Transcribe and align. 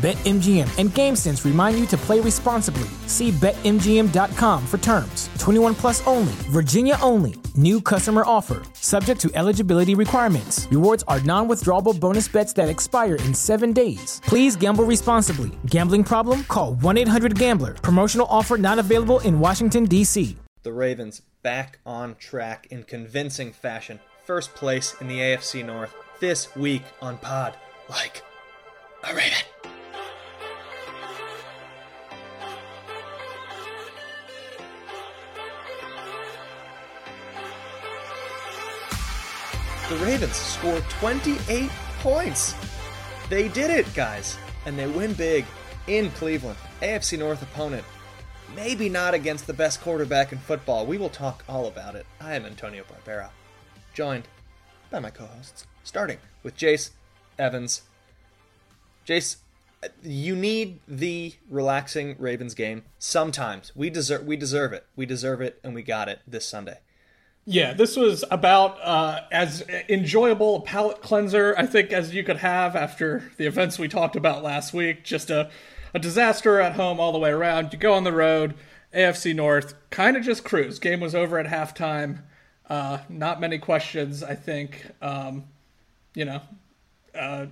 BetMGM 0.00 0.78
and 0.78 0.88
GameSense 0.90 1.44
remind 1.44 1.78
you 1.78 1.84
to 1.88 1.96
play 1.98 2.20
responsibly. 2.20 2.88
See 3.06 3.32
BetMGM.com 3.32 4.66
for 4.66 4.78
terms. 4.78 5.28
21 5.38 5.74
plus 5.74 6.06
only, 6.06 6.32
Virginia 6.48 6.96
only. 7.02 7.34
New 7.54 7.82
customer 7.82 8.22
offer, 8.24 8.62
subject 8.72 9.20
to 9.20 9.30
eligibility 9.34 9.94
requirements. 9.94 10.66
Rewards 10.70 11.04
are 11.06 11.20
non 11.20 11.48
withdrawable 11.48 11.98
bonus 12.00 12.28
bets 12.28 12.54
that 12.54 12.70
expire 12.70 13.16
in 13.16 13.34
seven 13.34 13.74
days. 13.74 14.22
Please 14.24 14.56
gamble 14.56 14.84
responsibly. 14.84 15.50
Gambling 15.66 16.04
problem? 16.04 16.44
Call 16.44 16.76
1 16.76 16.96
800 16.96 17.38
Gambler. 17.38 17.74
Promotional 17.74 18.26
offer 18.30 18.56
not 18.56 18.78
available 18.78 19.20
in 19.20 19.38
Washington, 19.38 19.84
D.C. 19.84 20.34
The 20.62 20.72
Ravens 20.72 21.20
back 21.42 21.78
on 21.84 22.14
track 22.14 22.68
in 22.70 22.84
convincing 22.84 23.52
fashion. 23.52 24.00
First 24.24 24.54
place 24.54 24.94
in 24.98 25.08
the 25.08 25.18
AFC 25.18 25.62
North 25.62 25.94
this 26.20 26.56
week 26.56 26.84
on 27.02 27.18
Pod 27.18 27.54
Like 27.90 28.22
a 29.04 29.14
Raven. 29.14 29.59
The 39.90 39.96
Ravens 39.96 40.36
score 40.36 40.80
28 40.82 41.68
points. 41.98 42.54
They 43.28 43.48
did 43.48 43.72
it, 43.72 43.92
guys. 43.92 44.38
And 44.64 44.78
they 44.78 44.86
win 44.86 45.14
big 45.14 45.44
in 45.88 46.12
Cleveland. 46.12 46.56
AFC 46.80 47.18
North 47.18 47.42
opponent. 47.42 47.84
Maybe 48.54 48.88
not 48.88 49.14
against 49.14 49.48
the 49.48 49.52
best 49.52 49.80
quarterback 49.80 50.30
in 50.30 50.38
football. 50.38 50.86
We 50.86 50.96
will 50.96 51.08
talk 51.08 51.42
all 51.48 51.66
about 51.66 51.96
it. 51.96 52.06
I 52.20 52.36
am 52.36 52.46
Antonio 52.46 52.84
Barbera, 52.84 53.30
joined 53.92 54.28
by 54.92 55.00
my 55.00 55.10
co 55.10 55.26
hosts, 55.26 55.66
starting 55.82 56.18
with 56.44 56.56
Jace 56.56 56.90
Evans. 57.36 57.82
Jace, 59.04 59.38
you 60.04 60.36
need 60.36 60.78
the 60.86 61.34
relaxing 61.48 62.14
Ravens 62.16 62.54
game 62.54 62.84
sometimes. 63.00 63.72
We 63.74 63.90
deserve 63.90 64.24
we 64.24 64.36
deserve 64.36 64.72
it. 64.72 64.86
We 64.94 65.04
deserve 65.04 65.40
it 65.40 65.58
and 65.64 65.74
we 65.74 65.82
got 65.82 66.08
it 66.08 66.20
this 66.28 66.46
Sunday. 66.46 66.78
Yeah, 67.46 67.72
this 67.72 67.96
was 67.96 68.22
about 68.30 68.78
uh, 68.82 69.20
as 69.32 69.62
enjoyable 69.88 70.56
a 70.56 70.60
palate 70.60 71.00
cleanser, 71.00 71.54
I 71.56 71.66
think, 71.66 71.92
as 71.92 72.14
you 72.14 72.22
could 72.22 72.36
have 72.38 72.76
after 72.76 73.30
the 73.38 73.46
events 73.46 73.78
we 73.78 73.88
talked 73.88 74.14
about 74.14 74.42
last 74.42 74.74
week. 74.74 75.04
Just 75.04 75.30
a, 75.30 75.50
a 75.94 75.98
disaster 75.98 76.60
at 76.60 76.74
home 76.74 77.00
all 77.00 77.12
the 77.12 77.18
way 77.18 77.30
around. 77.30 77.72
You 77.72 77.78
go 77.78 77.94
on 77.94 78.04
the 78.04 78.12
road, 78.12 78.54
AFC 78.94 79.34
North, 79.34 79.74
kind 79.88 80.16
of 80.16 80.22
just 80.22 80.44
cruise. 80.44 80.78
Game 80.78 81.00
was 81.00 81.14
over 81.14 81.38
at 81.38 81.46
halftime. 81.46 82.22
Uh, 82.68 82.98
not 83.08 83.40
many 83.40 83.58
questions, 83.58 84.22
I 84.22 84.34
think. 84.34 84.86
Um, 85.00 85.44
you 86.14 86.26
know, 86.26 86.42
uh, 87.14 87.46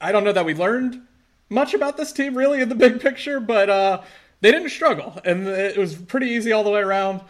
I 0.00 0.12
don't 0.12 0.22
know 0.22 0.32
that 0.32 0.44
we 0.44 0.54
learned 0.54 1.00
much 1.48 1.72
about 1.72 1.96
this 1.96 2.12
team 2.12 2.36
really 2.36 2.60
in 2.60 2.68
the 2.68 2.74
big 2.74 3.00
picture, 3.00 3.40
but 3.40 3.70
uh, 3.70 4.02
they 4.42 4.52
didn't 4.52 4.68
struggle, 4.68 5.18
and 5.24 5.48
it 5.48 5.78
was 5.78 5.94
pretty 5.94 6.26
easy 6.28 6.52
all 6.52 6.62
the 6.62 6.70
way 6.70 6.80
around 6.80 7.22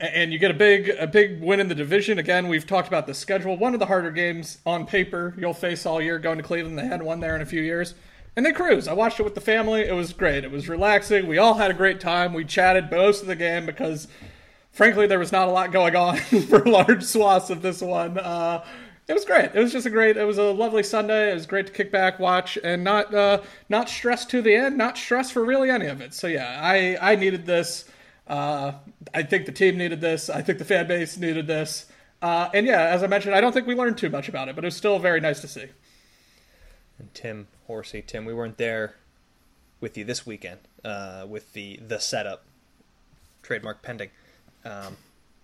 and 0.00 0.32
you 0.32 0.38
get 0.38 0.50
a 0.50 0.54
big 0.54 0.88
a 0.98 1.06
big 1.06 1.40
win 1.40 1.60
in 1.60 1.68
the 1.68 1.74
division. 1.74 2.18
Again, 2.18 2.48
we've 2.48 2.66
talked 2.66 2.88
about 2.88 3.06
the 3.06 3.14
schedule. 3.14 3.56
One 3.56 3.74
of 3.74 3.80
the 3.80 3.86
harder 3.86 4.10
games 4.10 4.58
on 4.64 4.86
paper 4.86 5.34
you'll 5.38 5.54
face 5.54 5.86
all 5.86 6.00
year 6.00 6.18
going 6.18 6.38
to 6.38 6.44
Cleveland. 6.44 6.78
They 6.78 6.86
hadn't 6.86 7.06
won 7.06 7.20
there 7.20 7.36
in 7.36 7.42
a 7.42 7.46
few 7.46 7.62
years. 7.62 7.94
And 8.36 8.46
they 8.46 8.52
cruise. 8.52 8.86
I 8.88 8.92
watched 8.92 9.18
it 9.18 9.24
with 9.24 9.34
the 9.34 9.40
family. 9.40 9.82
It 9.82 9.92
was 9.92 10.12
great. 10.12 10.44
It 10.44 10.50
was 10.50 10.68
relaxing. 10.68 11.26
We 11.26 11.38
all 11.38 11.54
had 11.54 11.70
a 11.70 11.74
great 11.74 12.00
time. 12.00 12.32
We 12.32 12.44
chatted 12.44 12.90
most 12.90 13.22
of 13.22 13.26
the 13.26 13.34
game 13.34 13.66
because, 13.66 14.06
frankly, 14.70 15.06
there 15.06 15.18
was 15.18 15.32
not 15.32 15.48
a 15.48 15.50
lot 15.50 15.72
going 15.72 15.96
on 15.96 16.16
for 16.48 16.60
large 16.60 17.02
swaths 17.02 17.50
of 17.50 17.60
this 17.60 17.82
one. 17.82 18.18
Uh, 18.18 18.64
it 19.08 19.14
was 19.14 19.24
great. 19.24 19.50
It 19.52 19.58
was 19.58 19.72
just 19.72 19.86
a 19.86 19.90
great. 19.90 20.16
It 20.16 20.24
was 20.24 20.38
a 20.38 20.44
lovely 20.44 20.84
Sunday. 20.84 21.32
It 21.32 21.34
was 21.34 21.44
great 21.44 21.66
to 21.66 21.72
kick 21.72 21.90
back, 21.90 22.20
watch, 22.20 22.56
and 22.62 22.84
not 22.84 23.12
uh, 23.12 23.42
not 23.68 23.88
stress 23.88 24.24
to 24.26 24.40
the 24.40 24.54
end. 24.54 24.78
Not 24.78 24.96
stress 24.96 25.32
for 25.32 25.44
really 25.44 25.68
any 25.68 25.86
of 25.86 26.00
it. 26.00 26.14
So 26.14 26.28
yeah, 26.28 26.60
I 26.62 26.96
I 27.00 27.16
needed 27.16 27.44
this. 27.44 27.89
Uh, 28.30 28.74
I 29.12 29.24
think 29.24 29.46
the 29.46 29.52
team 29.52 29.76
needed 29.76 30.00
this. 30.00 30.30
I 30.30 30.40
think 30.40 30.58
the 30.58 30.64
fan 30.64 30.86
base 30.86 31.18
needed 31.18 31.48
this. 31.48 31.86
Uh, 32.22 32.48
and 32.54 32.64
yeah, 32.64 32.82
as 32.82 33.02
I 33.02 33.08
mentioned, 33.08 33.34
I 33.34 33.40
don't 33.40 33.52
think 33.52 33.66
we 33.66 33.74
learned 33.74 33.98
too 33.98 34.08
much 34.08 34.28
about 34.28 34.48
it, 34.48 34.54
but 34.54 34.62
it 34.62 34.68
was 34.68 34.76
still 34.76 35.00
very 35.00 35.20
nice 35.20 35.40
to 35.40 35.48
see. 35.48 35.66
And 36.96 37.12
Tim 37.12 37.48
Horsey, 37.66 38.02
Tim, 38.06 38.24
we 38.24 38.32
weren't 38.32 38.56
there 38.56 38.94
with 39.80 39.98
you 39.98 40.04
this 40.04 40.24
weekend 40.24 40.60
uh, 40.84 41.26
with 41.28 41.54
the 41.54 41.80
the 41.86 41.98
setup, 41.98 42.44
trademark 43.42 43.82
pending. 43.82 44.10
Um, 44.64 44.96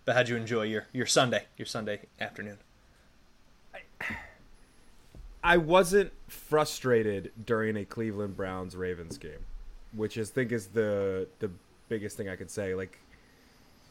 but 0.05 0.15
how'd 0.15 0.29
you 0.29 0.37
enjoy 0.37 0.63
your 0.63 0.87
your 0.93 1.07
Sunday, 1.07 1.47
your 1.57 1.67
Sunday 1.67 2.03
afternoon? 2.21 2.59
I 5.43 5.57
wasn't 5.57 6.13
frustrated 6.29 7.33
during 7.45 7.77
a 7.77 7.85
Cleveland 7.85 8.37
Browns 8.37 8.77
Ravens 8.77 9.19
game, 9.19 9.45
which 9.93 10.17
I 10.19 10.25
think 10.25 10.53
is 10.53 10.69
the 10.69 11.27
the 11.41 11.51
biggest 11.89 12.17
thing 12.17 12.29
I 12.29 12.37
could 12.37 12.51
say. 12.51 12.75
Like, 12.75 12.99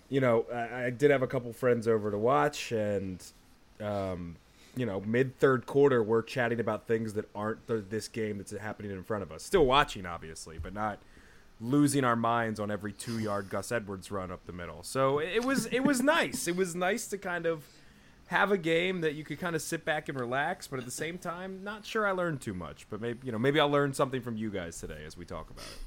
you 0.10 0.22
know, 0.22 0.46
I, 0.54 0.86
I 0.86 0.90
did 0.90 1.12
have 1.12 1.22
a 1.22 1.28
couple 1.28 1.52
friends 1.54 1.88
over 1.88 2.12
to 2.12 2.18
watch, 2.18 2.72
and 2.72 3.24
um, 3.82 4.36
you 4.76 4.86
know, 4.86 5.02
mid 5.02 5.38
third 5.40 5.66
quarter, 5.66 6.04
we're 6.04 6.22
chatting 6.22 6.60
about 6.60 6.88
things 6.88 7.14
that 7.14 7.30
aren't 7.34 7.68
this 7.68 8.08
game 8.08 8.38
that's 8.38 8.52
happening 8.52 8.92
in 8.92 9.04
front 9.04 9.24
of 9.24 9.32
us. 9.32 9.44
Still 9.44 9.66
watching, 9.66 10.06
obviously, 10.06 10.58
but 10.58 10.74
not 10.74 11.00
losing 11.62 12.04
our 12.04 12.16
minds 12.16 12.60
on 12.60 12.70
every 12.70 12.92
two 12.92 13.20
yard 13.20 13.50
Gus 13.50 13.72
Edwards 13.72 14.12
run 14.12 14.32
up 14.32 14.46
the 14.46 14.54
middle. 14.54 14.84
So 14.84 15.20
it 15.20 15.44
was 15.44 15.66
it 15.68 15.82
was 15.82 16.02
nice. 16.04 16.48
It 16.48 16.56
was 16.56 16.76
nice 16.76 17.08
to 17.08 17.18
kind 17.18 17.46
of 17.46 17.66
have 18.28 18.52
a 18.52 18.58
game 18.58 19.02
that 19.02 19.14
you 19.14 19.24
could 19.24 19.40
kind 19.40 19.56
of 19.56 19.62
sit 19.62 19.86
back 19.86 20.10
and 20.10 20.20
relax, 20.20 20.68
but 20.68 20.80
at 20.80 20.86
the 20.86 20.92
same 20.92 21.18
time, 21.18 21.64
not 21.64 21.86
sure 21.86 22.08
I 22.08 22.12
learned 22.12 22.42
too 22.42 22.54
much. 22.54 22.88
But 22.90 23.02
maybe 23.02 23.20
you 23.24 23.32
know 23.32 23.40
maybe 23.40 23.60
I'll 23.60 23.70
learn 23.70 23.94
something 23.94 24.22
from 24.22 24.38
you 24.38 24.50
guys 24.50 24.80
today 24.80 25.04
as 25.06 25.16
we 25.16 25.26
talk 25.26 25.50
about 25.50 25.66
it. 25.66 25.80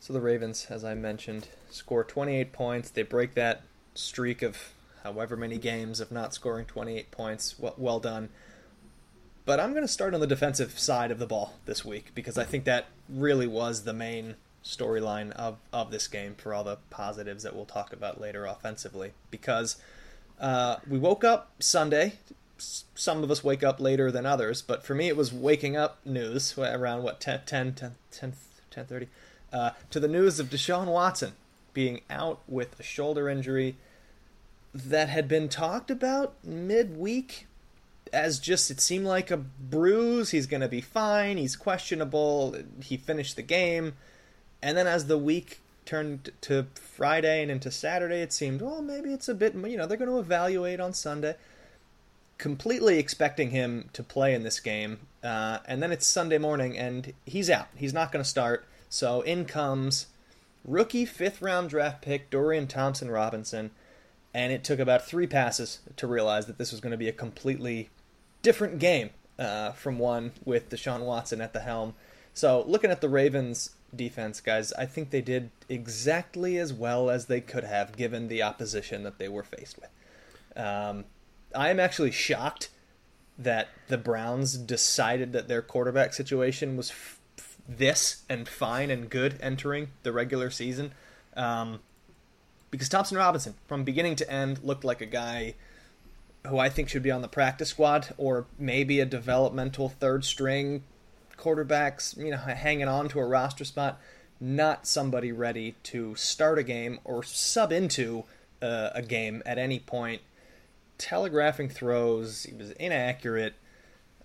So 0.00 0.12
the 0.12 0.20
Ravens, 0.20 0.66
as 0.70 0.84
I 0.84 0.94
mentioned, 0.94 1.48
score 1.70 2.04
28 2.04 2.52
points. 2.52 2.90
They 2.90 3.02
break 3.02 3.34
that 3.34 3.62
streak 3.94 4.42
of 4.42 4.72
however 5.02 5.36
many 5.36 5.58
games 5.58 6.00
of 6.00 6.12
not 6.12 6.34
scoring 6.34 6.66
28 6.66 7.10
points. 7.10 7.58
Well, 7.58 7.74
well 7.76 8.00
done. 8.00 8.28
But 9.44 9.60
I'm 9.60 9.70
going 9.70 9.82
to 9.82 9.88
start 9.88 10.14
on 10.14 10.20
the 10.20 10.26
defensive 10.26 10.78
side 10.78 11.10
of 11.10 11.18
the 11.18 11.26
ball 11.26 11.54
this 11.64 11.84
week 11.84 12.12
because 12.14 12.36
I 12.36 12.44
think 12.44 12.64
that 12.64 12.86
really 13.08 13.46
was 13.46 13.84
the 13.84 13.94
main 13.94 14.36
storyline 14.62 15.32
of, 15.32 15.56
of 15.72 15.90
this 15.90 16.06
game 16.06 16.34
for 16.34 16.52
all 16.52 16.64
the 16.64 16.76
positives 16.90 17.44
that 17.44 17.56
we'll 17.56 17.64
talk 17.64 17.92
about 17.92 18.20
later 18.20 18.44
offensively. 18.44 19.12
Because 19.30 19.76
uh, 20.38 20.76
we 20.88 20.98
woke 20.98 21.24
up 21.24 21.50
Sunday. 21.58 22.14
Some 22.58 23.22
of 23.22 23.30
us 23.30 23.42
wake 23.42 23.62
up 23.62 23.80
later 23.80 24.10
than 24.12 24.26
others, 24.26 24.62
but 24.62 24.84
for 24.84 24.94
me 24.94 25.08
it 25.08 25.16
was 25.16 25.32
waking 25.32 25.76
up 25.76 26.04
news 26.04 26.58
around 26.58 27.02
what 27.02 27.20
10, 27.20 27.42
10, 27.46 27.74
10, 27.74 27.94
10, 28.10 28.32
10 28.70 28.86
30, 28.86 29.06
uh, 29.52 29.70
to 29.90 30.00
the 30.00 30.08
news 30.08 30.38
of 30.40 30.50
Deshaun 30.50 30.86
Watson 30.86 31.32
being 31.72 32.00
out 32.10 32.40
with 32.48 32.78
a 32.78 32.82
shoulder 32.82 33.28
injury 33.28 33.76
that 34.74 35.08
had 35.08 35.28
been 35.28 35.48
talked 35.48 35.90
about 35.90 36.34
midweek 36.44 37.46
as 38.12 38.38
just 38.38 38.70
it 38.70 38.80
seemed 38.80 39.06
like 39.06 39.30
a 39.30 39.36
bruise. 39.36 40.30
He's 40.30 40.46
going 40.46 40.60
to 40.60 40.68
be 40.68 40.80
fine. 40.80 41.36
He's 41.36 41.56
questionable. 41.56 42.56
He 42.82 42.96
finished 42.96 43.36
the 43.36 43.42
game. 43.42 43.94
And 44.62 44.76
then 44.76 44.86
as 44.86 45.06
the 45.06 45.18
week 45.18 45.60
turned 45.84 46.30
to 46.42 46.66
Friday 46.74 47.42
and 47.42 47.50
into 47.50 47.70
Saturday, 47.70 48.20
it 48.20 48.32
seemed, 48.32 48.60
well, 48.60 48.82
maybe 48.82 49.12
it's 49.12 49.28
a 49.28 49.34
bit, 49.34 49.54
you 49.54 49.76
know, 49.76 49.86
they're 49.86 49.96
going 49.96 50.10
to 50.10 50.18
evaluate 50.18 50.80
on 50.80 50.92
Sunday. 50.94 51.36
Completely 52.38 52.98
expecting 52.98 53.50
him 53.50 53.90
to 53.92 54.02
play 54.02 54.34
in 54.34 54.42
this 54.42 54.60
game. 54.60 54.98
Uh, 55.22 55.58
and 55.66 55.82
then 55.82 55.90
it's 55.90 56.06
Sunday 56.06 56.38
morning 56.38 56.78
and 56.78 57.12
he's 57.26 57.50
out. 57.50 57.68
He's 57.76 57.92
not 57.92 58.12
going 58.12 58.22
to 58.22 58.28
start. 58.28 58.64
So 58.88 59.20
in 59.22 59.44
comes 59.44 60.06
rookie 60.64 61.04
fifth 61.04 61.40
round 61.42 61.70
draft 61.70 62.02
pick 62.02 62.30
Dorian 62.30 62.66
Thompson 62.66 63.10
Robinson. 63.10 63.70
And 64.34 64.52
it 64.52 64.62
took 64.62 64.78
about 64.78 65.06
three 65.06 65.26
passes 65.26 65.80
to 65.96 66.06
realize 66.06 66.46
that 66.46 66.58
this 66.58 66.70
was 66.70 66.80
going 66.80 66.90
to 66.90 66.98
be 66.98 67.08
a 67.08 67.12
completely 67.12 67.88
different 68.42 68.78
game 68.78 69.10
uh, 69.38 69.72
from 69.72 69.98
one 69.98 70.32
with 70.44 70.68
Deshaun 70.68 71.00
Watson 71.00 71.40
at 71.40 71.52
the 71.52 71.60
helm. 71.60 71.94
So 72.34 72.62
looking 72.66 72.90
at 72.90 73.00
the 73.00 73.08
Ravens 73.08 73.70
defense, 73.94 74.40
guys, 74.40 74.72
I 74.74 74.84
think 74.86 75.10
they 75.10 75.22
did 75.22 75.50
exactly 75.68 76.58
as 76.58 76.72
well 76.72 77.10
as 77.10 77.26
they 77.26 77.40
could 77.40 77.64
have 77.64 77.96
given 77.96 78.28
the 78.28 78.42
opposition 78.42 79.02
that 79.04 79.18
they 79.18 79.28
were 79.28 79.42
faced 79.42 79.78
with. 79.80 79.90
Um, 80.62 81.06
I 81.54 81.70
am 81.70 81.80
actually 81.80 82.10
shocked 82.10 82.68
that 83.38 83.68
the 83.88 83.98
Browns 83.98 84.56
decided 84.58 85.32
that 85.32 85.48
their 85.48 85.62
quarterback 85.62 86.12
situation 86.12 86.76
was 86.76 86.90
this 87.68 88.22
and 88.28 88.48
fine 88.48 88.90
and 88.90 89.10
good 89.10 89.38
entering 89.40 89.88
the 90.02 90.12
regular 90.12 90.50
season. 90.50 90.92
Um, 91.36 91.80
because 92.70 92.88
Thompson 92.88 93.16
Robinson, 93.16 93.54
from 93.66 93.84
beginning 93.84 94.16
to 94.16 94.30
end, 94.30 94.60
looked 94.62 94.84
like 94.84 95.00
a 95.00 95.06
guy 95.06 95.54
who 96.46 96.58
I 96.58 96.68
think 96.68 96.88
should 96.88 97.02
be 97.02 97.10
on 97.10 97.22
the 97.22 97.28
practice 97.28 97.70
squad 97.70 98.14
or 98.16 98.46
maybe 98.58 99.00
a 99.00 99.06
developmental 99.06 99.88
third 99.88 100.24
string 100.24 100.82
quarterbacks, 101.36 102.16
you 102.16 102.30
know, 102.30 102.38
hanging 102.38 102.88
on 102.88 103.08
to 103.10 103.20
a 103.20 103.26
roster 103.26 103.64
spot. 103.64 104.00
Not 104.40 104.86
somebody 104.86 105.32
ready 105.32 105.74
to 105.84 106.14
start 106.14 106.58
a 106.58 106.62
game 106.62 107.00
or 107.04 107.22
sub 107.22 107.72
into 107.72 108.24
uh, 108.62 108.90
a 108.94 109.02
game 109.02 109.42
at 109.44 109.58
any 109.58 109.78
point. 109.78 110.22
Telegraphing 110.96 111.68
throws, 111.68 112.44
he 112.44 112.54
was 112.54 112.70
inaccurate. 112.72 113.54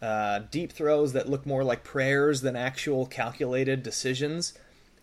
Uh, 0.03 0.39
deep 0.51 0.73
throws 0.73 1.13
that 1.13 1.29
look 1.29 1.45
more 1.45 1.63
like 1.63 1.85
prayers 1.85 2.41
than 2.41 2.57
actual 2.57 3.05
calculated 3.05 3.81
decisions. 3.81 4.53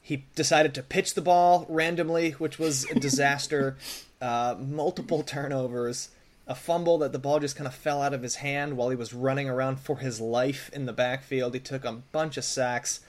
He 0.03 0.27
decided 0.35 0.75
to 0.75 0.83
pitch 0.83 1.15
the 1.15 1.23
ball 1.23 1.65
randomly, 1.71 2.33
which 2.33 2.59
was 2.59 2.85
a 2.91 3.01
disaster. 3.01 3.79
uh, 4.21 4.57
multiple 4.59 5.23
turnovers, 5.23 6.11
a 6.47 6.55
fumble 6.55 6.99
that 6.99 7.13
the 7.13 7.19
ball 7.19 7.41
just 7.41 7.57
kind 7.57 7.67
of 7.67 7.75
fell 7.75 8.03
out 8.03 8.13
of 8.13 8.23
his 8.23 8.37
hand 8.37 8.77
while 8.77 8.91
he 8.91 8.97
was 8.97 9.15
running 9.15 9.49
around 9.49 9.81
for 9.81 10.01
his 10.01 10.21
life 10.21 10.69
in 10.75 10.85
the 10.85 10.93
backfield. 10.93 11.55
He 11.55 11.61
took 11.61 11.87
a 11.87 11.93
bunch 12.13 12.37
of 12.37 12.45
sacks. 12.45 13.01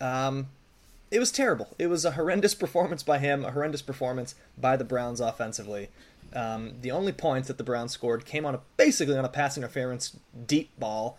Um, 0.00 0.46
it 1.10 1.18
was 1.18 1.30
terrible. 1.30 1.74
It 1.78 1.88
was 1.88 2.06
a 2.06 2.12
horrendous 2.12 2.54
performance 2.62 3.02
by 3.02 3.18
him, 3.18 3.44
a 3.44 3.50
horrendous 3.50 3.82
performance 3.82 4.34
by 4.56 4.78
the 4.78 4.84
Browns 4.84 5.20
offensively. 5.20 5.90
Um, 6.34 6.74
the 6.80 6.90
only 6.90 7.12
points 7.12 7.48
that 7.48 7.58
the 7.58 7.64
Browns 7.64 7.92
scored 7.92 8.24
came 8.24 8.44
on 8.44 8.54
a, 8.54 8.60
basically 8.76 9.16
on 9.16 9.24
a 9.24 9.28
pass 9.28 9.56
interference 9.56 10.16
deep 10.46 10.70
ball 10.78 11.18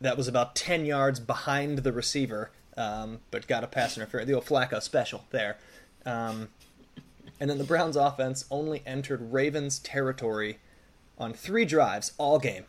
that 0.00 0.16
was 0.16 0.28
about 0.28 0.54
10 0.54 0.84
yards 0.84 1.20
behind 1.20 1.78
the 1.78 1.92
receiver, 1.92 2.50
um, 2.76 3.20
but 3.30 3.46
got 3.46 3.64
a 3.64 3.66
pass 3.66 3.96
interference. 3.96 4.28
The 4.28 4.34
old 4.34 4.44
Flacco 4.44 4.82
special 4.82 5.24
there. 5.30 5.56
Um, 6.04 6.48
and 7.40 7.50
then 7.50 7.58
the 7.58 7.64
Browns 7.64 7.96
offense 7.96 8.44
only 8.50 8.82
entered 8.86 9.32
Ravens 9.32 9.78
territory 9.78 10.58
on 11.18 11.32
three 11.32 11.64
drives 11.64 12.12
all 12.18 12.38
game. 12.38 12.64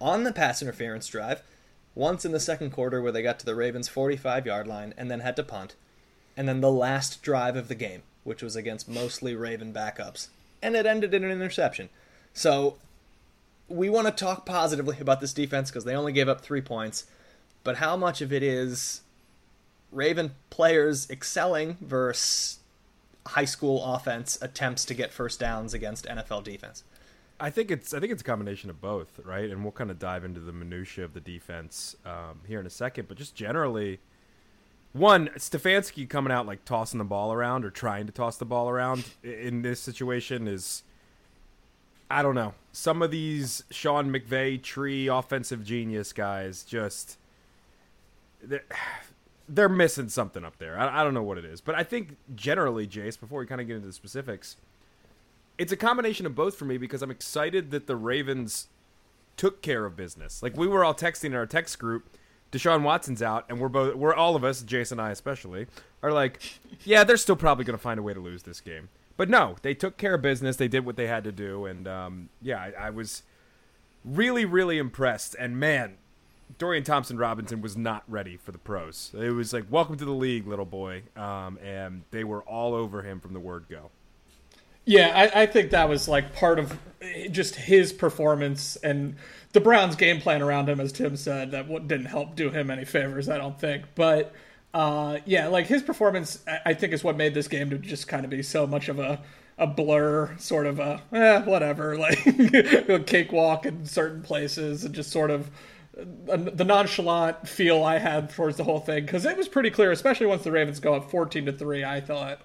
On 0.00 0.24
the 0.24 0.32
pass 0.32 0.62
interference 0.62 1.06
drive, 1.06 1.42
once 1.94 2.24
in 2.24 2.32
the 2.32 2.40
second 2.40 2.70
quarter 2.70 3.00
where 3.00 3.12
they 3.12 3.22
got 3.22 3.38
to 3.38 3.46
the 3.46 3.54
Ravens 3.54 3.88
45 3.88 4.46
yard 4.46 4.66
line 4.66 4.94
and 4.96 5.10
then 5.10 5.20
had 5.20 5.36
to 5.36 5.42
punt, 5.42 5.74
and 6.36 6.48
then 6.48 6.60
the 6.60 6.70
last 6.70 7.22
drive 7.22 7.56
of 7.56 7.68
the 7.68 7.74
game, 7.74 8.02
which 8.24 8.42
was 8.42 8.56
against 8.56 8.88
mostly 8.88 9.34
Raven 9.34 9.72
backups, 9.72 10.28
and 10.62 10.76
it 10.76 10.86
ended 10.86 11.12
in 11.14 11.24
an 11.24 11.30
interception. 11.30 11.88
So 12.32 12.76
we 13.68 13.90
want 13.90 14.06
to 14.06 14.12
talk 14.12 14.46
positively 14.46 14.98
about 15.00 15.20
this 15.20 15.32
defense 15.32 15.70
because 15.70 15.84
they 15.84 15.94
only 15.94 16.12
gave 16.12 16.28
up 16.28 16.40
three 16.40 16.60
points, 16.60 17.06
but 17.64 17.76
how 17.76 17.96
much 17.96 18.20
of 18.20 18.32
it 18.32 18.42
is 18.42 19.02
Raven 19.90 20.32
players 20.50 21.08
excelling 21.10 21.76
versus 21.80 22.60
high 23.26 23.44
school 23.44 23.82
offense 23.84 24.38
attempts 24.42 24.84
to 24.86 24.94
get 24.94 25.12
first 25.12 25.38
downs 25.38 25.74
against 25.74 26.06
NFL 26.06 26.44
defense? 26.44 26.84
I 27.40 27.50
think 27.50 27.70
it's 27.70 27.92
I 27.92 27.98
think 27.98 28.12
it's 28.12 28.22
a 28.22 28.24
combination 28.24 28.70
of 28.70 28.80
both, 28.80 29.18
right? 29.24 29.50
And 29.50 29.62
we'll 29.64 29.72
kind 29.72 29.90
of 29.90 29.98
dive 29.98 30.24
into 30.24 30.38
the 30.38 30.52
minutia 30.52 31.04
of 31.04 31.12
the 31.12 31.20
defense 31.20 31.96
um, 32.06 32.40
here 32.46 32.60
in 32.60 32.66
a 32.66 32.70
second. 32.70 33.08
But 33.08 33.16
just 33.16 33.34
generally, 33.34 33.98
one 34.92 35.28
Stefanski 35.36 36.08
coming 36.08 36.32
out 36.32 36.46
like 36.46 36.64
tossing 36.64 36.98
the 36.98 37.04
ball 37.04 37.32
around 37.32 37.64
or 37.64 37.70
trying 37.70 38.06
to 38.06 38.12
toss 38.12 38.36
the 38.36 38.44
ball 38.44 38.68
around 38.68 39.04
in 39.22 39.62
this 39.62 39.80
situation 39.80 40.46
is, 40.46 40.82
I 42.10 42.22
don't 42.22 42.34
know. 42.34 42.54
Some 42.72 43.02
of 43.02 43.10
these 43.10 43.64
Sean 43.70 44.12
McVay 44.12 44.62
tree 44.62 45.08
offensive 45.08 45.64
genius 45.64 46.12
guys 46.12 46.62
just 46.62 47.18
they're, 48.42 48.64
they're 49.48 49.68
missing 49.68 50.08
something 50.08 50.44
up 50.44 50.58
there. 50.58 50.78
I, 50.78 51.00
I 51.00 51.04
don't 51.04 51.14
know 51.14 51.22
what 51.22 51.38
it 51.38 51.44
is, 51.44 51.60
but 51.60 51.74
I 51.74 51.84
think 51.84 52.16
generally, 52.34 52.86
Jace, 52.86 53.18
before 53.18 53.40
we 53.40 53.46
kind 53.46 53.60
of 53.60 53.66
get 53.66 53.76
into 53.76 53.88
the 53.88 53.92
specifics 53.92 54.56
it's 55.58 55.72
a 55.72 55.76
combination 55.76 56.26
of 56.26 56.34
both 56.34 56.56
for 56.56 56.64
me 56.64 56.78
because 56.78 57.02
I'm 57.02 57.10
excited 57.10 57.70
that 57.70 57.86
the 57.86 57.96
Ravens 57.96 58.68
took 59.36 59.62
care 59.62 59.84
of 59.84 59.96
business. 59.96 60.42
Like 60.42 60.56
we 60.56 60.66
were 60.66 60.84
all 60.84 60.94
texting 60.94 61.26
in 61.26 61.34
our 61.34 61.46
text 61.46 61.78
group, 61.78 62.16
Deshaun 62.52 62.82
Watson's 62.82 63.22
out, 63.22 63.46
and 63.48 63.58
we're 63.58 63.68
both 63.68 63.96
we're 63.96 64.14
all 64.14 64.36
of 64.36 64.44
us, 64.44 64.62
Jason 64.62 65.00
and 65.00 65.08
I 65.08 65.10
especially, 65.10 65.66
are 66.02 66.12
like, 66.12 66.60
yeah, 66.84 67.02
they're 67.02 67.16
still 67.16 67.36
probably 67.36 67.64
going 67.64 67.76
to 67.76 67.82
find 67.82 67.98
a 67.98 68.02
way 68.02 68.14
to 68.14 68.20
lose 68.20 68.42
this 68.42 68.60
game. 68.60 68.90
But 69.16 69.28
no, 69.28 69.56
they 69.62 69.74
took 69.74 69.96
care 69.96 70.14
of 70.14 70.22
business. 70.22 70.56
They 70.56 70.68
did 70.68 70.84
what 70.84 70.96
they 70.96 71.06
had 71.06 71.24
to 71.24 71.32
do, 71.32 71.64
and 71.64 71.88
um, 71.88 72.28
yeah, 72.40 72.58
I, 72.58 72.86
I 72.86 72.90
was 72.90 73.22
really, 74.04 74.44
really 74.44 74.78
impressed. 74.78 75.34
And 75.38 75.58
man, 75.58 75.96
Dorian 76.58 76.84
Thompson 76.84 77.16
Robinson 77.16 77.60
was 77.60 77.76
not 77.76 78.04
ready 78.08 78.36
for 78.36 78.52
the 78.52 78.58
pros. 78.58 79.12
It 79.18 79.30
was 79.30 79.52
like, 79.52 79.64
welcome 79.70 79.96
to 79.96 80.04
the 80.04 80.10
league, 80.12 80.46
little 80.46 80.64
boy. 80.64 81.02
Um, 81.16 81.58
and 81.58 82.02
they 82.10 82.24
were 82.24 82.42
all 82.42 82.74
over 82.74 83.02
him 83.02 83.20
from 83.20 83.32
the 83.32 83.40
word 83.40 83.66
go. 83.68 83.90
Yeah, 84.84 85.12
I, 85.14 85.42
I, 85.42 85.46
think 85.46 85.70
that 85.70 85.88
was 85.88 86.08
like 86.08 86.34
part 86.34 86.58
of 86.58 86.76
just 87.30 87.54
his 87.54 87.92
performance 87.92 88.76
and 88.76 89.16
the 89.52 89.60
Browns' 89.60 89.96
game 89.96 90.20
plan 90.20 90.42
around 90.42 90.68
him, 90.68 90.80
as 90.80 90.92
Tim 90.92 91.16
said, 91.16 91.50
that 91.52 91.68
didn't 91.86 92.06
help 92.06 92.34
do 92.34 92.50
him 92.50 92.70
any 92.70 92.84
favors, 92.84 93.28
I 93.28 93.38
don't 93.38 93.58
think. 93.58 93.84
But 93.94 94.32
uh, 94.74 95.18
yeah, 95.26 95.48
like 95.48 95.66
his 95.66 95.82
performance, 95.82 96.42
I 96.64 96.74
think, 96.74 96.92
is 96.92 97.04
what 97.04 97.16
made 97.16 97.34
this 97.34 97.48
game 97.48 97.70
to 97.70 97.78
just 97.78 98.08
kind 98.08 98.24
of 98.24 98.30
be 98.30 98.42
so 98.42 98.66
much 98.66 98.88
of 98.88 98.98
a 98.98 99.20
a 99.58 99.66
blur, 99.66 100.34
sort 100.38 100.66
of 100.66 100.78
a 100.78 101.02
eh, 101.12 101.42
whatever, 101.42 101.96
like 101.98 102.26
a 102.26 103.00
cakewalk 103.00 103.66
in 103.66 103.84
certain 103.84 104.22
places, 104.22 104.84
and 104.84 104.94
just 104.94 105.10
sort 105.10 105.30
of 105.30 105.50
uh, 105.98 106.36
the 106.36 106.64
nonchalant 106.64 107.46
feel 107.46 107.84
I 107.84 107.98
had 107.98 108.30
towards 108.30 108.56
the 108.56 108.64
whole 108.64 108.80
thing 108.80 109.04
because 109.04 109.26
it 109.26 109.36
was 109.36 109.48
pretty 109.48 109.70
clear, 109.70 109.92
especially 109.92 110.26
once 110.26 110.42
the 110.42 110.50
Ravens 110.50 110.80
go 110.80 110.94
up 110.94 111.10
fourteen 111.10 111.44
to 111.46 111.52
three. 111.52 111.84
I 111.84 112.00
thought 112.00 112.40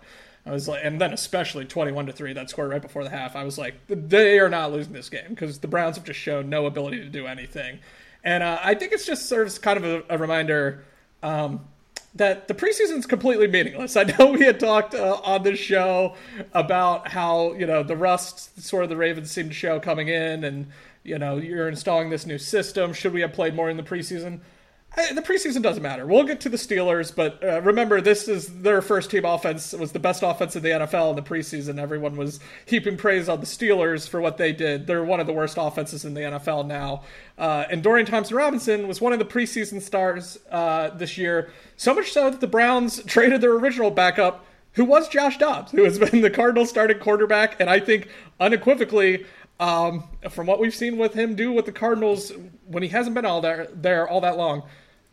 I 0.48 0.52
was 0.52 0.68
like, 0.68 0.82
and 0.84 1.00
then 1.02 1.12
especially 1.12 1.66
21 1.66 2.06
to 2.06 2.14
3, 2.14 2.34
that 2.34 2.50
score 2.50 2.68
right 2.68 2.82
before 2.82 3.04
the 3.04 3.10
half. 3.10 3.36
I 3.36 3.44
was 3.44 3.58
like, 3.58 3.76
they 3.88 4.40
are 4.40 4.50
not 4.50 4.72
losing 4.72 4.94
this 4.94 5.10
game 5.10 5.30
because 5.30 5.60
the 5.60 5.68
Browns 5.68 5.98
have 5.98 6.06
just 6.06 6.20
shown 6.20 6.50
no 6.50 6.66
ability 6.66 7.00
to 7.00 7.10
do 7.10 7.28
anything. 7.28 7.80
And 8.24 8.44
uh, 8.44 8.58
I 8.64 8.74
think 8.74 8.94
it's 8.94 9.06
just 9.06 9.28
serves 9.28 9.60
kind 9.60 9.78
of 9.78 9.84
a, 9.84 10.16
a 10.16 10.18
reminder 10.18 10.86
um, 11.22 11.68
that 12.16 12.48
the 12.48 12.54
preseason's 12.54 13.06
completely 13.06 13.48
meaningless. 13.48 13.98
I 13.98 14.04
know 14.04 14.32
we 14.32 14.46
had 14.46 14.60
talked 14.60 14.96
uh, 14.96 15.20
on 15.24 15.44
this 15.44 15.60
show 15.60 16.16
about 16.54 17.10
how, 17.10 17.54
you 17.54 17.66
know, 17.66 17.84
the 17.84 17.98
rust 17.98 18.62
sort 18.62 18.84
of 18.84 18.90
the 18.90 18.98
Ravens 18.98 19.30
seem 19.30 19.50
to 19.50 19.54
show 19.54 19.80
coming 19.80 20.08
in 20.08 20.46
and, 20.46 20.68
you 21.04 21.20
know, 21.20 21.38
you're 21.38 21.68
installing 21.68 22.10
this 22.10 22.26
new 22.26 22.38
system. 22.38 22.94
Should 22.94 23.14
we 23.14 23.22
have 23.22 23.34
played 23.34 23.54
more 23.54 23.70
in 23.70 23.76
the 23.76 23.84
preseason? 23.84 24.40
The 25.14 25.22
preseason 25.22 25.62
doesn't 25.62 25.84
matter. 25.84 26.08
We'll 26.08 26.24
get 26.24 26.40
to 26.42 26.50
the 26.50 26.58
Steelers, 26.58 27.16
but 27.16 27.44
uh, 27.44 27.62
remember, 27.62 28.02
this 28.02 28.28
is 28.28 28.48
their 28.62 28.82
first 28.82 29.12
team 29.12 29.26
offense. 29.26 29.72
It 29.74 29.80
was 29.80 29.92
the 29.92 30.00
best 30.00 30.24
offense 30.24 30.56
in 30.56 30.64
the 30.64 30.70
NFL 30.70 31.12
in 31.12 31.16
the 31.16 31.22
preseason. 31.22 31.80
Everyone 31.80 32.16
was 32.16 32.40
heaping 32.66 32.98
praise 32.98 33.30
on 33.30 33.40
the 33.40 33.46
Steelers 33.46 34.10
for 34.10 34.20
what 34.20 34.38
they 34.38 34.52
did. 34.52 34.88
They're 34.88 35.04
one 35.04 35.20
of 35.20 35.28
the 35.28 35.34
worst 35.34 35.58
offenses 35.60 36.04
in 36.04 36.16
the 36.16 36.22
NFL 36.22 36.66
now. 36.66 37.04
Uh, 37.38 37.66
and 37.70 37.84
Dorian 37.84 38.08
Thompson 38.08 38.36
Robinson 38.36 38.88
was 38.88 39.00
one 39.00 39.14
of 39.14 39.20
the 39.20 39.26
preseason 39.26 39.82
stars 39.82 40.40
uh, 40.52 40.90
this 40.90 41.16
year, 41.16 41.52
so 41.76 41.94
much 41.94 42.12
so 42.12 42.32
that 42.32 42.42
the 42.42 42.48
Browns 42.48 43.04
traded 43.06 43.42
their 43.42 43.54
original 43.54 43.92
backup, 43.92 44.46
who 44.74 44.84
was 44.84 45.08
Josh 45.08 45.38
Dobbs, 45.38 45.72
who 45.72 45.84
has 45.84 46.00
been 46.12 46.22
the 46.22 46.32
Cardinals 46.32 46.70
starting 46.70 46.98
quarterback, 46.98 47.60
and 47.60 47.70
I 47.70 47.80
think 47.80 48.08
unequivocally 48.40 49.26
um, 49.60 50.06
from 50.30 50.48
what 50.48 50.60
we've 50.60 50.76
seen 50.76 50.98
with 50.98 51.14
him 51.14 51.36
do 51.36 51.52
with 51.52 51.66
the 51.66 51.72
Cardinals 51.72 52.32
when 52.66 52.84
he 52.84 52.90
hasn't 52.90 53.16
been 53.16 53.26
all 53.26 53.42
there 53.42 53.68
there 53.74 54.08
all 54.08 54.22
that 54.22 54.38
long, 54.38 54.64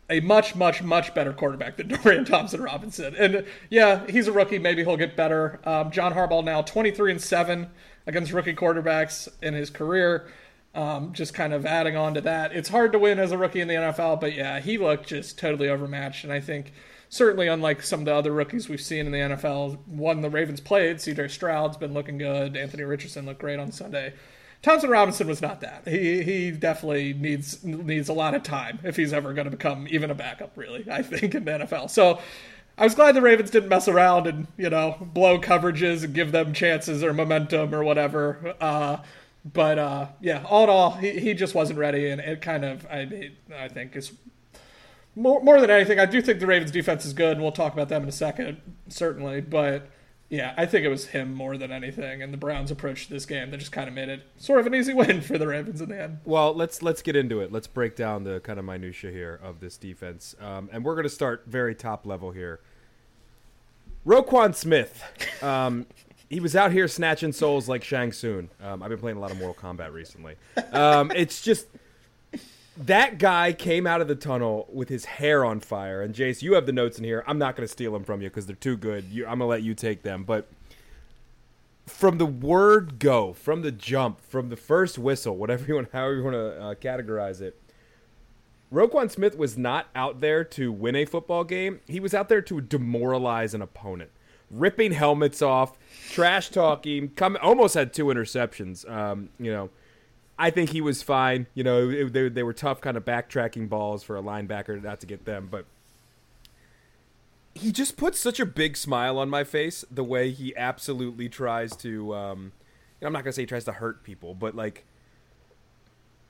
a 0.09 0.19
much, 0.19 0.55
much, 0.55 0.83
much 0.83 1.13
better 1.13 1.33
quarterback 1.33 1.77
than 1.77 1.87
Dorian 2.03 2.25
Thompson 2.25 2.61
Robinson. 2.61 3.15
And 3.15 3.45
yeah, 3.69 4.05
he's 4.07 4.27
a 4.27 4.31
rookie. 4.31 4.59
Maybe 4.59 4.83
he'll 4.83 4.97
get 4.97 5.15
better. 5.15 5.59
Um, 5.65 5.91
John 5.91 6.13
Harbaugh 6.13 6.43
now 6.43 6.61
23 6.61 7.11
and 7.11 7.21
7 7.21 7.69
against 8.07 8.31
rookie 8.31 8.53
quarterbacks 8.53 9.27
in 9.41 9.53
his 9.53 9.69
career. 9.69 10.27
Um, 10.73 11.13
just 11.13 11.33
kind 11.33 11.53
of 11.53 11.65
adding 11.65 11.95
on 11.95 12.13
to 12.15 12.21
that. 12.21 12.51
It's 12.51 12.67
hard 12.69 12.91
to 12.91 12.99
win 12.99 13.17
as 13.17 13.31
a 13.31 13.37
rookie 13.37 13.61
in 13.61 13.69
the 13.69 13.75
NFL, 13.75 14.19
but 14.19 14.33
yeah, 14.33 14.59
he 14.59 14.77
looked 14.77 15.07
just 15.07 15.39
totally 15.39 15.69
overmatched. 15.69 16.25
And 16.25 16.33
I 16.33 16.41
think 16.41 16.73
certainly 17.07 17.47
unlike 17.47 17.81
some 17.81 18.01
of 18.01 18.05
the 18.05 18.13
other 18.13 18.33
rookies 18.33 18.67
we've 18.67 18.81
seen 18.81 19.05
in 19.05 19.13
the 19.13 19.19
NFL, 19.19 19.87
one 19.87 20.19
the 20.19 20.29
Ravens 20.29 20.59
played, 20.59 20.97
CJ 20.97 21.31
Stroud's 21.31 21.77
been 21.77 21.93
looking 21.93 22.17
good. 22.17 22.57
Anthony 22.57 22.83
Richardson 22.83 23.25
looked 23.25 23.39
great 23.39 23.57
on 23.57 23.71
Sunday. 23.71 24.13
Thompson 24.65 24.89
Robinson 24.89 25.27
was 25.27 25.43
not 25.43 25.61
that. 25.61 25.87
He 25.87 26.23
he 26.23 26.49
definitely 26.49 27.13
needs 27.13 27.63
needs 27.63 28.09
a 28.09 28.13
lot 28.13 28.33
of 28.33 28.41
time 28.41 28.79
if 28.83 28.95
he's 28.95 29.13
ever 29.13 29.31
going 29.31 29.45
to 29.45 29.51
become 29.51 29.87
even 29.91 30.09
a 30.09 30.15
backup. 30.15 30.57
Really, 30.57 30.83
I 30.89 31.03
think 31.03 31.35
in 31.35 31.45
the 31.45 31.51
NFL. 31.51 31.89
So. 31.89 32.19
I 32.77 32.83
was 32.83 32.93
glad 32.93 33.15
the 33.15 33.21
Ravens 33.21 33.51
didn't 33.51 33.69
mess 33.69 33.87
around 33.87 34.27
and 34.27 34.47
you 34.57 34.69
know 34.69 34.97
blow 34.99 35.39
coverages 35.39 36.03
and 36.03 36.13
give 36.13 36.33
them 36.33 36.51
chances 36.51 37.05
or 37.05 37.13
momentum 37.13 37.73
or 37.73 37.85
whatever. 37.85 38.53
Uh, 38.59 38.97
but 39.45 39.79
uh, 39.79 40.07
yeah, 40.19 40.43
all 40.43 40.65
in 40.65 40.69
all, 40.69 40.91
he, 40.91 41.11
he 41.21 41.33
just 41.33 41.55
wasn't 41.55 41.79
ready, 41.79 42.09
and 42.09 42.19
it 42.19 42.41
kind 42.41 42.65
of 42.65 42.85
I 42.87 43.31
I 43.57 43.69
think 43.69 43.95
is 43.95 44.11
more 45.15 45.41
more 45.41 45.61
than 45.61 45.69
anything, 45.69 45.99
I 45.99 46.05
do 46.05 46.21
think 46.21 46.41
the 46.41 46.47
Ravens 46.47 46.71
defense 46.71 47.05
is 47.05 47.13
good, 47.13 47.33
and 47.33 47.41
we'll 47.41 47.53
talk 47.53 47.71
about 47.71 47.87
them 47.87 48.03
in 48.03 48.09
a 48.09 48.11
second, 48.11 48.59
certainly. 48.89 49.39
But 49.39 49.87
yeah, 50.29 50.53
I 50.57 50.65
think 50.65 50.85
it 50.85 50.89
was 50.89 51.07
him 51.07 51.33
more 51.33 51.55
than 51.57 51.71
anything, 51.71 52.23
and 52.23 52.33
the 52.33 52.37
Browns' 52.37 52.71
approach 52.71 53.05
to 53.07 53.13
this 53.13 53.25
game 53.25 53.51
that 53.51 53.57
just 53.57 53.71
kind 53.71 53.87
of 53.87 53.93
made 53.93 54.09
it 54.09 54.23
sort 54.37 54.59
of 54.59 54.65
an 54.65 54.73
easy 54.73 54.93
win 54.95 55.21
for 55.21 55.37
the 55.37 55.47
Ravens 55.47 55.81
in 55.81 55.89
the 55.89 56.01
end. 56.01 56.19
Well, 56.25 56.53
let's 56.53 56.81
let's 56.81 57.01
get 57.01 57.15
into 57.15 57.41
it. 57.41 57.51
Let's 57.51 57.67
break 57.67 57.95
down 57.95 58.23
the 58.23 58.39
kind 58.39 58.57
of 58.57 58.65
minutia 58.65 59.11
here 59.11 59.39
of 59.43 59.59
this 59.59 59.77
defense, 59.77 60.35
um, 60.39 60.69
and 60.73 60.83
we're 60.83 60.95
going 60.95 61.03
to 61.03 61.09
start 61.09 61.43
very 61.45 61.75
top 61.75 62.05
level 62.05 62.31
here. 62.31 62.59
Roquan 64.05 64.55
Smith, 64.55 65.03
um, 65.43 65.85
he 66.29 66.39
was 66.39 66.55
out 66.55 66.71
here 66.71 66.87
snatching 66.87 67.31
souls 67.31 67.69
like 67.69 67.83
Shang 67.83 68.11
Tsung. 68.11 68.49
Um, 68.61 68.81
I've 68.81 68.89
been 68.89 68.99
playing 68.99 69.17
a 69.17 69.19
lot 69.19 69.31
of 69.31 69.37
Mortal 69.37 69.55
Kombat 69.55 69.93
recently. 69.93 70.35
Um, 70.71 71.11
it's 71.11 71.41
just 71.41 71.67
that 72.77 73.17
guy 73.17 73.53
came 73.53 73.87
out 73.87 74.01
of 74.01 74.07
the 74.07 74.15
tunnel 74.15 74.67
with 74.71 74.89
his 74.89 75.05
hair 75.05 75.45
on 75.45 75.59
fire. 75.59 76.01
And 76.01 76.13
Jace, 76.13 76.41
you 76.41 76.53
have 76.53 76.65
the 76.65 76.73
notes 76.73 76.97
in 76.97 77.03
here. 77.03 77.23
I'm 77.25 77.37
not 77.37 77.55
going 77.55 77.65
to 77.65 77.71
steal 77.71 77.93
them 77.93 78.03
from 78.03 78.21
you 78.21 78.29
because 78.29 78.45
they're 78.45 78.55
too 78.55 78.75
good. 78.75 79.05
You, 79.05 79.23
I'm 79.23 79.39
going 79.39 79.41
to 79.41 79.45
let 79.45 79.63
you 79.63 79.73
take 79.73 80.03
them. 80.03 80.23
But 80.23 80.47
from 81.85 82.17
the 82.17 82.25
word 82.25 82.99
go, 82.99 83.33
from 83.33 83.61
the 83.61 83.71
jump, 83.71 84.19
from 84.19 84.49
the 84.49 84.57
first 84.57 84.97
whistle, 84.97 85.37
whatever 85.37 85.65
you 85.65 85.75
want, 85.75 85.89
however 85.93 86.15
you 86.15 86.23
want 86.23 86.33
to 86.33 86.61
uh, 86.61 86.75
categorize 86.75 87.41
it, 87.41 87.61
Roquan 88.73 89.09
Smith 89.09 89.37
was 89.37 89.57
not 89.57 89.87
out 89.95 90.19
there 90.19 90.43
to 90.43 90.71
win 90.71 90.95
a 90.95 91.05
football 91.05 91.43
game. 91.45 91.79
He 91.87 91.99
was 91.99 92.13
out 92.13 92.27
there 92.27 92.41
to 92.41 92.59
demoralize 92.59 93.53
an 93.53 93.61
opponent, 93.61 94.09
ripping 94.51 94.91
helmets 94.91 95.41
off, 95.41 95.77
trash 96.11 96.49
talking. 96.49 97.09
Come, 97.09 97.37
almost 97.41 97.75
had 97.75 97.93
two 97.93 98.05
interceptions. 98.05 98.89
Um, 98.89 99.29
you 99.39 99.51
know 99.51 99.69
I 100.37 100.49
think 100.49 100.71
he 100.71 100.81
was 100.81 101.01
fine. 101.01 101.47
You 101.53 101.63
know, 101.63 101.89
it, 101.89 102.13
they, 102.13 102.29
they 102.29 102.43
were 102.43 102.53
tough 102.53 102.81
kind 102.81 102.97
of 102.97 103.05
backtracking 103.05 103.69
balls 103.69 104.03
for 104.03 104.17
a 104.17 104.21
linebacker 104.21 104.81
not 104.81 104.99
to 105.01 105.07
get 105.07 105.25
them, 105.25 105.47
but 105.49 105.65
he 107.53 107.71
just 107.71 107.95
puts 107.95 108.19
such 108.19 108.39
a 108.39 108.45
big 108.45 108.75
smile 108.75 109.17
on 109.17 109.29
my 109.29 109.43
face 109.45 109.85
the 109.89 110.03
way 110.03 110.31
he 110.31 110.55
absolutely 110.57 111.29
tries 111.29 111.75
to 111.77 112.13
um, 112.13 112.51
I'm 113.01 113.13
not 113.13 113.23
to 113.23 113.31
say 113.31 113.43
he 113.43 113.45
tries 113.45 113.65
to 113.65 113.73
hurt 113.73 114.03
people, 114.03 114.33
but 114.33 114.55
like 114.55 114.83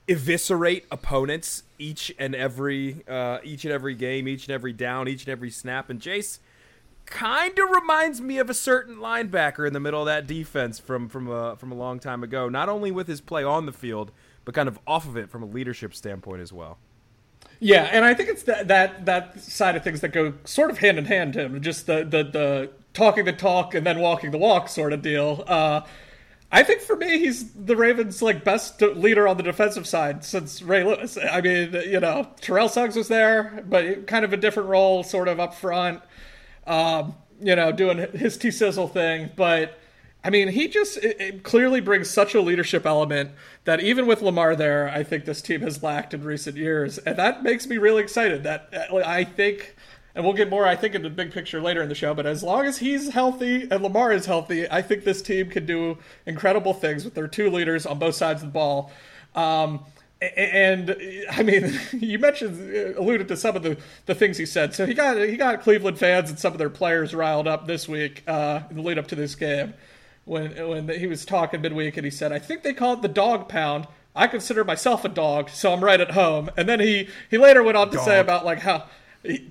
eviscerate 0.08 0.86
opponents 0.90 1.64
each 1.78 2.14
and 2.18 2.34
every 2.34 3.02
uh, 3.08 3.38
each 3.42 3.64
and 3.64 3.72
every 3.72 3.94
game, 3.94 4.28
each 4.28 4.46
and 4.46 4.54
every 4.54 4.72
down, 4.72 5.08
each 5.08 5.24
and 5.24 5.30
every 5.30 5.50
snap 5.50 5.90
and 5.90 6.00
Jace 6.00 6.38
kind 7.06 7.58
of 7.58 7.70
reminds 7.70 8.20
me 8.20 8.38
of 8.38 8.50
a 8.50 8.54
certain 8.54 8.96
linebacker 8.96 9.66
in 9.66 9.72
the 9.72 9.80
middle 9.80 10.00
of 10.00 10.06
that 10.06 10.26
defense 10.26 10.78
from 10.78 11.08
from 11.08 11.28
a 11.28 11.56
from 11.56 11.72
a 11.72 11.74
long 11.74 11.98
time 11.98 12.22
ago. 12.22 12.48
Not 12.48 12.68
only 12.68 12.90
with 12.90 13.08
his 13.08 13.20
play 13.20 13.44
on 13.44 13.66
the 13.66 13.72
field, 13.72 14.10
but 14.44 14.54
kind 14.54 14.68
of 14.68 14.78
off 14.86 15.06
of 15.06 15.16
it 15.16 15.30
from 15.30 15.42
a 15.42 15.46
leadership 15.46 15.94
standpoint 15.94 16.42
as 16.42 16.52
well. 16.52 16.78
Yeah, 17.58 17.88
and 17.90 18.04
I 18.04 18.12
think 18.12 18.28
it's 18.28 18.42
that 18.44 18.68
that 18.68 19.06
that 19.06 19.40
side 19.40 19.76
of 19.76 19.84
things 19.84 20.00
that 20.00 20.08
go 20.08 20.34
sort 20.44 20.70
of 20.70 20.78
hand 20.78 20.98
in 20.98 21.06
hand, 21.06 21.34
Tim. 21.34 21.62
Just 21.62 21.86
the 21.86 22.04
the 22.04 22.24
the 22.24 22.70
talking 22.92 23.24
the 23.24 23.32
talk 23.32 23.74
and 23.74 23.86
then 23.86 24.00
walking 24.00 24.30
the 24.30 24.38
walk 24.38 24.68
sort 24.68 24.92
of 24.92 25.00
deal. 25.02 25.44
Uh, 25.46 25.82
I 26.50 26.62
think 26.62 26.80
for 26.80 26.96
me, 26.96 27.18
he's 27.18 27.52
the 27.52 27.76
Ravens' 27.76 28.20
like 28.22 28.44
best 28.44 28.80
leader 28.80 29.26
on 29.26 29.36
the 29.36 29.42
defensive 29.42 29.86
side 29.86 30.24
since 30.24 30.62
Ray 30.62 30.84
Lewis. 30.84 31.18
I 31.18 31.40
mean, 31.40 31.72
you 31.72 32.00
know, 32.00 32.28
Terrell 32.40 32.68
Suggs 32.68 32.96
was 32.96 33.08
there, 33.08 33.64
but 33.68 34.06
kind 34.06 34.24
of 34.24 34.32
a 34.32 34.36
different 34.36 34.68
role, 34.68 35.02
sort 35.02 35.28
of 35.28 35.40
up 35.40 35.54
front 35.54 36.02
um, 36.66 37.14
you 37.40 37.54
know, 37.54 37.72
doing 37.72 37.98
his 38.12 38.36
T 38.36 38.50
sizzle 38.50 38.88
thing. 38.88 39.30
But 39.36 39.78
I 40.24 40.30
mean, 40.30 40.48
he 40.48 40.68
just 40.68 40.98
it, 40.98 41.20
it 41.20 41.42
clearly 41.42 41.80
brings 41.80 42.10
such 42.10 42.34
a 42.34 42.40
leadership 42.40 42.84
element 42.86 43.30
that 43.64 43.80
even 43.80 44.06
with 44.06 44.22
Lamar 44.22 44.56
there, 44.56 44.88
I 44.88 45.02
think 45.02 45.24
this 45.24 45.40
team 45.42 45.60
has 45.60 45.82
lacked 45.82 46.14
in 46.14 46.24
recent 46.24 46.56
years, 46.56 46.98
and 46.98 47.16
that 47.16 47.42
makes 47.42 47.66
me 47.66 47.78
really 47.78 48.02
excited. 48.02 48.42
That 48.42 48.68
uh, 48.90 48.96
I 48.98 49.24
think. 49.24 49.76
And 50.14 50.24
we'll 50.24 50.32
get 50.32 50.48
more, 50.48 50.66
I 50.66 50.76
think, 50.76 50.94
in 50.94 51.02
the 51.02 51.10
big 51.10 51.30
picture 51.30 51.60
later 51.60 51.82
in 51.82 51.90
the 51.90 51.94
show. 51.94 52.14
But 52.14 52.24
as 52.24 52.42
long 52.42 52.64
as 52.64 52.78
he's 52.78 53.10
healthy 53.10 53.68
and 53.70 53.82
Lamar 53.82 54.12
is 54.12 54.24
healthy, 54.24 54.66
I 54.70 54.80
think 54.80 55.04
this 55.04 55.20
team 55.20 55.50
can 55.50 55.66
do 55.66 55.98
incredible 56.24 56.72
things 56.72 57.04
with 57.04 57.12
their 57.12 57.28
two 57.28 57.50
leaders 57.50 57.84
on 57.84 57.98
both 57.98 58.14
sides 58.14 58.42
of 58.42 58.48
the 58.48 58.52
ball. 58.52 58.90
Um, 59.34 59.84
and 60.20 60.96
I 61.30 61.42
mean, 61.42 61.78
you 61.92 62.18
mentioned 62.18 62.96
alluded 62.96 63.28
to 63.28 63.36
some 63.36 63.56
of 63.56 63.62
the, 63.62 63.76
the 64.06 64.14
things 64.14 64.38
he 64.38 64.46
said. 64.46 64.74
So 64.74 64.86
he 64.86 64.94
got 64.94 65.16
he 65.16 65.36
got 65.36 65.62
Cleveland 65.62 65.98
fans 65.98 66.30
and 66.30 66.38
some 66.38 66.52
of 66.52 66.58
their 66.58 66.70
players 66.70 67.14
riled 67.14 67.46
up 67.46 67.66
this 67.66 67.88
week 67.88 68.22
uh, 68.26 68.60
in 68.70 68.76
the 68.76 68.82
lead 68.82 68.98
up 68.98 69.06
to 69.08 69.14
this 69.14 69.34
game 69.34 69.74
when 70.24 70.50
when 70.68 70.88
he 70.88 71.06
was 71.06 71.24
talking 71.24 71.60
midweek 71.60 71.96
and 71.96 72.04
he 72.04 72.10
said, 72.10 72.32
"I 72.32 72.38
think 72.38 72.62
they 72.62 72.74
call 72.74 72.94
it 72.94 73.02
the 73.02 73.08
dog 73.08 73.48
pound." 73.48 73.86
I 74.14 74.28
consider 74.28 74.64
myself 74.64 75.04
a 75.04 75.10
dog, 75.10 75.50
so 75.50 75.74
I'm 75.74 75.84
right 75.84 76.00
at 76.00 76.12
home. 76.12 76.50
And 76.56 76.66
then 76.68 76.80
he 76.80 77.08
he 77.30 77.36
later 77.36 77.62
went 77.62 77.76
on 77.76 77.90
to 77.90 77.96
dog. 77.96 78.04
say 78.04 78.18
about 78.18 78.44
like 78.44 78.60
how 78.60 78.86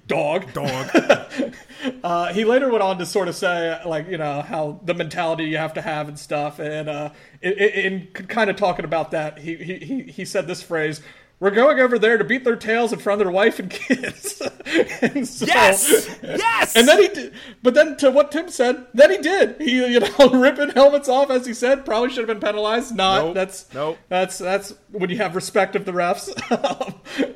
dog 0.08 0.52
dog 0.54 0.90
uh, 2.04 2.34
he 2.34 2.46
later 2.46 2.70
went 2.70 2.84
on 2.84 2.98
to 2.98 3.06
sort 3.06 3.28
of 3.28 3.36
say 3.36 3.80
like 3.86 4.08
you 4.08 4.18
know 4.18 4.42
how 4.42 4.80
the 4.84 4.94
mentality 4.94 5.46
you 5.46 5.58
have 5.58 5.74
to 5.74 5.82
have 5.82 6.08
and 6.08 6.18
stuff 6.18 6.60
and 6.60 6.90
uh, 6.90 7.10
in, 7.42 7.54
in 7.54 8.08
kind 8.08 8.50
of 8.50 8.56
talking 8.56 8.86
about 8.86 9.12
that 9.12 9.40
he, 9.40 9.56
he 9.56 10.04
he 10.04 10.26
said 10.26 10.48
this 10.48 10.62
phrase 10.62 11.02
we're 11.40 11.52
going 11.52 11.80
over 11.80 12.00
there 12.00 12.18
to 12.18 12.24
beat 12.24 12.46
their 12.46 12.56
tails 12.56 12.94
in 12.94 13.00
front 13.00 13.20
of 13.20 13.26
their 13.26 13.32
wife 13.32 13.60
and 13.60 13.70
kids. 13.70 14.42
and 15.02 15.28
so, 15.28 15.46
yes, 15.46 16.18
yes. 16.24 16.76
And 16.76 16.88
then 16.88 17.02
he 17.02 17.08
did, 17.10 17.34
but 17.62 17.74
then 17.74 17.98
to 17.98 18.10
what 18.10 18.32
Tim 18.32 18.50
said, 18.50 18.88
then 18.94 19.12
he 19.12 19.18
did. 19.18 19.62
He, 19.62 19.94
you 19.94 20.00
know, 20.00 20.30
ripping 20.34 20.70
helmets 20.70 21.10
off 21.10 21.30
as 21.30 21.46
he 21.46 21.54
said. 21.54 21.84
Probably 21.84 22.10
should 22.10 22.28
have 22.28 22.40
been 22.40 22.40
penalized. 22.40 22.96
Not. 22.96 23.26
Nope. 23.26 23.34
That's 23.36 23.74
nope. 23.74 23.98
That's 24.08 24.38
that's 24.38 24.74
when 24.92 25.10
you 25.10 25.18
have 25.18 25.36
respect 25.36 25.76
of 25.76 25.84
the 25.84 25.92
refs. 25.92 26.32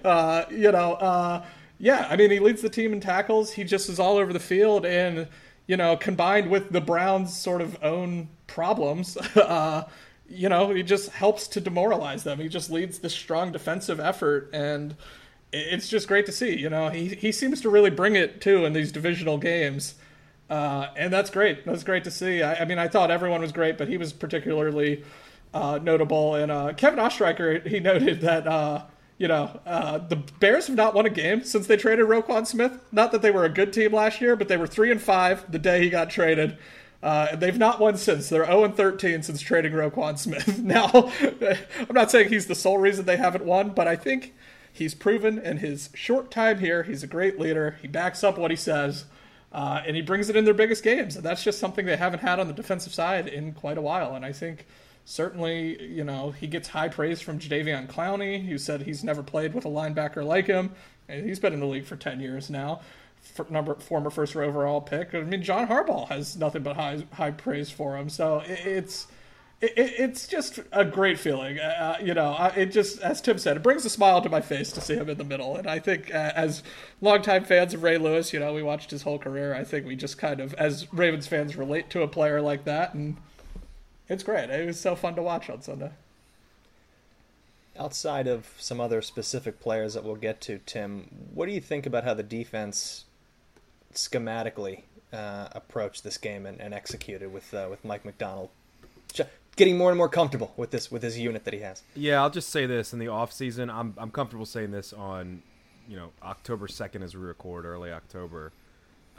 uh, 0.05 0.45
you 0.49 0.71
know. 0.71 0.93
Uh, 0.93 1.45
yeah, 1.79 2.07
I 2.09 2.17
mean, 2.17 2.29
he 2.29 2.39
leads 2.39 2.61
the 2.61 2.69
team 2.69 2.93
in 2.93 2.99
tackles. 2.99 3.53
He 3.53 3.63
just 3.63 3.89
is 3.89 3.99
all 3.99 4.17
over 4.17 4.33
the 4.33 4.39
field, 4.39 4.85
and 4.85 5.27
you 5.65 5.77
know, 5.77 5.95
combined 5.95 6.49
with 6.49 6.69
the 6.71 6.81
Browns' 6.81 7.35
sort 7.35 7.61
of 7.61 7.81
own 7.83 8.29
problems, 8.47 9.17
uh, 9.35 9.85
you 10.27 10.49
know, 10.49 10.71
he 10.71 10.83
just 10.83 11.09
helps 11.11 11.47
to 11.49 11.61
demoralize 11.61 12.23
them. 12.23 12.39
He 12.39 12.49
just 12.49 12.69
leads 12.69 12.99
this 12.99 13.13
strong 13.13 13.51
defensive 13.51 13.99
effort, 13.99 14.49
and 14.53 14.95
it's 15.53 15.87
just 15.87 16.07
great 16.07 16.25
to 16.25 16.31
see. 16.31 16.57
You 16.57 16.69
know, 16.69 16.89
he 16.89 17.07
he 17.09 17.31
seems 17.31 17.61
to 17.61 17.69
really 17.69 17.89
bring 17.89 18.15
it 18.15 18.41
too 18.41 18.65
in 18.65 18.73
these 18.73 18.91
divisional 18.91 19.37
games. 19.37 19.95
Uh, 20.49 20.87
and 20.97 21.13
that's 21.13 21.29
great. 21.29 21.63
That's 21.63 21.83
great 21.83 22.03
to 22.05 22.11
see. 22.11 22.41
I, 22.41 22.61
I, 22.61 22.65
mean, 22.65 22.79
I 22.79 22.87
thought 22.87 23.11
everyone 23.11 23.41
was 23.41 23.51
great, 23.51 23.77
but 23.77 23.87
he 23.87 23.97
was 23.97 24.11
particularly 24.11 25.03
uh, 25.53 25.79
notable. 25.81 26.33
And 26.33 26.51
uh, 26.51 26.73
Kevin 26.73 26.99
Oestreicher, 26.99 27.65
he 27.67 27.79
noted 27.79 28.21
that 28.21 28.47
uh, 28.47 28.85
you 29.19 29.27
know, 29.27 29.59
uh, 29.65 29.97
the 29.99 30.15
Bears 30.15 30.67
have 30.67 30.77
not 30.77 30.95
won 30.95 31.05
a 31.05 31.09
game 31.09 31.43
since 31.43 31.67
they 31.67 31.75
traded 31.75 32.05
Roquan 32.05 32.47
Smith. 32.47 32.79
Not 32.91 33.11
that 33.11 33.21
they 33.21 33.31
were 33.31 33.43
a 33.43 33.49
good 33.49 33.73
team 33.73 33.93
last 33.93 34.21
year, 34.21 34.37
but 34.37 34.47
they 34.47 34.57
were 34.57 34.65
three 34.65 34.89
and 34.91 35.01
five 35.01 35.51
the 35.51 35.59
day 35.59 35.83
he 35.83 35.89
got 35.89 36.09
traded. 36.09 36.57
Uh, 37.03 37.35
they've 37.35 37.57
not 37.57 37.81
won 37.81 37.97
since. 37.97 38.29
They're 38.29 38.45
0 38.45 38.63
and 38.63 38.75
13 38.75 39.21
since 39.21 39.41
trading 39.41 39.73
Roquan 39.73 40.17
Smith. 40.17 40.59
now, 40.63 40.89
I'm 41.21 41.93
not 41.93 42.09
saying 42.09 42.29
he's 42.29 42.47
the 42.47 42.55
sole 42.55 42.77
reason 42.77 43.05
they 43.05 43.17
haven't 43.17 43.43
won, 43.43 43.69
but 43.69 43.87
I 43.89 43.97
think 43.97 44.33
he's 44.71 44.95
proven 44.95 45.37
in 45.37 45.57
his 45.57 45.89
short 45.93 46.31
time 46.31 46.59
here 46.59 46.83
he's 46.83 47.03
a 47.03 47.07
great 47.07 47.37
leader. 47.37 47.77
He 47.81 47.89
backs 47.89 48.23
up 48.23 48.37
what 48.37 48.51
he 48.51 48.57
says, 48.57 49.03
uh, 49.51 49.81
and 49.85 49.97
he 49.97 50.01
brings 50.01 50.29
it 50.29 50.37
in 50.37 50.45
their 50.45 50.53
biggest 50.53 50.81
games. 50.81 51.17
And 51.17 51.25
that's 51.25 51.43
just 51.43 51.59
something 51.59 51.85
they 51.85 51.97
haven't 51.97 52.21
had 52.21 52.39
on 52.39 52.47
the 52.47 52.53
defensive 52.53 52.93
side 52.93 53.27
in 53.27 53.51
quite 53.51 53.77
a 53.77 53.81
while. 53.81 54.15
And 54.15 54.23
I 54.23 54.31
think 54.31 54.65
certainly, 55.09 55.81
you 55.83 56.03
know, 56.03 56.29
he 56.29 56.45
gets 56.45 56.67
high 56.67 56.87
praise 56.87 57.19
from 57.19 57.39
Jadeveon 57.39 57.87
Clowney, 57.87 58.47
who 58.47 58.59
said 58.59 58.83
he's 58.83 59.03
never 59.03 59.23
played 59.23 59.55
with 59.55 59.65
a 59.65 59.69
linebacker 59.69 60.23
like 60.23 60.45
him. 60.45 60.71
And 61.07 61.25
he's 61.25 61.39
been 61.39 61.51
in 61.51 61.59
the 61.59 61.65
league 61.65 61.85
for 61.85 61.95
10 61.95 62.19
years 62.19 62.51
now. 62.51 62.81
For 63.19 63.47
number 63.49 63.73
former 63.73 64.11
first 64.11 64.35
overall 64.35 64.81
pick. 64.81 65.15
I 65.15 65.21
mean, 65.21 65.41
John 65.41 65.67
Harbaugh 65.67 66.07
has 66.09 66.37
nothing 66.37 66.61
but 66.61 66.75
high 66.75 67.03
high 67.11 67.31
praise 67.31 67.69
for 67.69 67.97
him. 67.97 68.07
So 68.07 68.43
it's 68.45 69.07
it, 69.59 69.73
it's 69.75 70.25
just 70.25 70.59
a 70.71 70.85
great 70.85 71.19
feeling. 71.19 71.59
Uh, 71.59 71.97
uh, 71.99 72.03
you 72.03 72.13
know, 72.13 72.51
it 72.55 72.67
just 72.67 73.01
as 73.01 73.19
Tim 73.19 73.37
said, 73.37 73.57
it 73.57 73.63
brings 73.63 73.83
a 73.83 73.89
smile 73.89 74.21
to 74.21 74.29
my 74.29 74.39
face 74.39 74.71
to 74.73 74.79
see 74.79 74.93
him 74.93 75.09
in 75.09 75.17
the 75.17 75.25
middle. 75.25 75.57
And 75.57 75.67
I 75.67 75.79
think 75.79 76.13
uh, 76.13 76.31
as 76.33 76.63
longtime 77.01 77.43
fans 77.43 77.73
of 77.73 77.83
Ray 77.83 77.97
Lewis, 77.97 78.31
you 78.31 78.39
know, 78.39 78.53
we 78.53 78.63
watched 78.63 78.91
his 78.91 79.01
whole 79.01 79.19
career. 79.19 79.53
I 79.53 79.65
think 79.65 79.85
we 79.85 79.97
just 79.97 80.17
kind 80.17 80.39
of, 80.39 80.53
as 80.53 80.87
Ravens 80.93 81.27
fans, 81.27 81.57
relate 81.57 81.89
to 81.89 82.03
a 82.03 82.07
player 82.07 82.41
like 82.41 82.63
that 82.65 82.93
and 82.93 83.17
it's 84.09 84.23
great. 84.23 84.49
It 84.49 84.65
was 84.65 84.79
so 84.79 84.95
fun 84.95 85.15
to 85.15 85.21
watch 85.21 85.49
on 85.49 85.61
Sunday. 85.61 85.91
Outside 87.77 88.27
of 88.27 88.47
some 88.57 88.81
other 88.81 89.01
specific 89.01 89.59
players 89.59 89.93
that 89.93 90.03
we'll 90.03 90.15
get 90.15 90.41
to, 90.41 90.59
Tim, 90.65 91.29
what 91.33 91.45
do 91.45 91.53
you 91.53 91.61
think 91.61 91.85
about 91.85 92.03
how 92.03 92.13
the 92.13 92.23
defense 92.23 93.05
schematically 93.93 94.81
uh, 95.13 95.47
approached 95.53 96.03
this 96.03 96.17
game 96.17 96.45
and, 96.45 96.59
and 96.59 96.73
executed 96.73 97.31
with 97.31 97.53
uh, 97.53 97.67
with 97.69 97.85
Mike 97.85 98.03
Macdonald 98.03 98.49
getting 99.59 99.77
more 99.77 99.89
and 99.89 99.97
more 99.97 100.07
comfortable 100.07 100.53
with 100.55 100.71
this 100.71 100.89
with 100.89 101.03
his 101.03 101.19
unit 101.19 101.43
that 101.43 101.53
he 101.53 101.59
has? 101.59 101.83
Yeah, 101.93 102.21
I'll 102.21 102.29
just 102.29 102.49
say 102.49 102.65
this 102.65 102.93
in 102.93 102.99
the 102.99 103.09
off 103.09 103.31
season, 103.31 103.69
I'm 103.69 103.93
I'm 103.97 104.09
comfortable 104.09 104.45
saying 104.45 104.71
this 104.71 104.93
on 104.93 105.41
you 105.87 105.97
know 105.97 106.11
October 106.23 106.67
second 106.67 107.03
as 107.03 107.15
we 107.15 107.21
record 107.21 107.65
early 107.65 107.91
October. 107.91 108.51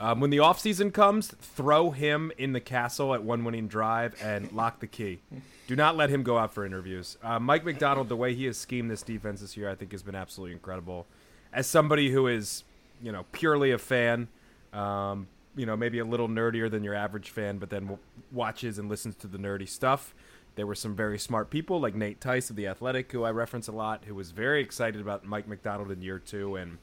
Um, 0.01 0.19
when 0.19 0.31
the 0.31 0.37
offseason 0.37 0.91
comes, 0.91 1.27
throw 1.27 1.91
him 1.91 2.31
in 2.39 2.53
the 2.53 2.59
castle 2.59 3.13
at 3.13 3.23
one 3.23 3.43
winning 3.43 3.67
drive 3.67 4.15
and 4.21 4.51
lock 4.51 4.79
the 4.79 4.87
key. 4.87 5.19
Do 5.67 5.75
not 5.75 5.95
let 5.95 6.09
him 6.09 6.23
go 6.23 6.39
out 6.39 6.53
for 6.53 6.65
interviews. 6.65 7.19
Uh, 7.23 7.39
Mike 7.39 7.63
Macdonald, 7.63 8.09
the 8.09 8.15
way 8.15 8.33
he 8.33 8.45
has 8.45 8.57
schemed 8.57 8.89
this 8.89 9.03
defense 9.03 9.41
this 9.41 9.55
year, 9.55 9.69
I 9.69 9.75
think 9.75 9.91
has 9.91 10.01
been 10.01 10.15
absolutely 10.15 10.53
incredible. 10.53 11.05
As 11.53 11.67
somebody 11.67 12.09
who 12.09 12.25
is 12.25 12.63
you 13.01 13.11
know, 13.11 13.25
purely 13.31 13.71
a 13.71 13.77
fan, 13.77 14.27
um, 14.73 15.27
you 15.55 15.65
know, 15.65 15.75
maybe 15.75 15.99
a 15.99 16.05
little 16.05 16.27
nerdier 16.27 16.69
than 16.69 16.83
your 16.83 16.93
average 16.93 17.29
fan, 17.29 17.57
but 17.57 17.69
then 17.69 17.97
watches 18.31 18.79
and 18.79 18.89
listens 18.89 19.15
to 19.17 19.27
the 19.27 19.37
nerdy 19.37 19.67
stuff. 19.67 20.13
There 20.55 20.67
were 20.67 20.75
some 20.75 20.95
very 20.95 21.17
smart 21.17 21.49
people 21.49 21.79
like 21.79 21.95
Nate 21.95 22.21
Tice 22.21 22.49
of 22.49 22.55
The 22.55 22.67
Athletic, 22.67 23.11
who 23.11 23.23
I 23.23 23.31
reference 23.31 23.67
a 23.67 23.71
lot, 23.71 24.05
who 24.05 24.15
was 24.15 24.31
very 24.31 24.61
excited 24.61 25.01
about 25.01 25.25
Mike 25.25 25.47
Macdonald 25.47 25.91
in 25.91 26.01
year 26.01 26.19
two. 26.19 26.55
And 26.55 26.77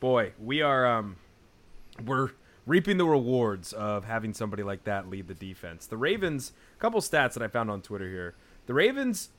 boy, 0.00 0.32
we 0.42 0.62
are, 0.62 0.86
um, 0.86 1.16
we're 2.04 2.30
reaping 2.66 2.98
the 2.98 3.06
rewards 3.06 3.72
of 3.72 4.04
having 4.04 4.34
somebody 4.34 4.62
like 4.62 4.84
that 4.84 5.08
lead 5.08 5.28
the 5.28 5.34
defense. 5.34 5.86
The 5.86 5.96
Ravens, 5.96 6.52
a 6.76 6.80
couple 6.80 7.00
stats 7.00 7.34
that 7.34 7.42
I 7.42 7.48
found 7.48 7.70
on 7.70 7.80
Twitter 7.80 8.08
here. 8.08 8.34
The 8.66 8.74
Ravens, 8.74 9.30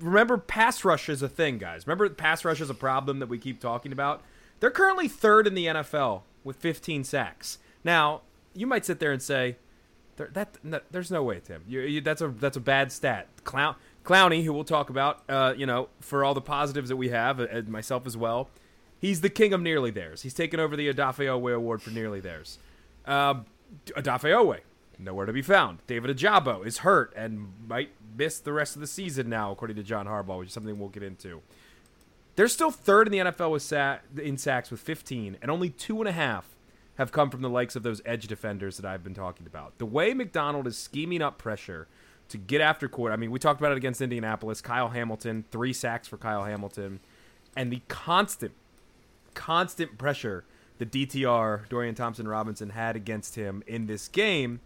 remember, 0.00 0.36
pass 0.36 0.84
rush 0.84 1.08
is 1.08 1.22
a 1.22 1.28
thing, 1.28 1.58
guys. 1.58 1.86
Remember, 1.86 2.08
pass 2.10 2.44
rush 2.44 2.60
is 2.60 2.68
a 2.68 2.74
problem 2.74 3.20
that 3.20 3.28
we 3.28 3.38
keep 3.38 3.60
talking 3.60 3.92
about. 3.92 4.22
They're 4.60 4.70
currently 4.70 5.06
third 5.06 5.46
in 5.46 5.54
the 5.54 5.66
NFL 5.66 6.22
with 6.42 6.56
15 6.56 7.04
sacks. 7.04 7.58
Now, 7.84 8.22
you 8.54 8.66
might 8.66 8.84
sit 8.84 8.98
there 8.98 9.12
and 9.12 9.22
say, 9.22 9.56
that, 10.16 10.58
there's 10.90 11.12
no 11.12 11.22
way, 11.22 11.40
Tim. 11.44 11.62
You, 11.68 11.80
you, 11.82 12.00
that's 12.00 12.20
a 12.20 12.28
that's 12.28 12.56
a 12.56 12.60
bad 12.60 12.90
stat. 12.90 13.28
Clown 13.44 13.76
Clowney, 14.04 14.42
who 14.42 14.52
we'll 14.52 14.64
talk 14.64 14.90
about, 14.90 15.22
uh, 15.28 15.54
you 15.56 15.66
know, 15.66 15.90
for 16.00 16.24
all 16.24 16.34
the 16.34 16.40
positives 16.40 16.88
that 16.88 16.96
we 16.96 17.10
have, 17.10 17.38
and 17.40 17.68
myself 17.68 18.06
as 18.06 18.16
well. 18.16 18.48
He's 19.00 19.20
the 19.20 19.30
king 19.30 19.52
of 19.52 19.60
nearly 19.60 19.90
theirs. 19.90 20.22
He's 20.22 20.34
taken 20.34 20.58
over 20.58 20.76
the 20.76 20.92
Odafe 20.92 21.24
Oweh 21.26 21.54
Award 21.54 21.82
for 21.82 21.90
nearly 21.90 22.20
theirs. 22.20 22.58
Um, 23.06 23.46
Odafe 23.90 24.24
Oweh, 24.24 24.60
nowhere 24.98 25.26
to 25.26 25.32
be 25.32 25.42
found. 25.42 25.78
David 25.86 26.16
Ojabo 26.16 26.66
is 26.66 26.78
hurt 26.78 27.12
and 27.16 27.52
might 27.66 27.90
miss 28.16 28.38
the 28.38 28.52
rest 28.52 28.74
of 28.74 28.80
the 28.80 28.86
season 28.86 29.28
now, 29.28 29.52
according 29.52 29.76
to 29.76 29.82
John 29.82 30.06
Harbaugh, 30.06 30.40
which 30.40 30.48
is 30.48 30.54
something 30.54 30.78
we'll 30.78 30.88
get 30.88 31.02
into. 31.02 31.42
They're 32.36 32.48
still 32.48 32.70
third 32.70 33.08
in 33.08 33.12
the 33.12 33.18
NFL 33.32 33.50
with 33.52 33.62
sa- 33.62 33.98
in 34.20 34.36
sacks 34.36 34.70
with 34.70 34.80
15, 34.80 35.38
and 35.40 35.50
only 35.50 35.70
two 35.70 36.00
and 36.00 36.08
a 36.08 36.12
half 36.12 36.54
have 36.96 37.12
come 37.12 37.30
from 37.30 37.42
the 37.42 37.48
likes 37.48 37.76
of 37.76 37.84
those 37.84 38.02
edge 38.04 38.26
defenders 38.26 38.76
that 38.76 38.86
I've 38.86 39.04
been 39.04 39.14
talking 39.14 39.46
about. 39.46 39.78
The 39.78 39.86
way 39.86 40.14
Macdonald 40.14 40.66
is 40.66 40.76
scheming 40.76 41.22
up 41.22 41.38
pressure 41.38 41.86
to 42.28 42.38
get 42.38 42.60
after 42.60 42.88
court. 42.88 43.12
I 43.12 43.16
mean, 43.16 43.30
we 43.30 43.38
talked 43.38 43.60
about 43.60 43.72
it 43.72 43.78
against 43.78 44.00
Indianapolis. 44.00 44.60
Kyle 44.60 44.88
Hamilton, 44.88 45.44
three 45.50 45.72
sacks 45.72 46.08
for 46.08 46.16
Kyle 46.16 46.44
Hamilton, 46.44 47.00
and 47.56 47.72
the 47.72 47.82
constant, 47.88 48.52
constant 49.38 49.96
pressure 49.96 50.44
the 50.78 50.86
DTR 50.86 51.68
Dorian 51.68 51.94
Thompson 51.94 52.26
Robinson 52.26 52.70
had 52.70 52.96
against 52.96 53.36
him 53.36 53.62
in 53.68 53.86
this 53.86 54.08
game 54.08 54.60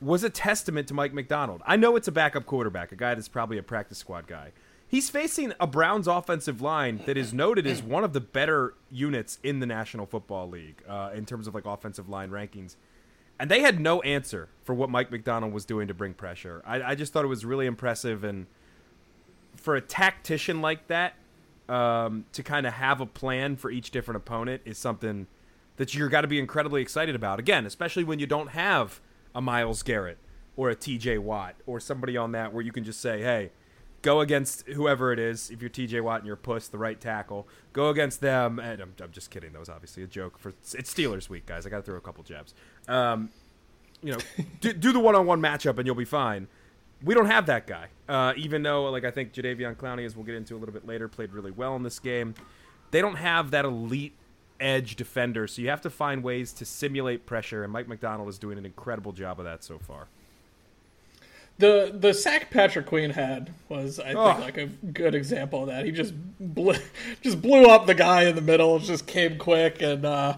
was 0.00 0.22
a 0.22 0.30
testament 0.30 0.86
to 0.88 0.94
Mike 0.94 1.12
Macdonald. 1.12 1.62
I 1.66 1.74
know 1.76 1.96
it's 1.96 2.06
a 2.06 2.12
backup 2.12 2.46
quarterback, 2.46 2.92
a 2.92 2.96
guy 2.96 3.14
that's 3.14 3.28
probably 3.28 3.58
a 3.58 3.62
practice 3.64 3.98
squad 3.98 4.28
guy. 4.28 4.52
He's 4.86 5.10
facing 5.10 5.52
a 5.58 5.66
Browns 5.66 6.06
offensive 6.06 6.62
line 6.62 7.00
that 7.06 7.16
is 7.16 7.34
noted 7.34 7.66
as 7.66 7.82
one 7.82 8.04
of 8.04 8.12
the 8.12 8.20
better 8.20 8.74
units 8.88 9.40
in 9.42 9.58
the 9.58 9.66
National 9.66 10.06
Football 10.06 10.48
League 10.48 10.82
uh, 10.88 11.10
in 11.12 11.26
terms 11.26 11.48
of 11.48 11.54
like 11.54 11.64
offensive 11.64 12.08
line 12.08 12.30
rankings. 12.30 12.76
And 13.40 13.50
they 13.50 13.62
had 13.62 13.80
no 13.80 14.00
answer 14.02 14.48
for 14.62 14.76
what 14.76 14.88
Mike 14.88 15.10
Macdonald 15.10 15.52
was 15.52 15.64
doing 15.64 15.88
to 15.88 15.94
bring 15.94 16.14
pressure. 16.14 16.62
I, 16.64 16.82
I 16.82 16.94
just 16.94 17.12
thought 17.12 17.24
it 17.24 17.28
was 17.28 17.44
really 17.44 17.66
impressive. 17.66 18.22
And 18.22 18.46
for 19.56 19.74
a 19.74 19.80
tactician 19.80 20.60
like 20.60 20.86
that, 20.86 21.14
um, 21.68 22.24
to 22.32 22.42
kind 22.42 22.66
of 22.66 22.74
have 22.74 23.00
a 23.00 23.06
plan 23.06 23.56
for 23.56 23.70
each 23.70 23.90
different 23.90 24.16
opponent 24.16 24.62
is 24.64 24.78
something 24.78 25.26
that 25.76 25.94
you're 25.94 26.08
got 26.08 26.22
to 26.22 26.28
be 26.28 26.38
incredibly 26.38 26.82
excited 26.82 27.14
about. 27.14 27.38
Again, 27.38 27.66
especially 27.66 28.04
when 28.04 28.18
you 28.18 28.26
don't 28.26 28.48
have 28.48 29.00
a 29.34 29.40
Myles 29.40 29.82
Garrett 29.82 30.18
or 30.56 30.70
a 30.70 30.76
TJ 30.76 31.18
Watt 31.18 31.54
or 31.66 31.80
somebody 31.80 32.16
on 32.16 32.32
that 32.32 32.52
where 32.52 32.62
you 32.62 32.72
can 32.72 32.84
just 32.84 33.00
say, 33.00 33.20
hey, 33.20 33.50
go 34.02 34.20
against 34.20 34.66
whoever 34.68 35.12
it 35.12 35.18
is. 35.18 35.50
If 35.50 35.60
you're 35.60 35.70
TJ 35.70 36.00
Watt 36.02 36.20
and 36.20 36.26
you're 36.26 36.36
Puss, 36.36 36.68
the 36.68 36.78
right 36.78 37.00
tackle, 37.00 37.46
go 37.72 37.90
against 37.90 38.20
them. 38.20 38.58
And 38.58 38.80
I'm, 38.80 38.94
I'm 39.02 39.10
just 39.10 39.30
kidding. 39.30 39.52
That 39.52 39.58
was 39.58 39.68
obviously 39.68 40.02
a 40.02 40.06
joke. 40.06 40.38
For 40.38 40.50
it's 40.50 40.94
Steelers 40.94 41.28
week, 41.28 41.46
guys. 41.46 41.66
I 41.66 41.70
got 41.70 41.78
to 41.78 41.82
throw 41.82 41.96
a 41.96 42.00
couple 42.00 42.24
jabs. 42.24 42.54
Um, 42.88 43.30
you 44.02 44.12
know, 44.12 44.18
do, 44.60 44.72
do 44.72 44.92
the 44.92 45.00
one-on-one 45.00 45.40
matchup 45.40 45.76
and 45.78 45.86
you'll 45.86 45.94
be 45.94 46.04
fine. 46.04 46.48
We 47.02 47.14
don't 47.14 47.26
have 47.26 47.46
that 47.46 47.66
guy. 47.66 47.88
Uh, 48.08 48.32
even 48.36 48.62
though, 48.62 48.90
like 48.90 49.04
I 49.04 49.10
think 49.10 49.32
Jadeveon 49.32 49.76
Clowney, 49.76 50.04
as 50.04 50.16
we'll 50.16 50.24
get 50.24 50.34
into 50.34 50.54
a 50.54 50.58
little 50.58 50.72
bit 50.72 50.86
later, 50.86 51.08
played 51.08 51.32
really 51.32 51.50
well 51.50 51.76
in 51.76 51.82
this 51.82 51.98
game. 51.98 52.34
They 52.90 53.00
don't 53.00 53.16
have 53.16 53.50
that 53.50 53.64
elite 53.64 54.14
edge 54.60 54.96
defender, 54.96 55.46
so 55.46 55.60
you 55.60 55.68
have 55.68 55.82
to 55.82 55.90
find 55.90 56.22
ways 56.22 56.52
to 56.54 56.64
simulate 56.64 57.26
pressure. 57.26 57.64
And 57.64 57.72
Mike 57.72 57.88
Macdonald 57.88 58.28
is 58.28 58.38
doing 58.38 58.58
an 58.58 58.64
incredible 58.64 59.12
job 59.12 59.38
of 59.38 59.44
that 59.44 59.64
so 59.64 59.78
far. 59.78 60.06
The 61.58 61.94
the 61.98 62.12
sack 62.12 62.50
Patrick 62.50 62.86
Queen 62.86 63.10
had 63.10 63.52
was 63.68 63.98
I 63.98 64.08
think 64.08 64.18
oh. 64.18 64.38
like 64.40 64.58
a 64.58 64.66
good 64.66 65.14
example 65.14 65.62
of 65.62 65.68
that. 65.68 65.84
He 65.84 65.90
just 65.90 66.14
blew, 66.38 66.74
just 67.22 67.40
blew 67.40 67.66
up 67.66 67.86
the 67.86 67.94
guy 67.94 68.24
in 68.24 68.36
the 68.36 68.42
middle. 68.42 68.78
Just 68.78 69.06
came 69.06 69.38
quick 69.38 69.80
and 69.80 70.04
uh, 70.04 70.36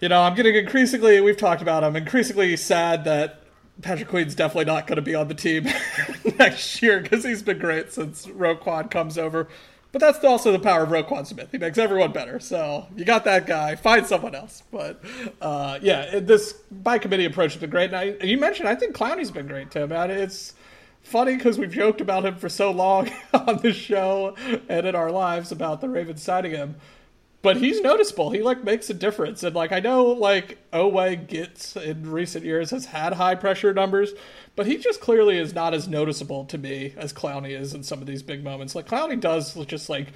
you 0.00 0.08
know 0.08 0.22
I'm 0.22 0.34
getting 0.34 0.54
increasingly 0.54 1.20
we've 1.20 1.36
talked 1.36 1.60
about 1.60 1.84
I'm 1.84 1.96
increasingly 1.96 2.56
sad 2.56 3.04
that 3.04 3.39
Patrick 3.82 4.08
Queen's 4.08 4.34
definitely 4.34 4.66
not 4.66 4.86
going 4.86 4.96
to 4.96 5.02
be 5.02 5.14
on 5.14 5.28
the 5.28 5.34
team 5.34 5.66
next 6.38 6.82
year 6.82 7.00
because 7.00 7.24
he's 7.24 7.42
been 7.42 7.58
great 7.58 7.92
since 7.92 8.26
Roquan 8.26 8.90
comes 8.90 9.18
over. 9.18 9.48
But 9.92 10.00
that's 10.00 10.22
also 10.24 10.52
the 10.52 10.58
power 10.58 10.84
of 10.84 10.90
Roquan 10.90 11.26
Smith. 11.26 11.48
He 11.50 11.58
makes 11.58 11.76
everyone 11.76 12.12
better. 12.12 12.38
So 12.38 12.86
you 12.96 13.04
got 13.04 13.24
that 13.24 13.46
guy. 13.46 13.74
Find 13.74 14.06
someone 14.06 14.34
else. 14.34 14.62
But 14.70 15.02
uh, 15.40 15.80
yeah, 15.82 16.20
this 16.20 16.52
by 16.70 16.98
committee 16.98 17.24
approach 17.24 17.54
has 17.54 17.60
been 17.60 17.70
great. 17.70 17.92
And 17.92 17.96
I, 17.96 18.24
you 18.24 18.38
mentioned 18.38 18.68
I 18.68 18.76
think 18.76 18.94
Clowney's 18.94 19.32
been 19.32 19.48
great 19.48 19.70
too, 19.70 19.86
man. 19.88 20.10
It's 20.10 20.54
funny 21.02 21.36
because 21.36 21.58
we've 21.58 21.72
joked 21.72 22.00
about 22.00 22.24
him 22.24 22.36
for 22.36 22.48
so 22.48 22.70
long 22.70 23.10
on 23.34 23.58
this 23.58 23.76
show 23.76 24.36
and 24.68 24.86
in 24.86 24.94
our 24.94 25.10
lives 25.10 25.50
about 25.50 25.80
the 25.80 25.88
Ravens 25.88 26.22
signing 26.22 26.52
him 26.52 26.76
but 27.42 27.56
he's 27.56 27.80
noticeable. 27.80 28.30
He 28.30 28.42
like 28.42 28.64
makes 28.64 28.90
a 28.90 28.94
difference, 28.94 29.42
and 29.42 29.54
like 29.54 29.72
I 29.72 29.80
know 29.80 30.06
like 30.06 30.58
Oweh 30.72 31.26
gets 31.26 31.76
in 31.76 32.10
recent 32.10 32.44
years 32.44 32.70
has 32.70 32.86
had 32.86 33.14
high 33.14 33.34
pressure 33.34 33.72
numbers, 33.72 34.12
but 34.56 34.66
he 34.66 34.76
just 34.76 35.00
clearly 35.00 35.38
is 35.38 35.54
not 35.54 35.72
as 35.72 35.88
noticeable 35.88 36.44
to 36.46 36.58
me 36.58 36.94
as 36.96 37.12
Clowney 37.12 37.58
is 37.58 37.72
in 37.74 37.82
some 37.82 38.00
of 38.00 38.06
these 38.06 38.22
big 38.22 38.44
moments. 38.44 38.74
Like 38.74 38.86
Clowney 38.86 39.18
does 39.18 39.54
just 39.66 39.88
like 39.88 40.08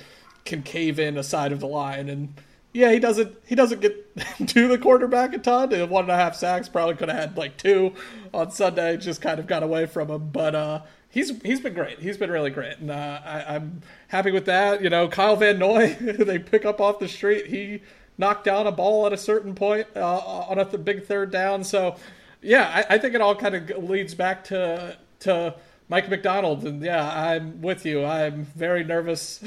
can 0.45 0.63
cave 0.63 0.99
in 0.99 1.17
a 1.17 1.23
side 1.23 1.53
of 1.53 1.61
the 1.61 1.67
line, 1.67 2.11
and 2.11 2.35
yeah, 2.75 2.91
he 2.93 2.99
doesn't 2.99 3.35
he 3.47 3.55
doesn't 3.55 3.81
get 3.81 4.17
to 4.49 4.69
the 4.69 4.77
quarterback 4.77 5.33
a 5.33 5.39
ton. 5.39 5.71
One 5.89 6.05
and 6.05 6.13
a 6.13 6.17
half 6.17 6.35
sacks 6.37 6.69
probably 6.69 6.97
could 6.97 7.09
have 7.09 7.19
had 7.19 7.37
like 7.39 7.57
two 7.57 7.95
on 8.35 8.51
Sunday, 8.51 8.99
just 8.99 9.23
kind 9.23 9.41
of 9.41 9.47
got 9.47 9.63
away 9.63 9.87
from 9.87 10.11
him, 10.11 10.29
but 10.31 10.55
uh 10.55 10.81
he's 11.15 11.41
he's 11.43 11.61
been 11.61 11.75
great. 11.75 12.01
He's 12.01 12.19
been 12.19 12.31
really 12.31 12.51
great, 12.51 12.79
and 12.79 12.91
uh, 12.91 13.21
I, 13.25 13.55
am 13.55 13.83
happy 14.09 14.33
with 14.33 14.47
that. 14.47 14.83
You 14.83 14.91
know, 14.91 15.09
Kyle 15.09 15.37
Van 15.37 15.59
Noy, 15.59 15.95
they 16.01 16.39
pick 16.41 16.65
up 16.65 16.81
off 16.81 16.99
the 16.99 17.09
street. 17.09 17.47
He 17.47 17.83
knocked 18.19 18.45
down 18.45 18.67
a 18.67 18.73
ball 18.73 19.07
at 19.07 19.13
a 19.13 19.17
certain 19.17 19.55
point 19.55 19.87
uh, 19.97 20.19
on 20.19 20.59
a 20.59 20.65
th- 20.65 20.85
big 20.85 21.07
third 21.07 21.31
down. 21.31 21.65
So, 21.65 21.97
yeah, 22.43 22.85
I, 22.91 22.97
I 22.97 22.99
think 22.99 23.15
it 23.15 23.21
all 23.21 23.35
kind 23.37 23.55
of 23.55 23.85
leads 23.85 24.15
back 24.15 24.45
to 24.45 24.99
to 25.21 25.55
Mike 25.89 26.11
Macdonald, 26.11 26.65
and 26.67 26.83
yeah, 26.83 27.09
I'm 27.09 27.63
with 27.63 27.87
you. 27.87 28.05
I'm 28.05 28.47
very 28.57 28.83
nervous 28.83 29.43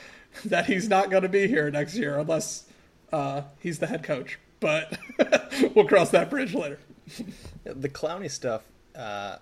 that 0.44 0.66
he's 0.66 0.88
not 0.88 1.08
going 1.08 1.22
to 1.22 1.28
be 1.28 1.46
here 1.46 1.70
next 1.70 1.94
year 1.94 2.18
unless 2.18 2.64
uh, 3.12 3.42
he's 3.60 3.78
the 3.78 3.86
head 3.86 4.02
coach. 4.02 4.40
But 4.58 4.98
we'll 5.74 5.86
cross 5.86 6.10
that 6.10 6.30
bridge 6.30 6.54
later. 6.54 6.78
the 7.64 7.88
Clowney 7.88 8.30
stuff. 8.30 8.62
Uh, 8.94 9.36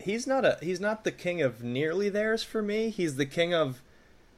he's 0.00 0.26
not 0.26 0.44
a 0.44 0.58
he's 0.60 0.80
not 0.80 1.04
the 1.04 1.12
king 1.12 1.42
of 1.42 1.62
nearly 1.62 2.08
theirs 2.08 2.42
for 2.42 2.62
me. 2.62 2.90
He's 2.90 3.16
the 3.16 3.26
king 3.26 3.54
of 3.54 3.82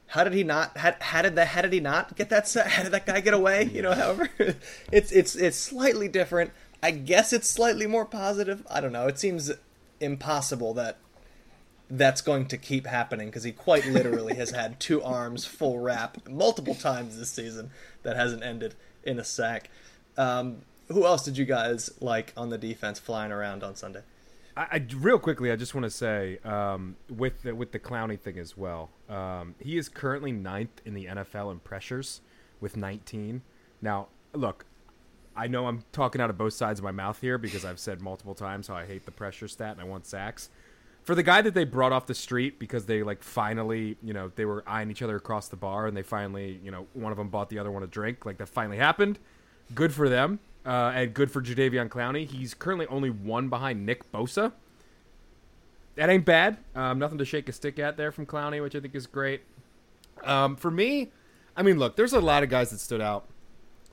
how 0.08 0.24
did 0.24 0.32
he 0.32 0.42
not 0.42 0.76
how, 0.76 0.94
how 1.00 1.22
did 1.22 1.36
that 1.36 1.48
how 1.48 1.62
did 1.62 1.72
he 1.72 1.80
not 1.80 2.16
get 2.16 2.30
that 2.30 2.48
set? 2.48 2.68
How 2.68 2.82
did 2.82 2.92
that 2.92 3.06
guy 3.06 3.20
get 3.20 3.34
away? 3.34 3.64
You 3.64 3.82
know, 3.82 3.92
however, 3.92 4.28
it's 4.92 5.12
it's 5.12 5.36
it's 5.36 5.56
slightly 5.56 6.08
different. 6.08 6.52
I 6.82 6.92
guess 6.92 7.32
it's 7.32 7.48
slightly 7.48 7.86
more 7.86 8.04
positive. 8.04 8.66
I 8.70 8.80
don't 8.80 8.92
know. 8.92 9.06
It 9.06 9.18
seems 9.18 9.50
impossible 10.00 10.74
that 10.74 10.98
that's 11.90 12.20
going 12.20 12.46
to 12.46 12.56
keep 12.56 12.86
happening 12.86 13.28
because 13.28 13.44
he 13.44 13.52
quite 13.52 13.86
literally 13.86 14.34
has 14.36 14.50
had 14.50 14.78
two 14.78 15.02
arms 15.04 15.44
full 15.44 15.78
wrap 15.78 16.28
multiple 16.28 16.74
times 16.74 17.18
this 17.18 17.30
season 17.30 17.70
that 18.02 18.16
hasn't 18.16 18.42
ended 18.42 18.74
in 19.02 19.18
a 19.18 19.24
sack. 19.24 19.70
Um, 20.16 20.58
who 20.88 21.04
else 21.04 21.24
did 21.24 21.36
you 21.36 21.44
guys 21.44 21.90
like 22.00 22.32
on 22.36 22.50
the 22.50 22.58
defense 22.58 22.98
flying 22.98 23.32
around 23.32 23.62
on 23.62 23.74
Sunday? 23.74 24.02
I, 24.58 24.66
I, 24.72 24.86
real 24.96 25.20
quickly, 25.20 25.52
I 25.52 25.56
just 25.56 25.72
want 25.72 25.84
to 25.84 25.90
say 25.90 26.38
um, 26.44 26.96
with 27.08 27.42
the, 27.42 27.54
with 27.54 27.70
the 27.70 27.78
Clowney 27.78 28.18
thing 28.18 28.38
as 28.38 28.56
well. 28.56 28.90
Um, 29.08 29.54
he 29.60 29.78
is 29.78 29.88
currently 29.88 30.32
ninth 30.32 30.82
in 30.84 30.94
the 30.94 31.06
NFL 31.06 31.52
in 31.52 31.60
pressures 31.60 32.20
with 32.60 32.76
19. 32.76 33.42
Now, 33.80 34.08
look, 34.34 34.66
I 35.36 35.46
know 35.46 35.68
I'm 35.68 35.84
talking 35.92 36.20
out 36.20 36.28
of 36.28 36.36
both 36.36 36.54
sides 36.54 36.80
of 36.80 36.84
my 36.84 36.90
mouth 36.90 37.20
here 37.20 37.38
because 37.38 37.64
I've 37.64 37.78
said 37.78 38.00
multiple 38.00 38.34
times 38.34 38.66
how 38.66 38.74
I 38.74 38.84
hate 38.84 39.04
the 39.04 39.12
pressure 39.12 39.46
stat 39.46 39.72
and 39.72 39.80
I 39.80 39.84
want 39.84 40.06
sacks. 40.06 40.50
For 41.04 41.14
the 41.14 41.22
guy 41.22 41.40
that 41.40 41.54
they 41.54 41.64
brought 41.64 41.92
off 41.92 42.06
the 42.06 42.14
street 42.14 42.58
because 42.58 42.86
they 42.86 43.04
like 43.04 43.22
finally, 43.22 43.96
you 44.02 44.12
know, 44.12 44.32
they 44.34 44.44
were 44.44 44.64
eyeing 44.66 44.90
each 44.90 45.02
other 45.02 45.14
across 45.14 45.46
the 45.46 45.56
bar 45.56 45.86
and 45.86 45.96
they 45.96 46.02
finally, 46.02 46.60
you 46.64 46.72
know, 46.72 46.88
one 46.94 47.12
of 47.12 47.18
them 47.18 47.28
bought 47.28 47.48
the 47.48 47.60
other 47.60 47.70
one 47.70 47.84
a 47.84 47.86
drink. 47.86 48.26
Like 48.26 48.38
that 48.38 48.48
finally 48.48 48.76
happened. 48.76 49.20
Good 49.72 49.94
for 49.94 50.08
them. 50.08 50.40
Uh, 50.68 50.92
and 50.94 51.14
good 51.14 51.30
for 51.30 51.40
Jadeveon 51.40 51.88
Clowney. 51.88 52.26
He's 52.26 52.52
currently 52.52 52.86
only 52.88 53.08
one 53.08 53.48
behind 53.48 53.86
Nick 53.86 54.12
Bosa. 54.12 54.52
That 55.94 56.10
ain't 56.10 56.26
bad. 56.26 56.58
Um, 56.74 56.98
nothing 56.98 57.18
to 57.18 57.24
shake 57.24 57.48
a 57.48 57.52
stick 57.52 57.78
at 57.78 57.96
there 57.96 58.12
from 58.12 58.26
Clowney, 58.26 58.62
which 58.62 58.76
I 58.76 58.80
think 58.80 58.94
is 58.94 59.06
great. 59.06 59.40
Um, 60.22 60.56
for 60.56 60.70
me, 60.70 61.10
I 61.56 61.62
mean, 61.62 61.78
look, 61.78 61.96
there's 61.96 62.12
a 62.12 62.20
lot 62.20 62.42
of 62.42 62.50
guys 62.50 62.70
that 62.70 62.80
stood 62.80 63.00
out 63.00 63.24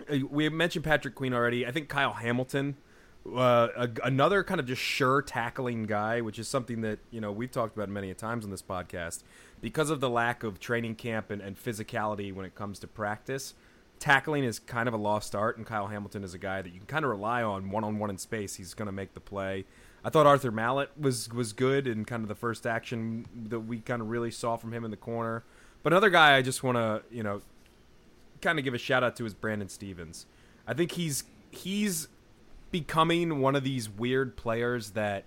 uh, 0.09 0.17
we 0.29 0.49
mentioned 0.49 0.85
Patrick 0.85 1.15
Queen 1.15 1.33
already. 1.33 1.65
I 1.65 1.71
think 1.71 1.89
Kyle 1.89 2.13
Hamilton, 2.13 2.75
uh, 3.33 3.69
a, 3.75 3.89
another 4.03 4.43
kind 4.43 4.59
of 4.59 4.65
just 4.65 4.81
sure 4.81 5.21
tackling 5.21 5.85
guy, 5.85 6.21
which 6.21 6.39
is 6.39 6.47
something 6.47 6.81
that 6.81 6.99
you 7.11 7.21
know 7.21 7.31
we've 7.31 7.51
talked 7.51 7.75
about 7.75 7.89
many 7.89 8.13
times 8.13 8.43
on 8.43 8.51
this 8.51 8.61
podcast. 8.61 9.23
Because 9.61 9.89
of 9.89 9.99
the 9.99 10.09
lack 10.09 10.43
of 10.43 10.59
training 10.59 10.95
camp 10.95 11.31
and, 11.31 11.41
and 11.41 11.57
physicality 11.57 12.33
when 12.33 12.45
it 12.45 12.55
comes 12.55 12.77
to 12.79 12.87
practice, 12.87 13.53
tackling 14.05 14.43
is 14.43 14.59
kind 14.59 14.87
of 14.87 14.93
a 14.93 14.97
lost 14.97 15.33
art. 15.33 15.57
And 15.57 15.65
Kyle 15.65 15.87
Hamilton 15.87 16.23
is 16.23 16.35
a 16.35 16.37
guy 16.37 16.61
that 16.61 16.71
you 16.71 16.77
can 16.77 16.85
kind 16.85 17.03
of 17.03 17.09
rely 17.09 17.41
on 17.41 17.71
one 17.71 17.83
on 17.83 17.97
one 17.97 18.11
in 18.11 18.19
space. 18.19 18.53
He's 18.53 18.75
going 18.75 18.85
to 18.85 18.91
make 18.91 19.15
the 19.15 19.19
play. 19.19 19.65
I 20.03 20.11
thought 20.11 20.27
Arthur 20.27 20.51
Maulet 20.51 20.89
was 20.99 21.33
was 21.33 21.53
good 21.53 21.87
in 21.87 22.05
kind 22.05 22.21
of 22.21 22.27
the 22.27 22.35
first 22.35 22.67
action 22.67 23.25
that 23.49 23.61
we 23.61 23.79
kind 23.79 24.03
of 24.03 24.09
really 24.09 24.29
saw 24.29 24.57
from 24.57 24.71
him 24.71 24.85
in 24.85 24.91
the 24.91 24.97
corner. 24.97 25.43
But 25.81 25.91
another 25.91 26.11
guy 26.11 26.35
I 26.35 26.43
just 26.43 26.61
want 26.61 26.77
to 26.77 27.01
you 27.09 27.23
know 27.23 27.41
kind 28.41 28.59
of 28.59 28.63
give 28.63 28.75
a 28.75 28.77
shout 28.77 29.03
out 29.03 29.15
to 29.15 29.25
is 29.25 29.33
Brandon 29.33 29.69
Stephens. 29.69 30.27
I 30.67 30.75
think 30.75 30.91
he's 30.91 31.23
he's 31.49 32.07
becoming 32.69 33.39
one 33.39 33.55
of 33.55 33.63
these 33.63 33.89
weird 33.89 34.37
players 34.37 34.91
that 34.91 35.23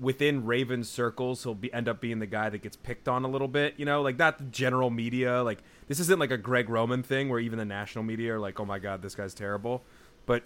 within 0.00 0.46
Ravens 0.46 0.88
circles 0.88 1.44
he'll 1.44 1.54
be 1.54 1.72
end 1.72 1.88
up 1.88 2.00
being 2.00 2.18
the 2.18 2.26
guy 2.26 2.48
that 2.48 2.62
gets 2.62 2.76
picked 2.76 3.06
on 3.06 3.24
a 3.24 3.28
little 3.28 3.48
bit, 3.48 3.74
you 3.76 3.84
know, 3.84 4.02
like 4.02 4.18
not 4.18 4.50
general 4.50 4.90
media, 4.90 5.42
like 5.42 5.62
this 5.88 6.00
isn't 6.00 6.18
like 6.18 6.30
a 6.30 6.38
Greg 6.38 6.68
Roman 6.68 7.02
thing 7.02 7.28
where 7.28 7.38
even 7.38 7.58
the 7.58 7.64
national 7.64 8.04
media 8.04 8.34
are 8.34 8.38
like, 8.38 8.58
"Oh 8.58 8.64
my 8.64 8.78
god, 8.78 9.02
this 9.02 9.14
guy's 9.14 9.34
terrible." 9.34 9.82
But 10.26 10.44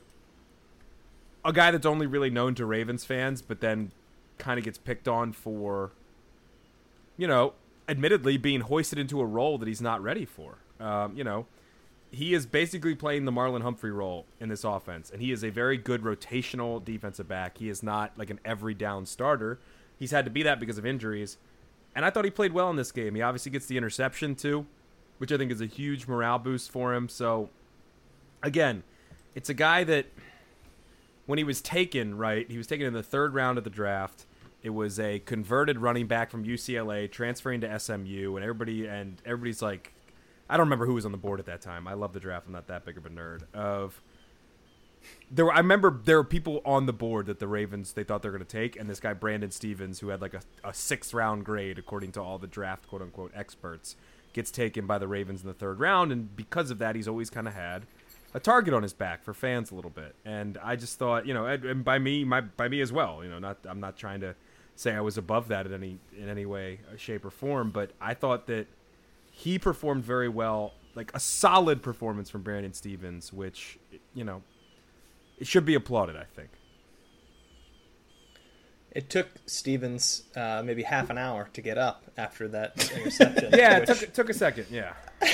a 1.45 1.53
guy 1.53 1.71
that's 1.71 1.87
only 1.87 2.07
really 2.07 2.31
known 2.31 2.55
to 2.57 2.67
Ravens 2.67 3.05
fans 3.05 3.43
but 3.43 3.61
then 3.61 3.93
kind 4.39 4.59
of 4.59 4.65
gets 4.65 4.79
picked 4.79 5.07
on 5.07 5.33
for 5.33 5.93
you 7.17 7.27
know, 7.27 7.55
admittedly 7.89 8.37
being 8.37 8.63
hoisted 8.63 8.99
into 8.99 9.21
a 9.21 9.27
role 9.27 9.59
that 9.59 9.69
he's 9.69 9.81
not 9.81 10.03
ready 10.03 10.25
for. 10.25 10.59
Um, 10.81 11.17
you 11.17 11.25
know, 11.25 11.47
he 12.15 12.35
is 12.35 12.47
basically 12.47 12.95
playing 12.95 13.25
the 13.25 13.33
Marlon 13.33 13.63
Humphrey 13.63 13.91
role 13.91 14.27
in 14.41 14.49
this 14.49 14.65
offense, 14.65 15.11
and 15.11 15.21
he 15.21 15.33
is 15.33 15.45
a 15.45 15.51
very 15.51 15.77
good 15.77 16.03
rotational 16.03 16.85
defensive 16.85 17.29
back. 17.29 17.59
He 17.59 17.69
is 17.69 17.83
not 17.83 18.13
like 18.17 18.31
an 18.31 18.41
every 18.45 18.75
down 18.75 19.07
starter. 19.07 19.59
He's 19.99 20.11
had 20.11 20.25
to 20.25 20.31
be 20.31 20.43
that 20.43 20.61
because 20.61 20.79
of 20.79 20.87
injuries, 20.87 21.39
and 21.95 22.05
I 22.05 22.11
thought 22.11 22.25
he 22.25 22.31
played 22.31 22.53
well 22.53 22.71
in 22.71 22.77
this 22.77 22.93
game. 22.93 23.15
He 23.15 23.23
obviously 23.23 23.53
gets 23.53 23.67
the 23.67 23.77
interception 23.77 24.35
too, 24.35 24.67
which 25.19 25.33
I 25.33 25.39
think 25.39 25.53
is 25.53 25.61
a 25.61 25.67
huge 25.67 26.07
morale 26.07 26.39
boost 26.39 26.71
for 26.71 26.95
him. 26.95 27.09
So, 27.09 27.51
again, 28.43 28.83
it's 29.35 29.49
a 29.49 29.55
guy 29.55 29.85
that 29.85 30.07
when 31.27 31.39
he 31.39 31.45
was 31.45 31.61
taken, 31.61 32.19
right, 32.19 32.51
he 32.51 32.59
was 32.59 32.67
taken 32.67 32.87
in 32.87 32.93
the 32.93 33.03
third 33.03 33.35
round 33.35 33.59
of 33.59 33.65
the 33.65 33.71
draft. 33.71 34.27
It 34.63 34.71
was 34.71 34.99
a 34.99 35.21
converted 35.21 35.79
running 35.79 36.07
back 36.07 36.31
from 36.31 36.45
UCLA 36.45 37.11
transferring 37.11 37.61
to 37.63 37.79
SMU, 37.79 38.37
and 38.37 38.45
everybody 38.45 38.87
and 38.87 39.21
everybody's 39.25 39.63
like, 39.63 39.94
I 40.49 40.57
don't 40.57 40.67
remember 40.67 40.87
who 40.87 40.95
was 40.95 41.07
on 41.07 41.13
the 41.13 41.19
board 41.19 41.41
at 41.41 41.47
that 41.47 41.61
time. 41.61 41.89
I 41.89 41.95
love 41.95 42.13
the 42.13 42.21
draft. 42.21 42.47
I'm 42.47 42.53
not 42.53 42.67
that 42.67 42.85
big 42.85 42.99
of 42.99 43.07
a 43.07 43.11
nerd. 43.11 43.43
Of 43.55 44.01
there, 45.31 45.47
were, 45.47 45.53
I 45.53 45.59
remember 45.59 46.01
there 46.05 46.17
were 46.17 46.25
people 46.25 46.61
on 46.65 46.87
the 46.87 46.93
board 46.93 47.27
that 47.27 47.39
the 47.39 47.49
Ravens 47.49 47.93
they 47.93 48.05
thought 48.05 48.23
they 48.23 48.29
were 48.29 48.37
going 48.37 48.47
to 48.47 48.57
take, 48.57 48.77
and 48.77 48.89
this 48.89 49.01
guy 49.01 49.13
Brandon 49.13 49.51
Stephens, 49.51 50.01
who 50.01 50.09
had 50.09 50.21
like 50.21 50.35
a, 50.35 50.41
a 50.63 50.75
sixth 50.75 51.15
round 51.15 51.45
grade 51.45 51.79
according 51.79 52.13
to 52.13 52.23
all 52.23 52.39
the 52.39 52.47
draft 52.47 52.89
quote 52.89 53.03
unquote 53.03 53.33
experts, 53.35 53.97
gets 54.33 54.51
taken 54.51 54.87
by 54.87 54.99
the 54.99 55.09
Ravens 55.09 55.43
in 55.43 55.49
the 55.49 55.55
third 55.55 55.81
round, 55.81 56.13
and 56.13 56.35
because 56.37 56.71
of 56.71 56.79
that, 56.79 56.95
he's 56.97 57.09
always 57.09 57.31
kind 57.31 57.49
of 57.49 57.55
had 57.55 57.87
a 58.35 58.41
target 58.41 58.75
on 58.75 58.83
his 58.83 58.93
back 58.93 59.23
for 59.23 59.33
fans 59.33 59.71
a 59.71 59.75
little 59.75 59.91
bit. 59.91 60.15
And 60.25 60.59
I 60.63 60.77
just 60.77 60.99
thought, 60.99 61.27
you 61.27 61.33
know, 61.33 61.47
and 61.47 61.85
by 61.85 61.99
me, 61.99 62.25
my 62.25 62.41
by 62.43 62.69
me 62.69 62.81
as 62.81 62.93
well. 62.93 63.23
You 63.23 63.31
know, 63.31 63.39
not 63.39 63.59
I'm 63.65 63.81
not 63.81 63.97
trying 63.97 64.21
to 64.21 64.35
say 64.77 64.93
I 64.93 65.01
was 65.01 65.17
above 65.17 65.49
that 65.49 65.67
in 65.67 65.73
any 65.73 65.99
in 66.19 66.29
any 66.29 66.45
way, 66.45 66.81
uh, 66.93 66.97
shape, 66.97 67.25
or 67.25 67.31
form, 67.31 67.71
but 67.71 67.93
I 68.01 68.15
thought 68.15 68.47
that 68.49 68.67
he 69.37 69.59
performed 69.59 70.05
very 70.05 70.29
well, 70.29 70.73
like 70.95 71.11
a 71.13 71.21
solid 71.21 71.83
performance 71.83 72.31
from 72.31 72.43
Brandon 72.43 72.73
Stephens, 72.73 73.33
which 73.33 73.79
you 74.15 74.25
know 74.25 74.43
it 75.39 75.47
should 75.47 75.65
be 75.65 75.75
applauded. 75.75 76.17
I 76.17 76.25
think. 76.37 76.51
It 78.93 79.11
took 79.11 79.27
Stephens 79.47 80.23
uh, 80.37 80.63
maybe 80.65 80.85
half 80.85 81.11
an 81.11 81.19
hour 81.19 81.49
to 81.53 81.61
get 81.61 81.77
up 81.79 82.05
after 82.17 82.47
that 82.49 82.93
interception. 82.97 83.51
yeah, 83.53 83.81
which, 83.81 83.91
it 83.91 83.93
took, 83.93 84.03
it 84.03 84.15
took 84.15 84.31
a 84.31 84.35
second. 84.35 84.67
Yeah. 84.71 84.93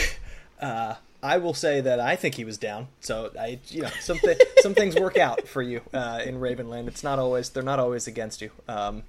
Uh, 0.61 0.95
I 1.23 1.39
will 1.39 1.55
say 1.55 1.81
that 1.81 2.01
I 2.01 2.17
think 2.17 2.35
he 2.35 2.45
was 2.45 2.59
down. 2.59 2.89
So 3.01 3.31
I, 3.41 3.61
you 3.69 3.81
know, 3.81 3.89
some 3.99 4.19
th- 4.19 4.39
some 4.59 4.75
things 4.75 4.95
work 4.95 5.17
out 5.17 5.49
for 5.49 5.63
you 5.63 5.81
uh, 5.95 6.21
in 6.23 6.39
Ravenland. 6.39 6.87
It's 6.87 7.03
not 7.03 7.19
always 7.19 7.49
they're 7.49 7.63
not 7.63 7.79
always 7.79 8.07
against 8.07 8.43
you. 8.43 8.51
Um, 8.69 9.05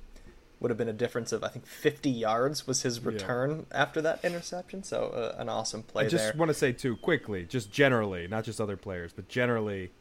would 0.62 0.69
have 0.69 0.78
been 0.78 0.88
a 0.88 0.93
difference 0.93 1.32
of 1.32 1.43
I 1.43 1.50
think 1.50 1.65
50 1.65 2.10
yards 2.10 2.67
was 2.67 2.84
his 2.84 3.04
return 3.04 3.65
yeah. 3.71 3.82
after 3.82 4.02
that 4.04 4.24
interception. 4.24 4.84
So 4.84 5.08
uh, 5.08 5.41
an 5.41 5.50
awesome 5.50 5.84
play. 5.84 6.06
I 6.06 6.08
just 6.08 6.24
there. 6.24 6.34
want 6.38 6.50
to 6.50 6.54
say 6.54 6.71
too 6.71 6.95
quickly, 6.97 7.45
just 7.45 7.71
generally, 7.71 8.28
not 8.28 8.45
just 8.45 8.62
other 8.62 8.78
players, 8.78 9.12
but 9.12 9.28
generally, 9.28 9.91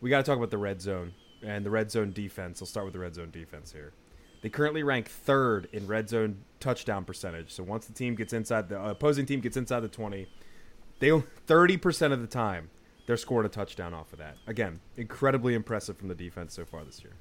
we 0.00 0.10
got 0.10 0.18
to 0.18 0.22
talk 0.24 0.36
about 0.36 0.50
the 0.50 0.58
red 0.58 0.80
zone 0.82 1.14
and 1.42 1.64
the 1.64 1.70
red 1.70 1.90
zone 1.90 2.12
defense. 2.12 2.60
I'll 2.60 2.66
start 2.66 2.84
with 2.84 2.92
the 2.92 3.00
red 3.00 3.14
zone 3.14 3.30
defense 3.30 3.72
here. 3.72 3.92
They 4.42 4.50
currently 4.50 4.82
rank 4.82 5.08
third 5.08 5.68
in 5.72 5.86
red 5.86 6.08
zone 6.08 6.44
touchdown 6.60 7.04
percentage. 7.04 7.50
So 7.52 7.62
once 7.62 7.86
the 7.86 7.94
team 7.94 8.14
gets 8.14 8.32
inside 8.32 8.68
the 8.68 8.80
uh, 8.80 8.90
opposing 8.90 9.26
team 9.26 9.40
gets 9.40 9.56
inside 9.56 9.80
the 9.80 9.88
20, 9.88 10.28
they 11.00 11.08
30% 11.08 12.12
of 12.12 12.20
the 12.20 12.26
time 12.26 12.70
they're 13.06 13.16
scoring 13.16 13.46
a 13.46 13.48
touchdown 13.48 13.94
off 13.94 14.12
of 14.12 14.18
that. 14.18 14.36
Again, 14.46 14.80
incredibly 14.98 15.54
impressive 15.54 15.96
from 15.96 16.08
the 16.08 16.14
defense 16.14 16.52
so 16.52 16.66
far 16.66 16.84
this 16.84 17.02
year. 17.02 17.14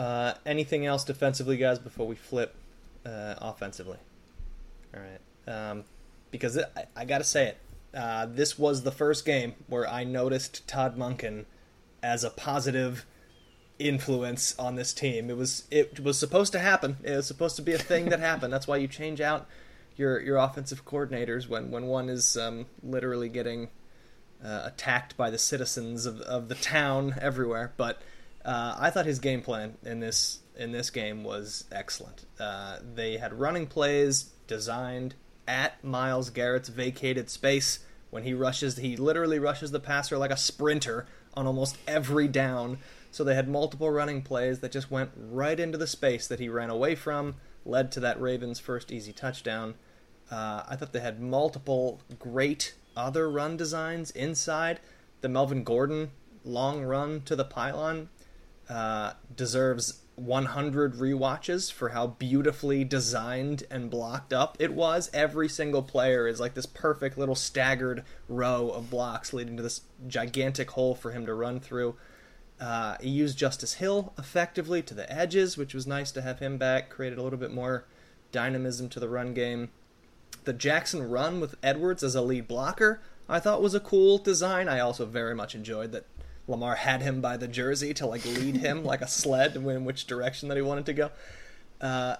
Uh, 0.00 0.32
anything 0.46 0.86
else 0.86 1.04
defensively, 1.04 1.58
guys, 1.58 1.78
before 1.78 2.06
we 2.06 2.14
flip 2.14 2.54
uh, 3.04 3.34
offensively? 3.36 3.98
All 4.94 5.00
right. 5.02 5.70
Um, 5.70 5.84
because 6.30 6.56
it, 6.56 6.64
I, 6.74 6.84
I 6.96 7.04
got 7.04 7.18
to 7.18 7.24
say 7.24 7.48
it. 7.48 7.58
Uh, 7.92 8.24
this 8.24 8.58
was 8.58 8.82
the 8.82 8.92
first 8.92 9.26
game 9.26 9.52
where 9.66 9.86
I 9.86 10.04
noticed 10.04 10.66
Todd 10.66 10.96
Monken 10.96 11.44
as 12.02 12.24
a 12.24 12.30
positive 12.30 13.04
influence 13.78 14.58
on 14.58 14.76
this 14.76 14.94
team. 14.94 15.28
It 15.28 15.36
was 15.36 15.64
it 15.70 16.00
was 16.00 16.18
supposed 16.18 16.52
to 16.52 16.60
happen. 16.60 16.96
It 17.02 17.16
was 17.16 17.26
supposed 17.26 17.56
to 17.56 17.62
be 17.62 17.74
a 17.74 17.78
thing 17.78 18.08
that 18.08 18.20
happened. 18.30 18.54
That's 18.54 18.66
why 18.66 18.78
you 18.78 18.88
change 18.88 19.20
out 19.20 19.46
your 19.96 20.18
your 20.18 20.38
offensive 20.38 20.86
coordinators 20.86 21.46
when 21.46 21.70
when 21.70 21.88
one 21.88 22.08
is 22.08 22.38
um, 22.38 22.64
literally 22.82 23.28
getting 23.28 23.68
uh, 24.42 24.62
attacked 24.64 25.18
by 25.18 25.28
the 25.28 25.38
citizens 25.38 26.06
of 26.06 26.22
of 26.22 26.48
the 26.48 26.54
town 26.54 27.16
everywhere. 27.20 27.74
But 27.76 28.00
uh, 28.44 28.76
I 28.78 28.90
thought 28.90 29.06
his 29.06 29.18
game 29.18 29.42
plan 29.42 29.76
in 29.84 30.00
this 30.00 30.40
in 30.56 30.72
this 30.72 30.90
game 30.90 31.24
was 31.24 31.64
excellent. 31.72 32.26
Uh, 32.38 32.78
they 32.94 33.16
had 33.16 33.38
running 33.38 33.66
plays 33.66 34.30
designed 34.46 35.14
at 35.48 35.82
Myles 35.82 36.30
Garrett's 36.30 36.68
vacated 36.68 37.30
space. 37.30 37.80
When 38.10 38.24
he 38.24 38.34
rushes, 38.34 38.76
he 38.76 38.96
literally 38.96 39.38
rushes 39.38 39.70
the 39.70 39.80
passer 39.80 40.18
like 40.18 40.30
a 40.30 40.36
sprinter 40.36 41.06
on 41.34 41.46
almost 41.46 41.78
every 41.86 42.28
down. 42.28 42.78
So 43.10 43.24
they 43.24 43.34
had 43.34 43.48
multiple 43.48 43.90
running 43.90 44.22
plays 44.22 44.60
that 44.60 44.72
just 44.72 44.90
went 44.90 45.10
right 45.16 45.58
into 45.58 45.78
the 45.78 45.86
space 45.86 46.26
that 46.28 46.40
he 46.40 46.48
ran 46.48 46.70
away 46.70 46.94
from, 46.94 47.36
led 47.64 47.90
to 47.92 48.00
that 48.00 48.20
Ravens' 48.20 48.60
first 48.60 48.92
easy 48.92 49.12
touchdown. 49.12 49.74
Uh, 50.30 50.64
I 50.68 50.76
thought 50.76 50.92
they 50.92 51.00
had 51.00 51.20
multiple 51.20 52.00
great 52.18 52.74
other 52.96 53.30
run 53.30 53.56
designs 53.56 54.10
inside. 54.10 54.80
The 55.22 55.28
Melvin 55.28 55.64
Gordon 55.64 56.10
long 56.44 56.82
run 56.82 57.22
to 57.22 57.36
the 57.36 57.44
pylon 57.44 58.08
uh, 58.70 59.14
deserves 59.34 60.00
100 60.14 60.96
re-watches 60.96 61.70
for 61.70 61.90
how 61.90 62.06
beautifully 62.06 62.84
designed 62.84 63.64
and 63.70 63.90
blocked 63.90 64.32
up 64.32 64.56
it 64.60 64.72
was. 64.72 65.10
Every 65.12 65.48
single 65.48 65.82
player 65.82 66.28
is 66.28 66.40
like 66.40 66.54
this 66.54 66.66
perfect 66.66 67.18
little 67.18 67.34
staggered 67.34 68.04
row 68.28 68.70
of 68.70 68.90
blocks 68.90 69.32
leading 69.32 69.56
to 69.56 69.62
this 69.62 69.82
gigantic 70.06 70.70
hole 70.70 70.94
for 70.94 71.10
him 71.10 71.26
to 71.26 71.34
run 71.34 71.58
through. 71.58 71.96
Uh, 72.60 72.96
he 73.00 73.08
used 73.08 73.38
Justice 73.38 73.74
Hill 73.74 74.12
effectively 74.18 74.82
to 74.82 74.94
the 74.94 75.10
edges, 75.10 75.56
which 75.56 75.74
was 75.74 75.86
nice 75.86 76.12
to 76.12 76.22
have 76.22 76.38
him 76.38 76.58
back, 76.58 76.90
created 76.90 77.18
a 77.18 77.22
little 77.22 77.38
bit 77.38 77.52
more 77.52 77.86
dynamism 78.32 78.88
to 78.90 79.00
the 79.00 79.08
run 79.08 79.34
game. 79.34 79.70
The 80.44 80.52
Jackson 80.52 81.02
run 81.08 81.40
with 81.40 81.54
Edwards 81.62 82.02
as 82.02 82.14
a 82.14 82.22
lead 82.22 82.46
blocker, 82.46 83.00
I 83.30 83.38
thought 83.38 83.62
was 83.62 83.74
a 83.74 83.80
cool 83.80 84.18
design. 84.18 84.68
I 84.68 84.80
also 84.80 85.06
very 85.06 85.36
much 85.36 85.54
enjoyed 85.54 85.92
that 85.92 86.04
Lamar 86.48 86.76
had 86.76 87.02
him 87.02 87.20
by 87.20 87.36
the 87.36 87.48
jersey 87.48 87.94
to 87.94 88.06
like 88.06 88.24
lead 88.24 88.56
him 88.56 88.84
like 88.92 89.00
a 89.00 89.08
sled 89.08 89.56
in 89.56 89.84
which 89.84 90.06
direction 90.06 90.48
that 90.48 90.56
he 90.56 90.62
wanted 90.62 90.86
to 90.86 90.92
go. 90.92 91.10
Uh, 91.80 92.16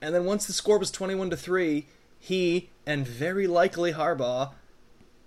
and 0.00 0.14
then 0.14 0.24
once 0.24 0.46
the 0.46 0.52
score 0.52 0.78
was 0.78 0.90
21 0.90 1.30
to 1.30 1.36
3, 1.36 1.86
he 2.18 2.70
and 2.86 3.06
very 3.06 3.46
likely 3.46 3.92
Harbaugh 3.92 4.52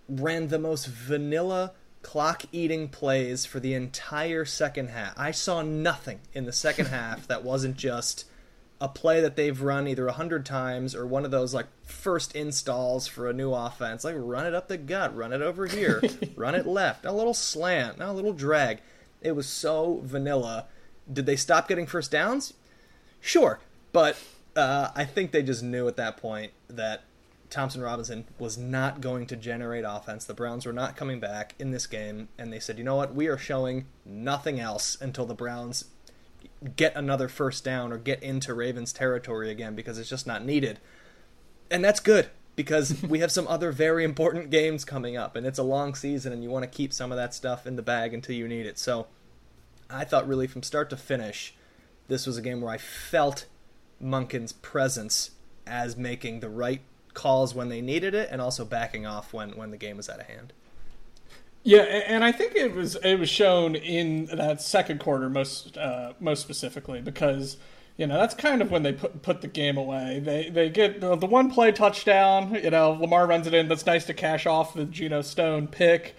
ran 0.08 0.48
the 0.48 0.60
most 0.60 0.88
vanilla 0.88 1.72
clock 2.02 2.44
eating 2.52 2.88
plays 2.88 3.46
for 3.46 3.60
the 3.60 3.74
entire 3.74 4.46
second 4.46 4.90
half. 4.90 5.14
I 5.18 5.32
saw 5.32 5.62
nothing 5.62 6.20
in 6.34 6.46
the 6.46 6.54
second 6.54 6.88
half 6.88 7.28
that 7.28 7.44
wasn't 7.44 7.78
just 7.78 8.26
a 8.82 8.90
play 8.90 9.22
that 9.22 9.36
they've 9.36 9.62
run 9.62 9.88
either 9.88 10.08
a 10.08 10.14
hundred 10.14 10.46
times 10.46 10.94
or 10.94 11.06
one 11.06 11.24
of 11.24 11.32
those 11.32 11.54
like 11.54 11.68
first 11.84 12.36
installs 12.36 13.08
for 13.08 13.30
a 13.30 13.34
new 13.34 13.54
offense. 13.54 14.04
Like 14.04 14.16
run 14.18 14.46
it 14.46 14.54
up 14.54 14.68
the 14.68 14.78
gut, 14.78 15.16
run 15.16 15.32
it 15.32 15.42
over 15.42 15.66
here, 15.66 16.02
run 16.36 16.56
it 16.56 16.68
left, 16.68 17.06
a 17.06 17.12
little 17.12 17.34
slant, 17.34 18.02
a 18.02 18.12
little 18.12 18.34
drag. 18.34 18.80
It 19.22 19.32
was 19.32 19.48
so 19.48 20.02
vanilla. 20.04 20.66
Did 21.12 21.26
they 21.26 21.36
stop 21.36 21.68
getting 21.68 21.88
first 21.88 22.12
downs? 22.12 22.54
Sure, 23.22 23.60
but 23.92 24.18
uh, 24.56 24.90
I 24.96 25.06
think 25.06 25.32
they 25.32 25.44
just 25.44 25.64
knew 25.64 25.88
at 25.88 25.98
that 25.98 26.18
point 26.18 26.52
that 26.68 27.04
Thompson 27.50 27.82
Robinson 27.82 28.26
was 28.38 28.58
not 28.58 29.02
going 29.02 29.28
to 29.28 29.36
generate 29.36 29.86
offense. 29.88 30.26
The 30.26 30.34
Browns 30.34 30.66
were 30.66 30.74
not 30.74 30.96
coming 30.96 31.20
back 31.20 31.56
in 31.60 31.72
this 31.72 31.88
game, 31.88 32.28
and 32.38 32.52
they 32.52 32.60
said, 32.60 32.78
you 32.78 32.84
know 32.84 32.96
what, 32.96 33.16
we 33.16 33.28
are 33.28 33.38
showing 33.38 33.86
nothing 34.04 34.60
else 34.60 34.98
until 35.00 35.26
the 35.26 35.34
Browns 35.34 35.86
get 36.76 36.96
another 36.96 37.28
first 37.28 37.63
down 37.63 37.91
or 37.91 37.98
get 37.98 38.24
into 38.24 38.54
Ravens 38.54 38.94
territory 38.94 39.50
again 39.50 39.76
because 39.76 39.98
it's 39.98 40.10
just 40.10 40.28
not 40.28 40.46
needed. 40.46 40.80
And 41.70 41.84
that's 41.84 42.00
good 42.00 42.30
because 42.56 43.02
we 43.08 43.20
have 43.20 43.32
some 43.32 43.48
other 43.48 43.72
very 43.72 44.04
important 44.04 44.50
games 44.50 44.86
coming 44.86 45.18
up, 45.18 45.36
and 45.36 45.46
it's 45.46 45.60
a 45.60 45.63
long 45.63 45.96
season, 45.96 46.34
and 46.34 46.44
you 46.44 46.50
want 46.50 46.63
to 46.63 46.70
keep 46.70 46.94
some 46.94 47.12
of 47.12 47.18
that 47.18 47.34
stuff 47.34 47.68
in 47.68 47.76
the 47.76 47.82
bag 47.82 48.13
until 48.13 48.36
you 48.36 48.48
need 48.48 48.65
it. 48.65 48.78
So 48.80 49.08
I 49.89 50.04
thought, 50.06 50.28
really, 50.28 50.48
from 50.48 50.63
start 50.63 50.89
to 50.89 50.98
finish, 50.98 51.56
this 52.08 52.26
was 52.26 52.38
a 52.38 52.41
game 52.41 52.62
where 52.62 52.74
I 52.74 52.78
felt 52.78 53.46
Monken's 54.02 54.54
presence 54.54 55.32
as 55.68 55.98
making 55.98 56.39
the 56.39 56.50
right 56.50 56.82
calls 57.13 57.56
when 57.56 57.70
they 57.70 57.82
needed 57.82 58.13
it 58.13 58.30
and 58.32 58.41
also 58.41 58.65
backing 58.65 59.06
off 59.06 59.34
when, 59.34 59.56
when 59.56 59.72
the 59.72 59.78
game 59.78 59.98
was 59.98 60.10
out 60.10 60.20
of 60.20 60.28
hand. 60.28 60.54
Yeah, 61.67 61.80
and 61.82 62.23
I 62.23 62.32
think 62.32 62.56
it 62.56 62.75
was 62.75 62.95
it 62.97 63.15
was 63.15 63.28
shown 63.28 63.73
in 63.73 64.25
that 64.28 64.62
second 64.62 64.99
quarter 64.99 65.32
most 65.32 65.75
uh, 65.80 66.13
most 66.19 66.41
specifically 66.41 67.01
because 67.01 67.58
you 67.97 68.06
know 68.06 68.19
that's 68.19 68.36
kind 68.36 68.62
of 68.62 68.69
when 68.69 68.84
they 68.84 68.93
put 68.93 69.23
put 69.23 69.41
the 69.41 69.47
game 69.47 69.75
away. 69.75 70.21
They 70.23 70.51
they 70.51 70.69
get 70.69 71.01
the, 71.01 71.15
the 71.15 71.25
one 71.25 71.49
play 71.49 71.71
touchdown. 71.71 72.54
You 72.54 72.69
know, 72.69 72.91
Lamar 72.91 73.25
runs 73.25 73.47
it 73.47 73.56
in. 73.56 73.67
That's 73.67 73.84
nice 73.84 74.06
to 74.06 74.13
cash 74.13 74.45
off 74.45 74.75
the 74.75 74.86
Geno 74.86 75.23
Stone 75.23 75.69
pick. 75.69 76.15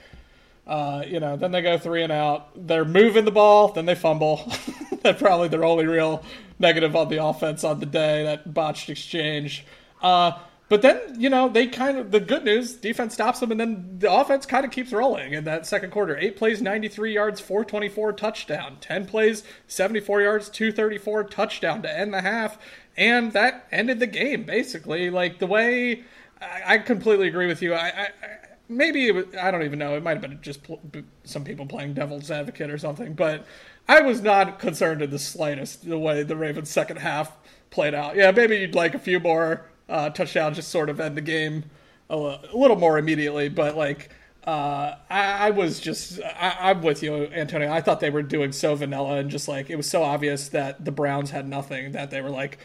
Uh, 0.67 1.05
you 1.07 1.21
know, 1.21 1.37
then 1.37 1.53
they 1.53 1.63
go 1.63 1.79
three 1.79 2.03
and 2.03 2.11
out. 2.11 2.49
They're 2.67 2.85
moving 2.85 3.25
the 3.25 3.31
ball, 3.31 3.69
then 3.71 3.87
they 3.87 3.95
fumble. 3.95 4.53
That's 5.05 5.23
probably 5.23 5.47
their 5.47 5.65
only 5.65 5.87
real 5.87 6.25
negative 6.59 6.97
on 6.97 7.09
the 7.09 7.25
offense 7.25 7.63
on 7.63 7.79
the 7.79 7.87
day. 7.87 8.25
That 8.25 8.53
botched 8.53 8.91
exchange. 8.91 9.65
Uh, 10.03 10.33
but 10.69 10.83
then, 10.83 11.01
you 11.17 11.31
know, 11.31 11.49
they 11.49 11.69
kind 11.69 11.97
of, 11.97 12.11
the 12.11 12.19
good 12.19 12.45
news, 12.45 12.75
defense 12.75 13.15
stops 13.15 13.39
them, 13.39 13.53
and 13.53 13.61
then 13.61 13.99
the 13.99 14.13
offense 14.13 14.47
kind 14.47 14.65
of 14.65 14.73
keeps 14.73 14.93
rolling 14.93 15.33
in 15.33 15.45
that 15.45 15.65
second 15.65 15.91
quarter. 15.91 16.17
Eight 16.17 16.37
plays, 16.37 16.61
93 16.61 17.15
yards, 17.15 17.41
424 17.41 18.13
touchdown. 18.15 18.79
10 18.81 19.07
plays, 19.07 19.45
74 19.69 20.23
yards, 20.23 20.49
234 20.49 21.25
touchdown 21.25 21.83
to 21.83 21.99
end 21.99 22.13
the 22.13 22.23
half. 22.23 22.59
And 22.97 23.33
that 23.33 23.69
ended 23.71 24.01
the 24.01 24.09
game, 24.09 24.43
basically. 24.43 25.09
Like, 25.09 25.39
the 25.39 25.47
way, 25.47 26.03
I, 26.41 26.75
I 26.75 26.79
completely 26.79 27.29
agree 27.29 27.47
with 27.47 27.63
you. 27.63 27.73
I, 27.73 27.87
I 27.87 28.09
maybe 28.69 29.09
was, 29.13 29.27
I 29.41 29.53
don't 29.53 29.63
even 29.63 29.79
know. 29.79 29.97
It 29.97 30.03
might 30.03 30.21
have 30.21 30.23
been 30.23 30.41
just 30.43 30.65
pl- 30.65 30.81
some 31.23 31.45
people 31.45 31.67
playing 31.67 31.95
devil's 31.95 32.31
advocate 32.31 32.71
or 32.71 32.79
something, 32.79 33.15
but 33.15 33.47
I 33.89 34.01
was 34.01 34.21
not 34.21 34.59
concerned 34.59 35.01
in 35.01 35.11
the 35.11 35.19
slightest 35.21 35.89
the 35.89 35.99
way 35.99 36.25
the 36.25 36.35
Ravens' 36.35 36.71
second 36.71 36.97
half 36.97 37.31
played 37.71 37.95
out. 37.95 38.17
Yeah, 38.17 38.33
maybe 38.33 38.57
you'd 38.57 38.75
like 38.75 38.95
a 38.95 38.99
few 38.99 39.21
more 39.21 39.67
uh, 39.89 40.11
touchdowns, 40.11 40.57
just 40.57 40.69
sort 40.69 40.89
of 40.89 41.01
end 41.01 41.17
the 41.17 41.23
game 41.23 41.65
a, 42.11 42.15
a 42.15 42.57
little 42.57 42.77
more 42.77 42.99
immediately, 42.99 43.49
but 43.49 43.77
like. 43.77 44.11
Uh, 44.45 44.95
I, 45.11 45.49
I, 45.49 45.51
was 45.51 45.81
just, 45.81 46.21
I, 46.23 46.71
am 46.71 46.81
with 46.81 47.03
you, 47.03 47.25
Antonio. 47.33 47.69
I 47.69 47.81
thought 47.81 47.99
they 47.99 48.11
were 48.11 48.23
doing 48.23 48.53
so 48.53 48.77
vanilla 48.77 49.17
and 49.17 49.29
just 49.29 49.49
like, 49.49 49.71
it 49.71 49.75
was 49.75 49.91
so 49.91 50.05
obvious 50.05 50.51
that 50.51 50.85
the 50.85 50.93
Browns 50.93 51.33
had 51.33 51.49
nothing 51.49 51.91
that 51.91 52.13
they 52.13 52.21
were 52.21 52.31
like, 52.31 52.59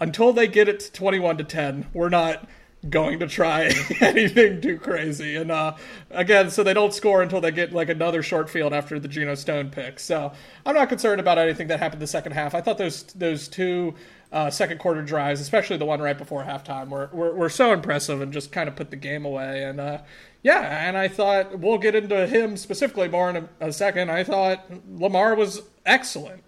until 0.00 0.32
they 0.32 0.48
get 0.48 0.68
it 0.68 0.80
to 0.80 0.92
21 0.92 1.38
to 1.38 1.44
10, 1.44 1.86
we're 1.92 2.08
not 2.08 2.48
going 2.88 3.18
to 3.18 3.26
try 3.26 3.70
anything 4.00 4.60
too 4.60 4.78
crazy. 4.78 5.36
And 5.36 5.50
uh, 5.50 5.76
again, 6.10 6.50
so 6.50 6.62
they 6.62 6.74
don't 6.74 6.94
score 6.94 7.22
until 7.22 7.40
they 7.40 7.50
get 7.50 7.72
like 7.72 7.88
another 7.88 8.22
short 8.22 8.48
field 8.48 8.72
after 8.72 8.98
the 8.98 9.08
Geno 9.08 9.34
Stone 9.34 9.70
pick. 9.70 9.98
So 9.98 10.32
I'm 10.64 10.74
not 10.74 10.88
concerned 10.88 11.20
about 11.20 11.38
anything 11.38 11.68
that 11.68 11.80
happened 11.80 12.00
the 12.00 12.06
second 12.06 12.32
half. 12.32 12.54
I 12.54 12.60
thought 12.60 12.78
those 12.78 13.04
those 13.14 13.48
two 13.48 13.94
uh, 14.32 14.50
second 14.50 14.78
quarter 14.78 15.02
drives, 15.02 15.40
especially 15.40 15.76
the 15.76 15.84
one 15.84 16.00
right 16.00 16.18
before 16.18 16.44
halftime, 16.44 16.88
were, 16.88 17.08
were, 17.12 17.34
were 17.34 17.48
so 17.48 17.72
impressive 17.72 18.20
and 18.20 18.32
just 18.32 18.52
kind 18.52 18.68
of 18.68 18.76
put 18.76 18.90
the 18.90 18.96
game 18.96 19.24
away. 19.24 19.64
And 19.64 19.80
uh, 19.80 20.02
yeah, 20.42 20.86
and 20.86 20.96
I 20.96 21.08
thought 21.08 21.58
we'll 21.58 21.78
get 21.78 21.94
into 21.94 22.26
him 22.26 22.56
specifically 22.56 23.08
more 23.08 23.30
in 23.30 23.36
a, 23.36 23.48
a 23.60 23.72
second. 23.72 24.10
I 24.10 24.24
thought 24.24 24.70
Lamar 24.88 25.34
was 25.34 25.62
excellent 25.86 26.42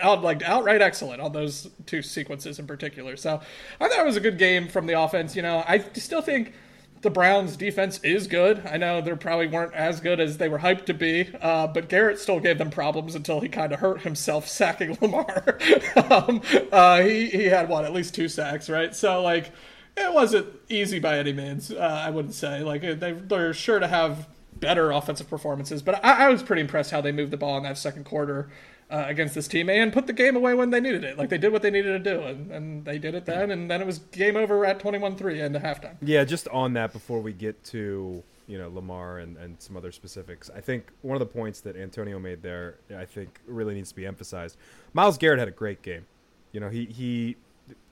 out 0.00 0.22
like 0.22 0.42
outright 0.42 0.80
excellent 0.80 1.20
on 1.20 1.32
those 1.32 1.68
two 1.86 2.02
sequences 2.02 2.58
in 2.58 2.66
particular. 2.66 3.16
So 3.16 3.40
I 3.80 3.88
thought 3.88 3.98
it 3.98 4.06
was 4.06 4.16
a 4.16 4.20
good 4.20 4.38
game 4.38 4.68
from 4.68 4.86
the 4.86 5.00
offense. 5.00 5.36
You 5.36 5.42
know, 5.42 5.62
I 5.66 5.78
still 5.94 6.22
think 6.22 6.54
the 7.02 7.10
Browns' 7.10 7.56
defense 7.56 7.98
is 8.02 8.26
good. 8.26 8.66
I 8.66 8.76
know 8.76 9.00
they 9.00 9.14
probably 9.14 9.46
weren't 9.46 9.72
as 9.74 10.00
good 10.00 10.20
as 10.20 10.38
they 10.38 10.48
were 10.48 10.58
hyped 10.58 10.86
to 10.86 10.94
be, 10.94 11.30
uh, 11.40 11.66
but 11.68 11.88
Garrett 11.88 12.18
still 12.18 12.40
gave 12.40 12.58
them 12.58 12.70
problems 12.70 13.14
until 13.14 13.40
he 13.40 13.48
kind 13.48 13.72
of 13.72 13.80
hurt 13.80 14.02
himself 14.02 14.46
sacking 14.48 14.98
Lamar. 15.00 15.58
um, 16.10 16.42
uh, 16.70 17.00
he 17.02 17.26
he 17.30 17.44
had 17.44 17.68
what 17.68 17.84
at 17.84 17.92
least 17.92 18.14
two 18.14 18.28
sacks, 18.28 18.68
right? 18.68 18.94
So 18.94 19.22
like. 19.22 19.50
It 19.96 20.14
wasn't 20.14 20.46
easy 20.68 21.00
by 21.00 21.18
any 21.18 21.32
means. 21.32 21.72
Uh, 21.72 21.78
I 21.78 22.10
wouldn't 22.10 22.32
say 22.32 22.62
like 22.62 22.80
they, 22.80 23.12
they're 23.12 23.52
sure 23.52 23.80
to 23.80 23.88
have 23.88 24.28
better 24.54 24.92
offensive 24.92 25.28
performances, 25.28 25.82
but 25.82 26.02
I, 26.02 26.26
I 26.26 26.28
was 26.28 26.44
pretty 26.44 26.62
impressed 26.62 26.92
how 26.92 27.00
they 27.00 27.10
moved 27.12 27.32
the 27.32 27.36
ball 27.36 27.56
in 27.56 27.64
that 27.64 27.76
second 27.76 28.04
quarter 28.04 28.48
uh, 28.90 29.04
against 29.06 29.34
this 29.34 29.46
team 29.46 29.70
and 29.70 29.92
put 29.92 30.06
the 30.06 30.12
game 30.12 30.36
away 30.36 30.54
when 30.54 30.70
they 30.70 30.80
needed 30.80 31.04
it. 31.04 31.16
Like 31.16 31.28
they 31.28 31.38
did 31.38 31.52
what 31.52 31.62
they 31.62 31.70
needed 31.70 32.04
to 32.04 32.12
do, 32.12 32.22
and, 32.22 32.50
and 32.50 32.84
they 32.84 32.98
did 32.98 33.14
it 33.14 33.24
then, 33.24 33.50
and 33.50 33.70
then 33.70 33.80
it 33.80 33.86
was 33.86 33.98
game 33.98 34.36
over 34.36 34.66
at 34.66 34.80
21-3 34.80 35.44
into 35.44 35.60
halftime. 35.60 35.96
Yeah, 36.02 36.24
just 36.24 36.48
on 36.48 36.72
that 36.74 36.92
before 36.92 37.20
we 37.20 37.32
get 37.32 37.62
to 37.64 38.22
you 38.46 38.58
know 38.58 38.68
Lamar 38.68 39.18
and, 39.18 39.36
and 39.36 39.60
some 39.60 39.76
other 39.76 39.92
specifics, 39.92 40.50
I 40.54 40.60
think 40.60 40.90
one 41.02 41.14
of 41.14 41.20
the 41.20 41.32
points 41.32 41.60
that 41.60 41.76
Antonio 41.76 42.18
made 42.18 42.42
there, 42.42 42.76
I 42.96 43.04
think 43.04 43.40
really 43.46 43.74
needs 43.74 43.90
to 43.90 43.96
be 43.96 44.06
emphasized. 44.06 44.56
Myles 44.92 45.18
Garrett 45.18 45.38
had 45.38 45.48
a 45.48 45.52
great 45.52 45.82
game. 45.82 46.06
You 46.52 46.60
know, 46.60 46.68
he 46.68 46.86
he 46.86 47.36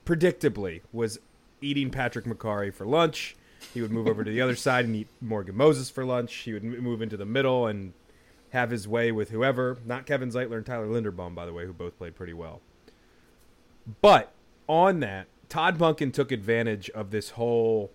predictably 0.04 0.80
was 0.92 1.20
eating 1.60 1.90
Patrick 1.90 2.24
Mekari 2.24 2.72
for 2.74 2.86
lunch. 2.86 3.36
He 3.74 3.82
would 3.82 3.90
move 3.90 4.06
over 4.06 4.24
to 4.24 4.30
the 4.30 4.40
other 4.40 4.56
side 4.56 4.84
and 4.84 4.94
eat 4.94 5.08
Morgan 5.20 5.56
Moses 5.56 5.90
for 5.90 6.04
lunch. 6.04 6.34
He 6.34 6.52
would 6.52 6.64
move 6.64 7.02
into 7.02 7.16
the 7.16 7.26
middle 7.26 7.66
and 7.66 7.92
have 8.50 8.70
his 8.70 8.88
way 8.88 9.12
with 9.12 9.30
whoever. 9.30 9.78
Not 9.84 10.06
Kevin 10.06 10.30
Zeitler 10.30 10.56
and 10.56 10.66
Tyler 10.66 10.86
Linderbaum, 10.86 11.34
by 11.34 11.46
the 11.46 11.52
way, 11.52 11.66
who 11.66 11.72
both 11.72 11.98
played 11.98 12.14
pretty 12.14 12.32
well. 12.32 12.60
But 14.00 14.32
on 14.66 15.00
that, 15.00 15.28
Todd 15.48 15.78
Monken 15.78 16.12
took 16.12 16.30
advantage 16.30 16.90
of 16.90 17.10
this 17.10 17.30
whole 17.30 17.90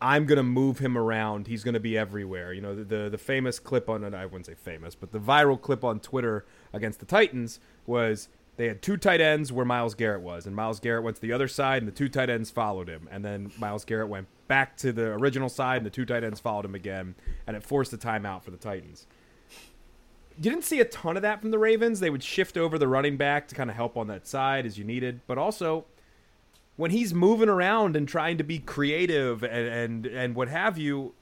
I'm 0.00 0.26
going 0.26 0.36
to 0.36 0.42
move 0.42 0.78
him 0.78 0.96
around. 0.96 1.46
He's 1.46 1.64
going 1.64 1.74
to 1.74 1.80
be 1.80 1.96
everywhere. 1.96 2.52
You 2.52 2.60
know, 2.60 2.74
the, 2.74 2.84
the, 2.84 3.08
the 3.10 3.18
famous 3.18 3.58
clip 3.58 3.88
on 3.88 4.14
I 4.14 4.26
wouldn't 4.26 4.46
say 4.46 4.54
famous, 4.54 4.94
but 4.94 5.10
the 5.10 5.18
viral 5.18 5.60
clip 5.60 5.84
on 5.84 6.00
Twitter 6.00 6.44
against 6.72 7.00
the 7.00 7.06
Titans 7.06 7.60
was 7.86 8.28
they 8.56 8.68
had 8.68 8.82
two 8.82 8.96
tight 8.96 9.20
ends 9.20 9.52
where 9.52 9.64
Myles 9.64 9.94
Garrett 9.94 10.22
was, 10.22 10.46
and 10.46 10.54
Myles 10.54 10.80
Garrett 10.80 11.02
went 11.02 11.16
to 11.16 11.22
the 11.22 11.32
other 11.32 11.48
side, 11.48 11.82
and 11.82 11.88
the 11.88 11.96
two 11.96 12.08
tight 12.08 12.30
ends 12.30 12.50
followed 12.50 12.88
him, 12.88 13.08
and 13.10 13.24
then 13.24 13.52
Myles 13.58 13.84
Garrett 13.84 14.08
went 14.08 14.28
back 14.48 14.76
to 14.78 14.92
the 14.92 15.12
original 15.12 15.48
side, 15.48 15.78
and 15.78 15.86
the 15.86 15.90
two 15.90 16.04
tight 16.06 16.24
ends 16.24 16.40
followed 16.40 16.64
him 16.64 16.74
again, 16.74 17.14
and 17.46 17.56
it 17.56 17.62
forced 17.62 17.92
a 17.92 17.98
timeout 17.98 18.42
for 18.42 18.50
the 18.50 18.56
Titans 18.56 19.06
you 20.36 20.50
didn't 20.50 20.64
see 20.64 20.80
a 20.80 20.84
ton 20.84 21.16
of 21.16 21.22
that 21.22 21.40
from 21.40 21.50
the 21.50 21.58
Ravens. 21.58 22.00
They 22.00 22.10
would 22.10 22.22
shift 22.22 22.56
over 22.56 22.78
the 22.78 22.88
running 22.88 23.16
back 23.16 23.48
to 23.48 23.54
kind 23.54 23.70
of 23.70 23.76
help 23.76 23.96
on 23.96 24.06
that 24.08 24.26
side 24.26 24.66
as 24.66 24.78
you 24.78 24.84
needed, 24.84 25.20
but 25.26 25.38
also 25.38 25.86
when 26.76 26.90
he's 26.90 27.14
moving 27.14 27.48
around 27.48 27.96
and 27.96 28.06
trying 28.06 28.36
to 28.38 28.44
be 28.44 28.58
creative 28.58 29.42
and 29.42 29.66
and, 29.66 30.06
and 30.06 30.34
what 30.34 30.48
have 30.48 30.76
you, 30.76 31.14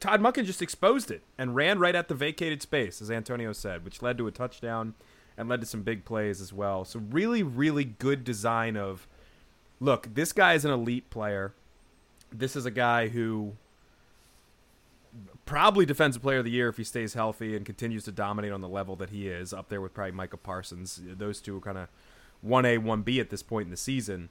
Todd 0.00 0.20
Monken 0.20 0.44
just 0.44 0.62
exposed 0.62 1.10
it 1.10 1.22
and 1.36 1.56
ran 1.56 1.78
right 1.78 1.94
at 1.94 2.08
the 2.08 2.14
vacated 2.14 2.62
space, 2.62 3.02
as 3.02 3.10
Antonio 3.10 3.52
said, 3.52 3.84
which 3.84 4.00
led 4.00 4.16
to 4.18 4.26
a 4.26 4.30
touchdown 4.30 4.94
and 5.36 5.48
led 5.48 5.60
to 5.60 5.66
some 5.66 5.82
big 5.82 6.04
plays 6.04 6.40
as 6.40 6.52
well. 6.52 6.84
So 6.84 7.00
really, 7.10 7.42
really 7.42 7.84
good 7.84 8.24
design 8.24 8.76
of 8.76 9.08
look, 9.80 10.14
this 10.14 10.32
guy 10.32 10.54
is 10.54 10.64
an 10.64 10.70
elite 10.70 11.10
player. 11.10 11.52
This 12.32 12.54
is 12.54 12.66
a 12.66 12.70
guy 12.70 13.08
who 13.08 13.54
probably 15.48 15.86
defensive 15.86 16.20
player 16.20 16.40
of 16.40 16.44
the 16.44 16.50
year 16.50 16.68
if 16.68 16.76
he 16.76 16.84
stays 16.84 17.14
healthy 17.14 17.56
and 17.56 17.64
continues 17.64 18.04
to 18.04 18.12
dominate 18.12 18.52
on 18.52 18.60
the 18.60 18.68
level 18.68 18.94
that 18.96 19.08
he 19.08 19.28
is, 19.28 19.54
up 19.54 19.70
there 19.70 19.80
with 19.80 19.94
probably 19.94 20.12
Micah 20.12 20.36
Parsons. 20.36 21.00
Those 21.02 21.40
two 21.40 21.56
are 21.56 21.60
kind 21.60 21.78
of 21.78 21.88
1A, 22.46 22.78
1B 22.84 23.18
at 23.18 23.30
this 23.30 23.42
point 23.42 23.64
in 23.64 23.70
the 23.70 23.76
season. 23.78 24.28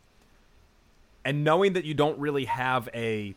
And 1.26 1.44
knowing 1.44 1.74
that 1.74 1.86
you 1.86 1.96
don't 1.96 2.20
really 2.20 2.46
have 2.46 2.88
a 2.94 3.34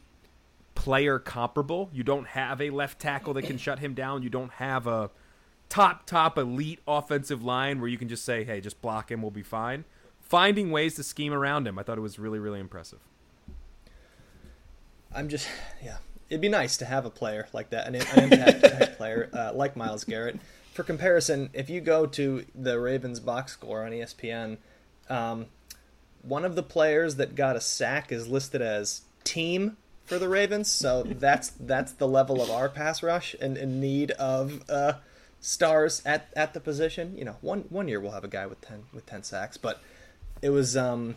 player 0.74 1.18
comparable, 1.18 1.88
you 1.90 2.04
don't 2.04 2.26
have 2.26 2.60
a 2.60 2.68
left 2.68 3.00
tackle 3.00 3.32
that 3.32 3.44
can 3.44 3.56
shut 3.56 3.78
him 3.78 3.94
down, 3.94 4.22
you 4.22 4.28
don't 4.28 4.52
have 4.52 4.86
a 4.86 5.10
top, 5.70 6.04
top 6.04 6.36
elite 6.36 6.80
offensive 6.86 7.42
line 7.42 7.80
where 7.80 7.88
you 7.88 7.96
can 7.96 8.08
just 8.08 8.26
say, 8.26 8.44
hey, 8.44 8.60
just 8.60 8.82
block 8.82 9.10
him, 9.10 9.22
we'll 9.22 9.30
be 9.30 9.42
fine. 9.42 9.86
Finding 10.20 10.70
ways 10.70 10.96
to 10.96 11.02
scheme 11.02 11.32
around 11.32 11.66
him, 11.66 11.78
I 11.78 11.82
thought 11.82 11.96
it 11.96 12.02
was 12.02 12.18
really, 12.18 12.38
really 12.38 12.60
impressive. 12.60 13.00
I'm 15.14 15.30
just, 15.30 15.48
yeah, 15.82 15.96
it'd 16.30 16.40
be 16.40 16.48
nice 16.48 16.76
to 16.78 16.84
have 16.84 17.04
a 17.04 17.10
player 17.10 17.48
like 17.52 17.70
that, 17.70 17.88
an, 17.88 17.96
an 17.96 18.32
impact 18.32 18.62
type 18.62 18.96
player 18.96 19.28
uh, 19.32 19.52
like 19.52 19.76
Myles 19.76 20.04
Garrett. 20.04 20.38
For 20.72 20.84
comparison, 20.84 21.50
if 21.52 21.68
you 21.68 21.80
go 21.80 22.06
to 22.06 22.46
the 22.54 22.78
Ravens 22.78 23.18
box 23.20 23.52
score 23.52 23.84
on 23.84 23.90
ESPN, 23.90 24.58
um, 25.08 25.46
one 26.22 26.44
of 26.44 26.54
the 26.54 26.62
players 26.62 27.16
that 27.16 27.34
got 27.34 27.56
a 27.56 27.60
sack 27.60 28.12
is 28.12 28.28
listed 28.28 28.62
as 28.62 29.02
team 29.24 29.76
for 30.04 30.18
the 30.18 30.28
Ravens. 30.28 30.70
So 30.70 31.02
that's 31.02 31.50
that's 31.50 31.92
the 31.92 32.06
level 32.06 32.40
of 32.40 32.50
our 32.50 32.68
pass 32.68 33.02
rush 33.02 33.34
and 33.40 33.56
in 33.58 33.80
need 33.80 34.12
of 34.12 34.62
uh, 34.70 34.94
stars 35.40 36.02
at, 36.06 36.28
at 36.36 36.54
the 36.54 36.60
position. 36.60 37.16
You 37.16 37.24
know, 37.24 37.36
one 37.40 37.64
one 37.68 37.88
year 37.88 38.00
we'll 38.00 38.12
have 38.12 38.24
a 38.24 38.28
guy 38.28 38.46
with 38.46 38.60
ten 38.60 38.84
with 38.92 39.06
ten 39.06 39.24
sacks, 39.24 39.56
but 39.56 39.82
it 40.40 40.50
was 40.50 40.76
um, 40.76 41.16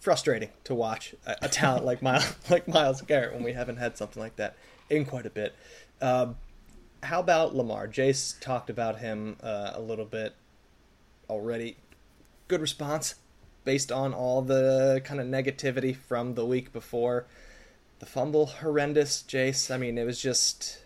frustrating 0.00 0.48
to 0.64 0.74
watch 0.74 1.14
a, 1.26 1.36
a 1.42 1.48
talent 1.48 1.84
like 1.84 2.02
Myles 2.02 2.34
like 2.48 2.66
Myles 2.66 3.02
Garrett 3.02 3.34
when 3.34 3.44
we 3.44 3.52
haven't 3.52 3.76
had 3.76 3.96
something 3.96 4.20
like 4.20 4.36
that 4.36 4.56
in 4.88 5.04
quite 5.04 5.26
a 5.26 5.30
bit. 5.30 5.54
Um, 6.00 6.36
how 7.02 7.20
about 7.20 7.54
Lamar? 7.54 7.86
Jace 7.86 8.38
talked 8.40 8.68
about 8.68 8.98
him 8.98 9.36
uh, 9.42 9.72
a 9.74 9.80
little 9.80 10.04
bit 10.04 10.34
already. 11.28 11.76
Good 12.48 12.60
response 12.60 13.14
based 13.64 13.92
on 13.92 14.12
all 14.12 14.42
the 14.42 15.00
kind 15.04 15.20
of 15.20 15.26
negativity 15.26 15.94
from 15.94 16.34
the 16.34 16.44
week 16.44 16.72
before. 16.72 17.26
The 18.00 18.06
fumble 18.06 18.46
horrendous, 18.46 19.22
Jace. 19.28 19.72
I 19.72 19.76
mean, 19.76 19.98
it 19.98 20.04
was 20.04 20.20
just 20.20 20.82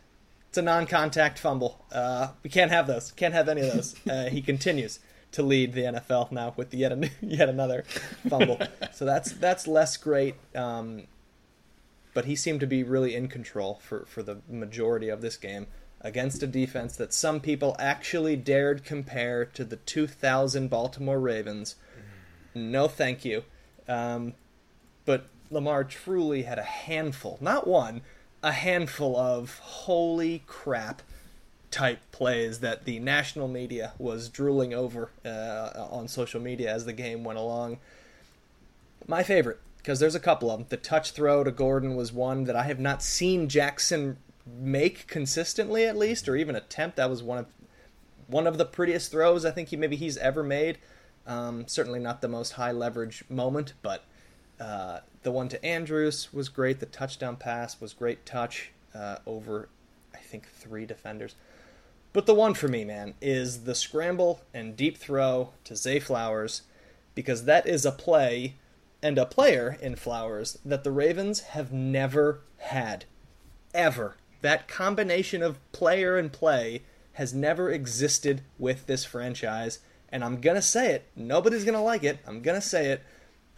it's 0.48 0.59
a 0.59 0.62
non-contact 0.62 1.38
fumble. 1.38 1.85
Uh, 1.90 2.29
we 2.42 2.50
can't 2.50 2.70
have 2.70 2.87
those. 2.87 3.12
Can't 3.12 3.35
have 3.35 3.48
any 3.48 3.62
of 3.62 3.72
those. 3.72 3.94
Uh, 4.09 4.29
he 4.29 4.42
continues 4.42 4.98
to 5.35 5.42
lead 5.42 5.73
the 5.73 5.83
NFL 5.83 6.33
now 6.33 6.55
with 6.57 6.73
yet 6.73 6.92
a, 6.92 7.11
yet 7.20 7.49
another 7.49 7.85
fumble. 8.29 8.59
so 8.92 9.05
that's 9.05 9.33
that's 9.33 9.66
less 9.66 9.97
great. 9.97 10.37
Um, 10.55 11.05
but 12.14 12.25
he 12.25 12.37
seemed 12.37 12.61
to 12.61 12.66
be 12.66 12.83
really 12.85 13.14
in 13.14 13.29
control 13.29 13.81
for, 13.83 14.05
for 14.07 14.23
the 14.23 14.38
majority 14.49 15.09
of 15.09 15.20
this 15.20 15.37
game 15.37 15.66
against 16.01 16.42
a 16.42 16.47
defense 16.47 16.97
that 16.97 17.12
some 17.12 17.40
people 17.40 17.75
actually 17.79 18.37
dared 18.37 18.85
compare 18.85 19.44
to 19.44 19.64
the 19.64 19.77
2000 19.77 20.68
Baltimore 20.68 21.18
Ravens. 21.18 21.75
No, 22.55 22.87
thank 22.87 23.25
you. 23.25 23.42
Um, 23.88 24.35
but 25.05 25.27
Lamar 25.51 25.83
truly 25.83 26.42
had 26.42 26.59
a 26.59 26.62
handful, 26.62 27.38
not 27.40 27.66
one, 27.66 28.03
a 28.44 28.53
handful 28.53 29.16
of 29.16 29.59
holy 29.59 30.44
crap 30.47 31.03
type 31.75 31.99
plays 32.13 32.61
that 32.61 32.85
the 32.85 33.01
national 33.01 33.49
media 33.49 33.93
was 33.99 34.29
drooling 34.29 34.73
over 34.73 35.11
uh, 35.25 35.89
on 35.91 36.07
social 36.07 36.41
media 36.41 36.73
as 36.73 36.85
the 36.85 36.93
game 36.93 37.25
went 37.25 37.37
along. 37.37 37.79
My 39.09 39.25
favorite, 39.25 39.59
because 39.79 39.99
there's 39.99 40.15
a 40.15 40.21
couple 40.21 40.53
of 40.53 40.59
them. 40.61 40.67
The 40.71 40.77
touch 40.77 41.11
throw 41.11 41.43
to 41.43 41.51
Gordon 41.51 41.97
was 41.97 42.13
one 42.13 42.45
that 42.45 42.55
I 42.55 42.63
have 42.63 42.79
not 42.79 43.03
seen 43.03 43.49
Jackson 43.49 44.19
make 44.47 45.09
consistently, 45.09 45.85
at 45.85 45.97
least, 45.97 46.29
or 46.29 46.37
even 46.37 46.55
attempt. 46.55 46.97
That 46.97 47.11
was 47.11 47.25
one 47.25 47.39
of 47.39 47.47
one 48.29 48.47
of 48.47 48.57
the 48.57 48.65
prettiest 48.65 49.11
throws 49.11 49.45
I 49.45 49.51
think 49.51 49.71
he 49.71 49.77
maybe 49.77 49.97
he's 49.97 50.17
ever 50.19 50.45
made. 50.45 50.79
Um, 51.27 51.67
certainly 51.67 51.99
not 51.99 52.21
the 52.21 52.29
most 52.29 52.53
high 52.53 52.73
leverage 52.73 53.25
moment, 53.29 53.75
but 53.83 54.05
uh, 54.61 55.01
the 55.25 55.33
one 55.33 55.49
to 55.49 55.63
Andrews 55.65 56.33
was 56.33 56.49
great. 56.49 56.79
The 56.79 56.87
touchdown 56.87 57.35
pass 57.35 57.81
was 57.81 57.93
great 57.93 58.25
touch 58.25 58.71
uh, 58.95 59.17
over, 59.27 59.69
I 60.15 60.19
think, 60.19 60.49
three 60.49 60.87
defenders. 60.87 61.35
But 62.14 62.27
the 62.27 62.35
one 62.35 62.55
for 62.55 62.68
me, 62.68 62.85
man, 62.85 63.14
is 63.20 63.64
the 63.64 63.74
scramble 63.74 64.40
and 64.55 64.77
deep 64.77 64.96
throw 64.96 65.50
to 65.64 65.74
Zay 65.74 65.98
Flowers, 65.98 66.62
because 67.14 67.44
that 67.44 67.66
is 67.66 67.85
a 67.85 67.92
play 67.92 68.55
and 69.03 69.18
a 69.18 69.27
player 69.27 69.77
in 69.83 69.96
Flowers 69.96 70.57
that 70.64 70.85
the 70.85 70.92
Ravens 70.92 71.40
have 71.40 71.72
never 71.72 72.40
had. 72.59 73.05
Ever. 73.74 74.16
That 74.42 74.68
combination 74.68 75.42
of 75.42 75.59
player 75.72 76.16
and 76.16 76.33
play 76.33 76.85
has 77.14 77.35
never 77.35 77.70
existed 77.70 78.42
with 78.59 78.87
this 78.87 79.05
franchise. 79.05 79.81
And 80.09 80.22
I'm 80.22 80.40
going 80.40 80.57
to 80.57 80.62
say 80.62 80.92
it. 80.92 81.09
Nobody's 81.16 81.64
going 81.64 81.74
to 81.74 81.81
like 81.81 82.05
it. 82.05 82.20
I'm 82.27 82.42
going 82.42 82.61
to 82.61 82.66
say 82.66 82.90
it. 82.90 83.03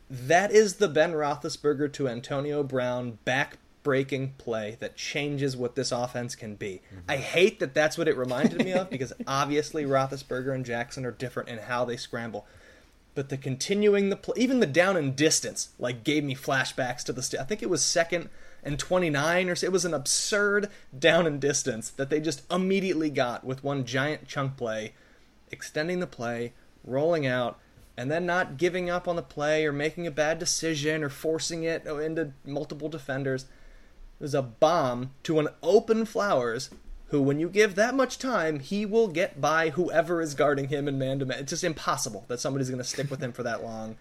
That 0.09 0.51
is 0.51 0.77
the 0.77 0.89
Ben 0.89 1.13
Roethlisberger 1.13 1.93
to 1.93 2.09
Antonio 2.09 2.63
Brown 2.63 3.19
back 3.27 3.59
breaking 3.87 4.35
play 4.37 4.77
that 4.81 4.97
changes 4.97 5.57
what 5.57 5.77
this 5.77 5.93
offense 5.93 6.35
can 6.35 6.57
be. 6.57 6.83
Mm-hmm. 6.89 7.09
I 7.09 7.19
hate 7.19 7.61
that 7.61 7.73
that's 7.73 7.97
what 7.97 8.09
it 8.09 8.17
reminded 8.17 8.65
me 8.65 8.73
of 8.73 8.91
because 8.91 9.13
obviously 9.29 9.85
Roethlisberger 9.85 10.53
and 10.53 10.65
Jackson 10.65 11.07
are 11.07 11.13
different 11.13 11.51
in 11.51 11.59
how 11.59 11.85
they 11.85 11.97
scramble. 11.97 12.49
But 13.15 13.29
the 13.29 13.37
continuing 13.37 14.11
the 14.11 14.17
play, 14.17 14.35
even 14.39 14.59
the 14.59 14.67
down 14.67 14.97
and 14.97 15.15
distance, 15.15 15.69
like 15.79 16.03
gave 16.03 16.25
me 16.25 16.35
flashbacks 16.35 17.05
to 17.05 17.13
the. 17.13 17.23
St- 17.23 17.41
I 17.41 17.45
think 17.45 17.63
it 17.63 17.71
was 17.71 17.85
second 17.85 18.29
and 18.65 18.77
29 18.77 19.51
or 19.51 19.55
so. 19.55 19.67
It 19.67 19.73
was 19.73 19.85
an 19.85 19.95
absurd 19.95 20.69
down 20.99 21.25
and 21.25 21.41
distance 21.41 21.89
that 21.91 22.11
they 22.11 22.19
just 22.19 22.43
immediately 22.53 23.09
got 23.09 23.45
with 23.45 23.63
one 23.63 23.85
giant 23.85 24.27
chunk 24.27 24.57
play, 24.57 24.95
extending 25.53 26.01
the 26.01 26.09
play, 26.09 26.55
rolling 26.83 27.25
out, 27.25 27.57
and 27.97 28.11
then 28.11 28.27
not 28.27 28.57
giving 28.57 28.91
up 28.91 29.07
on 29.07 29.15
the 29.15 29.23
play 29.23 29.65
or 29.65 29.73
making 29.73 30.09
a 30.09 30.11
bad 30.11 30.41
decision 30.41 31.05
or 31.05 31.09
forcing 31.09 31.63
it 31.63 31.87
into 31.87 32.33
multiple 32.45 32.89
defenders 32.89 33.47
is 34.21 34.35
a 34.35 34.43
bomb 34.43 35.11
to 35.25 35.39
an 35.39 35.49
open 35.63 36.05
Flowers 36.05 36.71
who, 37.09 37.23
when 37.23 37.39
you 37.39 37.49
give 37.49 37.75
that 37.75 37.95
much 37.95 38.19
time, 38.19 38.61
he 38.61 38.85
will 38.85 39.09
get 39.09 39.41
by 39.41 39.71
whoever 39.71 40.21
is 40.21 40.35
guarding 40.35 40.69
him 40.69 40.89
in 40.89 40.99
man 40.99 41.19
to 41.21 41.27
man. 41.27 41.41
It's 41.41 41.51
just 41.51 41.65
impossible 41.65 42.25
that 42.29 42.41
somebody's 42.41 42.69
going 42.69 42.79
to 42.79 42.85
stick 42.85 43.11
with 43.11 43.23
him 43.23 43.33
for 43.33 43.43
that 43.45 43.63
long. 43.63 43.97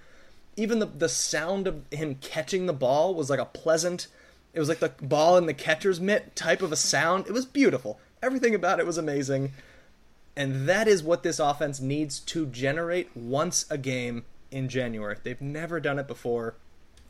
Even 0.58 0.80
the 0.80 0.86
the 0.86 1.10
sound 1.10 1.68
of 1.68 1.84
him 1.92 2.16
catching 2.16 2.66
the 2.66 2.74
ball 2.74 3.14
was 3.14 3.30
like 3.30 3.40
a 3.40 3.46
pleasant. 3.46 4.08
It 4.54 4.60
was 4.60 4.70
like 4.70 4.80
the 4.80 4.94
ball 5.02 5.38
in 5.38 5.46
the 5.46 5.54
catcher's 5.54 6.00
mitt 6.00 6.36
type 6.36 6.62
of 6.62 6.72
a 6.72 6.78
sound. 6.78 7.28
It 7.28 7.34
was 7.34 7.46
beautiful. 7.46 8.00
Everything 8.24 8.56
about 8.56 8.80
it 8.80 8.86
was 8.86 8.98
amazing. 8.98 9.52
And 10.38 10.68
that 10.68 10.88
is 10.88 11.04
what 11.04 11.24
this 11.24 11.40
offense 11.40 11.80
needs 11.80 12.20
to 12.22 12.46
generate 12.46 13.16
once 13.16 13.66
a 13.70 13.78
game 13.78 14.24
in 14.50 14.70
January. 14.70 15.18
They've 15.22 15.42
never 15.42 15.80
done 15.80 16.00
it 16.00 16.08
before. 16.08 16.56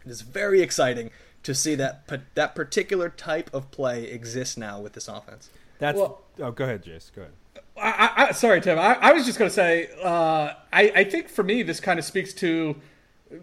It 0.04 0.12
is 0.12 0.22
very 0.22 0.62
exciting 0.62 1.12
to 1.45 1.53
see 1.53 1.75
that 1.75 2.10
that 2.34 2.55
particular 2.55 3.08
type 3.08 3.53
of 3.53 3.69
play 3.69 4.05
exists 4.05 4.58
now 4.58 4.81
with 4.81 4.93
this 4.93 5.08
offense. 5.08 5.51
That's 5.77 5.95
well, 5.95 6.21
oh, 6.39 6.51
go 6.51 6.63
ahead, 6.63 6.84
Jace. 6.84 7.13
Go 7.13 7.21
ahead. 7.21 7.34
I, 7.77 8.27
I, 8.29 8.31
sorry, 8.31 8.62
Tim. 8.62 8.79
I, 8.79 8.95
I 8.95 9.13
was 9.13 9.25
just 9.25 9.38
going 9.38 9.49
to 9.49 9.53
say, 9.53 9.89
uh, 10.03 10.53
I, 10.73 10.91
I 10.95 11.03
think 11.03 11.29
for 11.29 11.43
me, 11.43 11.62
this 11.62 11.79
kind 11.79 11.99
of 11.99 12.05
speaks 12.05 12.34
to 12.36 12.75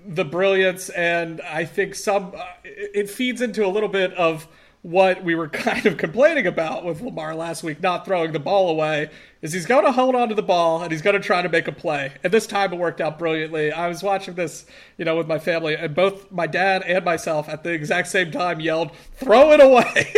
the 0.07 0.25
brilliance, 0.25 0.89
and 0.91 1.41
I 1.43 1.65
think 1.65 1.95
some 1.95 2.35
uh, 2.37 2.45
it 2.65 3.09
feeds 3.09 3.41
into 3.41 3.65
a 3.65 3.69
little 3.69 3.89
bit 3.89 4.13
of 4.15 4.49
what 4.83 5.23
we 5.23 5.35
were 5.35 5.49
kind 5.49 5.87
of 5.87 5.97
complaining 5.97 6.47
about 6.47 6.85
with 6.85 7.01
Lamar 7.01 7.35
last 7.35 7.63
week, 7.63 7.81
not 7.81 8.05
throwing 8.05 8.33
the 8.33 8.41
ball 8.41 8.69
away, 8.69 9.11
is 9.41 9.53
he's 9.53 9.67
going 9.67 9.85
to 9.85 9.93
hold 9.93 10.15
on 10.15 10.29
to 10.29 10.35
the 10.35 10.43
ball 10.43 10.83
and 10.83 10.93
he's 10.93 11.03
going 11.03 11.15
to 11.15 11.21
try 11.21 11.41
to 11.41 11.49
make 11.49 11.69
a 11.69 11.73
play. 11.73 12.13
And 12.23 12.33
this 12.33 12.47
time 12.47 12.73
it 12.73 12.77
worked 12.77 13.01
out 13.01 13.19
brilliantly. 13.19 13.73
I 13.73 13.89
was 13.89 14.03
watching 14.03 14.35
this, 14.35 14.67
you 14.99 15.05
know, 15.05 15.17
with 15.17 15.27
my 15.27 15.39
family, 15.39 15.75
and 15.75 15.95
both 15.95 16.31
my 16.31 16.47
dad 16.47 16.83
and 16.83 17.05
myself 17.05 17.49
at 17.49 17.63
the 17.63 17.71
exact 17.71 18.09
same 18.09 18.31
time 18.31 18.61
yelled, 18.61 18.91
"Throw 19.15 19.53
it 19.53 19.61
away!" 19.61 20.13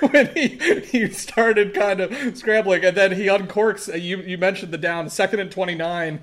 when 0.10 0.34
he 0.34 0.80
he 0.80 1.08
started 1.08 1.74
kind 1.74 2.00
of 2.00 2.36
scrambling, 2.36 2.84
and 2.84 2.96
then 2.96 3.12
he 3.12 3.26
uncorks. 3.26 3.92
Uh, 3.92 3.96
you 3.96 4.18
you 4.18 4.38
mentioned 4.38 4.72
the 4.72 4.78
down, 4.78 5.08
second 5.08 5.40
and 5.40 5.50
twenty 5.50 5.74
nine, 5.74 6.20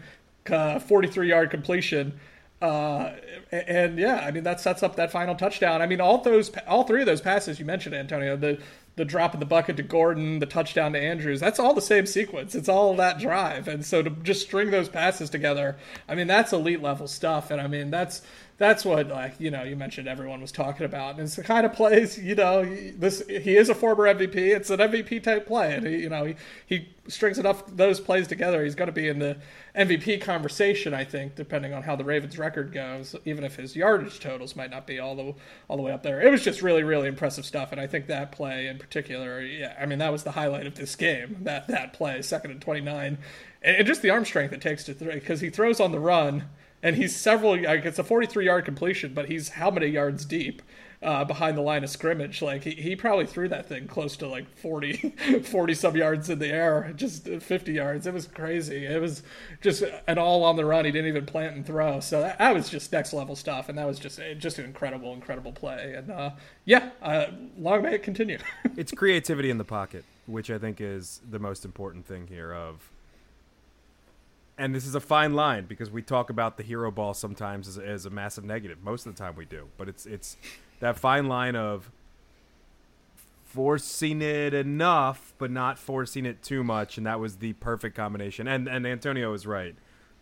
uh, 0.49 0.79
forty 0.79 1.07
three 1.07 1.29
yard 1.29 1.51
completion. 1.51 2.19
Uh, 2.61 3.15
and 3.51 3.97
yeah, 3.97 4.17
I 4.17 4.29
mean 4.29 4.43
that 4.43 4.59
sets 4.59 4.83
up 4.83 4.95
that 4.95 5.11
final 5.11 5.35
touchdown. 5.35 5.81
I 5.81 5.87
mean 5.87 5.99
all 5.99 6.19
those, 6.19 6.51
all 6.67 6.83
three 6.83 7.01
of 7.01 7.07
those 7.07 7.21
passes 7.21 7.59
you 7.59 7.65
mentioned, 7.65 7.95
Antonio, 7.95 8.37
the 8.37 8.59
the 8.97 9.05
drop 9.05 9.33
in 9.33 9.39
the 9.39 9.45
bucket 9.45 9.77
to 9.77 9.83
Gordon, 9.83 10.39
the 10.39 10.45
touchdown 10.45 10.93
to 10.93 10.99
Andrews, 10.99 11.39
that's 11.39 11.59
all 11.59 11.73
the 11.73 11.81
same 11.81 12.05
sequence. 12.05 12.53
It's 12.53 12.67
all 12.67 12.93
that 12.97 13.19
drive, 13.19 13.67
and 13.67 13.85
so 13.85 14.03
to 14.03 14.09
just 14.09 14.41
string 14.41 14.69
those 14.69 14.89
passes 14.89 15.29
together, 15.29 15.77
I 16.07 16.13
mean 16.13 16.27
that's 16.27 16.53
elite 16.53 16.81
level 16.81 17.07
stuff. 17.07 17.49
And 17.49 17.59
I 17.59 17.67
mean 17.67 17.89
that's 17.89 18.21
that's 18.61 18.85
what 18.85 19.07
like 19.07 19.33
you 19.39 19.49
know 19.49 19.63
you 19.63 19.75
mentioned 19.75 20.07
everyone 20.07 20.39
was 20.39 20.51
talking 20.51 20.85
about 20.85 21.15
and 21.15 21.21
it's 21.21 21.35
the 21.35 21.41
kind 21.41 21.65
of 21.65 21.73
plays 21.73 22.19
you 22.19 22.35
know 22.35 22.63
this 22.95 23.23
he 23.27 23.57
is 23.57 23.69
a 23.69 23.73
former 23.73 24.03
mvp 24.13 24.35
it's 24.35 24.69
an 24.69 24.79
mvp 24.79 25.23
type 25.23 25.47
play 25.47 25.73
and 25.73 25.87
he, 25.87 25.97
you 25.97 26.09
know 26.09 26.25
he, 26.25 26.35
he 26.67 26.87
strings 27.07 27.39
enough 27.39 27.63
those 27.75 27.99
plays 27.99 28.27
together 28.27 28.63
he's 28.63 28.75
going 28.75 28.85
to 28.85 28.93
be 28.93 29.07
in 29.07 29.17
the 29.17 29.35
mvp 29.75 30.21
conversation 30.21 30.93
i 30.93 31.03
think 31.03 31.33
depending 31.33 31.73
on 31.73 31.81
how 31.81 31.95
the 31.95 32.03
ravens 32.03 32.37
record 32.37 32.71
goes 32.71 33.15
even 33.25 33.43
if 33.43 33.55
his 33.55 33.75
yardage 33.75 34.19
totals 34.19 34.55
might 34.55 34.69
not 34.69 34.85
be 34.85 34.99
all 34.99 35.15
the 35.15 35.33
all 35.67 35.75
the 35.75 35.81
way 35.83 35.91
up 35.91 36.03
there. 36.03 36.21
It 36.21 36.29
was 36.29 36.43
just 36.43 36.61
really 36.61 36.83
really 36.83 37.07
impressive 37.07 37.45
stuff 37.45 37.71
and 37.71 37.81
i 37.81 37.87
think 37.87 38.05
that 38.07 38.31
play 38.31 38.67
in 38.67 38.77
particular 38.77 39.41
yeah 39.41 39.75
i 39.81 39.87
mean 39.87 39.97
that 39.97 40.11
was 40.11 40.21
the 40.21 40.31
highlight 40.31 40.67
of 40.67 40.75
this 40.75 40.95
game 40.95 41.37
that 41.41 41.67
that 41.67 41.93
play 41.93 42.21
second 42.21 42.51
and 42.51 42.61
29 42.61 43.17
and, 43.63 43.77
and 43.77 43.87
just 43.87 44.03
the 44.03 44.11
arm 44.11 44.23
strength 44.23 44.53
it 44.53 44.61
takes 44.61 44.83
to 44.83 44.93
throw 44.93 45.15
because 45.15 45.41
he 45.41 45.49
throws 45.49 45.79
on 45.79 45.91
the 45.91 45.99
run 45.99 46.43
and 46.83 46.95
he's 46.95 47.15
several. 47.15 47.61
Like 47.61 47.85
it's 47.85 47.99
a 47.99 48.03
43 48.03 48.45
yard 48.45 48.65
completion, 48.65 49.13
but 49.13 49.27
he's 49.29 49.49
how 49.49 49.71
many 49.71 49.87
yards 49.87 50.25
deep 50.25 50.61
uh, 51.03 51.23
behind 51.23 51.57
the 51.57 51.61
line 51.61 51.83
of 51.83 51.89
scrimmage? 51.89 52.41
Like 52.41 52.63
he, 52.63 52.71
he 52.71 52.95
probably 52.95 53.25
threw 53.25 53.47
that 53.49 53.67
thing 53.67 53.87
close 53.87 54.15
to 54.17 54.27
like 54.27 54.49
40, 54.57 54.93
40 55.43 55.73
some 55.73 55.95
yards 55.95 56.29
in 56.29 56.39
the 56.39 56.47
air, 56.47 56.93
just 56.95 57.27
50 57.27 57.73
yards. 57.73 58.07
It 58.07 58.13
was 58.13 58.27
crazy. 58.27 58.85
It 58.85 59.01
was 59.01 59.23
just 59.61 59.83
an 60.07 60.17
all 60.17 60.43
on 60.43 60.55
the 60.55 60.65
run. 60.65 60.85
He 60.85 60.91
didn't 60.91 61.07
even 61.07 61.25
plant 61.25 61.55
and 61.55 61.65
throw. 61.65 61.99
So 61.99 62.21
that, 62.21 62.37
that 62.39 62.53
was 62.53 62.69
just 62.69 62.91
next 62.91 63.13
level 63.13 63.35
stuff, 63.35 63.69
and 63.69 63.77
that 63.77 63.87
was 63.87 63.99
just 63.99 64.19
just 64.37 64.59
an 64.59 64.65
incredible, 64.65 65.13
incredible 65.13 65.51
play. 65.51 65.93
And 65.97 66.11
uh, 66.11 66.31
yeah, 66.65 66.89
uh, 67.01 67.27
long 67.57 67.81
may 67.81 67.95
it 67.95 68.03
continue. 68.03 68.37
it's 68.77 68.91
creativity 68.91 69.49
in 69.49 69.57
the 69.57 69.65
pocket, 69.65 70.05
which 70.25 70.51
I 70.51 70.57
think 70.57 70.81
is 70.81 71.21
the 71.27 71.39
most 71.39 71.65
important 71.65 72.05
thing 72.05 72.27
here. 72.27 72.53
Of 72.53 72.91
and 74.61 74.75
this 74.75 74.85
is 74.85 74.93
a 74.93 74.99
fine 74.99 75.33
line 75.33 75.65
because 75.65 75.89
we 75.89 76.03
talk 76.03 76.29
about 76.29 76.55
the 76.55 76.63
hero 76.63 76.91
ball 76.91 77.15
sometimes 77.15 77.67
as, 77.67 77.79
as, 77.79 78.05
a 78.05 78.11
massive 78.11 78.43
negative. 78.43 78.77
Most 78.83 79.07
of 79.07 79.15
the 79.15 79.21
time 79.21 79.35
we 79.35 79.45
do, 79.45 79.67
but 79.75 79.89
it's 79.89 80.05
it's 80.05 80.37
that 80.79 80.97
fine 80.97 81.27
line 81.27 81.55
of 81.55 81.89
forcing 83.43 84.21
it 84.21 84.53
enough, 84.53 85.33
but 85.39 85.49
not 85.49 85.79
forcing 85.79 86.27
it 86.27 86.43
too 86.43 86.63
much, 86.63 86.97
and 86.97 87.07
that 87.07 87.19
was 87.19 87.37
the 87.37 87.53
perfect 87.53 87.95
combination. 87.95 88.47
And 88.47 88.67
and 88.67 88.85
Antonio 88.85 89.33
is 89.33 89.47
right. 89.47 89.75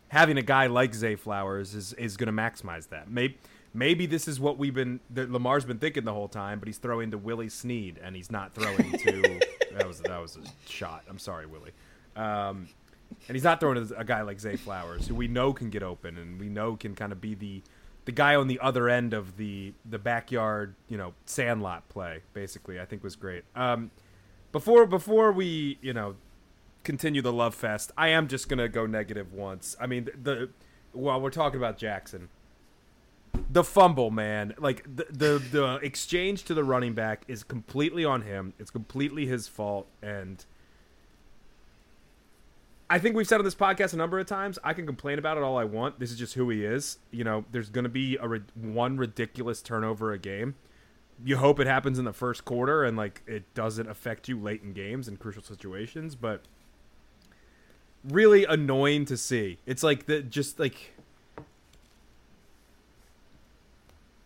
having 0.07 0.37
a 0.37 0.41
guy 0.41 0.67
like 0.67 0.93
Zay 0.93 1.15
Flowers 1.15 1.75
is 1.75 1.91
is 1.93 2.15
going 2.15 2.33
to 2.33 2.41
maximize 2.41 2.87
that. 2.89 3.11
Maybe 3.11 3.37
maybe 3.73 4.05
this 4.05 4.25
is 4.27 4.39
what 4.39 4.57
we've 4.57 4.73
been 4.73 5.01
that 5.09 5.29
Lamar's 5.29 5.65
been 5.65 5.79
thinking 5.79 6.05
the 6.05 6.13
whole 6.13 6.29
time, 6.29 6.59
but 6.59 6.67
he's 6.67 6.77
throwing 6.77 7.11
to 7.11 7.17
Willie 7.17 7.49
Snead 7.49 7.99
and 8.01 8.15
he's 8.15 8.31
not 8.31 8.55
throwing 8.55 8.91
to 8.99 9.39
that 9.73 9.85
was 9.85 9.99
that 9.99 10.21
was 10.21 10.37
a 10.37 10.69
shot. 10.69 11.03
I'm 11.09 11.19
sorry, 11.19 11.45
Willie. 11.45 11.73
Um, 12.15 12.69
and 13.27 13.35
he's 13.35 13.43
not 13.43 13.59
throwing 13.59 13.91
a 13.95 14.03
guy 14.03 14.21
like 14.21 14.39
Zay 14.39 14.55
Flowers, 14.55 15.07
who 15.07 15.15
we 15.15 15.27
know 15.27 15.53
can 15.53 15.69
get 15.69 15.83
open 15.83 16.17
and 16.17 16.39
we 16.39 16.49
know 16.49 16.75
can 16.75 16.95
kind 16.95 17.11
of 17.11 17.21
be 17.21 17.35
the 17.35 17.61
the 18.05 18.11
guy 18.11 18.35
on 18.35 18.47
the 18.47 18.59
other 18.59 18.89
end 18.89 19.13
of 19.13 19.37
the 19.37 19.73
the 19.87 19.99
backyard, 19.99 20.75
you 20.87 20.97
know, 20.97 21.13
sandlot 21.25 21.87
play. 21.89 22.21
Basically, 22.33 22.79
I 22.79 22.85
think 22.85 23.03
was 23.03 23.15
great. 23.15 23.43
Um, 23.55 23.91
before 24.51 24.85
before 24.85 25.31
we 25.31 25.77
you 25.81 25.93
know 25.93 26.15
continue 26.83 27.21
the 27.21 27.33
love 27.33 27.53
fest, 27.53 27.91
I 27.97 28.09
am 28.09 28.27
just 28.27 28.49
gonna 28.49 28.67
go 28.67 28.85
negative 28.85 29.33
once. 29.33 29.75
I 29.79 29.87
mean 29.87 30.05
the, 30.05 30.11
the 30.17 30.49
while 30.91 31.21
we're 31.21 31.29
talking 31.29 31.59
about 31.59 31.77
Jackson, 31.77 32.29
the 33.49 33.63
fumble, 33.63 34.11
man, 34.11 34.55
like 34.57 34.83
the, 34.83 35.05
the 35.11 35.43
the 35.51 35.75
exchange 35.83 36.45
to 36.45 36.53
the 36.53 36.63
running 36.63 36.93
back 36.93 37.23
is 37.27 37.43
completely 37.43 38.05
on 38.05 38.23
him. 38.23 38.53
It's 38.57 38.71
completely 38.71 39.25
his 39.25 39.47
fault, 39.47 39.87
and 40.01 40.43
I 42.89 42.97
think 42.97 43.15
we've 43.15 43.27
said 43.27 43.37
on 43.37 43.45
this 43.45 43.55
podcast 43.55 43.93
a 43.93 43.97
number 43.97 44.19
of 44.19 44.25
times. 44.25 44.57
I 44.63 44.73
can 44.73 44.87
complain 44.87 45.19
about 45.19 45.37
it 45.37 45.43
all 45.43 45.57
I 45.57 45.63
want. 45.63 45.99
This 45.99 46.11
is 46.11 46.17
just 46.17 46.33
who 46.33 46.49
he 46.49 46.65
is. 46.65 46.97
You 47.11 47.23
know, 47.23 47.45
there's 47.51 47.69
going 47.69 47.83
to 47.83 47.89
be 47.89 48.17
a 48.17 48.27
one 48.55 48.97
ridiculous 48.97 49.61
turnover 49.61 50.11
a 50.11 50.17
game. 50.17 50.55
You 51.23 51.37
hope 51.37 51.59
it 51.59 51.67
happens 51.67 51.99
in 51.99 52.05
the 52.05 52.13
first 52.13 52.45
quarter 52.45 52.83
and 52.83 52.97
like 52.97 53.21
it 53.27 53.53
doesn't 53.53 53.87
affect 53.87 54.27
you 54.27 54.39
late 54.39 54.63
in 54.63 54.73
games 54.73 55.07
and 55.07 55.19
crucial 55.19 55.43
situations, 55.43 56.15
but 56.15 56.41
really 58.03 58.45
annoying 58.45 59.05
to 59.05 59.17
see. 59.17 59.59
It's 59.67 59.83
like 59.83 60.07
the 60.07 60.23
just 60.23 60.59
like 60.59 60.93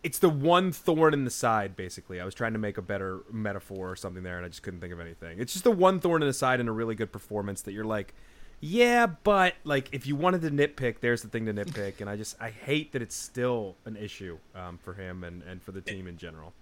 it's 0.02 0.18
the 0.18 0.28
one 0.28 0.70
thorn 0.70 1.14
in 1.14 1.24
the 1.24 1.30
side 1.30 1.74
basically 1.74 2.20
i 2.20 2.26
was 2.26 2.34
trying 2.34 2.52
to 2.52 2.58
make 2.58 2.76
a 2.76 2.82
better 2.82 3.20
metaphor 3.32 3.90
or 3.90 3.96
something 3.96 4.22
there 4.22 4.36
and 4.36 4.44
i 4.44 4.48
just 4.50 4.62
couldn't 4.62 4.80
think 4.80 4.92
of 4.92 5.00
anything 5.00 5.38
it's 5.40 5.54
just 5.54 5.64
the 5.64 5.70
one 5.70 5.98
thorn 5.98 6.20
in 6.20 6.28
the 6.28 6.34
side 6.34 6.60
in 6.60 6.68
a 6.68 6.72
really 6.72 6.94
good 6.94 7.10
performance 7.10 7.62
that 7.62 7.72
you're 7.72 7.86
like 7.86 8.12
yeah, 8.60 9.06
but 9.06 9.54
like 9.64 9.88
if 9.92 10.06
you 10.06 10.16
wanted 10.16 10.42
to 10.42 10.50
nitpick, 10.50 11.00
there's 11.00 11.22
the 11.22 11.28
thing 11.28 11.46
to 11.46 11.54
nitpick, 11.54 12.00
and 12.00 12.08
I 12.08 12.16
just 12.16 12.40
I 12.40 12.50
hate 12.50 12.92
that 12.92 13.02
it's 13.02 13.14
still 13.14 13.76
an 13.84 13.96
issue 13.96 14.38
um, 14.54 14.78
for 14.82 14.94
him 14.94 15.24
and, 15.24 15.42
and 15.42 15.62
for 15.62 15.72
the 15.72 15.80
team 15.80 16.06
in 16.06 16.16
general. 16.16 16.52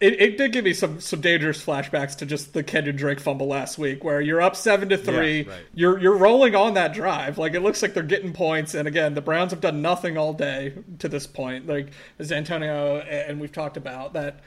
It, 0.00 0.20
it 0.20 0.36
did 0.36 0.52
give 0.52 0.64
me 0.64 0.72
some 0.72 1.00
some 1.00 1.20
dangerous 1.20 1.64
flashbacks 1.64 2.16
to 2.18 2.26
just 2.26 2.54
the 2.54 2.64
Kenyon 2.64 2.96
Drake 2.96 3.20
fumble 3.20 3.46
last 3.46 3.78
week, 3.78 4.02
where 4.02 4.20
you're 4.20 4.42
up 4.42 4.56
seven 4.56 4.88
to 4.88 4.98
three, 4.98 5.42
yeah, 5.42 5.50
right. 5.50 5.60
you're 5.74 5.98
you're 5.98 6.16
rolling 6.16 6.56
on 6.56 6.74
that 6.74 6.92
drive, 6.92 7.38
like 7.38 7.54
it 7.54 7.60
looks 7.60 7.82
like 7.82 7.94
they're 7.94 8.02
getting 8.02 8.32
points, 8.32 8.74
and 8.74 8.88
again 8.88 9.14
the 9.14 9.20
Browns 9.20 9.52
have 9.52 9.60
done 9.60 9.80
nothing 9.80 10.18
all 10.18 10.32
day 10.32 10.74
to 10.98 11.08
this 11.08 11.28
point, 11.28 11.68
like 11.68 11.88
as 12.18 12.32
Antonio 12.32 12.98
and 12.98 13.40
we've 13.40 13.52
talked 13.52 13.76
about 13.76 14.14
that 14.14 14.40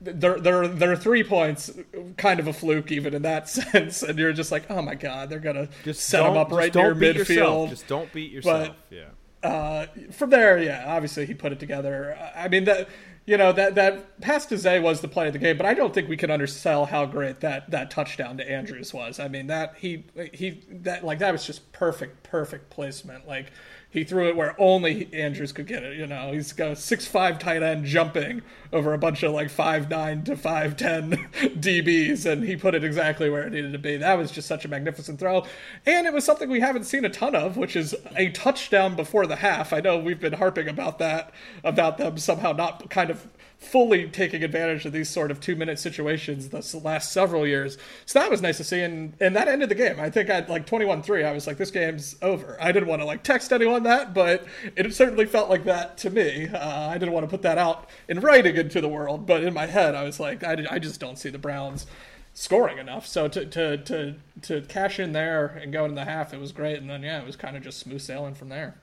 there 0.00 0.38
there 0.38 0.68
there 0.68 0.92
are 0.92 0.96
three 0.96 1.24
points 1.24 1.70
kind 2.16 2.40
of 2.40 2.46
a 2.46 2.52
fluke 2.52 2.90
even 2.90 3.14
in 3.14 3.22
that 3.22 3.48
sense 3.48 4.02
and 4.02 4.18
you're 4.18 4.32
just 4.32 4.50
like 4.50 4.68
oh 4.70 4.82
my 4.82 4.94
god 4.94 5.28
they're 5.28 5.38
gonna 5.38 5.68
just 5.84 6.00
set 6.00 6.22
them 6.22 6.36
up 6.36 6.50
right 6.50 6.74
near 6.74 6.94
midfield 6.94 7.28
yourself. 7.28 7.70
just 7.70 7.86
don't 7.86 8.12
beat 8.12 8.30
yourself 8.30 8.68
but, 8.68 8.96
yeah. 8.96 9.48
uh, 9.48 9.86
from 10.10 10.30
there 10.30 10.58
yeah 10.58 10.84
obviously 10.86 11.26
he 11.26 11.34
put 11.34 11.52
it 11.52 11.60
together. 11.60 12.16
I 12.34 12.48
mean 12.48 12.64
that 12.64 12.88
you 13.26 13.36
know 13.36 13.52
that 13.52 13.74
that 13.74 14.20
pass 14.20 14.46
to 14.46 14.56
Zay 14.56 14.80
was 14.80 15.00
the 15.00 15.08
play 15.08 15.26
of 15.26 15.34
the 15.34 15.38
game 15.38 15.56
but 15.56 15.66
i 15.66 15.74
don't 15.74 15.92
think 15.92 16.08
we 16.08 16.16
can 16.16 16.30
undersell 16.30 16.86
how 16.86 17.04
great 17.04 17.40
that 17.40 17.70
that 17.70 17.90
touchdown 17.90 18.38
to 18.38 18.50
andrews 18.50 18.94
was. 18.94 19.20
I 19.20 19.28
mean 19.28 19.48
that 19.48 19.74
he 19.78 20.04
he 20.32 20.62
that 20.70 21.04
like 21.04 21.18
that 21.18 21.32
was 21.32 21.46
just 21.46 21.72
perfect 21.72 22.22
perfect 22.22 22.70
placement. 22.70 23.28
Like 23.28 23.52
he 23.90 24.04
threw 24.04 24.28
it 24.28 24.36
where 24.36 24.54
only 24.60 25.08
Andrews 25.14 25.52
could 25.52 25.66
get 25.66 25.82
it. 25.82 25.96
You 25.96 26.06
know, 26.06 26.32
he's 26.32 26.52
got 26.52 26.72
a 26.72 26.76
six 26.76 27.06
five 27.06 27.38
tight 27.38 27.62
end 27.62 27.86
jumping 27.86 28.42
over 28.72 28.92
a 28.92 28.98
bunch 28.98 29.22
of 29.22 29.32
like 29.32 29.48
five 29.48 29.88
nine 29.88 30.24
to 30.24 30.36
five 30.36 30.76
ten 30.76 31.12
DBs, 31.40 32.30
and 32.30 32.44
he 32.44 32.56
put 32.56 32.74
it 32.74 32.84
exactly 32.84 33.30
where 33.30 33.46
it 33.46 33.52
needed 33.52 33.72
to 33.72 33.78
be. 33.78 33.96
That 33.96 34.18
was 34.18 34.30
just 34.30 34.46
such 34.46 34.64
a 34.64 34.68
magnificent 34.68 35.18
throw, 35.18 35.46
and 35.86 36.06
it 36.06 36.12
was 36.12 36.24
something 36.24 36.50
we 36.50 36.60
haven't 36.60 36.84
seen 36.84 37.04
a 37.04 37.10
ton 37.10 37.34
of, 37.34 37.56
which 37.56 37.76
is 37.76 37.94
a 38.14 38.28
touchdown 38.30 38.94
before 38.94 39.26
the 39.26 39.36
half. 39.36 39.72
I 39.72 39.80
know 39.80 39.98
we've 39.98 40.20
been 40.20 40.34
harping 40.34 40.68
about 40.68 40.98
that, 40.98 41.32
about 41.64 41.96
them 41.96 42.18
somehow 42.18 42.52
not 42.52 42.90
kind 42.90 43.10
of 43.10 43.26
fully 43.58 44.08
taking 44.08 44.44
advantage 44.44 44.86
of 44.86 44.92
these 44.92 45.08
sort 45.08 45.30
of 45.30 45.40
two 45.40 45.56
minute 45.56 45.78
situations 45.78 46.48
the 46.48 46.80
last 46.82 47.12
several 47.12 47.46
years. 47.46 47.76
So 48.06 48.20
that 48.20 48.30
was 48.30 48.40
nice 48.40 48.56
to 48.58 48.64
see. 48.64 48.80
And, 48.80 49.14
and 49.20 49.34
that 49.34 49.48
ended 49.48 49.68
the 49.68 49.74
game. 49.74 49.98
I 49.98 50.10
think 50.10 50.30
at 50.30 50.48
like 50.48 50.64
21 50.64 51.02
3, 51.02 51.24
I 51.24 51.32
was 51.32 51.46
like, 51.46 51.56
this 51.56 51.70
game's 51.70 52.16
over. 52.22 52.56
I 52.60 52.70
didn't 52.70 52.88
want 52.88 53.02
to 53.02 53.06
like 53.06 53.24
text 53.24 53.52
anyone 53.52 53.82
that, 53.82 54.14
but 54.14 54.46
it 54.76 54.94
certainly 54.94 55.26
felt 55.26 55.50
like 55.50 55.64
that 55.64 55.98
to 55.98 56.10
me. 56.10 56.48
Uh, 56.48 56.88
I 56.88 56.98
didn't 56.98 57.12
want 57.12 57.24
to 57.24 57.30
put 57.30 57.42
that 57.42 57.58
out 57.58 57.88
in 58.08 58.20
writing 58.20 58.56
into 58.56 58.80
the 58.80 58.88
world, 58.88 59.26
but 59.26 59.42
in 59.42 59.52
my 59.52 59.66
head, 59.66 59.94
I 59.94 60.04
was 60.04 60.20
like, 60.20 60.44
I, 60.44 60.64
I 60.70 60.78
just 60.78 61.00
don't 61.00 61.18
see 61.18 61.30
the 61.30 61.38
Browns 61.38 61.86
scoring 62.34 62.78
enough. 62.78 63.06
So 63.08 63.26
to, 63.26 63.44
to, 63.44 63.76
to, 63.76 64.14
to 64.42 64.62
cash 64.62 65.00
in 65.00 65.12
there 65.12 65.46
and 65.46 65.72
go 65.72 65.84
into 65.84 65.96
the 65.96 66.04
half, 66.04 66.32
it 66.32 66.38
was 66.40 66.52
great. 66.52 66.78
And 66.78 66.88
then, 66.88 67.02
yeah, 67.02 67.20
it 67.20 67.26
was 67.26 67.34
kind 67.34 67.56
of 67.56 67.64
just 67.64 67.80
smooth 67.80 68.00
sailing 68.00 68.34
from 68.34 68.50
there. 68.50 68.76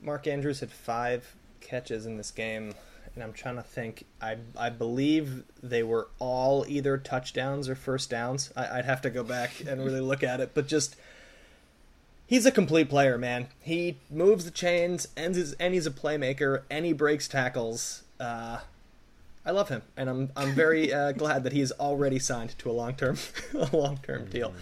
Mark 0.00 0.26
Andrews 0.26 0.60
had 0.60 0.72
five 0.72 1.36
catches 1.60 2.06
in 2.06 2.16
this 2.16 2.30
game 2.30 2.74
and 3.14 3.22
I'm 3.22 3.32
trying 3.32 3.56
to 3.56 3.62
think. 3.62 4.04
I 4.20 4.36
I 4.58 4.70
believe 4.70 5.44
they 5.62 5.82
were 5.82 6.08
all 6.18 6.64
either 6.68 6.96
touchdowns 6.98 7.68
or 7.68 7.74
first 7.74 8.10
downs. 8.10 8.52
I, 8.56 8.76
would 8.76 8.84
have 8.84 9.02
to 9.02 9.10
go 9.10 9.22
back 9.22 9.60
and 9.66 9.84
really 9.84 10.00
look 10.00 10.22
at 10.22 10.40
it, 10.40 10.52
but 10.54 10.66
just 10.66 10.96
he's 12.26 12.46
a 12.46 12.50
complete 12.50 12.88
player, 12.88 13.18
man. 13.18 13.48
He 13.60 13.98
moves 14.10 14.44
the 14.44 14.50
chains, 14.50 15.08
and 15.16 15.34
he's 15.34 15.52
and 15.54 15.74
he's 15.74 15.86
a 15.86 15.90
playmaker, 15.90 16.62
and 16.70 16.84
he 16.84 16.92
breaks 16.92 17.28
tackles. 17.28 18.02
Uh, 18.18 18.58
I 19.44 19.50
love 19.50 19.68
him, 19.68 19.82
and 19.96 20.08
I'm 20.08 20.30
I'm 20.36 20.52
very 20.52 20.92
uh, 20.94 21.12
glad 21.12 21.44
that 21.44 21.52
he's 21.52 21.72
already 21.72 22.18
signed 22.18 22.56
to 22.58 22.70
a 22.70 22.72
long 22.72 22.94
term 22.94 23.18
a 23.54 23.76
long 23.76 23.98
term 24.02 24.26
deal. 24.26 24.54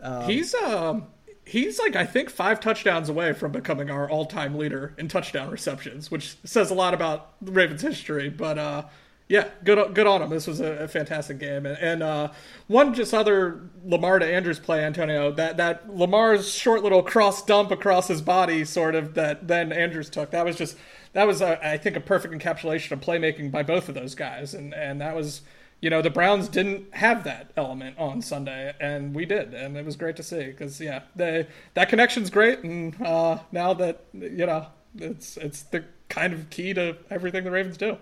Um, 0.00 0.24
he's 0.24 0.54
um 0.54 1.06
he's 1.44 1.78
like 1.78 1.96
I 1.96 2.06
think 2.06 2.30
five 2.30 2.60
touchdowns 2.60 3.08
away 3.08 3.32
from 3.32 3.52
becoming 3.52 3.90
our 3.90 4.08
all-time 4.08 4.56
leader 4.56 4.94
in 4.98 5.08
touchdown 5.08 5.50
receptions, 5.50 6.10
which 6.10 6.36
says 6.44 6.70
a 6.70 6.74
lot 6.74 6.94
about 6.94 7.34
the 7.40 7.52
Ravens' 7.52 7.82
history. 7.82 8.28
But 8.28 8.58
uh, 8.58 8.84
yeah, 9.28 9.48
good 9.64 9.94
good 9.94 10.06
on 10.06 10.22
him. 10.22 10.30
This 10.30 10.46
was 10.46 10.60
a, 10.60 10.72
a 10.72 10.88
fantastic 10.88 11.38
game, 11.38 11.64
and, 11.64 11.78
and 11.78 12.02
uh, 12.02 12.32
one 12.66 12.92
just 12.92 13.14
other 13.14 13.62
Lamar 13.84 14.18
to 14.18 14.26
Andrews 14.26 14.58
play, 14.58 14.84
Antonio. 14.84 15.32
That 15.32 15.56
that 15.56 15.94
Lamar's 15.94 16.52
short 16.52 16.82
little 16.82 17.02
cross 17.02 17.44
dump 17.44 17.70
across 17.70 18.08
his 18.08 18.20
body, 18.20 18.64
sort 18.64 18.94
of 18.94 19.14
that 19.14 19.48
then 19.48 19.72
Andrews 19.72 20.10
took. 20.10 20.32
That 20.32 20.44
was 20.44 20.56
just 20.56 20.76
that 21.14 21.26
was 21.26 21.40
a, 21.40 21.66
I 21.66 21.78
think 21.78 21.96
a 21.96 22.00
perfect 22.00 22.34
encapsulation 22.34 22.90
of 22.92 23.00
playmaking 23.00 23.50
by 23.50 23.62
both 23.62 23.88
of 23.88 23.94
those 23.94 24.14
guys, 24.14 24.54
and 24.54 24.74
and 24.74 25.00
that 25.00 25.16
was 25.16 25.42
you 25.82 25.90
know 25.90 26.00
the 26.00 26.10
Browns 26.10 26.48
didn't 26.48 26.94
have 26.94 27.24
that 27.24 27.50
element 27.56 27.98
on 27.98 28.22
Sunday, 28.22 28.72
and 28.80 29.14
we 29.14 29.26
did, 29.26 29.52
and 29.52 29.76
it 29.76 29.84
was 29.84 29.96
great 29.96 30.16
to 30.16 30.22
see 30.22 30.46
because 30.46 30.80
yeah, 30.80 31.02
they, 31.16 31.46
that 31.74 31.88
connection's 31.88 32.30
great, 32.30 32.60
and 32.60 32.94
uh, 33.02 33.40
now 33.50 33.74
that 33.74 34.04
you 34.12 34.46
know 34.46 34.68
it's 34.96 35.36
it's 35.36 35.62
the 35.64 35.84
kind 36.08 36.32
of 36.32 36.48
key 36.50 36.72
to 36.72 36.96
everything 37.10 37.42
the 37.42 37.50
Ravens 37.50 37.76
do. 37.76 37.98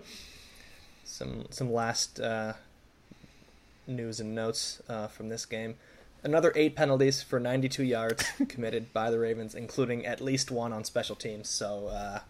Some 1.04 1.46
some 1.48 1.72
last 1.72 2.20
uh, 2.20 2.52
news 3.86 4.20
and 4.20 4.34
notes 4.34 4.82
uh, 4.86 5.06
from 5.06 5.30
this 5.30 5.46
game. 5.46 5.76
Another 6.22 6.52
eight 6.54 6.76
penalties 6.76 7.22
for 7.22 7.40
92 7.40 7.82
yards 7.82 8.26
committed 8.48 8.92
by 8.92 9.10
the 9.10 9.18
Ravens, 9.18 9.54
including 9.54 10.04
at 10.04 10.20
least 10.20 10.50
one 10.50 10.70
on 10.70 10.84
special 10.84 11.16
teams. 11.16 11.48
So, 11.48 11.86
uh, 11.86 12.20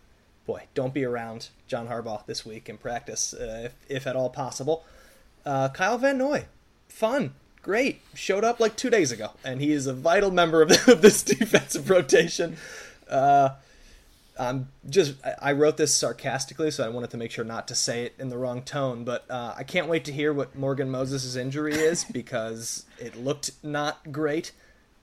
boy, 0.46 0.66
don't 0.74 0.94
be 0.94 1.04
around 1.04 1.48
John 1.66 1.88
Harbaugh 1.88 2.24
this 2.24 2.46
week 2.46 2.68
in 2.68 2.78
practice, 2.78 3.34
uh, 3.34 3.62
if, 3.64 3.74
if 3.88 4.06
at 4.06 4.14
all 4.14 4.30
possible. 4.30 4.84
Uh, 5.44 5.68
Kyle 5.68 5.98
Van 5.98 6.18
Noy, 6.18 6.46
fun, 6.88 7.34
great, 7.62 8.00
showed 8.14 8.44
up 8.44 8.60
like 8.60 8.76
two 8.76 8.90
days 8.90 9.12
ago, 9.12 9.30
and 9.44 9.60
he 9.60 9.72
is 9.72 9.86
a 9.86 9.94
vital 9.94 10.30
member 10.30 10.62
of, 10.62 10.68
the, 10.68 10.92
of 10.92 11.02
this 11.02 11.22
defensive 11.22 11.88
rotation. 11.90 12.56
Uh, 13.08 13.50
I'm 14.40 14.68
just 14.88 15.16
I 15.40 15.52
wrote 15.52 15.76
this 15.76 15.94
sarcastically, 15.94 16.70
so 16.70 16.84
I 16.84 16.88
wanted 16.88 17.10
to 17.10 17.18
make 17.18 17.30
sure 17.30 17.44
not 17.44 17.68
to 17.68 17.74
say 17.74 18.04
it 18.04 18.14
in 18.18 18.30
the 18.30 18.38
wrong 18.38 18.62
tone. 18.62 19.04
But 19.04 19.30
uh, 19.30 19.54
I 19.56 19.64
can't 19.64 19.86
wait 19.86 20.06
to 20.06 20.12
hear 20.12 20.32
what 20.32 20.56
Morgan 20.56 20.90
Moses' 20.90 21.36
injury 21.36 21.74
is 21.74 22.04
because 22.12 22.86
it 22.98 23.16
looked 23.16 23.50
not 23.62 24.10
great, 24.10 24.52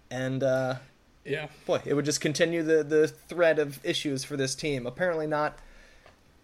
and 0.10 0.42
uh, 0.42 0.76
yeah, 1.24 1.48
boy, 1.68 1.82
it 1.86 1.94
would 1.94 2.06
just 2.06 2.20
continue 2.20 2.64
the 2.64 2.84
the 2.84 3.08
thread 3.08 3.60
of 3.60 3.80
issues 3.86 4.24
for 4.24 4.38
this 4.38 4.56
team. 4.56 4.88
Apparently 4.88 5.28
not 5.28 5.60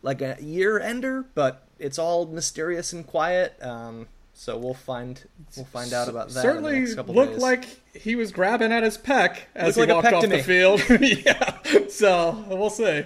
like 0.03 0.21
a 0.21 0.37
year 0.39 0.79
ender, 0.79 1.25
but 1.33 1.65
it's 1.83 1.99
all 1.99 2.25
mysterious 2.25 2.93
and 2.93 3.05
quiet. 3.05 3.61
Um, 3.61 4.07
so 4.33 4.57
we'll 4.57 4.73
find 4.73 5.21
we'll 5.55 5.65
find 5.65 5.93
out 5.93 6.09
about 6.09 6.29
that. 6.29 6.41
Certainly 6.41 6.95
looked 6.95 7.37
like 7.37 7.65
he 7.93 8.15
was 8.15 8.31
grabbing 8.31 8.71
at 8.71 8.81
his 8.81 8.97
pec 8.97 9.37
as 9.53 9.77
Looked 9.77 9.89
he 9.89 9.93
like 9.93 10.03
walked 10.03 10.15
off 10.15 10.29
the 10.29 10.41
field. 10.41 10.81
yeah, 11.25 11.87
so 11.89 12.43
we'll 12.49 12.69
see. 12.69 13.05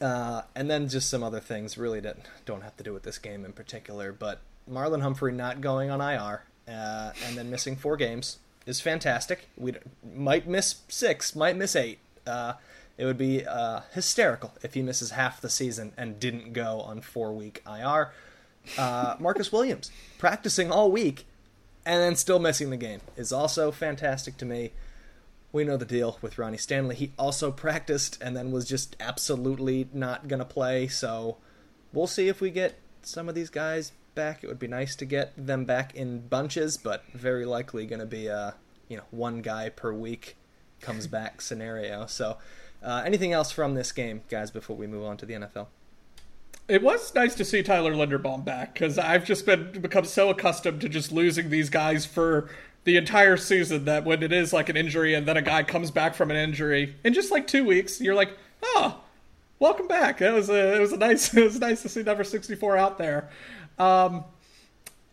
Uh, 0.00 0.42
and 0.54 0.70
then 0.70 0.88
just 0.88 1.10
some 1.10 1.22
other 1.22 1.40
things 1.40 1.76
really 1.76 2.00
that 2.00 2.16
don't 2.44 2.62
have 2.62 2.76
to 2.76 2.84
do 2.84 2.92
with 2.92 3.02
this 3.02 3.18
game 3.18 3.44
in 3.44 3.52
particular. 3.52 4.12
But 4.12 4.40
Marlon 4.70 5.02
Humphrey 5.02 5.32
not 5.32 5.60
going 5.60 5.90
on 5.90 6.00
IR 6.00 6.42
uh, 6.66 7.12
and 7.26 7.36
then 7.36 7.50
missing 7.50 7.76
four 7.76 7.96
games 7.96 8.38
is 8.66 8.80
fantastic. 8.80 9.48
We 9.56 9.74
might 10.14 10.46
miss 10.46 10.76
six, 10.88 11.36
might 11.36 11.56
miss 11.56 11.76
eight. 11.76 11.98
Uh, 12.26 12.54
it 12.98 13.04
would 13.04 13.16
be 13.16 13.46
uh, 13.46 13.80
hysterical 13.92 14.52
if 14.62 14.74
he 14.74 14.82
misses 14.82 15.12
half 15.12 15.40
the 15.40 15.48
season 15.48 15.92
and 15.96 16.20
didn't 16.20 16.52
go 16.52 16.80
on 16.80 17.00
four 17.00 17.32
week 17.32 17.62
IR. 17.66 18.12
Uh, 18.76 19.14
Marcus 19.20 19.50
Williams 19.50 19.90
practicing 20.18 20.70
all 20.70 20.90
week 20.90 21.24
and 21.86 22.02
then 22.02 22.16
still 22.16 22.38
missing 22.38 22.70
the 22.70 22.76
game 22.76 23.00
is 23.16 23.32
also 23.32 23.70
fantastic 23.70 24.36
to 24.38 24.44
me. 24.44 24.72
We 25.52 25.64
know 25.64 25.78
the 25.78 25.86
deal 25.86 26.18
with 26.20 26.36
Ronnie 26.36 26.58
Stanley. 26.58 26.96
He 26.96 27.12
also 27.18 27.50
practiced 27.50 28.20
and 28.20 28.36
then 28.36 28.50
was 28.50 28.66
just 28.66 28.96
absolutely 29.00 29.88
not 29.94 30.28
going 30.28 30.40
to 30.40 30.44
play. 30.44 30.88
So 30.88 31.38
we'll 31.92 32.06
see 32.06 32.28
if 32.28 32.40
we 32.40 32.50
get 32.50 32.78
some 33.02 33.28
of 33.28 33.34
these 33.34 33.48
guys 33.48 33.92
back. 34.14 34.42
It 34.42 34.48
would 34.48 34.58
be 34.58 34.66
nice 34.66 34.96
to 34.96 35.04
get 35.04 35.32
them 35.36 35.64
back 35.64 35.94
in 35.94 36.26
bunches, 36.26 36.76
but 36.76 37.04
very 37.14 37.44
likely 37.44 37.86
going 37.86 38.00
to 38.00 38.06
be 38.06 38.26
a 38.26 38.56
you 38.88 38.96
know 38.96 39.04
one 39.10 39.40
guy 39.40 39.68
per 39.68 39.92
week 39.92 40.36
comes 40.80 41.06
back 41.06 41.40
scenario. 41.40 42.06
So, 42.06 42.38
uh, 42.82 43.02
anything 43.04 43.32
else 43.32 43.50
from 43.50 43.74
this 43.74 43.92
game, 43.92 44.22
guys? 44.28 44.50
Before 44.50 44.76
we 44.76 44.86
move 44.86 45.04
on 45.04 45.16
to 45.18 45.26
the 45.26 45.34
NFL. 45.34 45.66
It 46.68 46.82
was 46.82 47.14
nice 47.14 47.34
to 47.36 47.46
see 47.46 47.62
Tyler 47.62 47.94
Linderbaum 47.94 48.44
back 48.44 48.74
because 48.74 48.98
I've 48.98 49.24
just 49.24 49.46
been 49.46 49.80
become 49.80 50.04
so 50.04 50.28
accustomed 50.28 50.82
to 50.82 50.88
just 50.88 51.10
losing 51.10 51.48
these 51.48 51.70
guys 51.70 52.04
for 52.04 52.50
the 52.84 52.98
entire 52.98 53.38
season 53.38 53.86
that 53.86 54.04
when 54.04 54.22
it 54.22 54.32
is 54.32 54.52
like 54.52 54.68
an 54.68 54.76
injury 54.76 55.14
and 55.14 55.26
then 55.26 55.36
a 55.36 55.42
guy 55.42 55.62
comes 55.62 55.90
back 55.90 56.14
from 56.14 56.30
an 56.30 56.36
injury 56.36 56.96
in 57.04 57.14
just 57.14 57.30
like 57.30 57.46
two 57.46 57.64
weeks, 57.64 58.02
you're 58.02 58.14
like, 58.14 58.36
oh, 58.62 59.00
welcome 59.58 59.88
back. 59.88 60.20
It 60.20 60.32
was 60.32 60.50
a 60.50 60.76
it 60.76 60.80
was 60.80 60.92
a 60.92 60.98
nice 60.98 61.34
it 61.36 61.42
was 61.42 61.58
nice 61.58 61.82
to 61.82 61.88
see 61.88 62.02
number 62.02 62.24
sixty 62.24 62.54
four 62.54 62.76
out 62.76 62.98
there. 62.98 63.30
Um, 63.78 64.24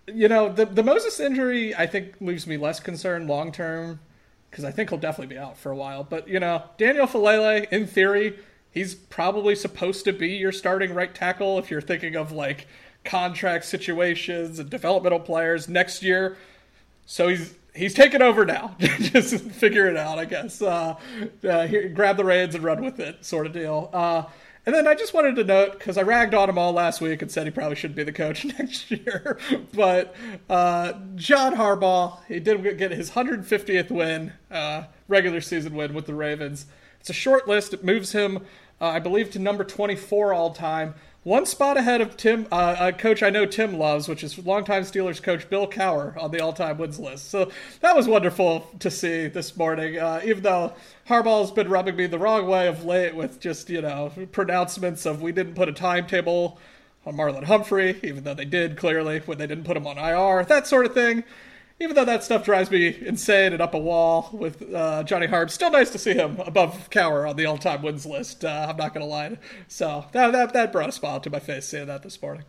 you 0.08 0.28
know, 0.28 0.52
the 0.52 0.66
the 0.66 0.84
Moses 0.84 1.20
injury 1.20 1.74
I 1.74 1.88
think 1.88 2.16
leaves 2.20 2.46
me 2.48 2.58
less 2.58 2.80
concerned 2.80 3.28
long 3.28 3.52
term 3.52 4.00
because 4.56 4.64
I 4.64 4.72
think 4.72 4.90
he'll 4.90 5.00
definitely 5.00 5.36
be 5.36 5.38
out 5.38 5.58
for 5.58 5.70
a 5.70 5.76
while. 5.76 6.06
But 6.06 6.30
you 6.30 6.40
know, 6.40 6.64
Daniel 6.78 7.08
Faalele, 7.08 7.70
in 7.74 7.88
theory, 7.88 8.40
he's 8.72 8.96
probably 8.96 9.54
supposed 9.54 10.06
to 10.06 10.14
be 10.14 10.30
your 10.30 10.54
starting 10.54 10.94
right 10.94 11.14
tackle 11.14 11.60
if 11.60 11.70
you're 11.70 11.82
thinking 11.82 12.16
of 12.16 12.32
like 12.32 12.66
contract 13.04 13.66
situations 13.66 14.58
and 14.58 14.70
developmental 14.70 15.20
players 15.20 15.68
next 15.68 16.02
year. 16.02 16.38
So 17.06 17.28
he's 17.28 17.54
he's 17.76 17.94
taken 17.94 18.22
over 18.22 18.46
now. 18.46 18.78
Just 18.80 19.42
figure 19.42 19.90
it 19.90 19.98
out, 19.98 20.20
I 20.20 20.24
guess. 20.24 20.62
Uh, 20.62 20.96
uh, 21.44 21.68
here, 21.68 21.90
grab 21.90 22.16
the 22.16 22.24
reins 22.24 22.56
and 22.56 22.64
run 22.64 22.82
with 22.82 23.02
it, 23.02 23.26
sort 23.26 23.48
of 23.48 23.52
deal. 23.52 23.90
Uh, 23.92 24.24
and 24.66 24.74
then 24.74 24.88
I 24.88 24.96
just 24.96 25.14
wanted 25.14 25.36
to 25.36 25.44
note 25.44 25.74
because 25.74 25.98
I 25.98 26.02
ragged 26.02 26.34
on 26.34 26.50
him 26.50 26.58
all 26.58 26.72
last 26.74 27.02
week 27.02 27.22
and 27.22 27.32
said 27.32 27.46
he 27.46 27.52
probably 27.52 27.76
shouldn't 27.76 27.96
be 27.96 28.04
the 28.04 28.12
coach 28.12 28.46
next 28.60 28.90
year, 28.92 29.38
but 29.74 30.16
uh, 30.50 30.94
John 31.16 31.56
Harbaugh 31.56 32.20
he 32.28 32.40
did 32.40 32.78
get 32.78 32.92
his 32.92 33.12
150th 33.12 33.90
win, 33.90 34.34
uh, 34.50 34.84
regular 35.08 35.42
season 35.42 35.76
win 35.76 35.94
with 35.94 36.06
the 36.06 36.14
Ravens. 36.14 36.66
It's 37.00 37.10
a 37.10 37.14
short 37.14 37.48
list. 37.48 37.74
It 37.74 37.84
moves 37.84 38.14
him, 38.14 38.38
uh, 38.82 38.88
I 38.88 39.00
believe, 39.00 39.32
to 39.32 39.40
number 39.40 39.64
24 39.64 40.34
all 40.34 40.54
time 40.54 40.96
one 41.26 41.44
spot 41.48 41.76
ahead 41.76 42.02
of 42.02 42.16
Tim, 42.16 42.46
uh, 42.52 42.76
a 42.80 42.94
coach 42.94 43.24
I 43.24 43.32
know 43.32 43.48
Tim 43.48 43.80
loves, 43.80 44.08
which 44.08 44.24
is 44.24 44.38
longtime 44.38 44.84
Steelers 44.84 45.22
coach 45.22 45.50
Bill 45.50 45.68
Cowher 45.68 46.16
on 46.22 46.30
the 46.30 46.40
all-time 46.40 46.78
wins 46.78 47.00
list. 47.00 47.32
So 47.32 47.50
that 47.82 47.96
was 47.96 48.08
wonderful 48.08 48.70
to 48.78 48.92
see 48.92 49.28
this 49.28 49.58
morning. 49.58 49.98
Uh, 49.98 50.22
even 50.24 50.44
though 50.44 50.74
Harbaugh's 51.10 51.50
been 51.50 51.68
rubbing 51.68 51.96
me 51.96 52.06
the 52.06 52.20
wrong 52.20 52.46
way 52.46 52.68
of 52.68 52.86
late 52.86 53.16
with 53.16 53.40
just 53.40 53.72
you 53.72 53.82
know 53.82 54.12
pronouncements 54.32 55.08
of 55.08 55.24
we 55.24 55.32
didn't 55.32 55.56
put 55.56 55.68
a 55.68 55.74
timetable 55.74 56.60
on 57.08 57.16
Marlon 57.16 57.46
Humphrey, 57.46 58.00
even 58.04 58.24
though 58.24 58.36
they 58.36 58.46
did 58.46 58.78
clearly 58.78 59.20
when 59.26 59.40
they 59.40 59.48
didn't 59.48 59.64
put 59.64 59.76
him 59.76 59.88
on 59.88 59.98
IR, 59.98 60.46
that 60.46 60.68
sort 60.68 60.86
of 60.86 60.94
thing 60.94 61.24
even 61.80 61.96
though 61.96 62.06
that 62.06 62.24
stuff 62.24 62.46
drives 62.46 62.72
me 62.72 62.96
insane 63.06 63.54
and 63.54 63.62
up 63.62 63.74
a 63.74 63.80
wall 63.80 64.30
with 64.32 64.74
uh, 64.74 65.04
Johnny 65.04 65.28
Harb, 65.28 65.50
still 65.50 65.72
nice 65.72 65.90
to 65.92 65.98
see 65.98 66.14
him 66.14 66.40
above 66.40 66.90
Cowher 66.90 67.30
on 67.30 67.36
the 67.36 67.46
all-time 67.46 67.82
wins 67.82 68.06
list. 68.06 68.46
Uh, 68.46 68.68
I'm 68.70 68.78
not 68.78 68.94
gonna 68.94 69.06
lie. 69.06 69.38
So 69.68 70.06
that, 70.14 70.32
that 70.32 70.54
that 70.54 70.72
brought 70.72 70.90
a 70.90 70.94
smile 70.94 71.20
to 71.20 71.30
my 71.30 71.40
face 71.40 71.66
seeing 71.66 71.88
that 71.88 72.04
this 72.04 72.22
morning. 72.22 72.46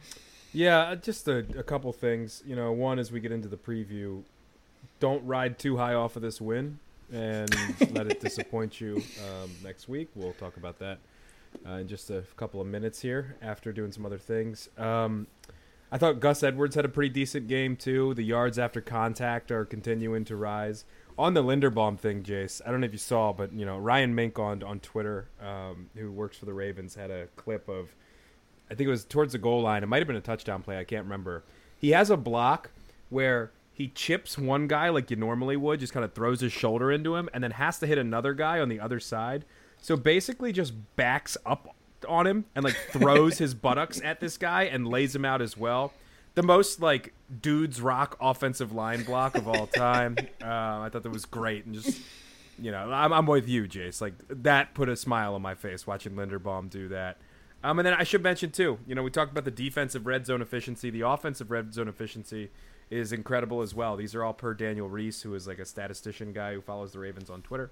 Yeah, 0.53 0.95
just 0.95 1.29
a, 1.29 1.39
a 1.59 1.63
couple 1.63 1.93
things. 1.93 2.43
You 2.47 2.57
know, 2.57 2.73
one 2.73 2.99
as 2.99 3.11
we 3.11 3.21
get 3.21 3.33
into 3.33 3.49
the 3.49 3.57
preview, 3.57 4.23
don't 5.01 5.25
ride 5.27 5.59
too 5.59 5.77
high 5.77 5.95
off 5.95 6.17
of 6.17 6.23
this 6.23 6.41
win 6.41 6.79
and 7.13 7.55
let 7.93 8.07
it 8.07 8.21
disappoint 8.21 8.81
you 8.81 9.03
um, 9.25 9.51
next 9.63 9.89
week. 9.89 10.09
We'll 10.15 10.33
talk 10.35 10.57
about 10.57 10.79
that 10.79 10.99
uh, 11.67 11.73
in 11.73 11.89
just 11.89 12.11
a 12.11 12.23
couple 12.37 12.61
of 12.61 12.67
minutes 12.67 13.01
here 13.01 13.37
after 13.43 13.73
doing 13.73 13.93
some 13.93 14.07
other 14.07 14.19
things. 14.19 14.69
Um, 14.79 15.27
I 15.91 15.99
thought 15.99 16.21
Gus 16.21 16.43
Edwards 16.43 16.75
had 16.75 16.85
a 16.85 16.89
pretty 16.89 17.11
decent 17.11 17.47
game 17.47 17.77
too. 17.77 18.15
The 18.15 18.25
yards 18.25 18.59
after 18.59 18.81
contact 18.81 19.51
are 19.51 19.65
continuing 19.65 20.25
to 20.25 20.37
rise. 20.37 20.85
On 21.19 21.33
the 21.33 21.43
Linderbaum 21.43 21.99
thing, 21.99 22.23
Jace, 22.23 22.61
I 22.67 22.71
don't 22.71 22.81
know 22.81 22.87
if 22.87 22.93
you 22.93 22.99
saw, 22.99 23.33
but 23.33 23.53
you 23.53 23.65
know 23.65 23.79
Ryan 23.79 24.15
Mink 24.15 24.39
on 24.39 24.63
on 24.63 24.81
Twitter, 24.81 25.29
um, 25.41 25.89
who 25.95 26.11
works 26.11 26.37
for 26.37 26.45
the 26.45 26.53
Ravens, 26.53 26.95
had 26.95 27.11
a 27.11 27.29
clip 27.37 27.69
of, 27.69 27.95
I 28.71 28.75
think 28.75 28.89
it 28.89 28.91
was 28.91 29.05
towards 29.05 29.33
the 29.33 29.39
goal 29.39 29.63
line. 29.63 29.83
It 29.83 29.87
might 29.87 29.99
have 29.99 30.07
been 30.07 30.17
a 30.17 30.21
touchdown 30.21 30.63
play. 30.63 30.79
I 30.79 30.85
can't 30.85 31.05
remember. 31.05 31.45
He 31.79 31.91
has 31.91 32.11
a 32.11 32.17
block 32.17 32.71
where 33.09 33.53
he 33.73 33.89
chips 33.89 34.37
one 34.37 34.67
guy 34.67 34.89
like 34.89 35.11
you 35.11 35.17
normally 35.17 35.57
would, 35.57 35.81
just 35.81 35.93
kind 35.93 36.05
of 36.05 36.15
throws 36.15 36.41
his 36.41 36.53
shoulder 36.53 36.91
into 36.91 37.15
him, 37.15 37.29
and 37.33 37.45
then 37.45 37.53
has 37.53 37.79
to 37.79 37.87
hit 37.87 37.99
another 37.99 38.35
guy 38.35 38.59
on 38.59 38.69
the 38.69 38.81
other 38.81 38.99
side. 38.99 39.45
So 39.81 39.97
basically, 39.97 40.53
just 40.53 40.75
backs 40.97 41.37
up 41.47 41.76
on 42.09 42.27
him 42.27 42.45
and 42.55 42.65
like 42.65 42.77
throws 42.91 43.39
his 43.39 43.55
buttocks 43.55 44.01
at 44.03 44.21
this 44.21 44.37
guy 44.37 44.65
and 44.65 44.87
lays 44.87 45.15
him 45.15 45.25
out 45.25 45.43
as 45.43 45.57
well. 45.57 45.93
The 46.35 46.43
most 46.43 46.81
like 46.81 47.15
dudes 47.41 47.81
rock 47.81 48.17
offensive 48.21 48.73
line 48.73 49.05
block 49.05 49.37
of 49.37 49.49
all 49.49 49.67
time. 49.67 50.17
Uh, 50.43 50.45
I 50.47 50.89
thought 50.91 51.03
that 51.03 51.13
was 51.13 51.25
great 51.25 51.65
and 51.65 51.75
just 51.75 52.01
you 52.59 52.71
know 52.71 52.91
I'm, 52.93 53.13
I'm 53.13 53.27
with 53.27 53.49
you, 53.49 53.65
Jace. 53.65 54.01
Like 54.01 54.15
that 54.29 54.75
put 54.75 54.89
a 54.89 54.97
smile 54.97 55.35
on 55.35 55.43
my 55.43 55.55
face 55.55 55.87
watching 55.87 56.13
Linderbaum 56.13 56.71
do 56.71 56.89
that. 56.89 57.19
Um, 57.65 57.79
and 57.79 57.87
then 57.87 57.95
I 57.95 58.05
should 58.05 58.23
mention 58.23 58.51
too, 58.51 58.79
you 58.87 58.95
know, 58.95 59.03
we 59.03 59.11
talked 59.11 59.33
about 59.33 59.45
the 59.45 59.51
defensive 59.51 60.07
red 60.07 60.27
zone 60.27 60.43
efficiency. 60.43 60.91
The 60.91 61.01
offensive 61.01 61.51
red 61.51 61.73
zone 61.75 61.89
efficiency 61.89 62.51
is 62.91 63.13
incredible 63.13 63.63
as 63.63 63.75
well. 63.75 63.97
These 63.97 64.15
are 64.15 64.23
all 64.23 64.35
per 64.35 64.55
Daniel 64.55 64.89
Reese, 64.89 65.23
who 65.23 65.35
is 65.35 65.47
like 65.47 65.59
a 65.59 65.65
statistician 65.65 66.33
guy 66.33 66.55
who 66.55 66.61
follows 66.61 66.93
the 66.93 66.99
Ravens 66.99 67.31
on 67.31 67.43
Twitter. 67.43 67.71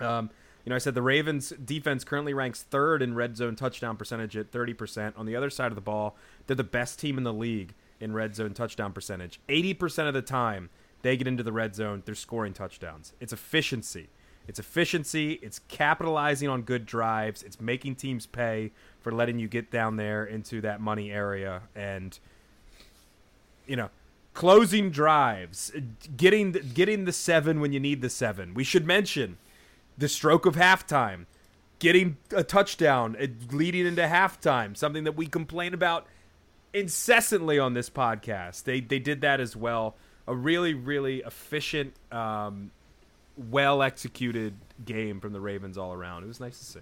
Um, 0.00 0.30
you 0.64 0.70
know, 0.70 0.76
I 0.76 0.78
said 0.78 0.94
the 0.94 1.02
Ravens 1.02 1.50
defense 1.64 2.04
currently 2.04 2.34
ranks 2.34 2.62
third 2.62 3.02
in 3.02 3.14
red 3.14 3.36
zone 3.36 3.56
touchdown 3.56 3.96
percentage 3.96 4.36
at 4.36 4.50
30%. 4.50 5.18
On 5.18 5.26
the 5.26 5.36
other 5.36 5.50
side 5.50 5.72
of 5.72 5.76
the 5.76 5.80
ball, 5.80 6.16
they're 6.46 6.56
the 6.56 6.64
best 6.64 6.98
team 6.98 7.18
in 7.18 7.24
the 7.24 7.32
league 7.32 7.74
in 8.00 8.12
red 8.12 8.34
zone 8.34 8.54
touchdown 8.54 8.92
percentage. 8.92 9.40
80% 9.48 10.08
of 10.08 10.14
the 10.14 10.22
time 10.22 10.70
they 11.02 11.16
get 11.16 11.26
into 11.26 11.42
the 11.42 11.52
red 11.52 11.74
zone, 11.74 12.02
they're 12.04 12.14
scoring 12.14 12.52
touchdowns. 12.52 13.12
It's 13.20 13.32
efficiency. 13.32 14.08
It's 14.46 14.58
efficiency. 14.58 15.34
It's 15.42 15.60
capitalizing 15.68 16.48
on 16.48 16.62
good 16.62 16.86
drives. 16.86 17.42
It's 17.42 17.60
making 17.60 17.96
teams 17.96 18.26
pay 18.26 18.72
for 19.00 19.12
letting 19.12 19.38
you 19.38 19.46
get 19.46 19.70
down 19.70 19.96
there 19.96 20.24
into 20.24 20.60
that 20.62 20.80
money 20.80 21.10
area 21.12 21.62
and 21.74 22.18
you 23.66 23.76
know, 23.76 23.90
closing 24.34 24.90
drives, 24.90 25.70
getting 26.16 26.52
getting 26.52 27.04
the 27.04 27.12
7 27.12 27.60
when 27.60 27.72
you 27.72 27.78
need 27.78 28.00
the 28.00 28.10
7. 28.10 28.54
We 28.54 28.64
should 28.64 28.86
mention 28.86 29.36
the 29.98 30.08
stroke 30.08 30.46
of 30.46 30.54
halftime, 30.54 31.26
getting 31.78 32.16
a 32.34 32.44
touchdown, 32.44 33.16
leading 33.50 33.86
into 33.86 34.02
halftime, 34.02 34.76
something 34.76 35.04
that 35.04 35.16
we 35.16 35.26
complain 35.26 35.74
about 35.74 36.06
incessantly 36.72 37.58
on 37.58 37.74
this 37.74 37.90
podcast. 37.90 38.64
They 38.64 38.80
they 38.80 38.98
did 38.98 39.20
that 39.22 39.40
as 39.40 39.56
well. 39.56 39.96
A 40.26 40.34
really 40.34 40.74
really 40.74 41.18
efficient, 41.20 41.94
um, 42.12 42.70
well 43.36 43.82
executed 43.82 44.54
game 44.84 45.20
from 45.20 45.32
the 45.32 45.40
Ravens 45.40 45.76
all 45.76 45.92
around. 45.92 46.24
It 46.24 46.28
was 46.28 46.40
nice 46.40 46.58
to 46.58 46.64
see. 46.64 46.80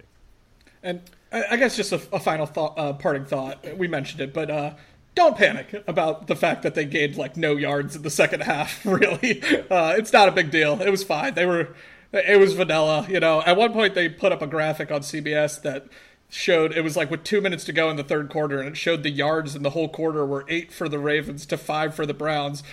And 0.83 1.01
I 1.31 1.57
guess 1.57 1.75
just 1.75 1.91
a, 1.91 2.01
a 2.13 2.19
final 2.19 2.45
thought, 2.45 2.77
uh, 2.77 2.93
parting 2.93 3.25
thought. 3.25 3.77
We 3.77 3.87
mentioned 3.87 4.21
it, 4.21 4.33
but 4.33 4.49
uh, 4.49 4.75
don't 5.15 5.35
panic 5.35 5.83
about 5.87 6.27
the 6.27 6.35
fact 6.35 6.61
that 6.63 6.75
they 6.75 6.85
gained 6.85 7.17
like 7.17 7.35
no 7.35 7.55
yards 7.55 7.95
in 7.95 8.03
the 8.03 8.09
second 8.09 8.43
half. 8.43 8.85
Really, 8.85 9.41
uh, 9.69 9.95
it's 9.97 10.13
not 10.13 10.29
a 10.29 10.31
big 10.31 10.51
deal. 10.51 10.81
It 10.81 10.89
was 10.89 11.03
fine. 11.03 11.33
They 11.33 11.45
were 11.45 11.69
it 12.11 12.39
was 12.39 12.53
vanilla. 12.53 13.05
You 13.09 13.19
know, 13.19 13.41
at 13.43 13.57
one 13.57 13.73
point 13.73 13.95
they 13.95 14.09
put 14.09 14.31
up 14.31 14.41
a 14.41 14.47
graphic 14.47 14.91
on 14.91 15.01
CBS 15.01 15.61
that 15.61 15.87
showed 16.29 16.73
it 16.73 16.83
was 16.83 16.97
like 16.97 17.09
with 17.09 17.23
two 17.23 17.41
minutes 17.41 17.63
to 17.65 17.73
go 17.73 17.89
in 17.89 17.95
the 17.95 18.03
third 18.03 18.29
quarter, 18.29 18.59
and 18.59 18.69
it 18.69 18.77
showed 18.77 19.03
the 19.03 19.09
yards 19.09 19.55
in 19.55 19.63
the 19.63 19.71
whole 19.71 19.89
quarter 19.89 20.25
were 20.25 20.45
eight 20.47 20.71
for 20.71 20.89
the 20.89 20.99
Ravens 20.99 21.45
to 21.47 21.57
five 21.57 21.95
for 21.95 22.05
the 22.05 22.13
Browns. 22.13 22.63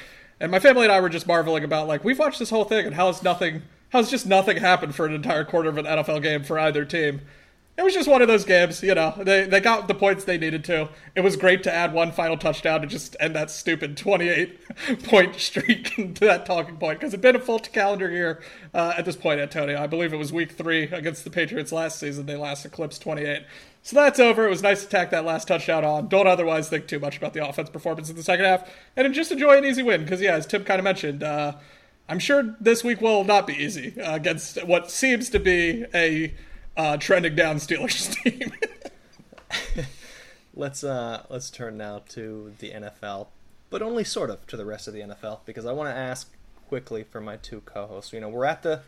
And 0.40 0.50
my 0.50 0.58
family 0.58 0.84
and 0.84 0.92
I 0.92 1.00
were 1.00 1.08
just 1.08 1.26
marveling 1.26 1.64
about 1.64 1.86
like 1.86 2.04
we've 2.04 2.18
watched 2.18 2.38
this 2.38 2.50
whole 2.50 2.64
thing 2.64 2.86
and 2.86 2.94
how 2.94 3.06
has 3.06 3.22
nothing, 3.22 3.62
how's 3.90 4.10
just 4.10 4.26
nothing 4.26 4.56
happened 4.56 4.94
for 4.94 5.06
an 5.06 5.14
entire 5.14 5.44
quarter 5.44 5.68
of 5.68 5.78
an 5.78 5.86
NFL 5.86 6.22
game 6.22 6.42
for 6.42 6.58
either 6.58 6.84
team 6.84 7.20
it 7.76 7.82
was 7.82 7.92
just 7.92 8.08
one 8.08 8.22
of 8.22 8.28
those 8.28 8.44
games, 8.44 8.82
you 8.84 8.94
know. 8.94 9.14
They 9.16 9.46
they 9.46 9.60
got 9.60 9.88
the 9.88 9.94
points 9.94 10.24
they 10.24 10.38
needed 10.38 10.62
to. 10.64 10.88
It 11.16 11.22
was 11.22 11.34
great 11.36 11.64
to 11.64 11.74
add 11.74 11.92
one 11.92 12.12
final 12.12 12.36
touchdown 12.36 12.80
to 12.82 12.86
just 12.86 13.16
end 13.18 13.34
that 13.34 13.50
stupid 13.50 13.96
28 13.96 15.02
point 15.02 15.34
streak 15.36 15.94
to 15.96 16.20
that 16.20 16.46
talking 16.46 16.76
point 16.76 17.00
because 17.00 17.12
it'd 17.12 17.20
been 17.20 17.34
a 17.34 17.40
full 17.40 17.58
calendar 17.58 18.08
year 18.08 18.42
uh, 18.74 18.94
at 18.96 19.04
this 19.04 19.16
point, 19.16 19.40
Antonio. 19.40 19.80
I 19.80 19.88
believe 19.88 20.12
it 20.12 20.18
was 20.18 20.32
week 20.32 20.52
three 20.52 20.84
against 20.84 21.24
the 21.24 21.30
Patriots 21.30 21.72
last 21.72 21.98
season. 21.98 22.26
They 22.26 22.36
last 22.36 22.64
eclipsed 22.64 23.02
28. 23.02 23.42
So 23.82 23.96
that's 23.96 24.20
over. 24.20 24.46
It 24.46 24.50
was 24.50 24.62
nice 24.62 24.84
to 24.84 24.88
tack 24.88 25.10
that 25.10 25.24
last 25.24 25.48
touchdown 25.48 25.84
on. 25.84 26.08
Don't 26.08 26.28
otherwise 26.28 26.68
think 26.68 26.86
too 26.86 27.00
much 27.00 27.16
about 27.16 27.34
the 27.34 27.46
offense 27.46 27.70
performance 27.70 28.08
in 28.08 28.14
the 28.14 28.22
second 28.22 28.44
half, 28.44 28.70
and 28.96 29.12
just 29.12 29.32
enjoy 29.32 29.58
an 29.58 29.64
easy 29.64 29.82
win 29.82 30.04
because 30.04 30.20
yeah, 30.20 30.34
as 30.34 30.46
Tim 30.46 30.64
kind 30.64 30.78
of 30.78 30.84
mentioned. 30.84 31.22
Uh, 31.22 31.54
I'm 32.06 32.18
sure 32.18 32.54
this 32.60 32.84
week 32.84 33.00
will 33.00 33.24
not 33.24 33.46
be 33.46 33.54
easy 33.54 33.98
uh, 33.98 34.14
against 34.14 34.62
what 34.66 34.90
seems 34.90 35.30
to 35.30 35.40
be 35.40 35.86
a 35.94 36.34
uh, 36.76 36.96
trending 36.96 37.34
down 37.34 37.56
Steelers 37.56 38.14
team. 38.22 38.52
let's 40.54 40.84
uh, 40.84 41.24
let's 41.28 41.50
turn 41.50 41.76
now 41.76 42.02
to 42.10 42.52
the 42.58 42.70
NFL, 42.70 43.28
but 43.70 43.82
only 43.82 44.04
sort 44.04 44.30
of 44.30 44.46
to 44.48 44.56
the 44.56 44.64
rest 44.64 44.88
of 44.88 44.94
the 44.94 45.00
NFL 45.00 45.40
because 45.44 45.66
I 45.66 45.72
want 45.72 45.94
to 45.94 45.98
ask 45.98 46.32
quickly 46.68 47.04
for 47.04 47.20
my 47.20 47.36
two 47.36 47.60
co-hosts. 47.60 48.12
You 48.12 48.20
know, 48.20 48.28
we're 48.28 48.44
at 48.44 48.62
the. 48.62 48.82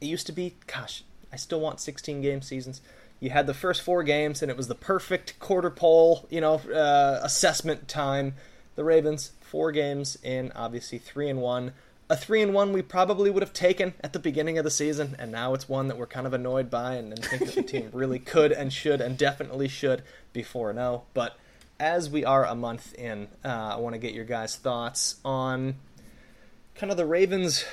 It 0.00 0.06
used 0.06 0.26
to 0.26 0.32
be, 0.32 0.56
gosh, 0.66 1.04
I 1.32 1.36
still 1.36 1.60
want 1.60 1.80
16 1.80 2.22
game 2.22 2.42
seasons. 2.42 2.80
You 3.20 3.30
had 3.30 3.46
the 3.46 3.54
first 3.54 3.82
four 3.82 4.02
games, 4.02 4.42
and 4.42 4.50
it 4.50 4.56
was 4.56 4.66
the 4.66 4.74
perfect 4.74 5.38
quarter 5.38 5.70
pole, 5.70 6.26
you 6.28 6.40
know, 6.40 6.54
uh, 6.54 7.20
assessment 7.22 7.86
time. 7.86 8.34
The 8.74 8.84
Ravens 8.84 9.32
four 9.40 9.70
games 9.70 10.16
in, 10.22 10.50
obviously 10.56 10.98
three 10.98 11.28
and 11.28 11.40
one. 11.40 11.72
A 12.10 12.16
three 12.16 12.42
and 12.42 12.52
one 12.52 12.72
we 12.72 12.82
probably 12.82 13.30
would 13.30 13.42
have 13.42 13.52
taken 13.52 13.94
at 14.02 14.12
the 14.12 14.18
beginning 14.18 14.58
of 14.58 14.64
the 14.64 14.70
season, 14.70 15.16
and 15.18 15.32
now 15.32 15.54
it's 15.54 15.68
one 15.68 15.88
that 15.88 15.96
we're 15.96 16.06
kind 16.06 16.26
of 16.26 16.34
annoyed 16.34 16.68
by 16.68 16.94
and, 16.94 17.12
and 17.12 17.24
think 17.24 17.46
that 17.46 17.54
the 17.54 17.62
team 17.62 17.90
really 17.92 18.18
could 18.20 18.52
and 18.52 18.72
should 18.72 19.00
and 19.00 19.16
definitely 19.16 19.68
should 19.68 20.02
be 20.32 20.42
four 20.42 20.70
and 20.70 20.78
zero. 20.78 21.04
But 21.14 21.36
as 21.80 22.10
we 22.10 22.24
are 22.24 22.44
a 22.44 22.54
month 22.54 22.94
in, 22.94 23.28
uh, 23.44 23.48
I 23.48 23.76
want 23.76 23.94
to 23.94 23.98
get 23.98 24.14
your 24.14 24.24
guys' 24.24 24.56
thoughts 24.56 25.16
on 25.24 25.76
kind 26.74 26.90
of 26.90 26.96
the 26.96 27.06
Ravens' 27.06 27.64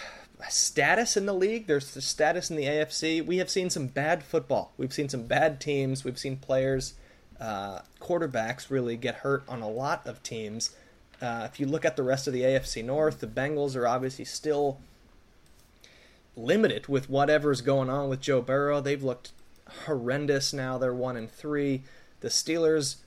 status 0.47 1.17
in 1.17 1.25
the 1.25 1.33
league. 1.33 1.67
There's 1.67 1.93
the 1.93 2.01
status 2.01 2.49
in 2.49 2.55
the 2.55 2.63
AFC. 2.63 3.25
We 3.25 3.37
have 3.37 3.49
seen 3.49 3.69
some 3.69 3.87
bad 3.87 4.23
football. 4.23 4.73
We've 4.77 4.93
seen 4.93 5.09
some 5.09 5.23
bad 5.23 5.59
teams. 5.59 6.03
We've 6.03 6.17
seen 6.17 6.37
players, 6.37 6.93
uh, 7.39 7.79
quarterbacks 8.01 8.69
really 8.69 8.97
get 8.97 9.15
hurt 9.15 9.43
on 9.47 9.61
a 9.61 9.69
lot 9.69 10.07
of 10.07 10.23
teams. 10.23 10.75
Uh, 11.21 11.47
if 11.51 11.59
you 11.59 11.65
look 11.65 11.85
at 11.85 11.95
the 11.95 12.03
rest 12.03 12.27
of 12.27 12.33
the 12.33 12.41
AFC 12.41 12.83
North, 12.83 13.19
the 13.19 13.27
Bengals 13.27 13.75
are 13.75 13.87
obviously 13.87 14.25
still 14.25 14.79
limited 16.35 16.87
with 16.87 17.09
whatever's 17.09 17.61
going 17.61 17.89
on 17.89 18.09
with 18.09 18.21
Joe 18.21 18.41
Burrow. 18.41 18.79
They've 18.79 19.03
looked 19.03 19.31
horrendous 19.85 20.53
now. 20.53 20.77
They're 20.77 20.93
one 20.93 21.17
and 21.17 21.29
three. 21.29 21.83
The 22.21 22.29
Steelers 22.29 22.97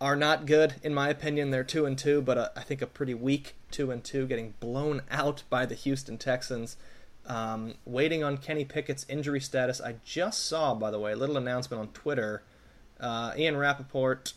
are 0.00 0.16
not 0.16 0.46
good 0.46 0.74
in 0.82 0.94
my 0.94 1.08
opinion. 1.10 1.50
They're 1.50 1.64
two 1.64 1.84
and 1.84 1.98
two, 1.98 2.22
but 2.22 2.38
uh, 2.38 2.48
I 2.56 2.62
think 2.62 2.80
a 2.80 2.86
pretty 2.86 3.14
weak 3.14 3.54
two 3.70 3.90
and 3.90 4.02
two, 4.02 4.26
getting 4.26 4.54
blown 4.60 5.02
out 5.10 5.42
by 5.50 5.66
the 5.66 5.74
Houston 5.74 6.16
Texans. 6.18 6.76
Um, 7.26 7.74
waiting 7.84 8.24
on 8.24 8.38
Kenny 8.38 8.64
Pickett's 8.64 9.04
injury 9.08 9.40
status. 9.40 9.80
I 9.80 9.96
just 10.04 10.46
saw, 10.46 10.74
by 10.74 10.90
the 10.90 10.98
way, 10.98 11.12
a 11.12 11.16
little 11.16 11.36
announcement 11.36 11.80
on 11.80 11.88
Twitter. 11.88 12.42
Uh, 12.98 13.32
Ian 13.36 13.56
Rapoport, 13.56 14.32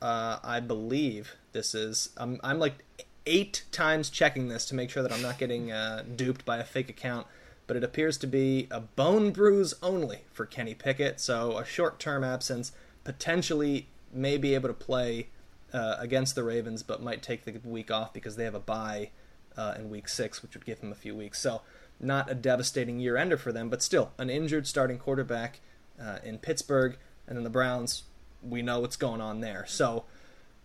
uh, 0.00 0.38
I 0.42 0.60
believe 0.60 1.36
this 1.52 1.74
is. 1.74 2.10
I'm, 2.16 2.40
I'm 2.42 2.58
like 2.58 2.84
eight 3.26 3.64
times 3.72 4.10
checking 4.10 4.48
this 4.48 4.64
to 4.66 4.74
make 4.74 4.90
sure 4.90 5.02
that 5.02 5.12
I'm 5.12 5.22
not 5.22 5.38
getting 5.38 5.70
uh, 5.70 6.04
duped 6.16 6.44
by 6.44 6.58
a 6.58 6.64
fake 6.64 6.88
account. 6.88 7.26
But 7.66 7.76
it 7.76 7.84
appears 7.84 8.16
to 8.18 8.26
be 8.26 8.66
a 8.70 8.80
bone 8.80 9.30
bruise 9.30 9.74
only 9.82 10.20
for 10.32 10.46
Kenny 10.46 10.74
Pickett, 10.74 11.20
so 11.20 11.58
a 11.58 11.66
short 11.66 11.98
term 11.98 12.24
absence, 12.24 12.72
potentially 13.04 13.88
may 14.10 14.38
be 14.38 14.54
able 14.54 14.68
to 14.68 14.74
play 14.74 15.28
uh, 15.72 15.96
against 15.98 16.34
the 16.34 16.42
Ravens, 16.42 16.82
but 16.82 17.02
might 17.02 17.22
take 17.22 17.44
the 17.44 17.60
week 17.62 17.90
off 17.90 18.14
because 18.14 18.36
they 18.36 18.44
have 18.44 18.54
a 18.54 18.60
bye 18.60 19.10
uh, 19.54 19.74
in 19.76 19.90
week 19.90 20.08
six, 20.08 20.42
which 20.42 20.54
would 20.54 20.64
give 20.64 20.78
him 20.78 20.90
a 20.90 20.94
few 20.94 21.14
weeks. 21.14 21.38
So, 21.40 21.60
not 22.00 22.30
a 22.30 22.34
devastating 22.34 23.00
year 23.00 23.16
ender 23.16 23.36
for 23.36 23.52
them, 23.52 23.68
but 23.68 23.82
still 23.82 24.12
an 24.18 24.30
injured 24.30 24.66
starting 24.66 24.98
quarterback 24.98 25.60
uh, 26.00 26.18
in 26.24 26.38
Pittsburgh. 26.38 26.96
And 27.26 27.36
then 27.36 27.44
the 27.44 27.50
Browns, 27.50 28.04
we 28.42 28.62
know 28.62 28.80
what's 28.80 28.96
going 28.96 29.20
on 29.20 29.40
there. 29.40 29.64
So, 29.66 30.04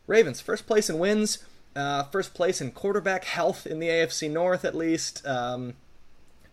Ravens, 0.07 0.41
first 0.41 0.67
place 0.67 0.89
in 0.89 0.99
wins, 0.99 1.43
uh, 1.75 2.03
first 2.03 2.33
place 2.33 2.61
in 2.61 2.71
quarterback 2.71 3.25
health 3.25 3.65
in 3.65 3.79
the 3.79 3.87
AFC 3.87 4.29
North, 4.29 4.65
at 4.65 4.75
least. 4.75 5.25
Um, 5.25 5.73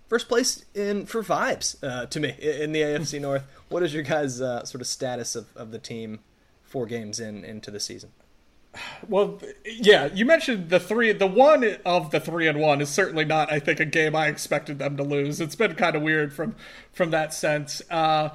first 0.08 0.28
place 0.28 0.64
in 0.74 1.06
for 1.06 1.22
vibes 1.22 1.76
uh, 1.82 2.06
to 2.06 2.20
me 2.20 2.34
in 2.40 2.72
the 2.72 2.80
AFC 2.80 3.20
North. 3.22 3.44
What 3.68 3.82
is 3.82 3.94
your 3.94 4.02
guys' 4.02 4.40
uh, 4.40 4.64
sort 4.64 4.80
of 4.80 4.86
status 4.86 5.36
of, 5.36 5.48
of 5.56 5.70
the 5.70 5.78
team 5.78 6.20
four 6.62 6.86
games 6.86 7.20
in 7.20 7.44
into 7.44 7.70
the 7.70 7.80
season? 7.80 8.12
Well, 9.08 9.40
yeah, 9.64 10.08
you 10.14 10.24
mentioned 10.24 10.70
the 10.70 10.78
three. 10.78 11.12
The 11.12 11.26
one 11.26 11.78
of 11.84 12.12
the 12.12 12.20
three 12.20 12.46
and 12.46 12.60
one 12.60 12.80
is 12.80 12.88
certainly 12.88 13.24
not, 13.24 13.52
I 13.52 13.58
think, 13.58 13.80
a 13.80 13.84
game 13.84 14.14
I 14.14 14.28
expected 14.28 14.78
them 14.78 14.96
to 14.96 15.02
lose. 15.02 15.40
It's 15.40 15.56
been 15.56 15.74
kind 15.74 15.96
of 15.96 16.02
weird 16.02 16.32
from 16.32 16.54
from 16.92 17.10
that 17.10 17.34
sense. 17.34 17.82
Uh, 17.90 18.30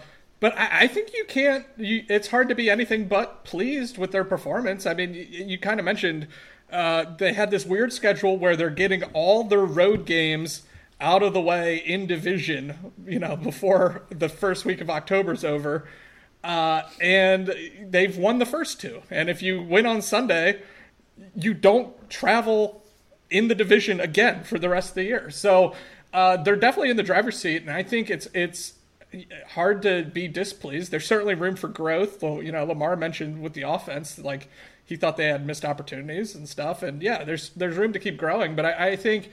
but 0.46 0.56
I, 0.60 0.82
I, 0.82 0.88
think 0.88 1.12
you 1.16 1.26
can't. 1.26 1.66
You, 1.76 2.04
it's 2.08 2.28
hard 2.28 2.50
to 2.50 2.56
be 2.56 2.70
anything 2.70 3.08
but 3.08 3.44
pleased 3.46 3.98
with 3.98 4.12
their 4.12 4.24
performance. 4.24 4.86
I 4.86 4.94
mean, 4.94 5.16
you, 5.16 5.24
you 5.24 5.58
kind 5.58 5.80
of 5.80 5.86
mentioned 5.86 6.28
uh, 6.72 7.16
they 7.18 7.34
had 7.34 7.50
this 7.50 7.66
weird 7.66 7.92
schedule 7.92 8.38
where 8.38 8.56
they're 8.56 8.70
getting 8.70 9.02
all 9.14 9.44
their 9.44 9.66
road 9.66 10.06
games 10.06 10.62
out 11.02 11.24
of 11.24 11.34
the 11.34 11.42
way 11.42 11.78
in 11.78 12.06
division. 12.06 12.94
You 13.08 13.18
know, 13.18 13.36
before 13.36 14.04
the 14.12 14.30
first 14.30 14.66
week 14.66 14.82
of 14.82 14.90
October's 14.90 15.44
over 15.44 15.88
uh, 16.46 16.84
and 17.02 17.52
they've 17.82 18.16
won 18.16 18.38
the 18.38 18.46
first 18.46 18.80
two. 18.80 19.02
And 19.10 19.32
if 19.32 19.42
you 19.42 19.64
win 19.64 19.88
on 19.88 20.04
Sunday, 20.04 20.62
you 21.36 21.56
don't 21.56 22.08
travel 22.08 22.84
in 23.32 23.48
the 23.48 23.56
division 23.56 24.00
again 24.00 24.44
for 24.44 24.60
the 24.60 24.70
rest 24.70 24.90
of 24.90 24.96
the 24.96 25.06
year. 25.06 25.32
So 25.32 25.74
uh, 26.14 26.38
they're 26.38 26.56
definitely 26.56 26.92
in 26.92 26.98
the 26.98 27.04
driver's 27.04 27.40
seat, 27.40 27.64
and 27.64 27.72
I 27.72 27.82
think 27.82 28.12
it's 28.12 28.28
it's 28.36 28.75
hard 29.50 29.82
to 29.84 30.04
be 30.04 30.28
displeased. 30.28 30.92
There's 30.92 31.06
certainly 31.06 31.36
room 31.36 31.56
for 31.56 31.68
growth. 31.68 32.22
Well, 32.22 32.42
you 32.42 32.52
know, 32.52 32.64
Lamar 32.66 32.96
mentioned 32.96 33.42
with 33.42 33.54
the 33.54 33.64
offense, 33.64 34.18
like 34.20 34.48
he 34.86 34.96
thought 34.96 35.18
they 35.18 35.28
had 35.28 35.46
missed 35.46 35.66
opportunities 35.66 36.36
and 36.36 36.48
stuff, 36.48 36.84
and 36.84 37.02
yeah, 37.02 37.24
there's 37.24 37.50
there's 37.50 37.76
room 37.76 37.94
to 37.94 38.00
keep 38.00 38.18
growing. 38.18 38.56
But 38.56 38.66
I, 38.66 38.90
I 38.90 38.96
think 38.96 39.30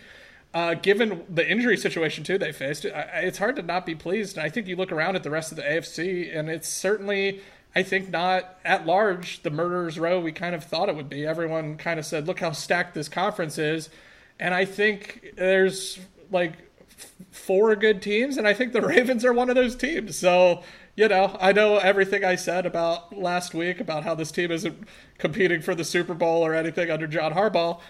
uh, 0.55 0.75
given 0.75 1.25
the 1.29 1.49
injury 1.49 1.77
situation 1.77 2.25
too 2.25 2.39
they 2.39 2.53
faced, 2.53 2.85
it's 2.85 3.39
hard 3.39 3.57
to 3.57 3.63
not 3.63 3.87
be 3.87 3.95
pleased. 3.95 4.37
And 4.37 4.47
I 4.47 4.49
think 4.49 4.67
you 4.67 4.77
look 4.77 4.93
around 4.93 5.17
at 5.17 5.23
the 5.23 5.31
rest 5.31 5.53
of 5.53 5.57
the 5.57 5.63
AFC, 5.63 6.37
and 6.37 6.49
it's 6.49 6.69
certainly, 6.69 7.41
I 7.75 7.83
think, 7.83 8.11
not 8.11 8.59
at 8.65 8.87
large 8.87 9.43
the 9.43 9.51
murderers 9.51 9.99
row 9.99 10.21
we 10.21 10.33
kind 10.33 10.55
of 10.55 10.65
thought 10.65 10.89
it 10.89 10.97
would 10.97 11.09
be. 11.09 11.27
Everyone 11.27 11.77
kind 11.77 11.99
of 11.99 12.07
said, 12.07 12.27
"Look 12.27 12.41
how 12.41 12.53
stacked 12.53 12.95
this 12.95 13.09
conference 13.09 13.59
is," 13.59 13.91
and 14.41 14.55
I 14.55 14.65
think 14.65 15.35
there's 15.37 15.99
like 16.31 16.55
four 17.31 17.75
good 17.77 18.03
teams, 18.03 18.37
and 18.37 18.47
I 18.47 18.55
think 18.55 18.73
the 18.73 18.81
Ravens 18.87 19.25
are 19.25 19.33
one 19.33 19.49
of 19.49 19.57
those 19.57 19.77
teams. 19.77 20.17
So 20.17 20.63
you 20.95 21.09
know, 21.09 21.37
I 21.41 21.53
know 21.53 21.79
everything 21.79 22.23
I 22.25 22.35
said 22.35 22.67
about 22.67 23.17
last 23.17 23.55
week 23.55 23.81
about 23.81 24.05
how 24.05 24.15
this 24.15 24.31
team 24.31 24.51
isn't 24.51 24.87
competing 25.19 25.63
for 25.63 25.75
the 25.75 25.85
Super 25.85 26.13
Bowl 26.15 26.45
or 26.45 26.55
anything 26.55 26.91
under 26.91 27.07
John 27.07 27.33
Harbaugh 27.33 27.81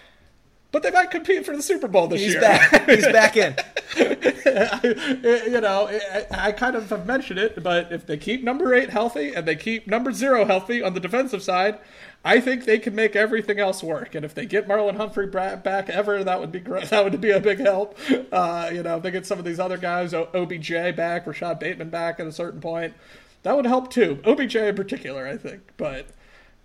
but 0.73 0.81
they 0.81 0.89
might 0.89 1.11
compete 1.11 1.45
for 1.45 1.55
the 1.55 1.61
Super 1.61 1.87
Bowl 1.87 2.07
this 2.07 2.19
year. 2.19 2.29
He's 2.29 2.33
year. 2.33 2.41
Back. 2.41 2.89
He's 2.89 3.07
back 3.07 3.37
in. 3.37 3.55
you 5.53 5.61
know, 5.61 5.87
I 6.31 6.51
kind 6.51 6.75
of 6.75 6.89
have 6.89 7.05
mentioned 7.05 7.37
it, 7.37 7.61
but 7.63 7.91
if 7.91 8.07
they 8.07 8.17
keep 8.17 8.43
number 8.43 8.73
eight 8.73 8.89
healthy 8.89 9.35
and 9.35 9.47
they 9.47 9.55
keep 9.55 9.85
number 9.85 10.11
zero 10.11 10.45
healthy 10.45 10.81
on 10.81 10.95
the 10.95 10.99
defensive 10.99 11.43
side, 11.43 11.77
I 12.25 12.39
think 12.39 12.65
they 12.65 12.79
can 12.79 12.95
make 12.95 13.15
everything 13.15 13.59
else 13.59 13.83
work. 13.83 14.15
And 14.15 14.25
if 14.25 14.33
they 14.33 14.47
get 14.47 14.67
Marlon 14.67 14.97
Humphrey 14.97 15.27
back 15.27 15.89
ever, 15.89 16.23
that 16.23 16.39
would 16.39 16.51
be 16.51 16.59
great. 16.59 16.83
That 16.89 17.03
would 17.03 17.21
be 17.21 17.29
a 17.29 17.39
big 17.39 17.59
help. 17.59 17.95
Uh, 18.31 18.71
you 18.73 18.81
know, 18.81 18.97
if 18.97 19.03
they 19.03 19.11
get 19.11 19.27
some 19.27 19.37
of 19.37 19.45
these 19.45 19.59
other 19.59 19.77
guys, 19.77 20.15
OBJ 20.15 20.71
back, 20.95 21.27
Rashod 21.27 21.59
Bateman 21.59 21.91
back 21.91 22.19
at 22.19 22.25
a 22.25 22.31
certain 22.31 22.61
point, 22.61 22.95
that 23.43 23.55
would 23.55 23.67
help 23.67 23.91
too. 23.91 24.19
OBJ 24.25 24.55
in 24.55 24.75
particular, 24.75 25.27
I 25.27 25.37
think. 25.37 25.61
But. 25.77 26.07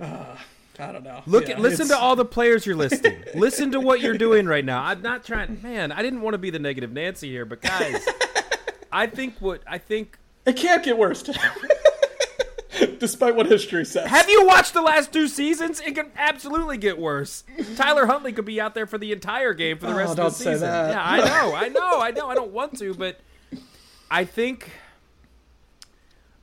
Uh, 0.00 0.36
I 0.78 0.92
don't 0.92 1.04
know. 1.04 1.22
Look, 1.26 1.48
yeah, 1.48 1.58
listen 1.58 1.82
it's... 1.82 1.90
to 1.90 1.98
all 1.98 2.14
the 2.16 2.24
players 2.24 2.64
you're 2.64 2.76
listing. 2.76 3.16
listen 3.34 3.72
to 3.72 3.80
what 3.80 4.00
you're 4.00 4.18
doing 4.18 4.46
right 4.46 4.64
now. 4.64 4.82
I'm 4.82 5.02
not 5.02 5.24
trying. 5.24 5.60
Man, 5.62 5.90
I 5.92 6.02
didn't 6.02 6.20
want 6.20 6.34
to 6.34 6.38
be 6.38 6.50
the 6.50 6.58
negative 6.58 6.92
Nancy 6.92 7.28
here, 7.28 7.44
but 7.44 7.60
guys, 7.60 8.06
I 8.92 9.06
think 9.06 9.34
what 9.40 9.62
I 9.66 9.78
think 9.78 10.18
it 10.46 10.56
can't 10.56 10.84
get 10.84 10.96
worse. 10.96 11.22
Despite 12.98 13.34
what 13.34 13.46
history 13.46 13.84
says. 13.84 14.08
Have 14.08 14.28
you 14.28 14.46
watched 14.46 14.72
the 14.72 14.82
last 14.82 15.12
two 15.12 15.26
seasons? 15.26 15.80
It 15.80 15.94
could 15.94 16.10
absolutely 16.16 16.78
get 16.78 16.98
worse. 16.98 17.42
Tyler 17.76 18.06
Huntley 18.06 18.32
could 18.32 18.44
be 18.44 18.60
out 18.60 18.74
there 18.74 18.86
for 18.86 18.98
the 18.98 19.10
entire 19.10 19.52
game 19.52 19.78
for 19.78 19.86
the 19.86 19.94
oh, 19.94 19.96
rest 19.96 20.10
of 20.12 20.16
the 20.16 20.30
season. 20.30 20.68
Yeah, 20.68 21.02
I 21.04 21.18
know, 21.18 21.54
I 21.54 21.68
know, 21.68 22.00
I 22.00 22.10
know. 22.12 22.28
I 22.28 22.34
don't 22.34 22.52
want 22.52 22.78
to, 22.78 22.94
but 22.94 23.18
I 24.10 24.24
think 24.24 24.70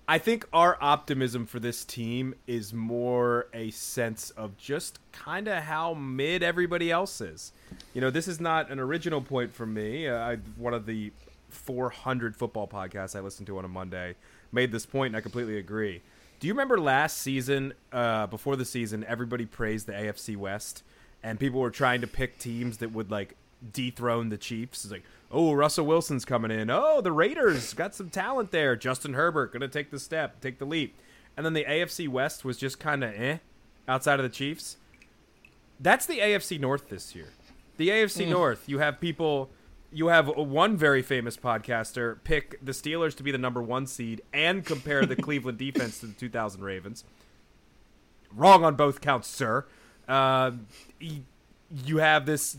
I 0.07 0.19
think 0.19 0.47
our 0.53 0.77
optimism 0.81 1.47
for 1.47 1.59
this 1.59 1.83
team 1.83 2.35
is 2.45 2.73
more 2.73 3.47
a 3.53 3.71
sense 3.71 4.29
of 4.31 4.55
just 4.55 4.99
kind 5.11 5.47
of 5.47 5.63
how 5.63 5.95
mid 5.95 6.43
everybody 6.43 6.91
else 6.91 7.21
is. 7.21 7.51
You 7.95 8.01
know, 8.01 8.11
this 8.11 8.27
is 8.27 8.39
not 8.39 8.69
an 8.69 8.79
original 8.79 9.19
point 9.19 9.51
for 9.51 9.65
me. 9.65 10.07
Uh, 10.07 10.17
I, 10.17 10.35
one 10.57 10.75
of 10.75 10.85
the 10.85 11.11
400 11.49 12.35
football 12.35 12.67
podcasts 12.67 13.15
I 13.15 13.21
listened 13.21 13.47
to 13.47 13.57
on 13.57 13.65
a 13.65 13.67
Monday 13.67 14.15
made 14.51 14.71
this 14.71 14.85
point, 14.85 15.07
and 15.07 15.17
I 15.17 15.21
completely 15.21 15.57
agree. 15.57 16.03
Do 16.39 16.47
you 16.47 16.53
remember 16.53 16.79
last 16.79 17.17
season, 17.17 17.73
uh, 17.91 18.27
before 18.27 18.55
the 18.55 18.65
season, 18.65 19.03
everybody 19.07 19.45
praised 19.45 19.87
the 19.87 19.93
AFC 19.93 20.37
West, 20.37 20.83
and 21.23 21.39
people 21.39 21.59
were 21.59 21.71
trying 21.71 22.01
to 22.01 22.07
pick 22.07 22.37
teams 22.37 22.77
that 22.77 22.91
would 22.91 23.09
like 23.09 23.35
dethrone 23.71 24.29
the 24.29 24.37
Chiefs? 24.37 24.83
It's 24.83 24.91
like, 24.91 25.03
oh, 25.31 25.53
Russell 25.53 25.85
Wilson's 25.85 26.25
coming 26.25 26.51
in. 26.51 26.69
Oh, 26.69 27.01
the 27.01 27.11
Raiders 27.11 27.73
got 27.73 27.95
some 27.95 28.09
talent 28.09 28.51
there. 28.51 28.75
Justin 28.75 29.13
Herbert 29.13 29.51
going 29.51 29.61
to 29.61 29.67
take 29.67 29.91
the 29.91 29.99
step, 29.99 30.41
take 30.41 30.59
the 30.59 30.65
leap. 30.65 30.95
And 31.37 31.45
then 31.45 31.53
the 31.53 31.65
AFC 31.65 32.07
West 32.07 32.45
was 32.45 32.57
just 32.57 32.79
kind 32.79 33.03
of 33.03 33.13
eh 33.13 33.37
outside 33.87 34.19
of 34.19 34.23
the 34.23 34.29
Chiefs. 34.29 34.77
That's 35.79 36.05
the 36.05 36.19
AFC 36.19 36.59
North 36.59 36.89
this 36.89 37.15
year. 37.15 37.29
The 37.77 37.89
AFC 37.89 38.25
mm. 38.25 38.29
North, 38.29 38.69
you 38.69 38.79
have 38.79 38.99
people 38.99 39.49
you 39.91 40.07
have 40.07 40.27
one 40.27 40.75
very 40.75 41.01
famous 41.01 41.37
podcaster 41.37 42.17
pick 42.25 42.59
the 42.63 42.73
Steelers 42.73 43.15
to 43.15 43.23
be 43.23 43.31
the 43.31 43.37
number 43.37 43.61
one 43.61 43.87
seed 43.87 44.21
and 44.33 44.65
compare 44.65 45.05
the 45.05 45.15
Cleveland 45.21 45.57
defense 45.57 45.99
to 46.01 46.07
the 46.07 46.13
2000 46.13 46.61
Ravens. 46.61 47.05
Wrong 48.33 48.65
on 48.65 48.75
both 48.75 48.99
counts, 48.99 49.29
sir. 49.29 49.65
Uh, 50.07 50.51
you 50.99 51.97
have 51.97 52.25
this 52.25 52.57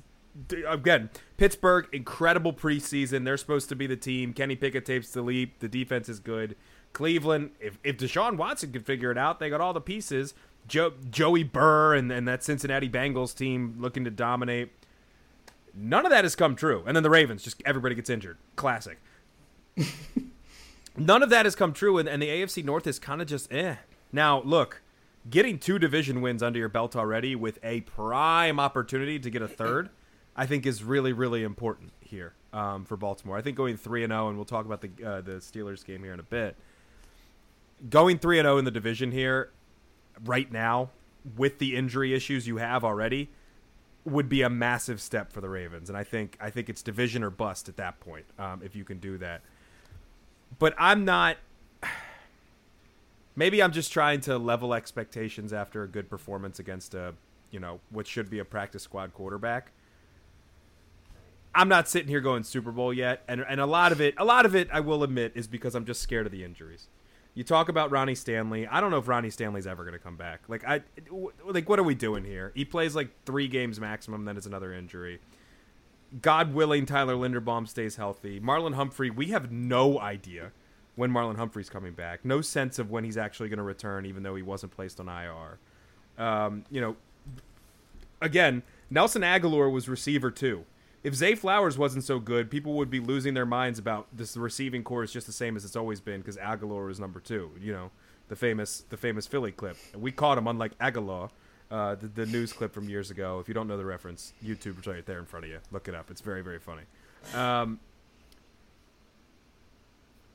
again. 0.67 1.11
Pittsburgh, 1.37 1.87
incredible 1.93 2.53
preseason. 2.53 3.25
They're 3.25 3.37
supposed 3.37 3.69
to 3.69 3.77
be 3.77 3.87
the 3.87 3.97
team. 3.97 4.33
Kenny 4.33 4.57
Pickett 4.57 4.87
tapes 4.87 5.11
the 5.11 5.23
leap. 5.23 5.61
The 5.61 5.69
defense 5.69 6.09
is 6.09 6.21
good. 6.21 6.57
Cleveland, 6.93 7.51
if, 7.61 7.79
if 7.85 7.99
Deshaun 7.99 8.37
Watson 8.37 8.73
could 8.73 8.87
figure 8.87 9.11
it 9.11 9.19
out, 9.19 9.39
they 9.39 9.51
got 9.51 9.61
all 9.61 9.73
the 9.73 9.81
pieces. 9.81 10.35
Joe, 10.67 10.95
Joey 11.11 11.45
Burr 11.45 11.95
and, 11.95 12.11
and 12.11 12.27
that 12.27 12.43
Cincinnati 12.43 12.89
Bengals 12.89 13.37
team 13.37 13.77
looking 13.79 14.05
to 14.05 14.11
dominate. 14.11 14.73
None 15.75 16.07
of 16.07 16.11
that 16.11 16.25
has 16.25 16.35
come 16.35 16.57
true. 16.57 16.83
And 16.87 16.97
then 16.97 17.03
the 17.03 17.11
Ravens, 17.11 17.43
just 17.43 17.63
everybody 17.67 17.95
gets 17.95 18.09
injured. 18.09 18.39
Classic. 18.57 18.99
None 20.97 21.23
of 21.23 21.29
that 21.31 21.45
has 21.45 21.55
come 21.55 21.75
true, 21.75 21.99
and, 21.99 22.09
and 22.09 22.23
the 22.23 22.29
AFC 22.29 22.65
North 22.65 22.87
is 22.87 22.99
kind 22.99 23.21
of 23.21 23.29
just 23.29 23.53
eh. 23.53 23.77
Now, 24.13 24.41
look, 24.43 24.81
getting 25.29 25.59
two 25.59 25.79
division 25.79 26.23
wins 26.23 26.43
under 26.43 26.59
your 26.59 26.71
belt 26.71 26.97
already 26.97 27.37
with 27.37 27.59
a 27.63 27.83
prime 27.83 28.59
opportunity 28.59 29.19
to 29.19 29.29
get 29.29 29.43
a 29.43 29.49
third, 29.49 29.91
I 30.37 30.47
think 30.47 30.67
is 30.67 30.85
really, 30.85 31.15
really 31.15 31.43
important 31.43 31.93
here 32.01 32.35
um, 32.53 32.85
for 32.85 32.97
Baltimore. 32.97 33.39
I 33.39 33.43
think 33.43 33.57
going 33.57 33.79
three 33.79 34.05
and 34.05 34.11
zero, 34.11 34.27
oh, 34.27 34.29
and 34.29 34.37
we'll 34.37 34.45
talk 34.45 34.67
about 34.67 34.83
the 34.83 34.91
uh, 35.05 35.21
the 35.23 35.33
Steelers 35.33 35.85
game 35.85 36.03
here 36.03 36.13
in 36.13 36.21
a 36.21 36.25
bit. 36.25 36.57
Going 37.89 38.19
three 38.19 38.39
and 38.39 38.45
zero 38.45 38.57
oh 38.57 38.59
in 38.59 38.67
the 38.67 38.71
division 38.71 39.13
here, 39.13 39.51
right 40.25 40.51
now, 40.53 40.91
with 41.37 41.59
the 41.59 41.75
injury 41.75 42.15
issues 42.15 42.47
you 42.47 42.59
have 42.59 42.85
already, 42.85 43.31
would 44.05 44.29
be 44.29 44.43
a 44.43 44.51
massive 44.51 45.01
step 45.01 45.33
for 45.33 45.41
the 45.41 45.49
Ravens, 45.49 45.89
and 45.89 45.97
I 45.97 46.05
think 46.05 46.37
I 46.39 46.51
think 46.51 46.69
it's 46.69 46.83
division 46.83 47.25
or 47.25 47.31
bust 47.31 47.69
at 47.69 47.77
that 47.79 47.99
point 48.01 48.27
um, 48.39 48.61
if 48.63 48.77
you 48.77 48.85
can 48.85 48.99
do 48.99 49.17
that. 49.19 49.41
But 50.59 50.75
I'm 50.79 51.05
not. 51.05 51.39
Maybe 53.39 53.63
I'm 53.63 53.73
just 53.73 53.93
trying 53.93 54.21
to 54.23 54.39
level 54.39 54.73
expectations 54.73 55.53
after 55.53 55.83
a 55.83 55.89
good 55.89 56.09
performance 56.09 56.59
against 56.59 56.95
a, 56.95 57.13
you 57.51 57.61
know, 57.61 57.81
what 57.91 58.07
should 58.07 58.31
be 58.31 58.39
a 58.39 58.47
practice 58.47 58.83
squad 58.83 59.13
quarterback. 59.13 59.73
I'm 61.57 61.69
not 61.71 61.89
sitting 61.89 62.09
here 62.09 62.21
going 62.21 62.43
Super 62.43 62.71
Bowl 62.71 62.93
yet, 62.93 63.23
and 63.27 63.43
and 63.49 63.61
a 63.61 63.67
lot 63.67 63.91
of 63.91 64.01
it, 64.01 64.15
a 64.19 64.25
lot 64.27 64.45
of 64.45 64.55
it, 64.55 64.69
I 64.71 64.81
will 64.81 65.03
admit, 65.03 65.33
is 65.35 65.49
because 65.49 65.75
I'm 65.75 65.87
just 65.87 66.03
scared 66.03 66.27
of 66.27 66.33
the 66.33 66.45
injuries. 66.45 66.89
You 67.35 67.45
talk 67.45 67.71
about 67.71 67.91
Ronnie 67.91 68.15
Stanley. 68.15 68.67
I 68.67 68.81
don't 68.81 68.91
know 68.91 68.99
if 68.99 69.09
Ronnie 69.09 69.31
Stanley's 69.31 69.67
ever 69.67 69.83
going 69.83 69.95
to 69.95 69.99
come 69.99 70.17
back. 70.17 70.43
Like 70.49 70.65
I, 70.69 70.83
like 71.45 71.67
what 71.67 71.79
are 71.79 71.83
we 71.83 71.95
doing 71.95 72.25
here? 72.25 72.53
He 72.55 72.67
plays 72.67 72.95
like 72.95 73.09
three 73.25 73.49
games 73.49 73.81
maximum, 73.81 74.27
then 74.27 74.37
it's 74.37 74.47
another 74.47 74.73
injury. 74.73 75.19
God 76.21 76.53
willing, 76.53 76.85
Tyler 76.85 77.15
Linderbaum 77.15 77.67
stays 77.67 77.97
healthy. 77.97 78.39
Marlon 78.39 78.75
Humphrey, 78.75 79.11
we 79.11 79.29
have 79.29 79.51
no 79.51 79.99
idea 79.99 80.53
when 80.95 81.11
Marlon 81.11 81.37
Humphrey's 81.37 81.71
coming 81.71 81.95
back. 81.95 82.25
No 82.25 82.43
sense 82.43 82.79
of 82.79 82.91
when 82.91 83.03
he's 83.05 83.17
actually 83.17 83.49
going 83.49 83.59
to 83.59 83.63
return, 83.63 84.05
even 84.07 84.23
though 84.23 84.35
he 84.35 84.43
wasn't 84.43 84.73
placed 84.73 85.01
on 85.01 85.09
IR. 85.09 85.59
Um, 86.23 86.65
you 86.71 86.81
know, 86.81 86.97
again, 88.21 88.63
Nelson 88.91 89.23
Agholor 89.23 89.73
was 89.73 89.89
receiver 89.89 90.31
too 90.31 90.65
if 91.07 91.15
Zay 91.15 91.37
Flowers 91.37 91.79
wasn't 91.79 92.03
so 92.03 92.19
good, 92.19 92.51
people 92.51 92.73
would 92.73 92.91
be 92.91 92.99
losing 92.99 93.33
their 93.33 93.47
minds 93.47 93.79
about 93.79 94.09
this 94.13 94.37
receiving 94.37 94.83
corps 94.83 95.05
is 95.05 95.13
just 95.13 95.29
the 95.29 95.33
same 95.33 95.57
as 95.57 95.65
it's 95.65 95.77
always 95.77 96.01
been 96.01 96.21
because 96.21 96.37
Agholor 96.37 96.91
is 96.91 96.99
number 96.99 97.21
two. 97.21 97.53
You 97.61 97.73
know, 97.73 97.91
the 98.27 98.35
famous 98.35 98.83
the 98.91 98.97
famous 98.97 99.25
Philly 99.25 99.53
clip. 99.53 99.77
We 99.95 100.11
caught 100.11 100.37
him 100.37 100.49
unlike 100.49 100.77
Agholor, 100.81 101.31
uh, 101.71 101.95
the, 101.95 102.09
the 102.09 102.27
news 102.27 102.53
clip 102.53 102.75
from 102.75 102.89
years 102.89 103.13
ago. 103.13 103.39
If 103.39 103.47
you 103.47 103.55
don't 103.55 103.69
know 103.69 103.77
the 103.77 103.85
reference, 103.85 104.33
YouTube 104.45 104.81
is 104.81 104.89
right 104.89 105.07
there 105.07 105.21
in 105.21 105.27
front 105.27 105.45
of 105.45 105.53
you. 105.53 105.61
Look 105.71 105.87
it 105.87 105.95
up. 105.95 106.11
It's 106.11 106.23
very 106.23 106.43
very 106.43 106.59
funny. 106.59 106.83
Um, 107.35 107.79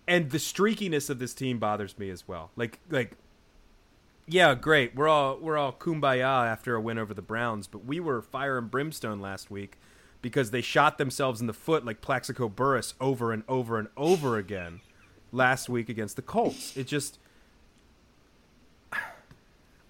and 0.07 0.29
the 0.31 0.37
streakiness 0.37 1.09
of 1.09 1.19
this 1.19 1.33
team 1.33 1.59
bothers 1.59 1.99
me 1.99 2.09
as 2.09 2.29
well. 2.29 2.49
Like 2.55 2.79
like 2.89 3.17
yeah, 4.25 4.55
great. 4.55 4.95
We're 4.95 5.09
all 5.09 5.37
we're 5.37 5.57
all 5.57 5.73
kumbaya 5.73 6.49
after 6.49 6.75
a 6.75 6.79
win 6.79 6.97
over 6.97 7.13
the 7.13 7.21
Browns, 7.21 7.67
but 7.67 7.83
we 7.83 7.99
were 7.99 8.21
fire 8.21 8.57
and 8.57 8.71
brimstone 8.71 9.19
last 9.19 9.51
week 9.51 9.77
because 10.21 10.51
they 10.51 10.61
shot 10.61 10.97
themselves 10.97 11.41
in 11.41 11.47
the 11.47 11.53
foot 11.53 11.85
like 11.85 12.01
Plaxico 12.01 12.47
Burress 12.47 12.93
over 13.01 13.31
and 13.31 13.43
over 13.47 13.79
and 13.79 13.87
over 13.97 14.37
again 14.37 14.81
last 15.31 15.69
week 15.69 15.89
against 15.89 16.15
the 16.15 16.21
Colts. 16.21 16.75
It 16.75 16.87
just 16.87 17.17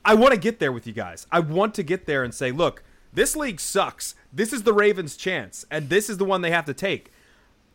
I 0.03 0.15
want 0.15 0.33
to 0.33 0.39
get 0.39 0.59
there 0.59 0.71
with 0.71 0.87
you 0.87 0.93
guys. 0.93 1.27
I 1.31 1.39
want 1.39 1.75
to 1.75 1.83
get 1.83 2.05
there 2.05 2.23
and 2.23 2.33
say, 2.33 2.51
look, 2.51 2.83
this 3.13 3.35
league 3.35 3.59
sucks. 3.59 4.15
This 4.33 4.53
is 4.53 4.63
the 4.63 4.73
Ravens' 4.73 5.15
chance, 5.15 5.65
and 5.69 5.89
this 5.89 6.09
is 6.09 6.17
the 6.17 6.25
one 6.25 6.41
they 6.41 6.51
have 6.51 6.65
to 6.65 6.73
take. 6.73 7.11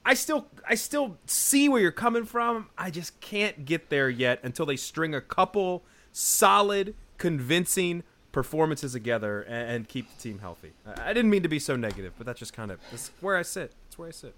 I 0.04 0.14
still 0.14 0.46
I 0.68 0.76
still 0.76 1.18
see 1.26 1.68
where 1.68 1.80
you're 1.80 1.90
coming 1.90 2.24
from. 2.24 2.70
I 2.78 2.90
just 2.90 3.20
can't 3.20 3.64
get 3.64 3.90
there 3.90 4.08
yet 4.08 4.40
until 4.42 4.66
they 4.66 4.76
string 4.76 5.14
a 5.14 5.20
couple 5.20 5.82
solid, 6.12 6.94
convincing 7.18 8.02
performances 8.36 8.92
together 8.92 9.40
and, 9.40 9.70
and, 9.70 9.88
keep 9.88 10.14
the 10.14 10.22
team 10.22 10.40
healthy. 10.40 10.74
I 10.84 11.14
didn't 11.14 11.30
mean 11.30 11.42
to 11.42 11.48
be 11.48 11.58
so 11.58 11.74
negative, 11.74 12.12
but 12.18 12.26
that's 12.26 12.38
just 12.38 12.52
kind 12.52 12.70
of 12.70 12.78
that's 12.90 13.10
where 13.22 13.34
I 13.34 13.40
sit. 13.40 13.72
That's 13.86 13.98
where 13.98 14.08
I 14.08 14.10
sit. 14.10 14.34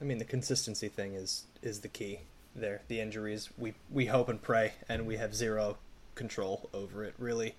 I 0.00 0.04
mean, 0.04 0.18
the 0.18 0.24
consistency 0.24 0.86
thing 0.86 1.14
is 1.14 1.46
is 1.62 1.80
the 1.80 1.88
key 1.88 2.20
there. 2.54 2.82
The 2.86 3.00
injuries, 3.00 3.50
we 3.58 3.74
we 3.90 4.06
hope 4.06 4.28
and 4.28 4.40
pray, 4.40 4.74
and 4.88 5.04
we 5.04 5.16
have 5.16 5.34
zero 5.34 5.78
control 6.14 6.70
over 6.72 7.02
it. 7.02 7.14
Really, 7.18 7.56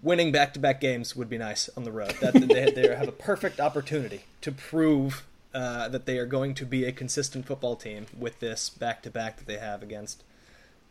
winning 0.00 0.30
back 0.30 0.54
to 0.54 0.60
back 0.60 0.80
games 0.80 1.16
would 1.16 1.28
be 1.28 1.36
nice 1.36 1.68
on 1.76 1.82
the 1.82 1.90
road. 1.90 2.14
That 2.20 2.34
they, 2.34 2.70
they 2.70 2.94
have 2.94 3.08
a 3.08 3.12
perfect 3.12 3.58
opportunity 3.58 4.20
to 4.42 4.52
prove 4.52 5.26
uh, 5.52 5.88
that 5.88 6.06
they 6.06 6.18
are 6.18 6.26
going 6.26 6.54
to 6.54 6.64
be 6.64 6.84
a 6.84 6.92
consistent 6.92 7.44
football 7.44 7.74
team 7.74 8.06
with 8.16 8.38
this 8.38 8.70
back 8.70 9.02
to 9.02 9.10
back 9.10 9.38
that 9.38 9.46
they 9.46 9.58
have 9.58 9.82
against 9.82 10.22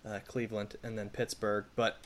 uh, 0.06 0.20
Cleveland 0.28 0.76
and 0.84 0.98
then 0.98 1.08
Pittsburgh. 1.08 1.64
But 1.78 2.00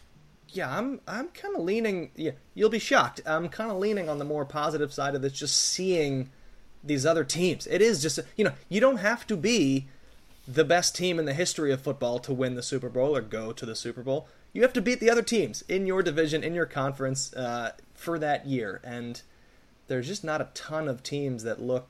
yeah, 0.51 0.77
I'm 0.77 1.01
I'm 1.07 1.29
kind 1.29 1.55
of 1.55 1.61
leaning. 1.61 2.11
Yeah, 2.15 2.31
you'll 2.53 2.69
be 2.69 2.79
shocked. 2.79 3.21
I'm 3.25 3.49
kind 3.49 3.71
of 3.71 3.77
leaning 3.77 4.09
on 4.09 4.19
the 4.19 4.25
more 4.25 4.45
positive 4.45 4.93
side 4.93 5.15
of 5.15 5.21
this. 5.21 5.33
Just 5.33 5.57
seeing 5.57 6.29
these 6.83 7.05
other 7.05 7.23
teams. 7.23 7.67
It 7.67 7.81
is 7.81 8.01
just 8.01 8.19
you 8.35 8.43
know 8.43 8.53
you 8.69 8.81
don't 8.81 8.97
have 8.97 9.25
to 9.27 9.37
be 9.37 9.87
the 10.47 10.65
best 10.65 10.95
team 10.95 11.19
in 11.19 11.25
the 11.25 11.33
history 11.33 11.71
of 11.71 11.81
football 11.81 12.19
to 12.19 12.33
win 12.33 12.55
the 12.55 12.63
Super 12.63 12.89
Bowl 12.89 13.15
or 13.15 13.21
go 13.21 13.51
to 13.53 13.65
the 13.65 13.75
Super 13.75 14.03
Bowl. 14.03 14.27
You 14.53 14.63
have 14.63 14.73
to 14.73 14.81
beat 14.81 14.99
the 14.99 15.09
other 15.09 15.21
teams 15.21 15.61
in 15.63 15.85
your 15.85 16.03
division, 16.03 16.43
in 16.43 16.53
your 16.53 16.65
conference 16.65 17.33
uh, 17.33 17.71
for 17.93 18.19
that 18.19 18.45
year. 18.45 18.81
And 18.83 19.21
there's 19.87 20.07
just 20.07 20.23
not 20.23 20.41
a 20.41 20.49
ton 20.53 20.87
of 20.89 21.03
teams 21.03 21.43
that 21.43 21.61
look 21.61 21.87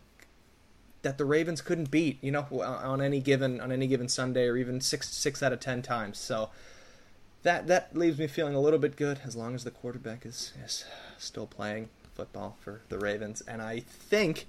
that 1.01 1.17
the 1.17 1.25
Ravens 1.25 1.61
couldn't 1.61 1.89
beat. 1.89 2.23
You 2.23 2.31
know, 2.31 2.45
on 2.61 3.01
any 3.01 3.19
given 3.19 3.59
on 3.59 3.71
any 3.71 3.87
given 3.87 4.07
Sunday 4.07 4.45
or 4.45 4.57
even 4.57 4.81
six 4.81 5.09
six 5.09 5.41
out 5.41 5.53
of 5.53 5.59
ten 5.59 5.81
times. 5.81 6.19
So 6.19 6.49
that 7.43 7.67
that 7.67 7.95
leaves 7.95 8.19
me 8.19 8.27
feeling 8.27 8.55
a 8.55 8.59
little 8.59 8.79
bit 8.79 8.95
good 8.95 9.21
as 9.25 9.35
long 9.35 9.55
as 9.55 9.63
the 9.63 9.71
quarterback 9.71 10.25
is, 10.25 10.53
is 10.63 10.85
still 11.17 11.47
playing 11.47 11.89
football 12.13 12.57
for 12.59 12.81
the 12.89 12.97
Ravens. 12.97 13.41
And 13.41 13.61
I 13.61 13.79
think 13.79 14.47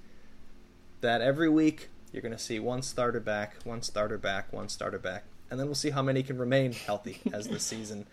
that 1.00 1.20
every 1.20 1.48
week 1.48 1.88
you're 2.12 2.22
going 2.22 2.32
to 2.32 2.38
see 2.38 2.58
one 2.58 2.82
starter 2.82 3.20
back, 3.20 3.56
one 3.64 3.82
starter 3.82 4.18
back, 4.18 4.52
one 4.52 4.68
starter 4.68 4.98
back, 4.98 5.24
and 5.50 5.58
then 5.58 5.66
we'll 5.66 5.74
see 5.74 5.90
how 5.90 6.02
many 6.02 6.22
can 6.22 6.38
remain 6.38 6.72
healthy 6.72 7.20
as 7.32 7.48
the 7.48 7.60
season 7.60 8.06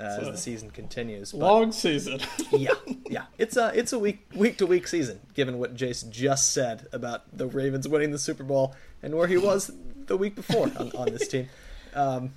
uh, 0.00 0.18
as 0.20 0.26
the 0.26 0.36
season 0.36 0.70
continues. 0.70 1.30
But, 1.30 1.38
long 1.38 1.70
season. 1.70 2.20
yeah, 2.50 2.74
yeah, 3.08 3.24
it's 3.38 3.56
a 3.56 3.70
it's 3.78 3.92
a 3.92 3.98
week 3.98 4.26
week 4.34 4.58
to 4.58 4.66
week 4.66 4.88
season. 4.88 5.20
Given 5.34 5.58
what 5.58 5.76
Jace 5.76 6.08
just 6.10 6.52
said 6.52 6.88
about 6.92 7.36
the 7.36 7.46
Ravens 7.46 7.86
winning 7.86 8.10
the 8.10 8.18
Super 8.18 8.42
Bowl 8.42 8.74
and 9.02 9.14
where 9.14 9.28
he 9.28 9.36
was 9.36 9.70
the 10.06 10.16
week 10.16 10.34
before 10.34 10.66
on, 10.76 10.90
on 10.96 11.12
this 11.12 11.28
team. 11.28 11.48
Um, 11.94 12.32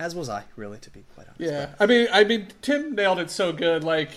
as 0.00 0.14
was 0.14 0.28
I, 0.28 0.44
really, 0.56 0.78
to 0.78 0.90
be 0.90 1.04
quite 1.14 1.26
honest. 1.28 1.40
Yeah, 1.40 1.74
I 1.78 1.86
mean, 1.86 2.08
I 2.12 2.24
mean, 2.24 2.48
Tim 2.62 2.94
nailed 2.94 3.18
it 3.18 3.30
so 3.30 3.52
good. 3.52 3.84
Like, 3.84 4.10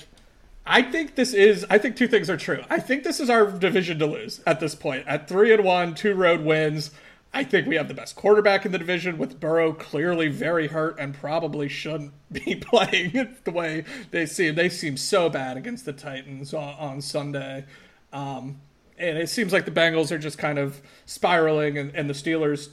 I 0.65 0.81
think 0.81 1.15
this 1.15 1.33
is. 1.33 1.65
I 1.69 1.77
think 1.77 1.95
two 1.95 2.07
things 2.07 2.29
are 2.29 2.37
true. 2.37 2.63
I 2.69 2.79
think 2.79 3.03
this 3.03 3.19
is 3.19 3.29
our 3.29 3.51
division 3.51 3.99
to 3.99 4.05
lose 4.05 4.41
at 4.47 4.59
this 4.59 4.75
point. 4.75 5.05
At 5.07 5.27
three 5.27 5.53
and 5.53 5.63
one, 5.63 5.93
two 5.93 6.15
road 6.15 6.41
wins. 6.41 6.91
I 7.35 7.43
think 7.43 7.67
we 7.67 7.75
have 7.75 7.87
the 7.87 7.95
best 7.95 8.15
quarterback 8.15 8.63
in 8.65 8.71
the 8.71 8.77
division, 8.77 9.17
with 9.17 9.39
Burrow 9.39 9.73
clearly 9.73 10.27
very 10.27 10.67
hurt 10.67 10.99
and 10.99 11.15
probably 11.15 11.67
shouldn't 11.67 12.13
be 12.31 12.55
playing 12.55 13.35
the 13.43 13.51
way 13.51 13.83
they 14.11 14.25
seem. 14.25 14.55
They 14.55 14.69
seem 14.69 14.97
so 14.97 15.29
bad 15.29 15.57
against 15.57 15.85
the 15.85 15.93
Titans 15.93 16.53
on, 16.53 16.75
on 16.75 17.01
Sunday. 17.01 17.65
Um, 18.13 18.61
and 18.97 19.17
it 19.17 19.29
seems 19.29 19.51
like 19.51 19.65
the 19.65 19.71
Bengals 19.71 20.11
are 20.11 20.19
just 20.19 20.37
kind 20.37 20.59
of 20.59 20.79
spiraling, 21.05 21.77
and, 21.77 21.93
and 21.95 22.09
the 22.09 22.13
Steelers 22.13 22.69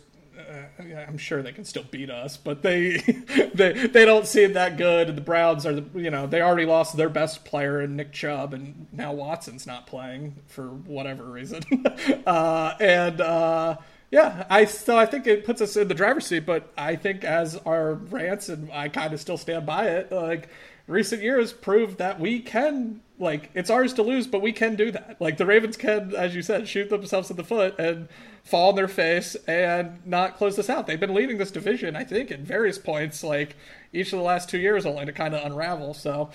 uh, 0.50 0.94
I'm 1.08 1.18
sure 1.18 1.42
they 1.42 1.52
can 1.52 1.64
still 1.64 1.84
beat 1.90 2.10
us, 2.10 2.36
but 2.36 2.62
they 2.62 2.96
they 3.54 3.72
they 3.86 4.04
don't 4.04 4.26
seem 4.26 4.54
that 4.54 4.76
good. 4.76 5.08
And 5.08 5.16
the 5.16 5.22
Browns 5.22 5.64
are, 5.66 5.82
you 5.94 6.10
know, 6.10 6.26
they 6.26 6.42
already 6.42 6.66
lost 6.66 6.96
their 6.96 7.08
best 7.08 7.44
player 7.44 7.80
in 7.80 7.96
Nick 7.96 8.12
Chubb, 8.12 8.54
and 8.54 8.86
now 8.92 9.12
Watson's 9.12 9.66
not 9.66 9.86
playing 9.86 10.36
for 10.46 10.68
whatever 10.68 11.24
reason. 11.24 11.62
uh, 12.26 12.74
and 12.80 13.20
uh, 13.20 13.76
yeah, 14.10 14.46
I 14.50 14.64
so 14.64 14.98
I 14.98 15.06
think 15.06 15.26
it 15.26 15.44
puts 15.44 15.60
us 15.60 15.76
in 15.76 15.88
the 15.88 15.94
driver's 15.94 16.26
seat. 16.26 16.46
But 16.46 16.72
I 16.76 16.96
think 16.96 17.24
as 17.24 17.56
our 17.58 17.94
rants, 17.94 18.48
and 18.48 18.70
I 18.72 18.88
kind 18.88 19.12
of 19.12 19.20
still 19.20 19.38
stand 19.38 19.66
by 19.66 19.88
it, 19.88 20.10
like 20.10 20.48
recent 20.86 21.22
years 21.22 21.52
proved 21.52 21.98
that 21.98 22.18
we 22.18 22.40
can 22.40 23.00
like 23.18 23.50
it's 23.54 23.70
ours 23.70 23.92
to 23.94 24.02
lose, 24.02 24.26
but 24.26 24.42
we 24.42 24.52
can 24.52 24.74
do 24.74 24.90
that. 24.90 25.16
Like 25.20 25.36
the 25.36 25.46
Ravens 25.46 25.76
can, 25.76 26.14
as 26.14 26.34
you 26.34 26.42
said, 26.42 26.66
shoot 26.66 26.90
themselves 26.90 27.30
in 27.30 27.36
the 27.36 27.44
foot 27.44 27.78
and 27.78 28.08
fall 28.44 28.70
on 28.70 28.74
their 28.74 28.88
face 28.88 29.34
and 29.46 30.04
not 30.06 30.36
close 30.36 30.56
this 30.56 30.70
out. 30.70 30.86
They've 30.86 31.00
been 31.00 31.14
leading 31.14 31.38
this 31.38 31.50
division, 31.50 31.96
I 31.96 32.04
think, 32.04 32.30
at 32.30 32.40
various 32.40 32.78
points, 32.78 33.22
like 33.22 33.56
each 33.92 34.12
of 34.12 34.18
the 34.18 34.24
last 34.24 34.48
two 34.48 34.58
years, 34.58 34.86
only 34.86 35.06
to 35.06 35.12
kind 35.12 35.34
of 35.34 35.44
unravel. 35.44 35.94
So, 35.94 36.30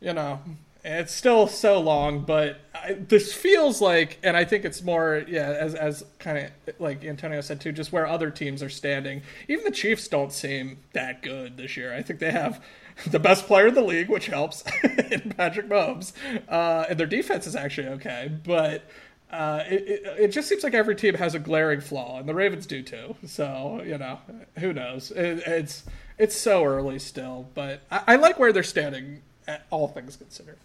you 0.00 0.12
know, 0.12 0.40
it's 0.84 1.12
still 1.12 1.48
so 1.48 1.80
long, 1.80 2.20
but 2.20 2.60
I, 2.74 2.92
this 2.94 3.32
feels 3.34 3.80
like, 3.80 4.18
and 4.22 4.36
I 4.36 4.44
think 4.44 4.64
it's 4.64 4.82
more, 4.82 5.24
yeah, 5.28 5.50
as 5.50 5.74
as 5.74 6.04
kind 6.18 6.38
of 6.38 6.80
like 6.80 7.04
Antonio 7.04 7.40
said 7.40 7.60
too, 7.60 7.72
just 7.72 7.92
where 7.92 8.06
other 8.06 8.30
teams 8.30 8.62
are 8.62 8.68
standing. 8.68 9.22
Even 9.48 9.64
the 9.64 9.70
Chiefs 9.70 10.08
don't 10.08 10.32
seem 10.32 10.78
that 10.92 11.22
good 11.22 11.56
this 11.56 11.76
year. 11.76 11.94
I 11.94 12.02
think 12.02 12.20
they 12.20 12.30
have 12.30 12.62
the 13.06 13.18
best 13.18 13.46
player 13.46 13.68
in 13.68 13.74
the 13.74 13.82
league, 13.82 14.08
which 14.08 14.26
helps, 14.26 14.62
in 15.10 15.32
Patrick 15.36 15.68
Mahomes, 15.68 16.12
uh, 16.48 16.86
and 16.88 16.98
their 16.98 17.06
defense 17.06 17.46
is 17.46 17.56
actually 17.56 17.88
okay, 17.88 18.30
but. 18.44 18.84
Uh, 19.30 19.62
it, 19.68 20.02
it, 20.18 20.28
just 20.28 20.48
seems 20.48 20.64
like 20.64 20.72
every 20.72 20.96
team 20.96 21.14
has 21.14 21.34
a 21.34 21.38
glaring 21.38 21.82
flaw, 21.82 22.18
and 22.18 22.26
the 22.26 22.34
Ravens 22.34 22.66
do 22.66 22.82
too. 22.82 23.14
So 23.26 23.82
you 23.84 23.98
know, 23.98 24.18
who 24.58 24.72
knows? 24.72 25.10
It, 25.10 25.42
it's 25.46 25.84
it's 26.16 26.36
so 26.36 26.64
early 26.64 26.98
still, 26.98 27.46
but 27.54 27.82
I, 27.90 28.02
I 28.06 28.16
like 28.16 28.38
where 28.38 28.52
they're 28.52 28.62
standing, 28.62 29.22
all 29.70 29.88
things 29.88 30.16
considered 30.16 30.58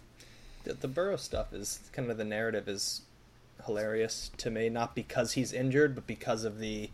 the, 0.64 0.74
the 0.74 0.88
Burrow 0.88 1.16
stuff 1.16 1.52
is 1.52 1.78
kind 1.92 2.10
of 2.10 2.16
the 2.16 2.24
narrative 2.24 2.68
is 2.68 3.02
hilarious 3.66 4.30
to 4.38 4.50
me, 4.50 4.68
not 4.68 4.94
because 4.94 5.32
he's 5.32 5.52
injured, 5.52 5.94
but 5.94 6.06
because 6.06 6.44
of 6.44 6.58
the 6.58 6.90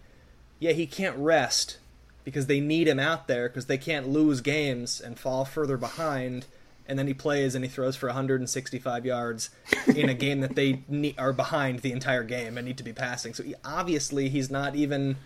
yeah 0.59 0.73
he 0.73 0.87
can't 0.87 1.17
rest 1.17 1.79
because 2.23 2.47
they 2.47 2.61
need 2.61 2.87
him 2.87 2.99
out 2.99 3.29
there 3.29 3.49
because 3.49 3.67
they 3.67 3.79
can't 3.79 4.07
lose 4.07 4.43
games 4.43 5.01
and 5.01 5.19
fall 5.19 5.45
further 5.45 5.79
behind. 5.79 6.45
And 6.91 6.99
then 6.99 7.07
he 7.07 7.15
plays 7.15 7.55
and 7.55 7.65
he 7.65 7.71
throws 7.71 7.97
for 7.97 8.09
165 8.09 9.07
yards 9.07 9.51
in 9.87 10.09
a 10.09 10.15
game 10.15 10.41
that 10.41 10.57
they 10.57 10.83
are 11.17 11.33
behind 11.33 11.79
the 11.79 11.93
entire 11.93 12.25
game 12.25 12.59
and 12.59 12.67
need 12.67 12.79
to 12.79 12.85
be 12.85 12.93
passing. 12.93 13.33
So 13.33 13.45
he, 13.45 13.55
obviously 13.65 14.29
he's 14.29 14.51
not 14.51 14.75
even 14.75 15.17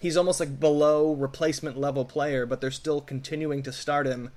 he's 0.00 0.16
almost 0.16 0.40
like 0.40 0.58
below 0.58 1.12
replacement 1.12 1.78
level 1.78 2.04
player, 2.04 2.46
but 2.46 2.60
they're 2.60 2.70
still 2.70 3.00
continuing 3.00 3.62
to 3.62 3.72
start 3.72 4.06
him 4.06 4.30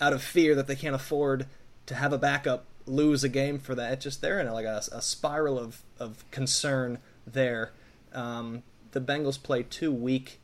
out 0.00 0.12
of 0.12 0.22
fear 0.22 0.54
that 0.56 0.66
they 0.66 0.74
can't 0.74 0.96
afford 0.96 1.46
to 1.86 1.94
have 1.94 2.12
a 2.12 2.18
backup 2.18 2.64
lose 2.86 3.22
a 3.22 3.28
game 3.28 3.58
for 3.58 3.74
that. 3.74 3.92
It's 3.92 4.04
just 4.04 4.20
they're 4.20 4.40
in 4.40 4.50
like 4.52 4.64
a, 4.64 4.82
a 4.90 5.02
spiral 5.02 5.58
of, 5.58 5.82
of 5.98 6.28
concern 6.30 6.98
there. 7.26 7.72
Um, 8.12 8.62
the 8.90 9.00
Bengals 9.00 9.40
play 9.40 9.62
two 9.62 9.92
weak 9.92 10.40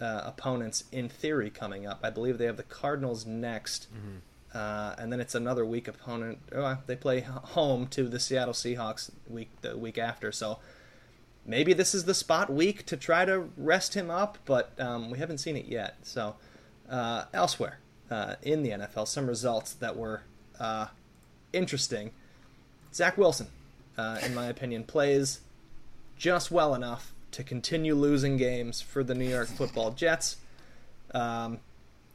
uh, 0.00 0.22
opponents 0.24 0.84
in 0.92 1.08
theory 1.08 1.50
coming 1.50 1.86
up. 1.86 2.00
I 2.02 2.10
believe 2.10 2.38
they 2.38 2.46
have 2.46 2.56
the 2.56 2.62
Cardinals 2.62 3.26
next, 3.26 3.86
mm-hmm. 3.94 4.18
Uh, 4.54 4.94
and 4.98 5.12
then 5.12 5.20
it's 5.20 5.34
another 5.34 5.64
weak 5.64 5.88
opponent. 5.88 6.38
Oh, 6.54 6.78
they 6.86 6.96
play 6.96 7.20
home 7.20 7.86
to 7.88 8.08
the 8.08 8.18
Seattle 8.18 8.54
Seahawks 8.54 9.10
week 9.28 9.50
the 9.60 9.76
week 9.76 9.98
after. 9.98 10.32
So 10.32 10.58
maybe 11.44 11.72
this 11.72 11.94
is 11.94 12.04
the 12.04 12.14
spot 12.14 12.50
week 12.50 12.86
to 12.86 12.96
try 12.96 13.24
to 13.24 13.48
rest 13.56 13.94
him 13.94 14.10
up, 14.10 14.38
but 14.44 14.72
um, 14.80 15.10
we 15.10 15.18
haven't 15.18 15.38
seen 15.38 15.56
it 15.56 15.66
yet. 15.66 15.96
So 16.02 16.36
uh, 16.90 17.24
elsewhere 17.32 17.80
uh, 18.10 18.34
in 18.42 18.62
the 18.62 18.70
NFL, 18.70 19.08
some 19.08 19.26
results 19.26 19.72
that 19.74 19.96
were 19.96 20.22
uh, 20.58 20.86
interesting. 21.52 22.12
Zach 22.92 23.18
Wilson, 23.18 23.48
uh, 23.98 24.18
in 24.24 24.34
my 24.34 24.46
opinion, 24.46 24.84
plays 24.84 25.40
just 26.16 26.50
well 26.50 26.74
enough 26.74 27.12
to 27.32 27.42
continue 27.42 27.94
losing 27.94 28.36
games 28.36 28.80
for 28.80 29.04
the 29.04 29.14
New 29.14 29.28
York 29.28 29.48
Football 29.48 29.90
Jets. 29.90 30.36
Um, 31.12 31.58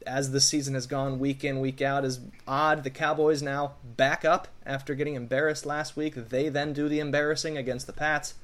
as 0.05 0.31
the 0.31 0.41
season 0.41 0.73
has 0.73 0.87
gone 0.87 1.19
week 1.19 1.43
in 1.43 1.59
week 1.59 1.81
out 1.81 2.05
is 2.05 2.19
odd. 2.47 2.83
The 2.83 2.89
Cowboys 2.89 3.41
now 3.41 3.73
back 3.83 4.25
up 4.25 4.47
after 4.65 4.95
getting 4.95 5.15
embarrassed 5.15 5.65
last 5.65 5.95
week. 5.95 6.15
They 6.15 6.49
then 6.49 6.73
do 6.73 6.87
the 6.89 6.99
embarrassing 6.99 7.57
against 7.57 7.87
the 7.87 7.93
Pats. 7.93 8.35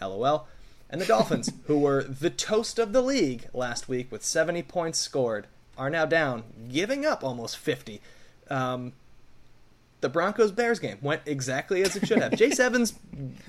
LOL. 0.00 0.46
And 0.90 1.00
the 1.00 1.06
Dolphins, 1.06 1.52
who 1.66 1.78
were 1.78 2.02
the 2.02 2.30
toast 2.30 2.78
of 2.78 2.92
the 2.92 3.02
league 3.02 3.48
last 3.52 3.88
week 3.88 4.10
with 4.10 4.24
70 4.24 4.62
points 4.64 4.98
scored, 4.98 5.46
are 5.76 5.90
now 5.90 6.06
down, 6.06 6.44
giving 6.70 7.06
up 7.06 7.22
almost 7.22 7.56
50. 7.58 8.00
Um, 8.50 8.92
the 10.00 10.08
Broncos 10.08 10.52
Bears 10.52 10.78
game 10.78 10.98
went 11.02 11.22
exactly 11.26 11.82
as 11.82 11.96
it 11.96 12.06
should 12.06 12.18
have. 12.18 12.36
Chase 12.36 12.60
Evans 12.60 12.94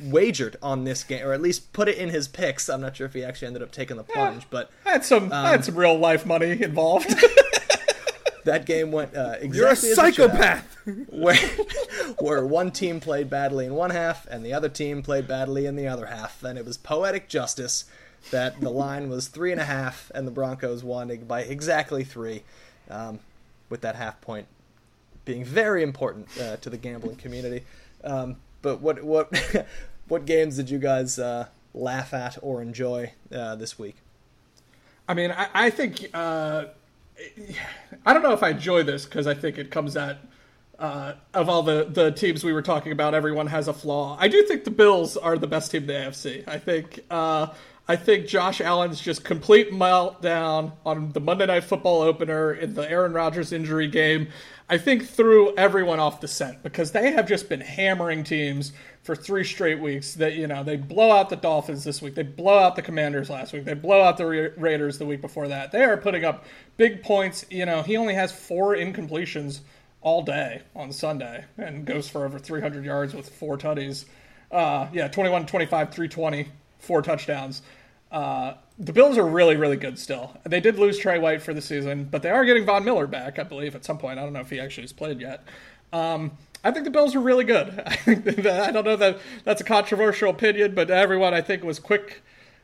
wagered 0.02 0.58
on 0.62 0.84
this 0.84 1.04
game, 1.04 1.26
or 1.26 1.34
at 1.34 1.42
least 1.42 1.74
put 1.74 1.88
it 1.88 1.98
in 1.98 2.10
his 2.10 2.28
picks. 2.28 2.70
I'm 2.70 2.82
not 2.82 2.96
sure 2.96 3.06
if 3.06 3.14
he 3.14 3.24
actually 3.24 3.48
ended 3.48 3.62
up 3.62 3.72
taking 3.72 3.98
the 3.98 4.04
plunge, 4.04 4.48
but 4.50 4.72
had 4.84 5.06
some 5.06 5.32
um, 5.32 5.46
had 5.46 5.64
some 5.64 5.76
real 5.76 5.98
life 5.98 6.26
money 6.26 6.62
involved. 6.62 7.10
that 8.46 8.66
game 8.66 8.92
went 8.92 9.16
uh, 9.16 9.36
exactly. 9.40 9.58
You're 9.58 9.70
a 9.70 9.76
psychopath. 9.76 10.78
where 11.10 11.38
where 12.20 12.46
one 12.46 12.72
team 12.72 13.00
played 13.00 13.30
badly 13.30 13.66
in 13.66 13.76
one 13.76 13.92
half 13.92 14.26
and 14.28 14.44
the 14.44 14.54
other 14.54 14.70
team 14.70 15.04
played 15.04 15.28
badly 15.28 15.68
in 15.68 15.76
the 15.76 15.88
other 15.88 16.08
half, 16.08 16.44
and 16.44 16.58
it 16.58 16.66
was 16.66 16.78
poetic 16.78 17.30
justice 17.30 17.86
that 18.32 18.60
the 18.60 18.70
line 18.70 19.10
was 19.10 19.28
three 19.28 19.52
and 19.52 19.62
a 19.62 19.66
half, 19.66 20.12
and 20.16 20.26
the 20.26 20.32
Broncos 20.32 20.84
won 20.84 21.16
by 21.28 21.42
exactly 21.42 22.04
three, 22.04 22.44
um, 22.90 23.20
with 23.70 23.82
that 23.82 23.96
half 23.96 24.20
point 24.20 24.48
being 25.30 25.46
very 25.46 25.84
important 25.84 26.28
uh, 26.42 26.58
to 26.58 26.72
the 26.72 26.78
gambling 26.78 27.16
community. 27.16 27.64
Um, 28.04 28.38
but 28.64 28.82
what 28.82 29.04
what 29.04 29.32
what 30.08 30.26
games 30.26 30.56
did 30.56 30.72
you 30.72 30.80
guys 30.80 31.20
uh, 31.20 31.46
laugh 31.76 32.16
at 32.16 32.40
or 32.42 32.64
enjoy 32.64 33.14
uh, 33.32 33.56
this 33.56 33.78
week? 33.78 33.98
I 35.08 35.14
mean, 35.14 35.30
I, 35.30 35.48
I 35.54 35.70
think 35.70 36.10
uh, 36.16 36.66
I 38.08 38.14
don't 38.14 38.24
know 38.24 38.34
if 38.34 38.42
I 38.42 38.50
enjoy 38.50 38.82
this 38.82 39.06
because 39.06 39.28
I 39.28 39.36
think 39.36 39.60
it 39.60 39.70
comes 39.70 39.96
at 39.96 40.18
uh, 40.80 41.14
of 41.36 41.48
all 41.48 41.62
the, 41.62 41.86
the 41.88 42.10
teams 42.12 42.44
we 42.44 42.54
were 42.54 42.64
talking 42.64 42.92
about, 42.92 43.14
everyone 43.14 43.48
has 43.48 43.68
a 43.68 43.74
flaw. 43.74 44.18
I 44.20 44.30
do 44.30 44.42
think 44.48 44.64
the 44.64 44.72
Bills 44.72 45.16
are 45.16 45.38
the 45.38 45.46
best 45.46 45.70
team 45.70 45.84
in 45.84 45.88
the 45.88 45.94
AFC. 45.94 46.48
I 46.48 46.58
think 46.58 47.02
uh, 47.12 47.48
I 47.88 47.96
think 47.96 48.28
Josh 48.28 48.62
Allen's 48.62 49.02
just 49.02 49.24
complete 49.24 49.72
meltdown 49.72 50.74
on 50.86 51.12
the 51.12 51.20
Monday 51.20 51.48
Night 51.48 51.64
Football 51.64 52.02
opener 52.02 52.54
in 52.54 52.76
the 52.76 52.90
Aaron 52.90 53.14
Rodgers 53.14 53.52
injury 53.52 53.88
game. 53.88 54.30
I 54.72 54.78
think 54.78 55.08
threw 55.08 55.56
everyone 55.56 56.00
off 56.00 56.22
the 56.22 56.28
scent 56.28 56.62
because 56.62 56.92
they 56.92 57.12
have 57.12 57.28
just 57.28 57.50
been 57.50 57.62
hammering 57.62 58.24
teams 58.24 58.72
for 59.02 59.16
three 59.16 59.44
straight 59.44 59.80
weeks. 59.80 60.14
That 60.14 60.34
you 60.36 60.46
know 60.46 60.64
they 60.64 60.78
blow 60.78 61.12
out 61.12 61.30
the 61.30 61.36
Dolphins 61.36 61.84
this 61.84 62.02
week, 62.04 62.14
they 62.14 62.24
blow 62.24 62.60
out 62.60 62.76
the 62.76 62.84
Commanders 62.84 63.32
last 63.32 63.52
week, 63.52 63.66
they 63.66 63.74
blow 63.74 64.02
out 64.02 64.18
the 64.18 64.26
Ra- 64.28 64.50
Raiders 64.58 65.00
the 65.00 65.08
week 65.08 65.22
before 65.22 65.48
that. 65.48 65.72
They 65.72 65.84
are 65.84 65.98
putting 65.98 66.24
up 66.24 66.46
big 66.78 67.02
points. 67.02 67.46
You 67.50 67.66
know 67.66 67.82
he 67.82 67.98
only 67.98 68.14
has 68.14 68.32
four 68.32 68.76
incompletions 68.76 69.62
all 70.02 70.22
day 70.22 70.62
on 70.76 70.94
Sunday 70.94 71.46
and 71.58 71.86
goes 71.86 72.08
for 72.08 72.24
over 72.24 72.38
300 72.38 72.86
yards 72.86 73.14
with 73.16 73.28
four 73.28 73.58
tutties. 73.58 74.06
Uh, 74.52 74.88
yeah, 74.94 75.08
21, 75.08 75.46
25, 75.46 75.94
320, 75.94 76.48
four 76.80 77.02
touchdowns. 77.02 77.62
Uh, 78.12 78.54
the 78.80 78.94
Bills 78.94 79.18
are 79.18 79.28
really, 79.28 79.58
really 79.58 79.76
good 79.76 80.00
still. 80.00 80.38
They 80.46 80.62
did 80.62 80.80
lose 80.80 80.98
Tre 80.98 81.20
White 81.20 81.42
for 81.42 81.54
the 81.54 81.62
season, 81.62 82.06
but 82.06 82.24
they 82.24 82.30
are 82.30 82.46
getting 82.46 82.66
Von 82.66 82.86
Miller 82.86 83.08
back, 83.08 83.38
I 83.38 83.44
believe, 83.44 83.76
at 83.76 83.84
some 83.84 83.98
point. 83.98 84.18
I 84.18 84.24
don't 84.24 84.32
know 84.32 84.40
if 84.40 84.50
he 84.50 84.60
actually 84.60 84.84
has 84.84 84.94
played 84.94 85.20
yet. 85.20 85.44
Um, 85.92 86.32
I 86.64 86.72
think 86.72 86.86
the 86.86 86.92
Bills 86.92 87.14
are 87.14 87.20
really 87.20 87.44
good. 87.44 87.82
I 87.88 88.02
I 88.08 88.72
don't 88.72 88.86
know 88.86 88.96
that 88.96 89.20
that's 89.44 89.60
a 89.60 89.66
controversial 89.66 90.30
opinion, 90.30 90.76
but 90.76 90.90
everyone 90.90 91.34
I 91.34 91.42
think 91.42 91.64
was 91.64 91.78
quick 91.78 92.22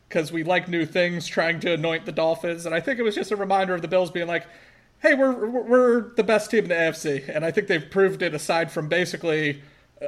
because 0.07 0.32
we 0.32 0.43
like 0.43 0.70
new 0.70 0.86
things, 0.86 1.28
trying 1.28 1.59
to 1.61 1.74
anoint 1.74 2.05
the 2.05 2.11
Dolphins, 2.11 2.66
and 2.66 2.74
I 2.74 2.80
think 2.80 2.99
it 2.99 3.03
was 3.03 3.16
just 3.16 3.32
a 3.32 3.36
reminder 3.36 3.74
of 3.74 3.82
the 3.82 3.88
Bills 3.88 4.09
being 4.09 4.28
like, 4.28 4.45
"Hey, 5.01 5.16
we're 5.16 5.34
we're 5.45 6.13
the 6.16 6.24
best 6.24 6.49
team 6.49 6.63
in 6.63 6.70
the 6.70 6.76
AFC," 6.76 7.28
and 7.28 7.43
I 7.43 7.51
think 7.51 7.68
they've 7.68 7.89
proved 7.89 8.22
it. 8.22 8.34
Aside 8.34 8.72
from 8.72 8.88
basically 8.88 9.61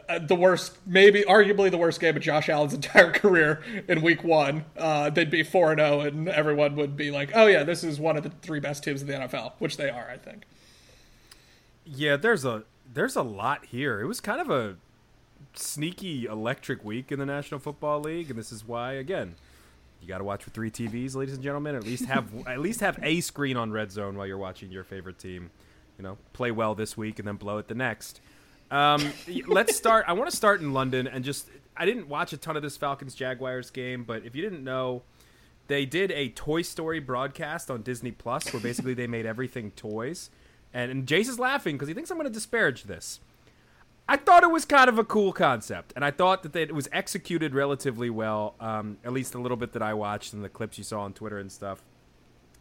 uh, 0.10 0.20
the 0.20 0.36
worst, 0.36 0.78
maybe 0.86 1.24
arguably 1.24 1.72
the 1.72 1.78
worst 1.78 2.00
game 2.02 2.16
of 2.16 2.22
Josh 2.22 2.50
Allen's 2.50 2.74
entire 2.76 3.12
career 3.12 3.64
in 3.88 4.02
Week 4.02 4.24
One. 4.24 4.66
Uh, 4.78 5.10
they'd 5.10 5.32
be 5.32 5.44
four 5.44 5.72
and 5.72 5.80
zero, 5.80 6.02
oh, 6.02 6.02
and 6.02 6.28
everyone 6.28 6.76
would 6.76 6.98
be 6.98 7.12
like, 7.12 7.32
"Oh 7.34 7.48
yeah, 7.48 7.64
this 7.64 7.84
is 7.84 8.00
one 8.00 8.18
of 8.18 8.24
the 8.24 8.30
three 8.42 8.60
best 8.60 8.84
teams 8.84 9.02
in 9.02 9.08
the 9.08 9.14
NFL," 9.14 9.54
which 9.60 9.78
they 9.78 9.90
are, 9.90 10.10
I 10.10 10.18
think. 10.18 10.44
Yeah, 11.86 12.18
there's 12.18 12.44
a 12.44 12.64
there's 12.94 13.16
a 13.16 13.24
lot 13.24 13.66
here. 13.66 14.02
It 14.02 14.08
was 14.08 14.20
kind 14.20 14.42
of 14.42 14.50
a 14.50 14.76
sneaky 15.54 16.26
electric 16.26 16.84
week 16.84 17.12
in 17.12 17.20
the 17.20 17.26
National 17.26 17.60
Football 17.60 18.02
League, 18.02 18.30
and 18.30 18.38
this 18.38 18.52
is 18.52 18.66
why 18.66 18.94
again. 18.94 19.36
You 20.00 20.08
got 20.08 20.20
to 20.20 20.24
watch 20.24 20.46
with 20.46 20.54
three 20.54 20.70
TVs, 20.70 21.16
ladies 21.16 21.34
and 21.34 21.44
gentlemen. 21.44 21.76
At 21.76 21.84
least 21.84 22.06
have 22.06 22.28
at 22.48 22.60
least 22.60 22.82
have 22.82 23.00
a 23.02 23.22
screen 23.22 23.58
on 23.58 23.72
Red 23.72 23.92
Zone 23.92 24.18
while 24.18 24.28
you're 24.28 24.38
watching 24.38 24.72
your 24.72 24.84
favorite 24.84 25.18
team. 25.18 25.50
You 25.98 26.04
know, 26.04 26.18
play 26.34 26.52
well 26.52 26.76
this 26.76 26.96
week 26.96 27.18
and 27.18 27.28
then 27.28 27.38
blow 27.38 27.58
it 27.58 27.68
the 27.68 27.74
next. 27.74 28.22
Um, 28.70 29.14
let's 29.48 29.76
start. 29.76 30.06
I 30.08 30.14
want 30.14 30.30
to 30.30 30.36
start 30.36 30.62
in 30.62 30.74
London 30.74 31.08
and 31.08 31.24
just. 31.24 31.50
I 31.80 31.86
didn't 31.86 32.10
watch 32.10 32.34
a 32.34 32.38
ton 32.38 32.58
of 32.58 32.64
this 32.64 32.76
Falcons 32.76 33.14
Jaguars 33.14 33.70
game, 33.70 34.04
but 34.04 34.26
if 34.26 34.36
you 34.36 34.42
didn't 34.42 34.64
know, 34.64 35.04
they 35.68 35.86
did 35.86 36.12
a 36.12 36.30
Toy 36.30 36.64
Story 36.64 37.00
broadcast 37.00 37.70
on 37.70 37.84
Disney 37.84 38.12
Plus 38.12 38.52
where 38.52 38.62
basically 38.62 38.96
they 38.96 39.06
made 39.06 39.28
everything 39.28 39.72
toys. 39.72 40.32
And, 40.74 40.90
and 40.90 41.06
Jace 41.06 41.30
is 41.30 41.38
laughing 41.38 41.76
because 41.76 41.88
he 41.88 41.94
thinks 41.94 42.10
I'm 42.10 42.18
going 42.18 42.28
to 42.28 42.34
disparage 42.34 42.84
this. 42.84 43.20
I 44.10 44.16
thought 44.16 44.44
it 44.44 44.52
was 44.52 44.64
kind 44.64 44.90
of 44.90 44.98
a 44.98 45.04
cool 45.04 45.34
concept, 45.34 45.92
and 45.96 46.06
I 46.06 46.12
thought 46.12 46.44
that 46.44 46.56
it 46.56 46.74
was 46.74 46.88
executed 46.94 47.54
relatively 47.54 48.10
well, 48.10 48.56
um, 48.60 48.98
at 49.04 49.12
least 49.12 49.36
a 49.36 49.38
little 49.38 49.58
bit 49.58 49.74
that 49.74 49.82
I 49.82 49.94
watched 49.94 50.34
and 50.34 50.44
the 50.44 50.50
clips 50.50 50.78
you 50.78 50.84
saw 50.86 51.02
on 51.02 51.12
Twitter 51.12 51.38
and 51.38 51.52
stuff. 51.52 51.84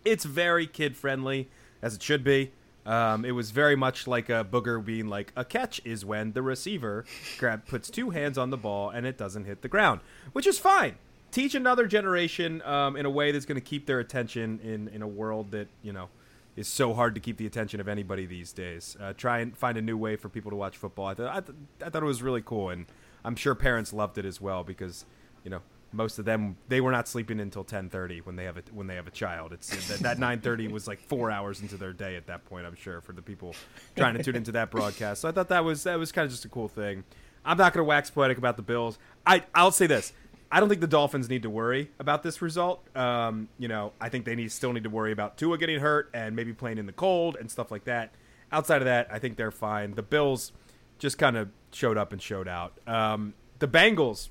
It's 0.04 0.24
very 0.24 0.66
kid 0.66 0.96
friendly, 0.96 1.48
as 1.80 1.94
it 1.94 2.02
should 2.02 2.24
be. 2.24 2.50
Um, 2.86 3.24
it 3.24 3.32
was 3.32 3.50
very 3.50 3.74
much 3.74 4.06
like 4.06 4.28
a 4.28 4.46
booger 4.48 4.82
being 4.82 5.08
like 5.08 5.32
a 5.34 5.44
catch 5.44 5.80
is 5.84 6.04
when 6.04 6.32
the 6.32 6.42
receiver 6.42 7.04
grab 7.36 7.66
puts 7.66 7.90
two 7.90 8.10
hands 8.10 8.38
on 8.38 8.50
the 8.50 8.56
ball 8.56 8.90
and 8.90 9.04
it 9.06 9.18
doesn't 9.18 9.44
hit 9.44 9.62
the 9.62 9.68
ground, 9.68 10.00
which 10.32 10.46
is 10.46 10.58
fine. 10.58 10.94
Teach 11.32 11.54
another 11.54 11.86
generation 11.86 12.62
um, 12.62 12.96
in 12.96 13.04
a 13.04 13.10
way 13.10 13.32
that's 13.32 13.44
going 13.44 13.60
to 13.60 13.66
keep 13.66 13.86
their 13.86 13.98
attention 13.98 14.60
in 14.62 14.88
in 14.88 15.02
a 15.02 15.08
world 15.08 15.50
that 15.50 15.66
you 15.82 15.92
know 15.92 16.08
is 16.54 16.68
so 16.68 16.94
hard 16.94 17.14
to 17.14 17.20
keep 17.20 17.36
the 17.36 17.46
attention 17.46 17.80
of 17.80 17.88
anybody 17.88 18.24
these 18.24 18.52
days. 18.52 18.96
Uh, 18.98 19.12
try 19.12 19.40
and 19.40 19.56
find 19.56 19.76
a 19.76 19.82
new 19.82 19.96
way 19.96 20.16
for 20.16 20.28
people 20.28 20.50
to 20.50 20.56
watch 20.56 20.76
football. 20.76 21.06
I, 21.06 21.14
th- 21.14 21.28
I, 21.28 21.40
th- 21.40 21.58
I 21.84 21.90
thought 21.90 22.02
it 22.02 22.06
was 22.06 22.22
really 22.22 22.40
cool, 22.40 22.70
and 22.70 22.86
I'm 23.24 23.36
sure 23.36 23.54
parents 23.54 23.92
loved 23.92 24.16
it 24.16 24.24
as 24.24 24.40
well 24.40 24.64
because 24.64 25.04
you 25.44 25.50
know 25.50 25.60
most 25.92 26.18
of 26.18 26.24
them 26.24 26.56
they 26.68 26.80
were 26.80 26.90
not 26.90 27.08
sleeping 27.08 27.40
until 27.40 27.64
10:30 27.64 28.24
when 28.24 28.36
they 28.36 28.44
have 28.44 28.56
a 28.56 28.62
when 28.72 28.86
they 28.86 28.96
have 28.96 29.06
a 29.06 29.10
child. 29.12 29.52
It's 29.52 29.68
that, 29.88 30.00
that 30.00 30.18
9:30 30.42 30.70
was 30.70 30.86
like 30.86 31.00
4 31.00 31.30
hours 31.30 31.60
into 31.60 31.76
their 31.76 31.92
day 31.92 32.16
at 32.16 32.26
that 32.26 32.44
point, 32.44 32.66
I'm 32.66 32.74
sure 32.76 33.00
for 33.00 33.12
the 33.12 33.22
people 33.22 33.54
trying 33.96 34.16
to 34.16 34.22
tune 34.22 34.36
into 34.36 34.52
that 34.52 34.70
broadcast. 34.70 35.22
So 35.22 35.28
I 35.28 35.32
thought 35.32 35.48
that 35.48 35.64
was 35.64 35.84
that 35.84 35.98
was 35.98 36.12
kind 36.12 36.26
of 36.26 36.32
just 36.32 36.44
a 36.44 36.48
cool 36.48 36.68
thing. 36.68 37.04
I'm 37.44 37.56
not 37.56 37.72
going 37.72 37.84
to 37.84 37.88
wax 37.88 38.10
poetic 38.10 38.38
about 38.38 38.56
the 38.56 38.62
Bills. 38.62 38.98
I 39.26 39.44
I'll 39.54 39.70
say 39.70 39.86
this. 39.86 40.12
I 40.50 40.60
don't 40.60 40.68
think 40.68 40.80
the 40.80 40.86
Dolphins 40.86 41.28
need 41.28 41.42
to 41.42 41.50
worry 41.50 41.90
about 41.98 42.22
this 42.22 42.40
result. 42.40 42.86
Um, 42.96 43.48
you 43.58 43.68
know, 43.68 43.92
I 44.00 44.08
think 44.08 44.24
they 44.24 44.36
need 44.36 44.52
still 44.52 44.72
need 44.72 44.84
to 44.84 44.90
worry 44.90 45.12
about 45.12 45.36
Tua 45.36 45.58
getting 45.58 45.80
hurt 45.80 46.10
and 46.14 46.36
maybe 46.36 46.52
playing 46.52 46.78
in 46.78 46.86
the 46.86 46.92
cold 46.92 47.36
and 47.38 47.50
stuff 47.50 47.70
like 47.70 47.84
that. 47.84 48.12
Outside 48.52 48.80
of 48.80 48.84
that, 48.84 49.08
I 49.10 49.18
think 49.18 49.36
they're 49.36 49.50
fine. 49.50 49.94
The 49.94 50.02
Bills 50.02 50.52
just 50.98 51.18
kind 51.18 51.36
of 51.36 51.48
showed 51.72 51.96
up 51.98 52.12
and 52.12 52.22
showed 52.22 52.46
out. 52.46 52.78
Um, 52.86 53.34
the 53.58 53.66
Bengals, 53.66 54.28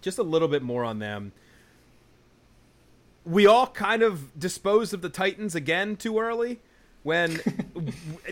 just 0.00 0.18
a 0.18 0.22
little 0.22 0.48
bit 0.48 0.62
more 0.62 0.84
on 0.84 0.98
them. 0.98 1.32
We 3.24 3.46
all 3.46 3.66
kind 3.66 4.02
of 4.02 4.38
disposed 4.38 4.94
of 4.94 5.02
the 5.02 5.08
Titans 5.08 5.54
again 5.54 5.96
too 5.96 6.18
early. 6.18 6.60
When 7.02 7.32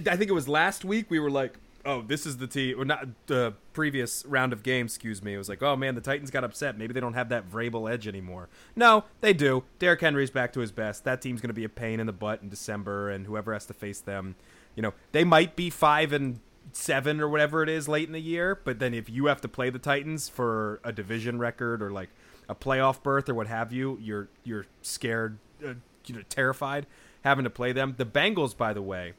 I 0.07 0.17
think 0.17 0.29
it 0.29 0.35
was 0.35 0.49
last 0.49 0.85
week, 0.85 1.11
we 1.11 1.19
were 1.19 1.31
like, 1.31 1.59
"Oh, 1.85 2.03
this 2.03 2.27
is 2.27 2.39
the 2.39 2.47
team," 2.47 2.81
or 2.81 2.85
not 2.85 3.07
the 3.27 3.55
previous 3.73 4.25
round 4.27 4.53
of 4.53 4.63
games. 4.63 4.95
Excuse 4.95 5.23
me. 5.23 5.35
It 5.35 5.39
was 5.39 5.49
like, 5.49 5.63
"Oh 5.63 5.77
man, 5.77 5.95
the 5.95 6.01
Titans 6.01 6.31
got 6.31 6.45
upset. 6.45 6.77
Maybe 6.79 6.93
they 6.93 7.01
don't 7.01 7.15
have 7.15 7.29
that 7.31 7.51
Vrabel 7.51 7.91
edge 7.91 8.07
anymore." 8.09 8.49
No, 8.77 9.05
they 9.21 9.33
do. 9.33 9.65
Derrick 9.79 10.01
Henry's 10.01 10.31
back 10.31 10.53
to 10.55 10.61
his 10.61 10.73
best. 10.73 11.05
That 11.05 11.23
team's 11.23 11.41
going 11.41 11.49
to 11.49 11.55
be 11.55 11.65
a 11.65 11.71
pain 11.71 12.01
in 12.01 12.07
the 12.07 12.13
butt 12.13 12.43
in 12.43 12.49
December, 12.49 13.11
and 13.11 13.27
whoever 13.27 13.53
has 13.53 13.67
to 13.67 13.75
face 13.75 14.01
them, 14.01 14.37
you 14.75 14.83
know, 14.83 14.95
they 15.13 15.25
might 15.25 15.57
be 15.57 15.71
five 15.71 16.13
and 16.13 16.41
seven 16.73 17.21
or 17.21 17.29
whatever 17.29 17.63
it 17.63 17.69
is 17.69 17.89
late 17.89 18.07
in 18.07 18.13
the 18.13 18.21
year. 18.21 18.59
But 18.63 18.79
then 18.79 18.95
if 18.95 19.09
you 19.09 19.27
have 19.27 19.41
to 19.43 19.49
play 19.49 19.71
the 19.71 19.79
Titans 19.79 20.29
for 20.29 20.81
a 20.85 20.93
division 20.93 21.39
record 21.39 21.83
or 21.83 21.91
like 21.91 22.11
a 22.49 22.55
playoff 22.55 23.03
berth 23.03 23.29
or 23.29 23.35
what 23.35 23.47
have 23.47 23.73
you, 23.73 23.99
you're 24.01 24.29
you're 24.45 24.67
scared, 24.83 25.39
uh, 25.65 25.75
you 26.07 26.17
know, 26.17 26.23
terrified 26.29 26.87
having 27.25 27.45
to 27.45 27.51
play 27.51 27.73
them. 27.73 27.95
The 27.97 28.07
Bengals, 28.07 28.57
by 28.57 28.73
the 28.73 28.83
way, 28.83 29.15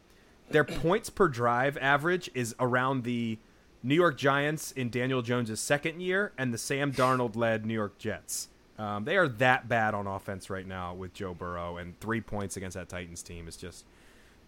their 0.49 0.63
points 0.63 1.09
per 1.09 1.27
drive 1.27 1.77
average 1.77 2.29
is 2.33 2.55
around 2.59 3.03
the 3.03 3.37
New 3.83 3.95
York 3.95 4.17
Giants 4.17 4.71
in 4.71 4.89
Daniel 4.89 5.21
Jones' 5.21 5.59
second 5.59 6.01
year 6.01 6.33
and 6.37 6.53
the 6.53 6.57
Sam 6.57 6.91
Darnold 6.91 7.35
led 7.35 7.65
New 7.65 7.73
York 7.73 7.97
Jets. 7.97 8.49
Um, 8.77 9.03
they 9.03 9.17
are 9.17 9.27
that 9.27 9.67
bad 9.67 9.93
on 9.93 10.07
offense 10.07 10.49
right 10.49 10.65
now 10.65 10.93
with 10.93 11.13
Joe 11.13 11.33
Burrow, 11.33 11.77
and 11.77 11.99
three 11.99 12.21
points 12.21 12.55
against 12.55 12.75
that 12.75 12.87
Titans 12.87 13.21
team 13.21 13.47
is 13.47 13.57
just 13.57 13.85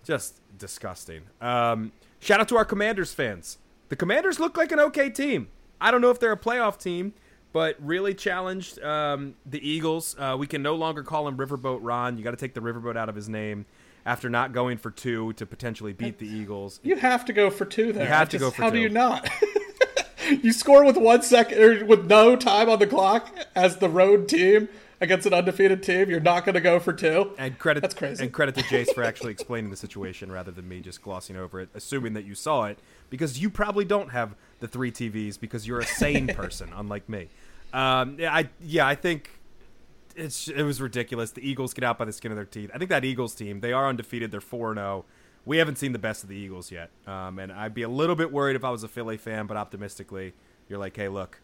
just 0.03 0.39
disgusting. 0.57 1.23
Um, 1.41 1.91
shout 2.21 2.39
out 2.39 2.47
to 2.47 2.55
our 2.55 2.63
Commanders 2.63 3.13
fans. 3.13 3.57
The 3.89 3.97
Commanders 3.97 4.39
look 4.39 4.55
like 4.55 4.71
an 4.71 4.79
okay 4.79 5.09
team. 5.09 5.49
I 5.81 5.91
don't 5.91 5.99
know 5.99 6.11
if 6.11 6.19
they're 6.19 6.31
a 6.31 6.37
playoff 6.37 6.79
team, 6.79 7.13
but 7.51 7.75
really 7.81 8.13
challenged 8.13 8.81
um, 8.81 9.35
the 9.45 9.59
Eagles. 9.67 10.15
Uh, 10.17 10.37
we 10.39 10.47
can 10.47 10.61
no 10.63 10.75
longer 10.75 11.03
call 11.03 11.27
him 11.27 11.35
Riverboat 11.35 11.79
Ron. 11.81 12.17
You 12.17 12.23
got 12.23 12.31
to 12.31 12.37
take 12.37 12.53
the 12.53 12.61
Riverboat 12.61 12.95
out 12.95 13.09
of 13.09 13.15
his 13.15 13.27
name 13.27 13.65
after 14.05 14.29
not 14.29 14.53
going 14.53 14.77
for 14.77 14.89
two 14.91 15.33
to 15.33 15.45
potentially 15.45 15.91
beat 15.93 16.17
the 16.19 16.27
Eagles. 16.27 16.79
You 16.83 16.95
have 16.95 17.25
to 17.25 17.33
go 17.33 17.49
for 17.49 17.65
two 17.65 17.91
there. 17.91 18.03
You 18.03 18.09
have 18.09 18.29
to 18.29 18.37
Just- 18.39 18.41
go 18.49 18.51
for 18.51 18.61
How 18.61 18.69
two. 18.69 18.77
do 18.77 18.81
you 18.81 18.89
not? 18.89 19.29
you 20.41 20.53
score 20.53 20.85
with 20.85 20.97
one 20.97 21.21
second 21.23 21.61
or 21.61 21.85
with 21.85 22.05
no 22.05 22.35
time 22.35 22.69
on 22.69 22.79
the 22.79 22.87
clock 22.87 23.35
as 23.55 23.77
the 23.77 23.89
road 23.89 24.29
team 24.29 24.69
against 25.01 25.25
an 25.25 25.33
undefeated 25.33 25.83
team. 25.83 26.09
You're 26.09 26.19
not 26.19 26.45
going 26.45 26.53
to 26.53 26.61
go 26.61 26.79
for 26.79 26.93
two. 26.93 27.31
And 27.37 27.57
credit 27.57 27.81
That's 27.81 27.95
crazy. 27.95 28.23
And 28.23 28.31
credit 28.31 28.55
to 28.55 28.61
Jace 28.61 28.93
for 28.93 29.03
actually 29.03 29.31
explaining 29.31 29.71
the 29.71 29.77
situation 29.77 30.31
rather 30.31 30.51
than 30.51 30.69
me 30.69 30.79
just 30.79 31.01
glossing 31.01 31.35
over 31.35 31.59
it, 31.59 31.69
assuming 31.73 32.13
that 32.13 32.23
you 32.23 32.35
saw 32.35 32.65
it, 32.65 32.79
because 33.09 33.41
you 33.41 33.49
probably 33.49 33.83
don't 33.83 34.11
have 34.11 34.35
the 34.59 34.67
three 34.67 34.91
TVs 34.91 35.39
because 35.39 35.67
you're 35.67 35.79
a 35.79 35.85
sane 35.85 36.27
person, 36.35 36.71
unlike 36.75 37.09
me. 37.09 37.27
Um, 37.73 38.17
yeah, 38.19 38.33
I 38.33 38.49
yeah, 38.61 38.87
I 38.87 38.95
think 38.95 39.31
it's 40.15 40.47
it 40.47 40.63
was 40.63 40.81
ridiculous. 40.81 41.31
The 41.31 41.47
Eagles 41.47 41.73
get 41.73 41.83
out 41.83 41.97
by 41.97 42.05
the 42.05 42.13
skin 42.13 42.31
of 42.31 42.35
their 42.35 42.45
teeth. 42.45 42.69
I 42.73 42.77
think 42.77 42.89
that 42.89 43.03
Eagles 43.03 43.33
team, 43.33 43.61
they 43.61 43.73
are 43.73 43.87
undefeated. 43.87 44.31
They're 44.31 44.41
four 44.41 44.73
zero. 44.75 45.05
We 45.45 45.57
haven't 45.57 45.77
seen 45.77 45.91
the 45.91 45.99
best 45.99 46.21
of 46.21 46.29
the 46.29 46.35
Eagles 46.35 46.71
yet, 46.71 46.91
um, 47.07 47.39
and 47.39 47.51
I'd 47.51 47.73
be 47.73 47.81
a 47.81 47.89
little 47.89 48.15
bit 48.15 48.31
worried 48.31 48.55
if 48.55 48.63
I 48.63 48.69
was 48.69 48.83
a 48.83 48.87
Philly 48.87 49.17
fan. 49.17 49.47
But 49.47 49.57
optimistically, 49.57 50.33
you're 50.69 50.79
like, 50.79 50.95
hey, 50.95 51.07
look, 51.07 51.39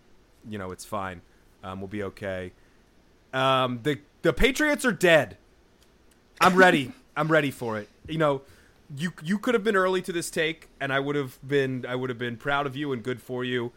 you 0.47 0.57
know, 0.57 0.71
it's 0.71 0.85
fine. 0.85 1.21
Um, 1.63 1.79
we'll 1.79 1.87
be 1.87 2.03
okay. 2.03 2.51
Um, 3.33 3.79
the 3.83 3.99
the 4.21 4.33
Patriots 4.33 4.85
are 4.85 4.91
dead. 4.91 5.37
I'm 6.41 6.55
ready. 6.55 6.91
I'm 7.17 7.29
ready 7.29 7.51
for 7.51 7.77
it. 7.77 7.89
You 8.07 8.17
know, 8.17 8.41
you 8.95 9.11
you 9.23 9.39
could 9.39 9.53
have 9.53 9.63
been 9.63 9.75
early 9.75 10.01
to 10.03 10.11
this 10.11 10.29
take, 10.29 10.69
and 10.79 10.93
I 10.93 10.99
would 10.99 11.15
have 11.15 11.37
been 11.47 11.85
I 11.87 11.95
would 11.95 12.09
have 12.09 12.19
been 12.19 12.37
proud 12.37 12.65
of 12.67 12.75
you 12.75 12.91
and 12.93 13.03
good 13.03 13.21
for 13.21 13.43
you. 13.43 13.71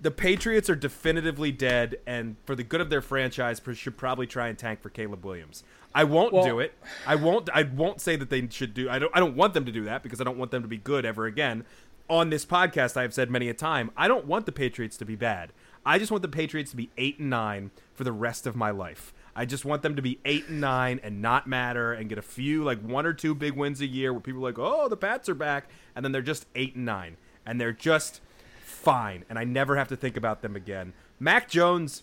The 0.00 0.10
Patriots 0.12 0.70
are 0.70 0.76
definitively 0.76 1.50
dead, 1.50 1.98
and 2.06 2.36
for 2.44 2.54
the 2.54 2.62
good 2.62 2.80
of 2.80 2.88
their 2.88 3.02
franchise, 3.02 3.60
should 3.74 3.96
probably 3.96 4.28
try 4.28 4.46
and 4.46 4.56
tank 4.56 4.80
for 4.80 4.90
Caleb 4.90 5.24
Williams. 5.24 5.64
I 5.92 6.04
won't 6.04 6.32
Well- 6.32 6.44
do 6.44 6.60
it. 6.60 6.74
I 7.06 7.16
won't. 7.16 7.48
I 7.52 7.62
won't 7.64 8.00
say 8.00 8.14
that 8.14 8.30
they 8.30 8.46
should 8.50 8.74
do. 8.74 8.88
I 8.88 8.98
don't. 9.00 9.10
I 9.14 9.18
don't 9.18 9.34
want 9.34 9.54
them 9.54 9.64
to 9.64 9.72
do 9.72 9.84
that 9.84 10.02
because 10.04 10.20
I 10.20 10.24
don't 10.24 10.38
want 10.38 10.50
them 10.52 10.62
to 10.62 10.68
be 10.68 10.76
good 10.76 11.04
ever 11.04 11.26
again. 11.26 11.64
On 12.10 12.30
this 12.30 12.46
podcast, 12.46 12.96
I 12.96 13.02
have 13.02 13.12
said 13.12 13.30
many 13.30 13.48
a 13.48 13.54
time, 13.54 13.90
I 13.96 14.08
don't 14.08 14.24
want 14.26 14.46
the 14.46 14.52
Patriots 14.52 14.96
to 14.98 15.04
be 15.04 15.14
bad. 15.16 15.52
I 15.88 15.98
just 15.98 16.10
want 16.10 16.22
the 16.22 16.28
Patriots 16.28 16.70
to 16.72 16.76
be 16.76 16.90
eight 16.98 17.18
and 17.18 17.30
nine 17.30 17.70
for 17.94 18.04
the 18.04 18.12
rest 18.12 18.46
of 18.46 18.54
my 18.54 18.70
life. 18.70 19.14
I 19.34 19.44
just 19.44 19.64
want 19.64 19.82
them 19.82 19.96
to 19.96 20.02
be 20.02 20.18
eight 20.24 20.48
and 20.48 20.60
nine 20.60 21.00
and 21.02 21.22
not 21.22 21.46
matter 21.46 21.92
and 21.92 22.08
get 22.08 22.18
a 22.18 22.22
few 22.22 22.62
like 22.62 22.80
one 22.80 23.06
or 23.06 23.12
two 23.12 23.34
big 23.34 23.54
wins 23.54 23.80
a 23.80 23.86
year 23.86 24.12
where 24.12 24.20
people 24.20 24.40
are 24.40 24.50
like, 24.50 24.58
oh, 24.58 24.88
the 24.88 24.96
Pats 24.96 25.28
are 25.28 25.34
back, 25.34 25.68
and 25.94 26.04
then 26.04 26.12
they're 26.12 26.20
just 26.20 26.46
eight 26.54 26.74
and 26.74 26.84
nine 26.84 27.16
and 27.48 27.58
they're 27.58 27.72
just 27.72 28.20
fine, 28.62 29.24
and 29.30 29.38
I 29.38 29.44
never 29.44 29.76
have 29.76 29.88
to 29.88 29.96
think 29.96 30.18
about 30.18 30.42
them 30.42 30.54
again. 30.54 30.92
Mac 31.18 31.48
Jones, 31.48 32.02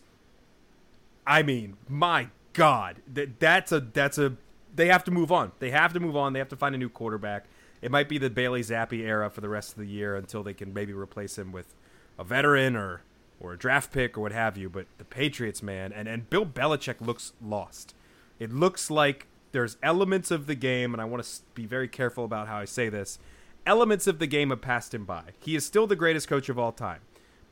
I 1.28 1.44
mean, 1.44 1.78
my 1.88 2.30
God, 2.54 2.98
that 3.14 3.40
that's 3.40 3.72
a 3.72 3.80
that's 3.80 4.18
a 4.18 4.34
they 4.76 4.88
have 4.88 5.04
to 5.04 5.12
move 5.12 5.32
on. 5.32 5.52
They 5.60 5.70
have 5.70 5.94
to 5.94 6.00
move 6.00 6.16
on. 6.16 6.34
They 6.34 6.40
have 6.40 6.50
to 6.50 6.56
find 6.56 6.74
a 6.74 6.80
new 6.80 6.90
quarterback. 6.90 7.46
It 7.82 7.92
might 7.92 8.10
be 8.10 8.18
the 8.18 8.32
Bailey 8.32 8.62
Zappe 8.62 9.00
era 9.00 9.30
for 9.30 9.42
the 9.42 9.50
rest 9.50 9.74
of 9.74 9.78
the 9.78 9.86
year 9.86 10.16
until 10.16 10.42
they 10.42 10.56
can 10.56 10.74
maybe 10.74 10.94
replace 10.94 11.38
him 11.38 11.52
with 11.52 11.76
a 12.18 12.24
veteran 12.24 12.76
or 12.76 13.02
or 13.40 13.54
a 13.54 13.58
draft 13.58 13.92
pick 13.92 14.18
or 14.18 14.22
what 14.22 14.32
have 14.32 14.58
you. 14.58 14.70
But 14.70 14.88
the 14.98 15.06
Patriots, 15.06 15.62
man, 15.62 15.92
and 15.94 16.08
and 16.08 16.30
Bill 16.30 16.46
Belichick 16.46 17.02
looks 17.02 17.34
lost. 17.42 17.94
It 18.40 18.52
looks 18.52 18.90
like 18.90 19.28
there's 19.52 19.78
elements 19.82 20.32
of 20.32 20.48
the 20.48 20.56
game, 20.56 20.94
and 20.94 21.02
I 21.02 21.06
want 21.06 21.24
to 21.24 21.30
be 21.54 21.66
very 21.66 21.88
careful 21.88 22.26
about 22.26 22.48
how 22.48 22.58
I 22.58 22.66
say 22.66 22.90
this. 22.90 23.20
Elements 23.66 24.06
of 24.06 24.20
the 24.20 24.28
game 24.28 24.50
have 24.50 24.62
passed 24.62 24.94
him 24.94 25.06
by. 25.06 25.24
He 25.40 25.56
is 25.56 25.66
still 25.66 25.88
the 25.88 25.96
greatest 25.96 26.28
coach 26.28 26.50
of 26.50 26.60
all 26.60 26.72
time, 26.72 27.00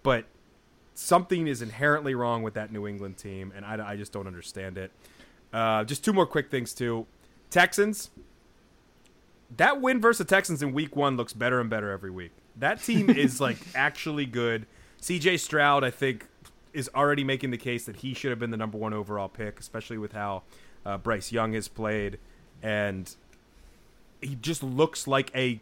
but 0.03 0.25
something 0.93 1.47
is 1.47 1.61
inherently 1.61 2.13
wrong 2.13 2.43
with 2.43 2.53
that 2.55 2.71
New 2.71 2.87
England 2.87 3.17
team, 3.17 3.51
and 3.55 3.65
I, 3.65 3.91
I 3.91 3.95
just 3.95 4.11
don't 4.11 4.27
understand 4.27 4.77
it. 4.77 4.91
Uh, 5.51 5.83
just 5.83 6.03
two 6.03 6.13
more 6.13 6.25
quick 6.25 6.51
things 6.51 6.73
too. 6.73 7.05
Texans. 7.49 8.09
That 9.55 9.81
win 9.81 10.01
versus 10.01 10.25
Texans 10.25 10.63
in 10.63 10.73
Week 10.73 10.95
One 10.95 11.15
looks 11.15 11.33
better 11.33 11.59
and 11.59 11.69
better 11.69 11.91
every 11.91 12.09
week. 12.09 12.31
That 12.55 12.81
team 12.81 13.09
is 13.09 13.39
like 13.39 13.57
actually 13.75 14.25
good. 14.25 14.65
C.J. 15.03 15.35
Stroud, 15.35 15.83
I 15.83 15.91
think, 15.91 16.27
is 16.71 16.89
already 16.95 17.25
making 17.25 17.51
the 17.51 17.57
case 17.57 17.83
that 17.87 17.97
he 17.97 18.13
should 18.13 18.29
have 18.29 18.39
been 18.39 18.51
the 18.51 18.57
number 18.57 18.77
one 18.77 18.93
overall 18.93 19.27
pick, 19.27 19.59
especially 19.59 19.97
with 19.97 20.13
how 20.13 20.43
uh, 20.85 20.97
Bryce 20.97 21.29
Young 21.29 21.51
has 21.51 21.67
played, 21.67 22.19
and 22.61 23.13
he 24.21 24.35
just 24.35 24.63
looks 24.63 25.05
like 25.05 25.29
a 25.35 25.59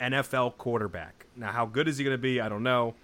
NFL 0.00 0.56
quarterback. 0.58 1.26
Now, 1.36 1.52
how 1.52 1.66
good 1.66 1.86
is 1.86 1.98
he 1.98 2.04
going 2.04 2.14
to 2.14 2.18
be? 2.18 2.40
I 2.40 2.48
don't 2.48 2.64
know. 2.64 2.94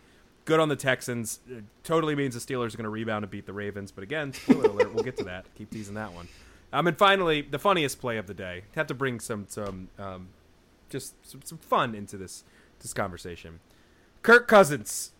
Good 0.44 0.58
on 0.58 0.68
the 0.68 0.74
Texans. 0.74 1.38
It 1.48 1.62
totally 1.84 2.16
means 2.16 2.34
the 2.34 2.40
Steelers 2.40 2.74
are 2.74 2.78
going 2.78 2.82
to 2.82 2.90
rebound 2.90 3.22
and 3.22 3.30
beat 3.30 3.46
the 3.46 3.52
Ravens. 3.52 3.92
But 3.92 4.02
again, 4.02 4.32
spoiler 4.32 4.64
alert, 4.64 4.92
we'll 4.92 5.04
get 5.04 5.16
to 5.18 5.24
that. 5.24 5.46
Keep 5.54 5.70
teasing 5.70 5.94
that 5.94 6.12
one. 6.12 6.26
Um, 6.72 6.88
and 6.88 6.98
finally, 6.98 7.42
the 7.42 7.60
funniest 7.60 8.00
play 8.00 8.16
of 8.16 8.26
the 8.26 8.34
day. 8.34 8.64
Have 8.74 8.88
to 8.88 8.94
bring 8.94 9.20
some 9.20 9.46
some 9.48 9.88
um, 10.00 10.30
just 10.88 11.14
some, 11.24 11.42
some 11.44 11.58
fun 11.58 11.94
into 11.94 12.16
this 12.16 12.42
this 12.80 12.92
conversation. 12.92 13.60
Kirk 14.22 14.48
Cousins. 14.48 15.12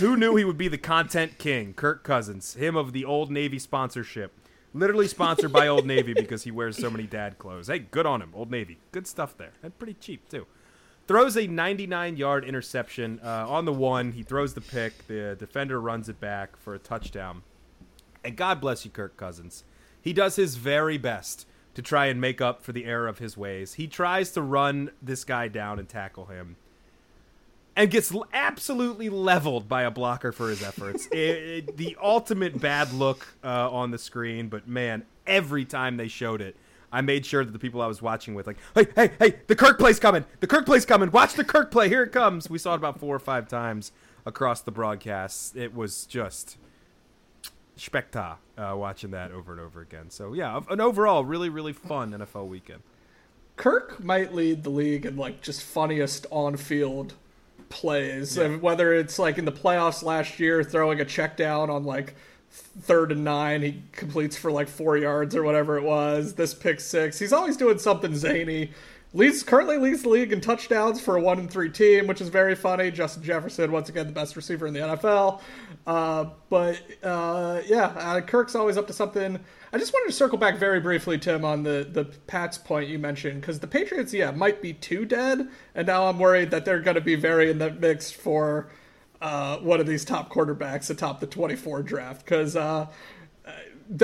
Who 0.00 0.16
knew 0.16 0.34
he 0.34 0.44
would 0.44 0.58
be 0.58 0.66
the 0.66 0.76
content 0.76 1.38
king? 1.38 1.72
Kirk 1.72 2.02
Cousins, 2.02 2.54
him 2.54 2.74
of 2.74 2.92
the 2.92 3.04
Old 3.04 3.30
Navy 3.30 3.60
sponsorship. 3.60 4.32
Literally 4.72 5.06
sponsored 5.06 5.52
by 5.52 5.68
Old 5.68 5.86
Navy 5.86 6.14
because 6.14 6.42
he 6.42 6.50
wears 6.50 6.76
so 6.76 6.90
many 6.90 7.04
dad 7.04 7.38
clothes. 7.38 7.68
Hey, 7.68 7.78
good 7.78 8.04
on 8.04 8.20
him, 8.20 8.30
Old 8.34 8.50
Navy. 8.50 8.78
Good 8.90 9.06
stuff 9.06 9.36
there. 9.36 9.52
And 9.62 9.78
pretty 9.78 9.94
cheap, 9.94 10.28
too. 10.28 10.48
Throws 11.06 11.36
a 11.36 11.46
99 11.46 12.16
yard 12.16 12.44
interception 12.44 13.20
uh, 13.22 13.46
on 13.48 13.66
the 13.66 13.72
one. 13.72 14.10
He 14.10 14.24
throws 14.24 14.54
the 14.54 14.60
pick. 14.60 15.06
The 15.06 15.36
defender 15.38 15.80
runs 15.80 16.08
it 16.08 16.18
back 16.18 16.56
for 16.56 16.74
a 16.74 16.80
touchdown. 16.80 17.42
And 18.24 18.36
God 18.36 18.60
bless 18.60 18.84
you, 18.84 18.90
Kirk 18.90 19.16
Cousins. 19.16 19.62
He 20.02 20.12
does 20.12 20.34
his 20.34 20.56
very 20.56 20.98
best 20.98 21.46
to 21.74 21.82
try 21.82 22.06
and 22.06 22.20
make 22.20 22.40
up 22.40 22.62
for 22.62 22.72
the 22.72 22.84
error 22.84 23.06
of 23.06 23.18
his 23.18 23.36
ways. 23.36 23.74
He 23.74 23.86
tries 23.86 24.32
to 24.32 24.42
run 24.42 24.90
this 25.00 25.22
guy 25.22 25.46
down 25.46 25.78
and 25.78 25.88
tackle 25.88 26.26
him 26.26 26.56
and 27.76 27.90
gets 27.90 28.14
absolutely 28.32 29.08
leveled 29.08 29.68
by 29.68 29.82
a 29.82 29.90
blocker 29.90 30.32
for 30.32 30.48
his 30.48 30.62
efforts. 30.62 31.06
it, 31.12 31.16
it, 31.18 31.76
the 31.76 31.96
ultimate 32.02 32.60
bad 32.60 32.92
look 32.92 33.26
uh, 33.42 33.70
on 33.70 33.90
the 33.90 33.98
screen, 33.98 34.48
but 34.48 34.68
man, 34.68 35.04
every 35.26 35.64
time 35.64 35.96
they 35.96 36.08
showed 36.08 36.40
it, 36.40 36.56
I 36.92 37.00
made 37.00 37.26
sure 37.26 37.44
that 37.44 37.50
the 37.50 37.58
people 37.58 37.82
I 37.82 37.88
was 37.88 38.00
watching 38.00 38.34
with, 38.34 38.46
like, 38.46 38.58
hey, 38.74 38.86
hey, 38.94 39.10
hey, 39.18 39.34
the 39.48 39.56
Kirk 39.56 39.80
play's 39.80 39.98
coming. 39.98 40.24
The 40.38 40.46
Kirk 40.46 40.64
play's 40.64 40.86
coming. 40.86 41.10
Watch 41.10 41.34
the 41.34 41.42
Kirk 41.42 41.72
play. 41.72 41.88
Here 41.88 42.04
it 42.04 42.12
comes. 42.12 42.48
We 42.48 42.58
saw 42.58 42.74
it 42.74 42.76
about 42.76 43.00
four 43.00 43.16
or 43.16 43.20
five 43.20 43.48
times 43.48 43.90
across 44.24 44.60
the 44.60 44.70
broadcasts. 44.70 45.56
It 45.56 45.74
was 45.74 46.06
just 46.06 46.56
spectacular 47.74 48.38
uh, 48.56 48.76
watching 48.76 49.10
that 49.10 49.32
over 49.32 49.50
and 49.50 49.60
over 49.60 49.80
again. 49.80 50.10
So, 50.10 50.34
yeah, 50.34 50.60
an 50.70 50.80
overall 50.80 51.24
really, 51.24 51.48
really 51.48 51.72
fun 51.72 52.12
NFL 52.12 52.46
weekend. 52.46 52.82
Kirk 53.56 54.02
might 54.02 54.32
lead 54.32 54.62
the 54.62 54.70
league 54.70 55.04
in, 55.04 55.16
like, 55.16 55.42
just 55.42 55.62
funniest 55.62 56.26
on 56.30 56.56
field 56.56 57.14
plays. 57.74 58.36
Yeah. 58.36 58.56
Whether 58.56 58.94
it's, 58.94 59.18
like, 59.18 59.36
in 59.36 59.44
the 59.44 59.52
playoffs 59.52 60.02
last 60.02 60.40
year, 60.40 60.64
throwing 60.64 61.00
a 61.00 61.04
check 61.04 61.36
down 61.36 61.68
on, 61.68 61.84
like, 61.84 62.14
third 62.54 63.12
and 63.12 63.24
nine, 63.24 63.62
he 63.62 63.82
completes 63.92 64.36
for 64.36 64.50
like 64.52 64.68
four 64.68 64.96
yards 64.96 65.34
or 65.34 65.42
whatever 65.42 65.76
it 65.76 65.82
was. 65.82 66.34
This 66.34 66.54
pick 66.54 66.80
six, 66.80 67.18
he's 67.18 67.32
always 67.32 67.56
doing 67.56 67.78
something 67.78 68.14
zany. 68.14 68.70
Leads 69.12 69.44
currently 69.44 69.76
leads 69.76 70.02
the 70.02 70.08
league 70.08 70.32
in 70.32 70.40
touchdowns 70.40 71.00
for 71.00 71.16
a 71.16 71.20
one 71.20 71.38
and 71.38 71.48
three 71.48 71.70
team, 71.70 72.08
which 72.08 72.20
is 72.20 72.28
very 72.28 72.56
funny. 72.56 72.90
Justin 72.90 73.22
Jefferson, 73.22 73.70
once 73.70 73.88
again, 73.88 74.06
the 74.06 74.12
best 74.12 74.34
receiver 74.34 74.66
in 74.66 74.74
the 74.74 74.80
NFL. 74.80 75.40
Uh, 75.86 76.26
but 76.48 76.80
uh, 77.04 77.60
yeah, 77.64 77.86
uh, 77.96 78.20
Kirk's 78.20 78.56
always 78.56 78.76
up 78.76 78.88
to 78.88 78.92
something. 78.92 79.38
I 79.74 79.78
just 79.78 79.92
wanted 79.92 80.06
to 80.06 80.12
circle 80.12 80.38
back 80.38 80.56
very 80.56 80.78
briefly, 80.78 81.18
Tim, 81.18 81.44
on 81.44 81.64
the 81.64 81.84
the 81.90 82.04
Pats 82.04 82.58
point 82.58 82.88
you 82.88 82.96
mentioned 82.96 83.40
because 83.40 83.58
the 83.58 83.66
Patriots, 83.66 84.14
yeah, 84.14 84.30
might 84.30 84.62
be 84.62 84.72
too 84.72 85.04
dead, 85.04 85.48
and 85.74 85.86
now 85.88 86.06
I'm 86.06 86.20
worried 86.20 86.52
that 86.52 86.64
they're 86.64 86.78
going 86.78 86.94
to 86.94 87.00
be 87.00 87.16
very 87.16 87.50
in 87.50 87.58
the 87.58 87.72
mix 87.72 88.08
for 88.08 88.70
uh, 89.20 89.56
one 89.56 89.80
of 89.80 89.88
these 89.88 90.04
top 90.04 90.32
quarterbacks 90.32 90.90
atop 90.90 91.18
the 91.18 91.26
24 91.26 91.82
draft 91.82 92.24
because 92.24 92.54
uh, 92.54 92.86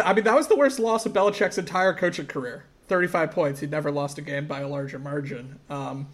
I 0.05 0.13
mean 0.13 0.25
that 0.25 0.35
was 0.35 0.49
the 0.49 0.57
worst 0.57 0.81
loss 0.81 1.07
of 1.07 1.13
Belichick's 1.13 1.57
entire 1.57 1.95
coaching 1.95 2.27
career. 2.27 2.65
35 2.89 3.31
points. 3.31 3.61
He'd 3.61 3.71
never 3.71 3.93
lost 3.93 4.19
a 4.19 4.23
game 4.23 4.49
by 4.49 4.63
a 4.63 4.69
larger 4.69 4.99
margin. 4.99 5.61
Um, 5.71 6.09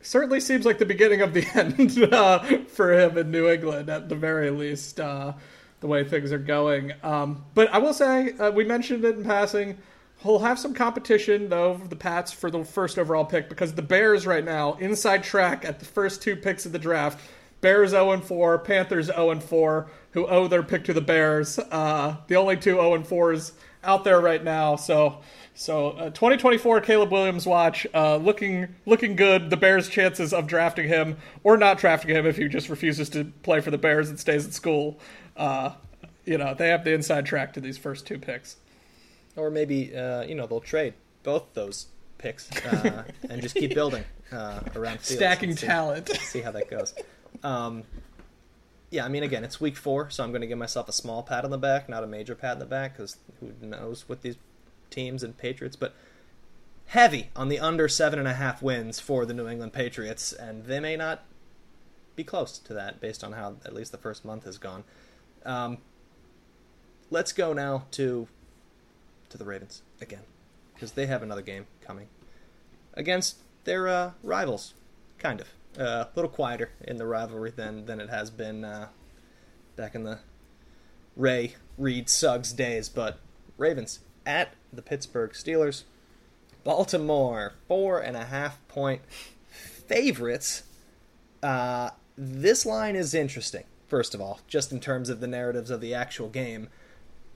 certainly 0.00 0.40
seems 0.40 0.64
like 0.64 0.78
the 0.78 0.86
beginning 0.86 1.20
of 1.20 1.34
the 1.34 1.46
end 1.54 2.02
uh, 2.10 2.38
for 2.68 2.98
him 2.98 3.18
in 3.18 3.30
New 3.30 3.50
England, 3.50 3.90
at 3.90 4.08
the 4.08 4.14
very 4.14 4.48
least, 4.48 4.98
uh, 4.98 5.34
the 5.84 5.88
way 5.88 6.02
things 6.02 6.32
are 6.32 6.38
going. 6.38 6.94
Um, 7.02 7.44
but 7.52 7.68
I 7.70 7.76
will 7.76 7.92
say, 7.92 8.32
uh, 8.38 8.50
we 8.50 8.64
mentioned 8.64 9.04
it 9.04 9.16
in 9.16 9.22
passing. 9.22 9.76
He'll 10.22 10.38
have 10.38 10.58
some 10.58 10.72
competition, 10.72 11.50
though, 11.50 11.76
the 11.76 11.94
Pats 11.94 12.32
for 12.32 12.50
the 12.50 12.64
first 12.64 12.98
overall 12.98 13.26
pick 13.26 13.50
because 13.50 13.74
the 13.74 13.82
Bears 13.82 14.26
right 14.26 14.42
now, 14.42 14.76
inside 14.76 15.22
track 15.22 15.62
at 15.62 15.80
the 15.80 15.84
first 15.84 16.22
two 16.22 16.36
picks 16.36 16.64
of 16.64 16.72
the 16.72 16.78
draft, 16.78 17.20
Bears 17.60 17.90
0 17.90 18.18
4, 18.18 18.58
Panthers 18.60 19.06
0 19.08 19.40
4, 19.40 19.90
who 20.12 20.26
owe 20.26 20.48
their 20.48 20.62
pick 20.62 20.84
to 20.84 20.94
the 20.94 21.02
Bears. 21.02 21.58
Uh, 21.58 22.16
the 22.28 22.36
only 22.36 22.56
two 22.56 22.76
0 22.76 23.02
4s 23.02 23.52
out 23.82 24.04
there 24.04 24.20
right 24.20 24.42
now. 24.42 24.76
So, 24.76 25.20
so 25.54 25.90
uh, 25.90 26.04
2024 26.10 26.80
Caleb 26.80 27.12
Williams 27.12 27.46
watch 27.46 27.86
uh, 27.94 28.16
looking 28.16 28.74
looking 28.86 29.16
good. 29.16 29.50
The 29.50 29.56
Bears' 29.56 29.88
chances 29.88 30.32
of 30.32 30.46
drafting 30.46 30.88
him 30.88 31.16
or 31.42 31.56
not 31.56 31.78
drafting 31.78 32.14
him 32.16 32.26
if 32.26 32.36
he 32.36 32.48
just 32.48 32.68
refuses 32.68 33.08
to 33.10 33.24
play 33.42 33.60
for 33.60 33.70
the 33.70 33.78
Bears 33.78 34.08
and 34.08 34.18
stays 34.18 34.46
at 34.46 34.54
school. 34.54 34.98
Uh, 35.36 35.72
you 36.24 36.38
know, 36.38 36.54
they 36.54 36.68
have 36.68 36.84
the 36.84 36.92
inside 36.92 37.26
track 37.26 37.52
to 37.54 37.60
these 37.60 37.78
first 37.78 38.06
two 38.06 38.18
picks. 38.18 38.56
Or 39.36 39.50
maybe 39.50 39.96
uh, 39.96 40.22
you 40.22 40.34
know 40.34 40.46
they'll 40.46 40.60
trade 40.60 40.94
both 41.24 41.54
those 41.54 41.86
picks 42.18 42.50
uh, 42.64 43.02
and 43.28 43.42
just 43.42 43.56
keep 43.56 43.74
building 43.74 44.04
uh, 44.30 44.60
around 44.76 45.00
stacking 45.00 45.56
see, 45.56 45.66
talent. 45.66 46.08
See 46.08 46.40
how 46.40 46.52
that 46.52 46.70
goes. 46.70 46.94
Um, 47.42 47.82
yeah, 48.90 49.04
I 49.04 49.08
mean, 49.08 49.24
again, 49.24 49.42
it's 49.42 49.60
week 49.60 49.76
four, 49.76 50.08
so 50.10 50.22
I'm 50.22 50.30
going 50.30 50.42
to 50.42 50.46
give 50.46 50.58
myself 50.58 50.88
a 50.88 50.92
small 50.92 51.24
pat 51.24 51.44
on 51.44 51.50
the 51.50 51.58
back, 51.58 51.88
not 51.88 52.04
a 52.04 52.06
major 52.06 52.36
pat 52.36 52.52
on 52.52 52.58
the 52.60 52.64
back, 52.64 52.96
because 52.96 53.16
who 53.40 53.52
knows 53.60 54.08
with 54.08 54.22
these 54.22 54.36
teams 54.88 55.24
and 55.24 55.36
Patriots, 55.36 55.74
but 55.74 55.94
heavy 56.86 57.30
on 57.34 57.48
the 57.48 57.58
under 57.58 57.88
seven 57.88 58.20
and 58.20 58.28
a 58.28 58.34
half 58.34 58.62
wins 58.62 59.00
for 59.00 59.26
the 59.26 59.34
New 59.34 59.48
England 59.48 59.72
Patriots, 59.72 60.32
and 60.32 60.66
they 60.66 60.78
may 60.78 60.96
not 60.96 61.24
be 62.14 62.22
close 62.22 62.58
to 62.58 62.72
that 62.72 63.00
based 63.00 63.24
on 63.24 63.32
how 63.32 63.56
at 63.64 63.74
least 63.74 63.90
the 63.90 63.98
first 63.98 64.24
month 64.24 64.44
has 64.44 64.58
gone. 64.58 64.84
Um, 65.44 65.78
let's 67.10 67.32
go 67.32 67.52
now 67.52 67.84
to 67.92 68.28
to 69.28 69.38
the 69.38 69.44
Ravens 69.44 69.82
again, 70.00 70.22
because 70.72 70.92
they 70.92 71.06
have 71.06 71.22
another 71.22 71.42
game 71.42 71.66
coming 71.80 72.08
against 72.94 73.38
their 73.64 73.88
uh, 73.88 74.12
rivals, 74.22 74.74
kind 75.18 75.40
of 75.40 75.48
uh, 75.78 76.04
a 76.04 76.08
little 76.14 76.30
quieter 76.30 76.70
in 76.80 76.96
the 76.96 77.06
rivalry 77.06 77.50
than 77.50 77.86
than 77.86 78.00
it 78.00 78.10
has 78.10 78.30
been 78.30 78.64
uh, 78.64 78.88
back 79.76 79.94
in 79.94 80.04
the 80.04 80.20
Ray 81.16 81.56
Reed 81.76 82.08
Suggs 82.08 82.52
days. 82.52 82.88
But 82.88 83.18
Ravens 83.58 84.00
at 84.24 84.54
the 84.72 84.82
Pittsburgh 84.82 85.32
Steelers, 85.32 85.82
Baltimore 86.62 87.54
four 87.68 88.00
and 88.00 88.16
a 88.16 88.24
half 88.24 88.66
point 88.68 89.02
favorites. 89.50 90.62
Uh, 91.42 91.90
this 92.16 92.64
line 92.64 92.96
is 92.96 93.12
interesting. 93.12 93.64
First 93.94 94.12
of 94.12 94.20
all, 94.20 94.40
just 94.48 94.72
in 94.72 94.80
terms 94.80 95.08
of 95.08 95.20
the 95.20 95.28
narratives 95.28 95.70
of 95.70 95.80
the 95.80 95.94
actual 95.94 96.28
game, 96.28 96.68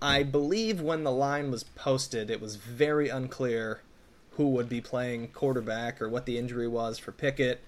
I 0.03 0.25
believe 0.25 0.81
when 0.81 1.05
the 1.05 1.13
line 1.13 1.53
was 1.53 1.63
posted, 1.63 2.31
it 2.31 2.41
was 2.41 2.57
very 2.57 3.09
unclear 3.09 3.83
who 4.31 4.49
would 4.49 4.69
be 4.69 4.81
playing 4.81 5.29
quarterback 5.29 6.03
or 6.03 6.09
what 6.09 6.27
the 6.27 6.37
injury 6.37 6.67
was 6.67 6.99
for 6.99 7.13
Pickett. 7.13 7.61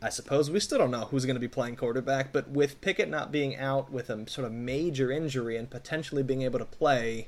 I 0.00 0.08
suppose 0.08 0.52
we 0.52 0.60
still 0.60 0.78
don't 0.78 0.92
know 0.92 1.06
who's 1.06 1.26
going 1.26 1.34
to 1.34 1.40
be 1.40 1.48
playing 1.48 1.74
quarterback, 1.74 2.32
but 2.32 2.48
with 2.48 2.80
Pickett 2.80 3.08
not 3.08 3.32
being 3.32 3.56
out 3.56 3.90
with 3.90 4.08
a 4.08 4.30
sort 4.30 4.46
of 4.46 4.52
major 4.52 5.10
injury 5.10 5.56
and 5.56 5.68
potentially 5.68 6.22
being 6.22 6.42
able 6.42 6.60
to 6.60 6.64
play, 6.64 7.26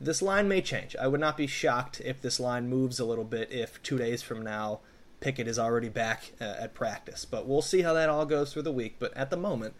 this 0.00 0.22
line 0.22 0.46
may 0.46 0.60
change. 0.60 0.94
I 0.94 1.08
would 1.08 1.18
not 1.18 1.36
be 1.36 1.48
shocked 1.48 2.00
if 2.04 2.22
this 2.22 2.38
line 2.38 2.68
moves 2.68 3.00
a 3.00 3.04
little 3.04 3.24
bit 3.24 3.50
if 3.50 3.82
two 3.82 3.98
days 3.98 4.22
from 4.22 4.42
now 4.42 4.82
Pickett 5.18 5.48
is 5.48 5.58
already 5.58 5.88
back 5.88 6.32
uh, 6.40 6.44
at 6.44 6.74
practice. 6.74 7.24
But 7.24 7.48
we'll 7.48 7.60
see 7.60 7.82
how 7.82 7.92
that 7.94 8.08
all 8.08 8.24
goes 8.24 8.52
through 8.52 8.62
the 8.62 8.70
week. 8.70 8.96
But 9.00 9.12
at 9.16 9.30
the 9.30 9.36
moment, 9.36 9.74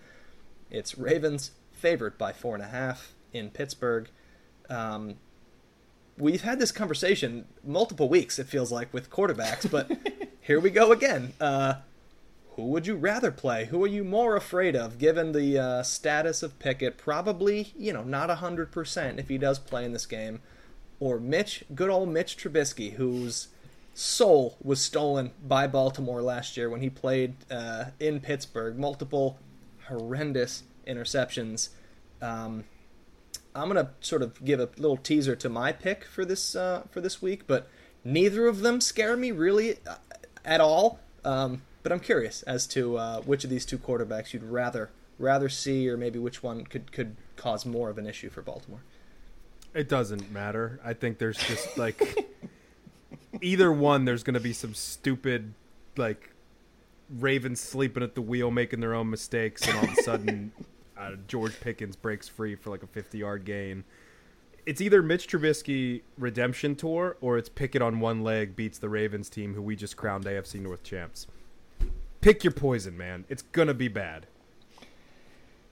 it's 0.77 0.99
Ravens 0.99 1.53
favored 1.73 2.19
by 2.19 2.33
four 2.33 2.55
and 2.55 2.63
a 2.63 2.69
half 2.69 3.15
in 3.33 3.51
Pittsburgh. 3.51 4.09
Um, 4.69 5.17
we've 6.19 6.43
had 6.43 6.59
this 6.59 6.73
conversation 6.73 7.47
multiple 7.65 8.09
weeks, 8.09 8.39
it 8.39 8.47
feels 8.47 8.73
like, 8.73 8.93
with 8.93 9.11
quarterbacks, 9.11 9.71
but 9.71 9.91
here 10.41 10.61
we 10.61 10.71
go 10.71 10.93
again. 10.93 11.35
Uh, 11.41 11.75
who 12.57 12.65
would 12.69 12.87
you 12.87 12.97
rather 12.97 13.31
play? 13.31 13.67
Who 13.67 13.85
are 13.85 13.89
you 13.89 14.03
more 14.03 14.35
afraid 14.35 14.75
of, 14.75 14.99
given 14.99 15.33
the 15.33 15.59
uh, 15.59 15.83
status 15.83 16.43
of 16.43 16.59
Pickett? 16.59 16.97
Probably, 16.97 17.75
you 17.77 17.93
know, 17.93 18.03
not 18.03 18.31
100% 18.31 19.19
if 19.19 19.29
he 19.29 19.37
does 19.37 19.59
play 19.59 19.85
in 19.85 19.93
this 19.93 20.07
game. 20.07 20.41
Or 20.99 21.21
Mitch, 21.21 21.65
good 21.75 21.91
old 21.91 22.09
Mitch 22.09 22.39
Trubisky, 22.39 22.95
whose 22.95 23.49
soul 23.93 24.57
was 24.63 24.81
stolen 24.81 25.33
by 25.47 25.67
Baltimore 25.67 26.23
last 26.23 26.57
year 26.57 26.71
when 26.71 26.81
he 26.81 26.89
played 26.89 27.35
uh, 27.51 27.87
in 28.01 28.21
Pittsburgh. 28.21 28.79
Multiple 28.79 29.39
horrendous 29.89 30.63
interceptions. 30.87 31.71
Um, 32.23 32.65
I'm 33.55 33.69
gonna 33.69 33.91
sort 34.01 34.23
of 34.23 34.45
give 34.45 34.61
a 34.61 34.69
little 34.77 34.97
teaser 34.97 35.35
to 35.37 35.49
my 35.49 35.73
pick 35.73 36.05
for 36.05 36.25
this 36.25 36.55
uh, 36.55 36.83
for 36.91 37.01
this 37.01 37.23
week, 37.23 37.47
but 37.47 37.69
neither 38.05 38.47
of 38.47 38.61
them 38.61 38.81
scare 38.81 39.17
me 39.17 39.31
really 39.31 39.79
uh, 39.87 39.97
at 40.45 40.61
all. 40.61 41.01
Um, 41.25 41.63
but 41.83 41.93
I'm 41.93 42.01
curious 42.01 42.43
as 42.43 42.67
to 42.69 42.99
uh, 42.99 43.21
which 43.23 43.45
of 43.45 43.51
these 43.51 43.65
two 43.65 43.79
quarterbacks 43.79 44.33
you'd 44.33 44.43
rather 44.43 44.91
rather 45.19 45.49
see, 45.49 45.89
or 45.89 45.97
maybe 45.97 46.19
which 46.19 46.43
one 46.43 46.65
could 46.65 46.93
could 46.93 47.17
cause 47.37 47.65
more 47.65 47.89
of 47.89 47.99
an 47.99 48.07
issue 48.07 48.31
for 48.31 48.43
Baltimore. 48.43 48.83
It 49.75 49.89
doesn't 49.89 50.31
matter. 50.33 50.81
I 50.85 50.95
think 50.95 51.19
there's 51.19 51.39
just 51.39 51.77
like 51.77 52.27
either 53.41 53.73
one. 53.73 54.05
There's 54.05 54.23
to 54.35 54.41
be 54.41 54.53
some 54.53 54.75
stupid 54.75 55.55
like 55.97 56.31
Ravens 57.11 57.61
sleeping 57.61 58.03
at 58.03 58.15
the 58.15 58.23
wheel, 58.23 58.51
making 58.51 58.81
their 58.81 58.95
own 58.95 59.11
mistakes, 59.11 59.67
and 59.67 59.77
all 59.79 59.85
of 59.85 59.91
a 59.91 60.03
sudden 60.03 60.53
uh, 60.99 61.13
George 61.29 61.59
Pickens 61.61 61.97
breaks 61.97 62.29
free 62.29 62.55
for 62.55 62.71
like 62.71 62.83
a 62.83 62.87
50 62.87 63.19
yard 63.19 63.45
gain. 63.45 63.85
It's 64.65 64.81
either 64.81 65.01
Mitch 65.01 65.29
Trubisky 65.29 66.03
redemption 66.19 66.75
tour 66.75 67.17
or 67.21 67.39
it's 67.39 67.49
Pickett 67.49 67.83
on 67.83 68.01
one 68.01 68.25
leg 68.25 68.57
beats 68.57 68.79
the 68.79 68.89
Ravens 68.89 69.29
team 69.29 69.55
who 69.55 69.63
we 69.63 69.77
just 69.77 69.97
crowned 69.97 70.25
AFC 70.25 70.61
North 70.61 70.83
champs 70.83 71.29
pick 72.27 72.43
your 72.43 72.53
poison, 72.53 72.97
man. 72.97 73.25
It's 73.29 73.43
gonna 73.43 73.75
be 73.75 73.87
bad. 73.87 74.27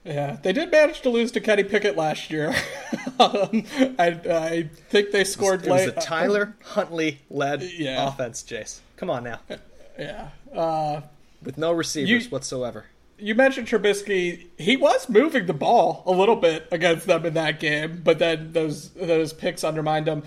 Yeah, 0.05 0.37
they 0.41 0.53
did 0.53 0.71
manage 0.71 1.01
to 1.01 1.09
lose 1.09 1.31
to 1.33 1.41
Kenny 1.41 1.63
Pickett 1.63 1.97
last 1.97 2.29
year. 2.29 2.49
um, 3.19 3.65
I, 3.99 4.19
I, 4.29 4.69
think 4.89 5.11
they 5.11 5.23
scored 5.23 5.65
it 5.65 5.69
was, 5.69 5.81
late. 5.81 5.89
It 5.89 5.95
was 5.95 6.05
a 6.05 6.07
Tyler 6.07 6.55
Huntley 6.63 7.21
led 7.29 7.63
yeah. 7.63 8.07
offense, 8.07 8.43
Jace. 8.43 8.79
Come 8.97 9.09
on 9.09 9.23
now. 9.23 9.39
Yeah. 9.97 10.27
Uh, 10.53 10.99
With 11.45 11.57
no 11.57 11.71
receivers 11.71 12.25
you, 12.25 12.29
whatsoever. 12.29 12.85
You 13.17 13.35
mentioned 13.35 13.67
Trubisky. 13.67 14.47
He 14.57 14.75
was 14.75 15.07
moving 15.07 15.45
the 15.45 15.53
ball 15.53 16.03
a 16.05 16.11
little 16.11 16.35
bit 16.35 16.67
against 16.71 17.07
them 17.07 17.25
in 17.25 17.33
that 17.35 17.59
game, 17.59 18.01
but 18.03 18.19
then 18.19 18.51
those 18.53 18.89
those 18.91 19.33
picks 19.33 19.63
undermined 19.63 20.07
him. 20.07 20.23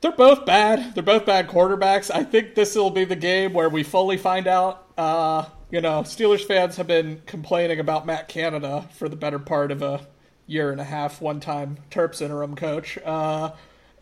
They're 0.00 0.12
both 0.12 0.44
bad. 0.44 0.94
They're 0.94 1.02
both 1.02 1.24
bad 1.24 1.48
quarterbacks. 1.48 2.10
I 2.14 2.24
think 2.24 2.54
this 2.54 2.74
will 2.74 2.90
be 2.90 3.04
the 3.04 3.16
game 3.16 3.54
where 3.54 3.70
we 3.70 3.82
fully 3.82 4.18
find 4.18 4.46
out. 4.46 4.86
Uh, 4.98 5.46
you 5.70 5.80
know, 5.80 6.02
Steelers 6.02 6.44
fans 6.44 6.76
have 6.76 6.86
been 6.86 7.22
complaining 7.26 7.80
about 7.80 8.04
Matt 8.04 8.28
Canada 8.28 8.86
for 8.92 9.08
the 9.08 9.16
better 9.16 9.38
part 9.38 9.72
of 9.72 9.80
a 9.80 10.06
year 10.46 10.70
and 10.70 10.80
a 10.80 10.84
half. 10.84 11.22
One 11.22 11.40
time 11.40 11.78
Terps 11.90 12.20
interim 12.20 12.54
coach. 12.54 12.98
Uh, 13.04 13.52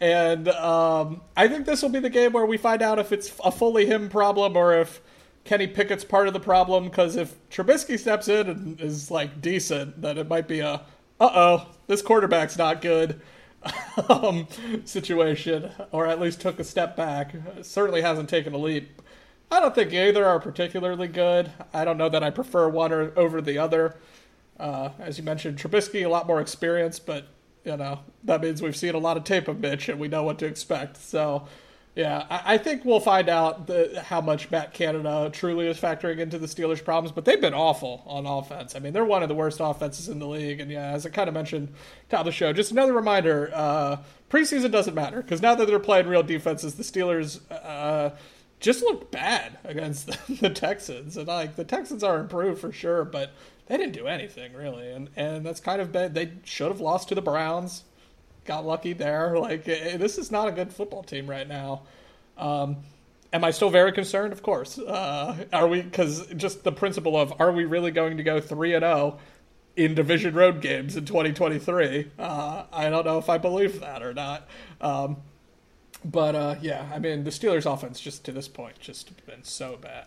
and 0.00 0.48
um, 0.48 1.20
I 1.36 1.46
think 1.46 1.64
this 1.64 1.80
will 1.80 1.88
be 1.88 2.00
the 2.00 2.10
game 2.10 2.32
where 2.32 2.44
we 2.44 2.56
find 2.56 2.82
out 2.82 2.98
if 2.98 3.12
it's 3.12 3.32
a 3.44 3.52
fully 3.52 3.86
him 3.86 4.08
problem 4.08 4.56
or 4.56 4.76
if 4.76 5.00
Kenny 5.44 5.66
Pickett's 5.66 6.04
part 6.04 6.28
of 6.28 6.32
the 6.32 6.40
problem. 6.40 6.84
Because 6.84 7.16
if 7.16 7.36
Trubisky 7.50 7.98
steps 7.98 8.28
in 8.28 8.48
and 8.48 8.80
is 8.80 9.10
like 9.10 9.40
decent, 9.40 10.00
then 10.02 10.18
it 10.18 10.28
might 10.28 10.48
be 10.48 10.60
a 10.60 10.82
uh 11.20 11.30
oh, 11.34 11.68
this 11.86 12.02
quarterback's 12.02 12.58
not 12.58 12.80
good 12.80 13.20
um, 14.08 14.48
situation, 14.84 15.70
or 15.92 16.06
at 16.06 16.20
least 16.20 16.40
took 16.40 16.58
a 16.58 16.64
step 16.64 16.96
back. 16.96 17.34
Certainly 17.62 18.02
hasn't 18.02 18.28
taken 18.28 18.52
a 18.54 18.58
leap. 18.58 19.00
I 19.50 19.60
don't 19.60 19.74
think 19.74 19.92
either 19.92 20.24
are 20.24 20.40
particularly 20.40 21.08
good. 21.08 21.52
I 21.74 21.84
don't 21.84 21.98
know 21.98 22.08
that 22.08 22.24
I 22.24 22.30
prefer 22.30 22.68
one 22.68 22.90
or, 22.90 23.12
over 23.16 23.40
the 23.40 23.58
other. 23.58 23.96
Uh, 24.58 24.90
as 24.98 25.18
you 25.18 25.24
mentioned, 25.24 25.58
Trubisky 25.58 26.04
a 26.04 26.08
lot 26.08 26.26
more 26.26 26.40
experience, 26.40 26.98
but 26.98 27.26
you 27.64 27.76
know 27.76 28.00
that 28.24 28.40
means 28.40 28.60
we've 28.60 28.76
seen 28.76 28.94
a 28.94 28.98
lot 28.98 29.16
of 29.16 29.24
tape 29.24 29.46
of 29.46 29.60
Mitch 29.60 29.88
and 29.88 30.00
we 30.00 30.08
know 30.08 30.22
what 30.22 30.38
to 30.38 30.46
expect. 30.46 30.96
So, 30.96 31.46
yeah, 31.94 32.24
I, 32.30 32.56
think 32.56 32.86
we'll 32.86 33.00
find 33.00 33.28
out 33.28 33.66
the, 33.66 34.02
how 34.06 34.22
much 34.22 34.50
Matt 34.50 34.72
Canada 34.72 35.28
truly 35.30 35.66
is 35.66 35.78
factoring 35.78 36.20
into 36.20 36.38
the 36.38 36.46
Steelers' 36.46 36.82
problems. 36.82 37.12
But 37.12 37.26
they've 37.26 37.40
been 37.40 37.52
awful 37.52 38.02
on 38.06 38.24
offense. 38.24 38.74
I 38.74 38.78
mean, 38.78 38.94
they're 38.94 39.04
one 39.04 39.22
of 39.22 39.28
the 39.28 39.34
worst 39.34 39.58
offenses 39.60 40.08
in 40.08 40.18
the 40.18 40.26
league. 40.26 40.60
And 40.60 40.70
yeah, 40.70 40.92
as 40.92 41.04
I 41.04 41.10
kind 41.10 41.28
of 41.28 41.34
mentioned 41.34 41.68
top 42.08 42.20
of 42.20 42.26
the 42.26 42.32
show, 42.32 42.50
just 42.54 42.72
another 42.72 42.94
reminder: 42.94 43.50
uh, 43.52 43.98
preseason 44.30 44.70
doesn't 44.70 44.94
matter 44.94 45.20
because 45.20 45.42
now 45.42 45.54
that 45.54 45.66
they're 45.66 45.78
playing 45.78 46.06
real 46.06 46.22
defenses, 46.22 46.74
the 46.74 46.82
Steelers. 46.82 47.40
Uh, 47.50 48.10
just 48.58 48.80
looked 48.80 49.10
bad 49.10 49.58
against 49.64 50.06
the, 50.06 50.34
the 50.40 50.50
Texans, 50.50 51.16
and 51.16 51.26
like 51.26 51.56
the 51.56 51.64
Texans 51.64 52.04
are 52.04 52.20
improved 52.20 52.60
for 52.60 52.70
sure, 52.70 53.04
but 53.04 53.32
they 53.66 53.76
didn't 53.76 53.92
do 53.92 54.06
anything 54.06 54.54
really, 54.54 54.88
and 54.92 55.10
and 55.16 55.44
that's 55.44 55.58
kind 55.58 55.82
of 55.82 55.90
bad. 55.90 56.14
They 56.14 56.34
should 56.44 56.68
have 56.68 56.80
lost 56.80 57.08
to 57.08 57.16
the 57.16 57.22
Browns. 57.22 57.82
Got 58.44 58.66
lucky 58.66 58.92
there. 58.92 59.38
Like 59.38 59.68
eh, 59.68 59.96
this 59.96 60.18
is 60.18 60.30
not 60.30 60.48
a 60.48 60.52
good 60.52 60.72
football 60.72 61.02
team 61.02 61.28
right 61.28 61.46
now. 61.46 61.82
Um, 62.36 62.78
am 63.32 63.44
I 63.44 63.50
still 63.50 63.70
very 63.70 63.92
concerned? 63.92 64.32
Of 64.32 64.42
course. 64.42 64.78
Uh, 64.78 65.44
are 65.52 65.68
we? 65.68 65.82
Because 65.82 66.26
just 66.36 66.64
the 66.64 66.72
principle 66.72 67.16
of 67.16 67.32
are 67.40 67.52
we 67.52 67.64
really 67.64 67.90
going 67.90 68.16
to 68.16 68.22
go 68.22 68.40
three 68.40 68.74
and 68.74 68.82
zero 68.82 69.18
oh 69.18 69.20
in 69.76 69.94
division 69.94 70.34
road 70.34 70.60
games 70.60 70.96
in 70.96 71.04
2023? 71.04 72.10
Uh, 72.18 72.64
I 72.72 72.90
don't 72.90 73.06
know 73.06 73.18
if 73.18 73.28
I 73.28 73.38
believe 73.38 73.80
that 73.80 74.02
or 74.02 74.12
not. 74.12 74.48
Um, 74.80 75.18
but 76.04 76.34
uh, 76.34 76.56
yeah, 76.60 76.88
I 76.92 76.98
mean 76.98 77.24
the 77.24 77.30
Steelers' 77.30 77.72
offense 77.72 78.00
just 78.00 78.24
to 78.24 78.32
this 78.32 78.48
point 78.48 78.78
just 78.80 79.24
been 79.26 79.44
so 79.44 79.76
bad. 79.80 80.06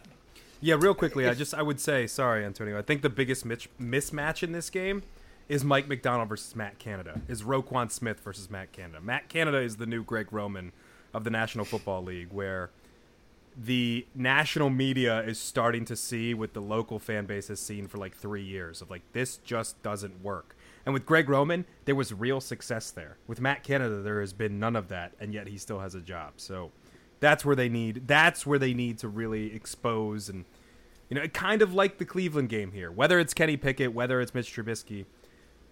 Yeah, 0.61 0.75
real 0.79 0.93
quickly, 0.93 1.27
I 1.27 1.33
just 1.33 1.53
I 1.53 1.61
would 1.61 1.79
say 1.79 2.07
sorry, 2.07 2.43
Antonio. 2.43 2.77
I 2.77 2.81
think 2.81 3.01
the 3.01 3.09
biggest 3.09 3.47
mismatch 3.47 4.43
in 4.43 4.51
this 4.51 4.69
game 4.69 5.03
is 5.47 5.63
Mike 5.63 5.87
Macdonald 5.87 6.29
versus 6.29 6.55
Matt 6.55 6.79
Canada. 6.79 7.21
Is 7.27 7.43
Roquan 7.43 7.91
Smith 7.91 8.19
versus 8.19 8.49
Matt 8.49 8.71
Canada. 8.71 8.99
Matt 9.01 9.29
Canada 9.29 9.57
is 9.59 9.77
the 9.77 9.85
new 9.85 10.03
Greg 10.03 10.31
Roman 10.31 10.71
of 11.13 11.23
the 11.23 11.29
National 11.29 11.65
Football 11.65 12.03
League, 12.03 12.31
where 12.31 12.71
the 13.57 14.05
national 14.13 14.69
media 14.69 15.21
is 15.21 15.39
starting 15.39 15.85
to 15.85 15.95
see 15.95 16.33
what 16.33 16.53
the 16.53 16.61
local 16.61 16.99
fan 16.99 17.25
base 17.25 17.47
has 17.47 17.59
seen 17.59 17.87
for 17.87 17.97
like 17.97 18.13
three 18.15 18.43
years 18.43 18.81
of 18.81 18.89
like 18.89 19.03
this 19.13 19.37
just 19.37 19.81
doesn't 19.81 20.21
work. 20.23 20.55
And 20.85 20.93
with 20.93 21.05
Greg 21.05 21.29
Roman, 21.29 21.65
there 21.85 21.95
was 21.95 22.13
real 22.13 22.41
success 22.41 22.91
there. 22.91 23.17
With 23.27 23.39
Matt 23.39 23.63
Canada, 23.63 24.01
there 24.01 24.19
has 24.19 24.33
been 24.33 24.59
none 24.59 24.75
of 24.75 24.89
that, 24.89 25.13
and 25.19 25.33
yet 25.33 25.47
he 25.47 25.57
still 25.57 25.79
has 25.79 25.95
a 25.95 26.01
job. 26.01 26.33
So 26.37 26.71
that's 27.19 27.45
where 27.45 27.55
they 27.55 27.69
need. 27.69 28.07
That's 28.07 28.45
where 28.45 28.59
they 28.59 28.73
need 28.73 28.99
to 28.99 29.07
really 29.07 29.55
expose 29.55 30.27
and 30.27 30.45
you 31.09 31.15
know, 31.15 31.27
kind 31.27 31.61
of 31.61 31.73
like 31.73 31.97
the 31.99 32.05
Cleveland 32.05 32.49
game 32.49 32.71
here. 32.71 32.91
Whether 32.91 33.19
it's 33.19 33.33
Kenny 33.33 33.57
Pickett, 33.57 33.93
whether 33.93 34.19
it's 34.21 34.33
Mitch 34.33 34.51
Trubisky, 34.53 35.05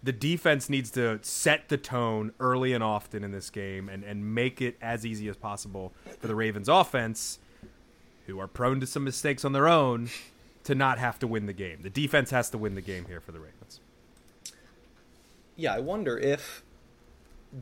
the 0.04 0.12
defense 0.12 0.70
needs 0.70 0.92
to 0.92 1.20
set 1.22 1.70
the 1.70 1.78
tone 1.78 2.34
early 2.40 2.74
and 2.74 2.84
often 2.84 3.24
in 3.24 3.32
this 3.32 3.50
game 3.50 3.88
and, 3.88 4.04
and 4.04 4.36
make 4.36 4.62
it 4.62 4.78
as 4.82 5.06
easy 5.06 5.28
as 5.30 5.38
possible 5.38 5.94
for 6.20 6.28
the 6.28 6.36
Ravens 6.36 6.68
offense, 6.68 7.40
who 8.28 8.40
are 8.40 8.48
prone 8.48 8.80
to 8.82 8.86
some 8.86 9.04
mistakes 9.04 9.46
on 9.46 9.54
their 9.54 9.68
own, 9.68 10.10
to 10.66 10.76
not 10.76 11.00
have 11.00 11.20
to 11.20 11.28
win 11.28 11.46
the 11.46 11.54
game. 11.54 11.80
The 11.82 11.90
defense 11.90 12.32
has 12.32 12.50
to 12.52 12.58
win 12.58 12.76
the 12.76 12.82
game 12.82 13.06
here 13.06 13.20
for 13.20 13.32
the 13.32 13.40
Ravens 13.40 13.80
yeah, 15.56 15.74
I 15.74 15.80
wonder 15.80 16.18
if, 16.18 16.64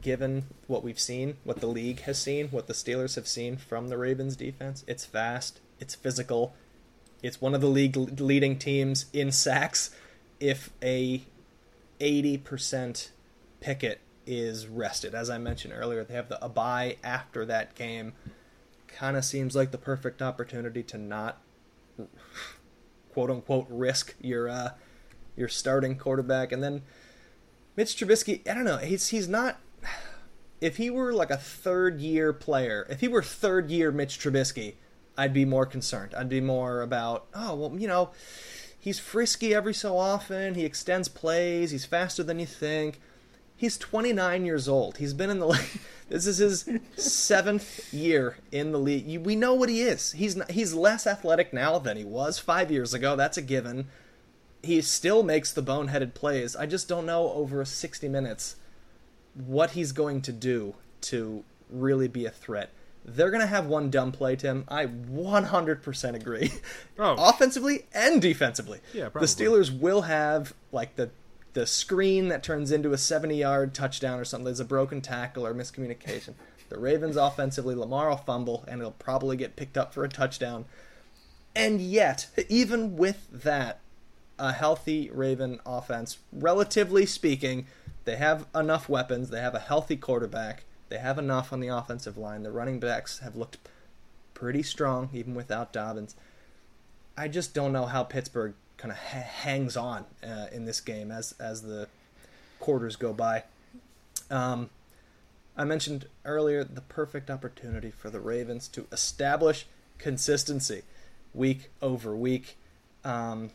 given 0.02 0.46
what 0.68 0.84
we've 0.84 1.00
seen, 1.00 1.38
what 1.44 1.60
the 1.60 1.68
league 1.68 2.02
has 2.02 2.18
seen, 2.18 2.48
what 2.50 2.68
the 2.68 2.74
Steelers 2.74 3.16
have 3.16 3.28
seen 3.28 3.58
from 3.58 3.90
the 3.90 3.98
Ravens 3.98 4.36
defense, 4.36 4.84
it's 4.88 5.06
fast, 5.06 5.60
it's 5.80 5.96
physical, 5.96 6.54
it's 7.22 7.42
one 7.42 7.54
of 7.54 7.62
the 7.62 7.68
league 7.68 7.98
leading 8.20 8.58
teams 8.58 9.06
in 9.14 9.32
sacks. 9.32 9.92
If 10.40 10.72
a 10.82 11.24
80% 12.02 13.10
Pickett 13.60 14.02
is 14.26 14.68
rested, 14.68 15.16
as 15.16 15.30
I 15.30 15.38
mentioned 15.38 15.74
earlier, 15.76 16.04
they 16.04 16.14
have 16.14 16.30
the 16.30 16.44
a 16.44 16.50
bye 16.50 16.98
after 17.04 17.46
that 17.46 17.76
game. 17.76 18.14
Kind 18.88 19.16
of 19.16 19.24
seems 19.24 19.56
like 19.56 19.72
the 19.72 19.78
perfect 19.78 20.22
opportunity 20.22 20.84
to 20.84 20.98
not 20.98 21.42
quote 23.14 23.30
unquote 23.30 23.68
risk 23.70 24.16
your 24.20 24.50
uh, 24.50 24.72
your 25.36 25.48
starting 25.48 25.98
quarterback, 25.98 26.52
and 26.52 26.62
then 26.62 26.82
Mitch 27.76 27.96
Trubisky, 27.96 28.48
I 28.50 28.54
don't 28.54 28.66
know. 28.66 28.78
He's 28.78 29.10
he's 29.10 29.28
not. 29.28 29.60
If 30.60 30.78
he 30.78 30.90
were 30.90 31.14
like 31.14 31.32
a 31.32 31.38
third 31.38 32.02
year 32.02 32.34
player, 32.34 32.86
if 32.90 33.00
he 33.00 33.08
were 33.08 33.24
third 33.24 33.72
year 33.72 33.92
Mitch 33.92 34.20
Trubisky, 34.20 34.76
I'd 35.18 35.34
be 35.34 35.46
more 35.46 35.66
concerned. 35.66 36.14
I'd 36.16 36.30
be 36.30 36.42
more 36.42 36.82
about, 36.82 37.28
oh 37.34 37.56
well, 37.56 37.80
you 37.80 37.88
know, 37.88 38.12
he's 38.82 39.00
frisky 39.00 39.56
every 39.56 39.74
so 39.74 39.98
often. 39.98 40.56
He 40.56 40.66
extends 40.66 41.08
plays. 41.08 41.72
He's 41.72 41.86
faster 41.86 42.24
than 42.24 42.40
you 42.40 42.46
think. 42.46 43.00
He's 43.56 43.78
29 43.78 44.44
years 44.46 44.68
old. 44.68 44.98
He's 44.98 45.14
been 45.14 45.30
in 45.30 45.40
the 45.40 45.48
league. 45.56 45.80
This 46.10 46.28
is 46.28 46.40
his 46.40 46.70
seventh 46.98 47.94
year 47.94 48.36
in 48.52 48.74
the 48.74 48.80
league. 48.80 49.26
We 49.26 49.38
know 49.38 49.54
what 49.54 49.70
he 49.70 49.82
is. 49.84 50.12
He's 50.12 50.36
not, 50.36 50.52
he's 50.52 50.74
less 50.74 51.08
athletic 51.08 51.54
now 51.54 51.80
than 51.80 51.96
he 51.96 52.04
was 52.04 52.38
five 52.38 52.70
years 52.70 52.94
ago. 52.94 53.16
That's 53.16 53.38
a 53.38 53.42
given 53.42 53.88
he 54.64 54.82
still 54.82 55.24
makes 55.24 55.52
the 55.52 55.64
boneheaded 55.64 56.14
plays. 56.14 56.56
I 56.56 56.66
just 56.66 56.88
don't 56.88 57.06
know 57.06 57.32
over 57.32 57.64
60 57.66 58.08
minutes 58.08 58.56
what 59.34 59.72
he's 59.72 59.92
going 59.92 60.22
to 60.24 60.32
do 60.32 60.76
to 61.02 61.44
really 61.70 62.08
be 62.08 62.26
a 62.26 62.30
threat. 62.30 62.70
They're 63.04 63.32
going 63.32 63.42
to 63.42 63.48
have 63.48 63.66
one 63.66 63.90
dumb 63.90 64.12
play, 64.12 64.36
Tim. 64.36 64.64
I 64.68 64.86
100% 64.86 66.14
agree. 66.14 66.52
Oh. 67.00 67.16
Offensively 67.30 67.86
and 67.94 68.22
defensively. 68.22 68.80
Yeah, 68.94 69.10
probably. 69.10 69.28
The 69.28 69.34
Steelers 69.34 69.78
will 69.78 70.04
have 70.04 70.54
like 70.72 70.96
the 70.96 71.10
the 71.54 71.66
screen 71.66 72.30
that 72.30 72.44
turns 72.44 72.72
into 72.72 72.94
a 72.94 72.96
70-yard 72.96 73.74
touchdown 73.74 74.18
or 74.18 74.24
something. 74.24 74.46
There's 74.46 74.62
a 74.62 74.66
broken 74.66 75.02
tackle 75.02 75.46
or 75.46 75.54
miscommunication. 75.54 76.36
The 76.70 76.80
Ravens 76.80 77.18
offensively, 77.18 77.76
Lamar 77.76 78.10
will 78.10 78.16
fumble 78.16 78.64
and 78.70 78.80
it'll 78.80 78.92
probably 78.92 79.36
get 79.36 79.58
picked 79.58 79.78
up 79.78 79.94
for 79.94 80.06
a 80.06 80.10
touchdown. 80.10 80.64
And 81.54 81.82
yet, 81.82 82.28
even 82.48 82.96
with 82.96 83.28
that, 83.30 83.82
a 84.40 84.54
healthy 84.54 85.10
Raven 85.14 85.60
offense, 85.66 86.18
relatively 86.32 87.06
speaking. 87.06 87.68
They 88.06 88.16
have 88.16 88.48
enough 88.56 88.90
weapons. 88.90 89.30
They 89.30 89.40
have 89.40 89.54
a 89.54 89.60
healthy 89.60 89.96
quarterback. 89.96 90.64
They 90.92 90.98
have 90.98 91.18
enough 91.18 91.54
on 91.54 91.62
the 91.62 91.70
offensive 91.70 92.18
line. 92.18 92.44
The 92.44 92.52
running 92.52 92.82
backs 92.82 93.20
have 93.20 93.38
looked 93.38 93.58
pretty 94.34 94.62
strong, 94.62 95.10
even 95.14 95.36
without 95.36 95.72
Dobbins. 95.72 96.18
I 97.18 97.30
just 97.30 97.54
don't 97.54 97.72
know 97.72 97.86
how 97.86 98.04
Pittsburgh 98.04 98.56
kind 98.76 98.92
of 98.92 98.98
ha- 98.98 99.20
hangs 99.20 99.78
on 99.78 100.04
uh, 100.22 100.48
in 100.52 100.66
this 100.66 100.82
game 100.82 101.10
as 101.10 101.34
as 101.40 101.62
the 101.62 101.88
quarters 102.60 102.98
go 102.98 103.14
by. 103.14 103.44
Um, 104.30 104.70
I 105.56 105.64
mentioned 105.64 106.08
earlier 106.26 106.66
the 106.66 106.82
perfect 106.82 107.32
opportunity 107.32 107.90
for 107.90 108.10
the 108.10 108.20
Ravens 108.20 108.68
to 108.70 108.86
establish 108.92 109.68
consistency 109.98 110.82
week 111.34 111.70
over 111.82 112.14
week. 112.14 112.58
Um, 113.06 113.52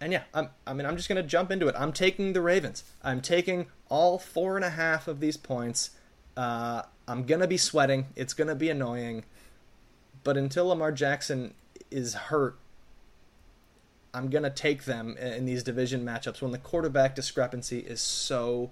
and 0.00 0.10
yeah, 0.10 0.22
I'm, 0.32 0.48
I 0.66 0.72
mean, 0.72 0.86
I'm 0.86 0.96
just 0.96 1.10
going 1.10 1.22
to 1.22 1.28
jump 1.28 1.50
into 1.50 1.68
it. 1.68 1.74
I'm 1.78 1.92
taking 1.92 2.32
the 2.32 2.40
Ravens. 2.40 2.82
I'm 3.04 3.20
taking 3.20 3.66
all 3.90 4.18
four 4.18 4.56
and 4.56 4.64
a 4.64 4.70
half 4.70 5.06
of 5.06 5.20
these 5.20 5.36
points. 5.36 5.90
Uh, 6.36 6.82
I'm 7.08 7.24
to 7.40 7.46
be 7.46 7.56
sweating. 7.56 8.06
It's 8.16 8.34
to 8.48 8.54
be 8.54 8.70
annoying. 8.70 9.24
But 10.22 10.36
until 10.36 10.66
Lamar 10.66 10.92
Jackson 10.92 11.54
is 11.90 12.14
hurt, 12.14 12.56
I'm 14.12 14.28
to 14.42 14.50
take 14.50 14.84
them 14.84 15.16
in 15.16 15.46
these 15.46 15.62
division 15.62 16.04
matchups 16.04 16.42
when 16.42 16.52
the 16.52 16.58
quarterback 16.58 17.14
discrepancy 17.14 17.80
is 17.80 18.00
so 18.00 18.70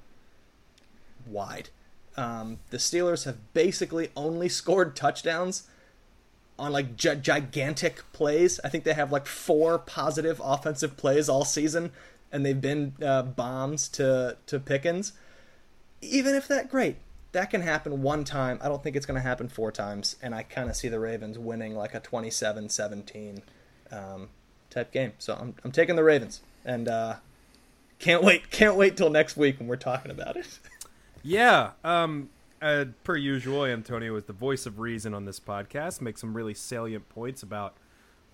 wide. 1.27 1.71
Um, 2.17 2.59
the 2.71 2.79
Steelers 2.79 3.25
have 3.25 3.53
basically 3.53 4.11
only 4.17 4.49
scored 4.49 4.97
touchdowns 4.97 5.69
on 6.59 6.73
like 6.73 6.97
gi- 6.97 7.17
gigantic 7.17 8.03
plays. 8.13 8.59
I 8.65 8.69
think 8.69 8.85
they 8.85 8.95
have 8.95 9.13
like 9.13 9.27
four 9.27 9.79
positive 9.79 10.41
offensive 10.43 10.97
plays 10.97 11.29
all 11.29 11.45
season, 11.45 11.93
and 12.33 12.45
they've 12.45 12.61
been 12.61 12.95
uh, 13.03 13.23
bombs 13.23 13.89
to 13.91 14.37
to 14.47 14.59
Pickens. 14.59 15.13
Even 16.01 16.35
if 16.35 16.49
that 16.49 16.69
great, 16.69 16.97
that 17.33 17.51
can 17.51 17.61
happen 17.61 18.03
one 18.03 18.25
time. 18.25 18.59
I 18.63 18.69
don't 18.69 18.83
think 18.83 18.97
it's 18.97 19.07
going 19.07 19.21
to 19.21 19.27
happen 19.27 19.49
four 19.49 19.71
times, 19.71 20.17
and 20.23 20.35
I 20.35 20.43
kind 20.43 20.71
of 20.71 20.77
see 20.77 20.89
the 20.89 21.01
Ravens 21.01 21.39
winning 21.39 21.75
like 21.75 21.95
a 21.95 22.01
27-17 22.01 23.43
um, 23.91 24.29
type 24.71 24.93
game. 24.93 25.13
So 25.19 25.35
I'm 25.35 25.55
I'm 25.65 25.73
taking 25.73 25.97
the 25.97 26.05
Ravens, 26.05 26.41
and 26.65 26.89
uh, 26.89 27.17
can't 27.99 28.23
wait 28.23 28.51
can't 28.51 28.77
wait 28.77 28.97
till 28.97 29.11
next 29.11 29.37
week 29.37 29.59
when 29.59 29.69
we're 29.69 29.77
talking 29.77 30.11
about 30.11 30.37
it. 30.37 30.59
Yeah. 31.23 31.73
Um, 31.85 32.31
uh, 32.63 32.87
per 33.05 33.17
usual, 33.17 33.65
Antonio 33.65 34.15
is 34.17 34.25
the 34.25 34.33
voice 34.33 34.67
of 34.67 34.79
reason 34.79 35.15
on 35.15 35.25
this 35.25 35.41
podcast. 35.41 36.01
Makes 36.01 36.21
some 36.21 36.33
really 36.33 36.55
salient 36.55 37.09
points 37.09 37.43
about 37.43 37.77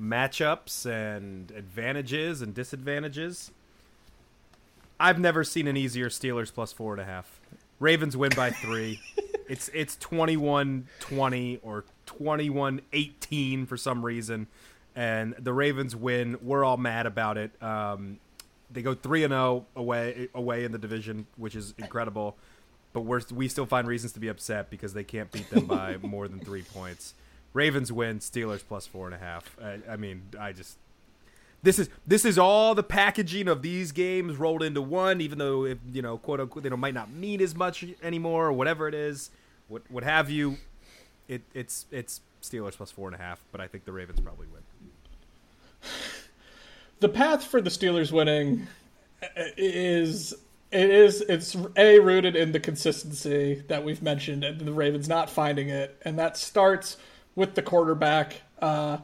matchups 0.00 0.86
and 0.86 1.50
advantages 1.52 2.42
and 2.42 2.54
disadvantages. 2.54 3.50
I've 4.98 5.18
never 5.18 5.44
seen 5.44 5.66
an 5.66 5.76
easier 5.76 6.08
Steelers 6.08 6.52
plus 6.52 6.72
four 6.72 6.92
and 6.92 7.00
a 7.00 7.04
half. 7.04 7.40
Ravens 7.84 8.16
win 8.16 8.32
by 8.34 8.48
three. 8.48 8.98
it's 9.48 9.68
it's 9.74 9.96
21-20 9.96 11.60
or 11.62 11.84
21-18 12.06 13.68
for 13.68 13.76
some 13.76 14.02
reason, 14.02 14.46
and 14.96 15.34
the 15.38 15.52
Ravens 15.52 15.94
win. 15.94 16.38
We're 16.40 16.64
all 16.64 16.78
mad 16.78 17.04
about 17.04 17.36
it. 17.36 17.62
Um, 17.62 18.20
they 18.70 18.80
go 18.80 18.94
three 18.94 19.22
and 19.22 19.32
zero 19.32 19.66
away 19.76 20.30
away 20.34 20.64
in 20.64 20.72
the 20.72 20.78
division, 20.78 21.26
which 21.36 21.54
is 21.54 21.74
incredible. 21.76 22.38
But 22.94 23.02
we're 23.02 23.20
we 23.30 23.48
still 23.48 23.66
find 23.66 23.86
reasons 23.86 24.12
to 24.12 24.20
be 24.20 24.28
upset 24.28 24.70
because 24.70 24.94
they 24.94 25.04
can't 25.04 25.30
beat 25.30 25.50
them 25.50 25.66
by 25.66 25.98
more 26.02 26.26
than 26.26 26.40
three 26.40 26.62
points. 26.62 27.12
Ravens 27.52 27.92
win. 27.92 28.20
Steelers 28.20 28.64
plus 28.66 28.86
four 28.86 29.04
and 29.04 29.14
a 29.14 29.18
half. 29.18 29.58
I, 29.62 29.80
I 29.90 29.96
mean, 29.96 30.22
I 30.40 30.52
just 30.52 30.78
this 31.64 31.78
is 31.78 31.88
this 32.06 32.24
is 32.26 32.38
all 32.38 32.74
the 32.74 32.82
packaging 32.82 33.48
of 33.48 33.62
these 33.62 33.90
games 33.90 34.36
rolled 34.36 34.62
into 34.62 34.82
one. 34.82 35.20
Even 35.20 35.38
though 35.38 35.64
if 35.64 35.78
you 35.92 36.02
know, 36.02 36.18
quote 36.18 36.38
unquote, 36.38 36.62
they 36.62 36.68
don't, 36.68 36.78
might 36.78 36.94
not 36.94 37.10
mean 37.10 37.40
as 37.40 37.54
much 37.54 37.84
anymore 38.02 38.46
or 38.46 38.52
whatever 38.52 38.86
it 38.86 38.94
is, 38.94 39.30
what 39.68 39.82
what 39.88 40.04
have 40.04 40.30
you. 40.30 40.58
It 41.26 41.42
it's 41.54 41.86
it's 41.90 42.20
Steelers 42.42 42.76
plus 42.76 42.90
four 42.90 43.08
and 43.08 43.14
a 43.14 43.18
half, 43.18 43.42
but 43.50 43.62
I 43.62 43.66
think 43.66 43.86
the 43.86 43.92
Ravens 43.92 44.20
probably 44.20 44.46
win. 44.46 44.62
The 47.00 47.08
path 47.08 47.44
for 47.44 47.60
the 47.60 47.68
Steelers 47.68 48.12
winning 48.12 48.66
is 49.58 50.32
it 50.70 50.90
is 50.90 51.20
it's 51.22 51.56
a 51.76 51.98
rooted 51.98 52.34
in 52.34 52.52
the 52.52 52.60
consistency 52.60 53.62
that 53.68 53.84
we've 53.84 54.00
mentioned 54.00 54.42
and 54.42 54.60
the 54.60 54.72
Ravens 54.72 55.08
not 55.08 55.28
finding 55.28 55.68
it, 55.68 56.00
and 56.02 56.18
that 56.18 56.36
starts 56.36 56.96
with 57.34 57.56
the 57.56 57.62
quarterback. 57.62 58.40
Uh, 58.58 58.98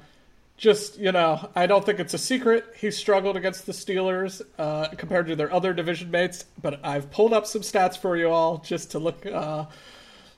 just 0.60 0.98
you 0.98 1.10
know, 1.10 1.48
I 1.56 1.66
don't 1.66 1.84
think 1.84 1.98
it's 1.98 2.12
a 2.12 2.18
secret 2.18 2.66
he 2.76 2.90
struggled 2.90 3.36
against 3.36 3.64
the 3.64 3.72
Steelers 3.72 4.42
uh, 4.58 4.88
compared 4.88 5.26
to 5.28 5.34
their 5.34 5.52
other 5.52 5.72
division 5.72 6.10
mates. 6.10 6.44
But 6.60 6.80
I've 6.84 7.10
pulled 7.10 7.32
up 7.32 7.46
some 7.46 7.62
stats 7.62 7.96
for 7.96 8.16
you 8.16 8.28
all 8.28 8.58
just 8.58 8.90
to 8.90 8.98
look 8.98 9.24
uh, 9.24 9.64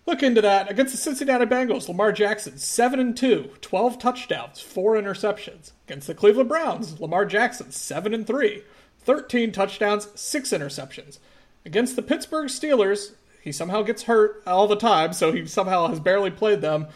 look 0.07 0.23
into 0.23 0.41
that 0.41 0.71
against 0.71 0.93
the 0.93 0.99
Cincinnati 0.99 1.45
Bengals. 1.45 1.89
Lamar 1.89 2.13
Jackson 2.13 2.57
seven 2.57 3.01
and 3.01 3.17
2, 3.17 3.51
12 3.61 3.99
touchdowns, 3.99 4.61
four 4.61 4.95
interceptions. 4.95 5.73
Against 5.89 6.07
the 6.07 6.15
Cleveland 6.15 6.49
Browns, 6.49 7.01
Lamar 7.01 7.27
Jackson 7.27 7.73
seven 7.73 8.15
and 8.15 8.25
3, 8.25 8.63
13 9.01 9.51
touchdowns, 9.51 10.09
six 10.15 10.51
interceptions. 10.51 11.19
Against 11.67 11.97
the 11.97 12.03
Pittsburgh 12.03 12.47
Steelers, 12.47 13.13
he 13.43 13.51
somehow 13.51 13.83
gets 13.83 14.05
hurt 14.05 14.41
all 14.47 14.69
the 14.69 14.77
time, 14.77 15.13
so 15.13 15.33
he 15.33 15.47
somehow 15.47 15.89
has 15.89 15.99
barely 15.99 16.31
played 16.31 16.61
them. 16.61 16.87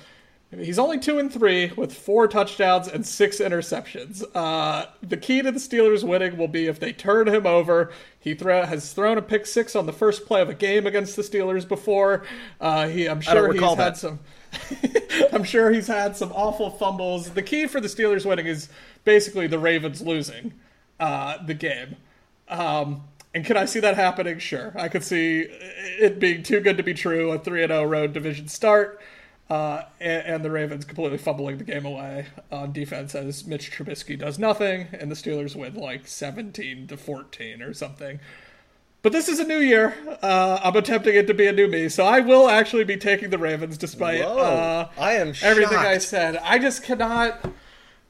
He's 0.55 0.78
only 0.78 0.98
two 0.98 1.18
and 1.18 1.32
three 1.32 1.73
with 1.77 1.93
four 1.93 2.28
touchdowns 2.28 2.86
and 2.86 3.05
six 3.05 3.40
interceptions. 3.40 4.24
Uh, 4.32 4.86
the 5.02 5.16
key 5.16 5.43
to 5.43 5.51
the 5.51 5.59
Steelers 5.59 6.05
winning 6.05 6.36
will 6.36 6.48
be 6.48 6.66
if 6.66 6.78
they 6.78 6.93
turn 6.93 7.27
him 7.27 7.47
over. 7.47 7.90
He 8.18 8.35
throw, 8.35 8.64
has 8.64 8.93
thrown 8.93 9.18
a 9.18 9.23
pick 9.23 9.44
six 9.44 9.74
on 9.74 9.86
the 9.86 9.93
first 9.93 10.24
play 10.24 10.40
of 10.40 10.48
a 10.48 10.55
game 10.55 10.86
against 10.86 11.16
the 11.16 11.23
Steelers 11.23 11.66
before. 11.66 12.24
Uh, 12.60 12.86
he, 12.86 13.06
I'm 13.06 13.20
sure 13.20 13.52
he's 13.52 13.60
that. 13.60 13.78
had 13.78 13.97
some. 13.97 14.20
I'm 15.32 15.43
sure 15.43 15.73
he's 15.73 15.89
had 15.89 16.16
some 16.16 16.31
awful 16.32 16.70
fumbles. 16.70 17.31
The 17.31 17.43
key 17.43 17.66
for 17.66 17.81
the 17.81 17.89
Steelers 17.89 18.24
winning 18.24 18.47
is 18.47 18.68
basically 19.05 19.48
the 19.48 19.59
Ravens 19.59 20.01
losing 20.01 20.55
uh, 21.01 21.44
the 21.44 21.55
game. 21.55 21.97
Um, 22.48 23.02
and 23.35 23.44
can 23.44 23.56
I 23.56 23.64
see 23.64 23.81
that 23.81 23.97
happening? 23.97 24.39
Sure, 24.39 24.73
I 24.77 24.89
could 24.89 25.02
see 25.02 25.40
it 25.40 26.20
being 26.20 26.44
too 26.44 26.60
good 26.60 26.77
to 26.77 26.85
be 26.85 26.94
true. 26.94 27.32
A 27.32 27.39
three 27.39 27.64
and 27.64 27.70
zero 27.70 27.85
road 27.85 28.12
division 28.12 28.47
start. 28.47 29.01
Uh, 29.48 29.85
and, 30.01 30.27
and, 30.27 30.44
the 30.44 30.51
Ravens 30.51 30.85
completely 30.85 31.18
fumbling 31.18 31.59
the 31.59 31.64
game 31.64 31.86
away 31.86 32.27
on 32.51 32.73
defense 32.73 33.14
as 33.14 33.47
Mitch 33.47 33.70
Trubisky 33.70 34.18
does 34.18 34.40
nothing, 34.40 34.89
and 34.93 35.09
the 35.09 35.14
Steelers 35.14 35.55
win 35.55 35.74
like 35.74 36.09
17 36.09 36.89
to 36.89 36.97
14 36.97 37.62
or 37.62 37.73
something. 37.73 38.18
But 39.02 39.12
this 39.12 39.28
is 39.28 39.39
a 39.39 39.44
new 39.44 39.59
year. 39.59 39.94
Uh, 40.20 40.59
I'm 40.64 40.74
attempting 40.74 41.14
it 41.14 41.28
to 41.28 41.35
be 41.35 41.47
a 41.47 41.52
new 41.52 41.68
me, 41.68 41.89
so 41.89 42.05
I 42.05 42.18
will 42.18 42.48
actually 42.48 42.82
be 42.82 42.97
taking 42.97 43.31
the 43.31 43.39
Ravens 43.39 43.78
despite 43.78 44.23
uh, 44.23 44.89
I 44.98 45.12
am 45.12 45.32
everything 45.43 45.74
shocked. 45.74 45.86
I 45.86 45.98
said. 45.98 46.36
I 46.39 46.59
just 46.59 46.82
cannot. 46.82 47.52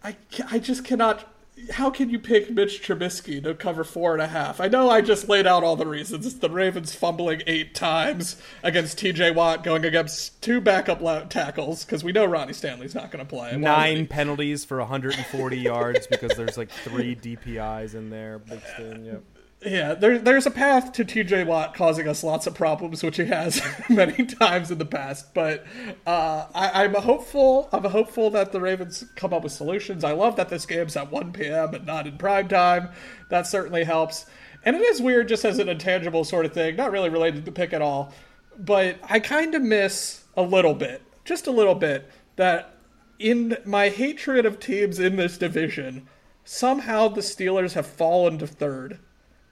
I, 0.03 0.17
I 0.51 0.59
just 0.59 0.85
cannot 0.85 1.31
how 1.73 1.91
can 1.91 2.11
you 2.11 2.19
pick 2.19 2.51
Mitch 2.51 2.83
Trubisky 2.83 3.43
to 3.43 3.55
cover 3.55 3.83
four 3.83 4.13
and 4.13 4.23
a 4.23 4.27
half? 4.27 4.61
I 4.61 4.69
know 4.69 4.91
I 4.91 5.01
just 5.01 5.29
laid 5.29 5.47
out 5.47 5.65
all 5.65 5.77
the 5.77 5.87
reasons. 5.87 6.27
It's 6.27 6.37
the 6.37 6.51
Ravens 6.51 6.95
fumbling 6.95 7.43
eight 7.47 7.75
times 7.75 8.37
against 8.63 8.99
T.J. 8.99 9.33
Watt, 9.33 9.65
going 9.65 9.85
against 9.85 10.41
two 10.43 10.61
backup 10.61 11.01
tackles 11.31 11.85
because 11.85 12.05
we 12.05 12.13
know 12.13 12.25
Ronnie 12.25 12.53
Stanley's 12.53 12.95
not 12.95 13.11
going 13.11 13.25
to 13.25 13.29
play. 13.29 13.57
Nine 13.57 14.07
penalties 14.07 14.65
for 14.65 14.79
140 14.79 15.59
yards 15.59 16.07
because 16.07 16.37
there's 16.37 16.59
like 16.59 16.71
three 16.71 17.17
DPIs 17.17 17.95
in 17.95 18.11
there 18.11 18.39
in. 18.79 19.05
Yep. 19.05 19.23
Yeah, 19.65 19.95
there, 19.95 20.19
there's 20.19 20.45
a 20.45 20.51
path 20.51 20.93
to 20.93 21.05
TJ 21.05 21.47
Watt 21.47 21.75
causing 21.75 22.07
us 22.07 22.23
lots 22.23 22.47
of 22.47 22.55
problems, 22.55 23.03
which 23.03 23.17
he 23.17 23.25
has 23.25 23.63
many 23.89 24.27
times 24.27 24.71
in 24.71 24.77
the 24.77 24.85
past. 24.85 25.33
But 25.33 25.65
uh, 26.07 26.47
I, 26.55 26.85
am 26.85 26.95
hopeful. 26.95 27.69
I'm 27.73 27.85
hopeful 27.85 28.31
that 28.31 28.53
the 28.53 28.61
Ravens 28.61 29.05
come 29.17 29.33
up 29.33 29.43
with 29.43 29.53
solutions. 29.53 30.05
I 30.05 30.13
love 30.13 30.37
that 30.37 30.51
this 30.51 30.67
game's 30.67 30.95
at 30.95 31.11
1 31.11 31.33
p.m. 31.33 31.75
and 31.75 31.87
not 31.87 32.07
in 32.07 32.19
prime 32.19 32.49
time. 32.49 32.91
That 33.31 33.47
certainly 33.47 33.83
helps. 33.83 34.27
And 34.63 34.77
it 34.77 34.83
is 34.83 35.01
weird, 35.01 35.29
just 35.29 35.45
as 35.45 35.59
an 35.59 35.71
intangible 35.71 36.25
sort 36.25 36.45
of 36.45 36.53
thing, 36.53 36.77
not 36.77 36.93
really 36.93 37.09
related 37.09 37.37
to 37.37 37.51
the 37.51 37.53
pick 37.53 37.73
at 37.73 37.83
all. 37.83 38.13
But 38.59 38.99
I 39.09 39.21
kind 39.21 39.55
of 39.55 39.63
miss 39.63 40.25
a 40.37 40.43
little 40.43 40.75
bit, 40.75 41.03
just 41.25 41.47
a 41.47 41.53
little 41.53 41.75
bit, 41.75 42.11
that 42.37 42.75
in 43.19 43.57
my 43.65 43.89
hatred 43.89 44.45
of 44.45 44.61
teams 44.61 44.99
in 44.99 45.17
this 45.17 45.39
division, 45.39 46.07
somehow 46.45 47.09
the 47.09 47.23
Steelers 47.23 47.73
have 47.73 47.87
fallen 47.87 48.39
to 48.39 48.47
third 48.47 48.99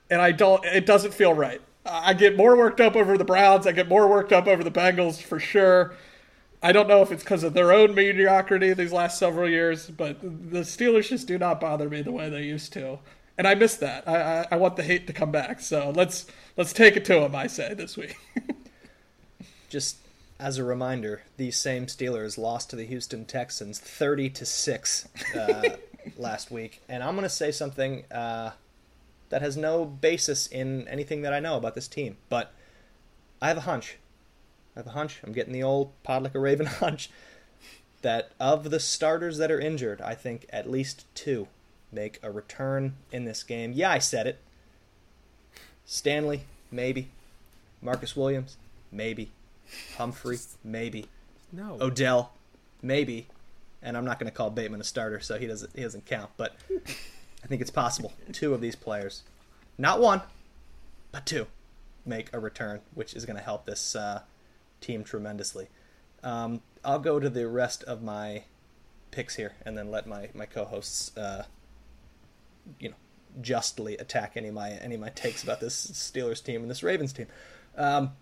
and 0.09 0.21
I 0.21 0.31
don't. 0.31 0.63
It 0.65 0.85
doesn't 0.85 1.13
feel 1.13 1.33
right. 1.33 1.61
I 1.85 2.13
get 2.13 2.35
more 2.35 2.57
worked 2.57 2.81
up 2.81 2.95
over 2.95 3.17
the 3.17 3.25
Browns. 3.25 3.67
I 3.67 3.71
get 3.71 3.87
more 3.87 4.07
worked 4.07 4.33
up 4.33 4.47
over 4.47 4.63
the 4.63 4.71
Bengals 4.71 5.21
for 5.21 5.39
sure. 5.39 5.93
I 6.63 6.71
don't 6.71 6.87
know 6.87 7.03
if 7.03 7.11
it's 7.11 7.23
because 7.23 7.43
of 7.43 7.53
their 7.53 7.71
own 7.71 7.93
mediocrity 7.93 8.73
these 8.73 8.91
last 8.91 9.19
several 9.19 9.47
years, 9.47 9.87
but 9.87 10.19
the 10.21 10.61
Steelers 10.61 11.09
just 11.09 11.27
do 11.27 11.37
not 11.37 11.59
bother 11.59 11.87
me 11.87 12.01
the 12.01 12.11
way 12.11 12.27
they 12.29 12.41
used 12.41 12.73
to, 12.73 12.97
and 13.37 13.47
I 13.47 13.53
miss 13.53 13.75
that. 13.77 14.07
I, 14.07 14.15
I, 14.15 14.47
I 14.51 14.55
want 14.55 14.75
the 14.75 14.83
hate 14.83 15.05
to 15.07 15.13
come 15.13 15.31
back. 15.31 15.59
So 15.59 15.91
let's 15.95 16.25
let's 16.57 16.73
take 16.73 16.95
it 16.95 17.05
to 17.05 17.19
them. 17.19 17.35
I 17.35 17.47
say 17.47 17.75
this 17.75 17.95
week. 17.95 18.17
just 19.69 19.97
as 20.39 20.57
a 20.57 20.63
reminder, 20.63 21.21
these 21.37 21.55
same 21.55 21.85
Steelers 21.85 22.35
lost 22.37 22.71
to 22.71 22.75
the 22.75 22.85
Houston 22.85 23.25
Texans 23.25 23.77
thirty 23.77 24.29
to 24.31 24.45
six 24.45 25.07
uh, 25.35 25.69
last 26.17 26.49
week, 26.49 26.81
and 26.89 27.03
I'm 27.03 27.13
going 27.13 27.23
to 27.23 27.29
say 27.29 27.51
something. 27.51 28.05
Uh, 28.11 28.51
that 29.29 29.41
has 29.41 29.57
no 29.57 29.85
basis 29.85 30.47
in 30.47 30.87
anything 30.87 31.21
that 31.23 31.33
I 31.33 31.39
know 31.39 31.57
about 31.57 31.75
this 31.75 31.87
team. 31.87 32.17
But 32.29 32.53
I 33.41 33.47
have 33.47 33.57
a 33.57 33.61
hunch. 33.61 33.97
I 34.75 34.79
have 34.79 34.87
a 34.87 34.91
hunch. 34.91 35.21
I'm 35.23 35.33
getting 35.33 35.53
the 35.53 35.63
old 35.63 35.91
pod 36.03 36.23
like 36.23 36.35
a 36.35 36.39
raven 36.39 36.65
hunch 36.65 37.09
that 38.01 38.31
of 38.39 38.69
the 38.69 38.79
starters 38.79 39.37
that 39.37 39.51
are 39.51 39.59
injured, 39.59 40.01
I 40.01 40.13
think 40.15 40.45
at 40.51 40.69
least 40.69 41.05
two 41.15 41.47
make 41.91 42.19
a 42.21 42.29
return 42.29 42.95
in 43.11 43.25
this 43.25 43.41
game. 43.41 43.71
Yeah, 43.73 43.89
I 43.89 43.99
said 43.99 44.27
it. 44.27 44.39
Stanley, 45.85 46.41
maybe. 46.71 47.09
Marcus 47.81 48.15
Williams, 48.15 48.57
maybe. 48.91 49.31
Humphrey, 49.97 50.37
maybe. 50.63 51.07
No. 51.51 51.77
Odell, 51.81 52.33
maybe. 52.81 53.27
And 53.81 53.95
I'm 53.95 54.05
not 54.05 54.19
going 54.19 54.29
to 54.29 54.35
call 54.35 54.49
Bateman 54.49 54.81
a 54.81 54.83
starter, 54.83 55.19
so 55.19 55.37
he 55.37 55.47
doesn't 55.47 55.75
he 55.75 55.81
doesn't 55.81 56.05
count. 56.05 56.31
But 56.37 56.55
I 57.45 57.47
think 57.47 57.61
it's 57.61 57.69
possible 57.69 58.11
two 58.31 58.55
of 58.55 58.61
these 58.61 58.75
players, 58.75 59.21
not 59.77 60.01
one, 60.01 60.23
but 61.11 61.27
two, 61.27 61.45
make 62.03 62.33
a 62.33 62.39
return, 62.39 62.79
which 62.95 63.13
is 63.13 63.23
going 63.23 63.37
to 63.37 63.43
help 63.43 63.67
this 63.67 63.95
uh, 63.95 64.21
team 64.81 65.03
tremendously. 65.03 65.67
Um, 66.23 66.61
I'll 66.83 66.97
go 66.97 67.19
to 67.19 67.29
the 67.29 67.47
rest 67.47 67.83
of 67.83 68.01
my 68.01 68.45
picks 69.11 69.35
here, 69.35 69.53
and 69.63 69.77
then 69.77 69.91
let 69.91 70.07
my 70.07 70.29
my 70.33 70.47
co-hosts, 70.47 71.15
uh, 71.15 71.45
you 72.79 72.89
know, 72.89 72.95
justly 73.41 73.95
attack 73.97 74.31
any 74.35 74.47
of 74.47 74.55
my 74.55 74.71
any 74.71 74.95
of 74.95 75.01
my 75.01 75.09
takes 75.09 75.43
about 75.43 75.59
this 75.59 75.85
Steelers 75.91 76.43
team 76.43 76.63
and 76.63 76.71
this 76.71 76.81
Ravens 76.81 77.13
team. 77.13 77.27
Um, 77.77 78.13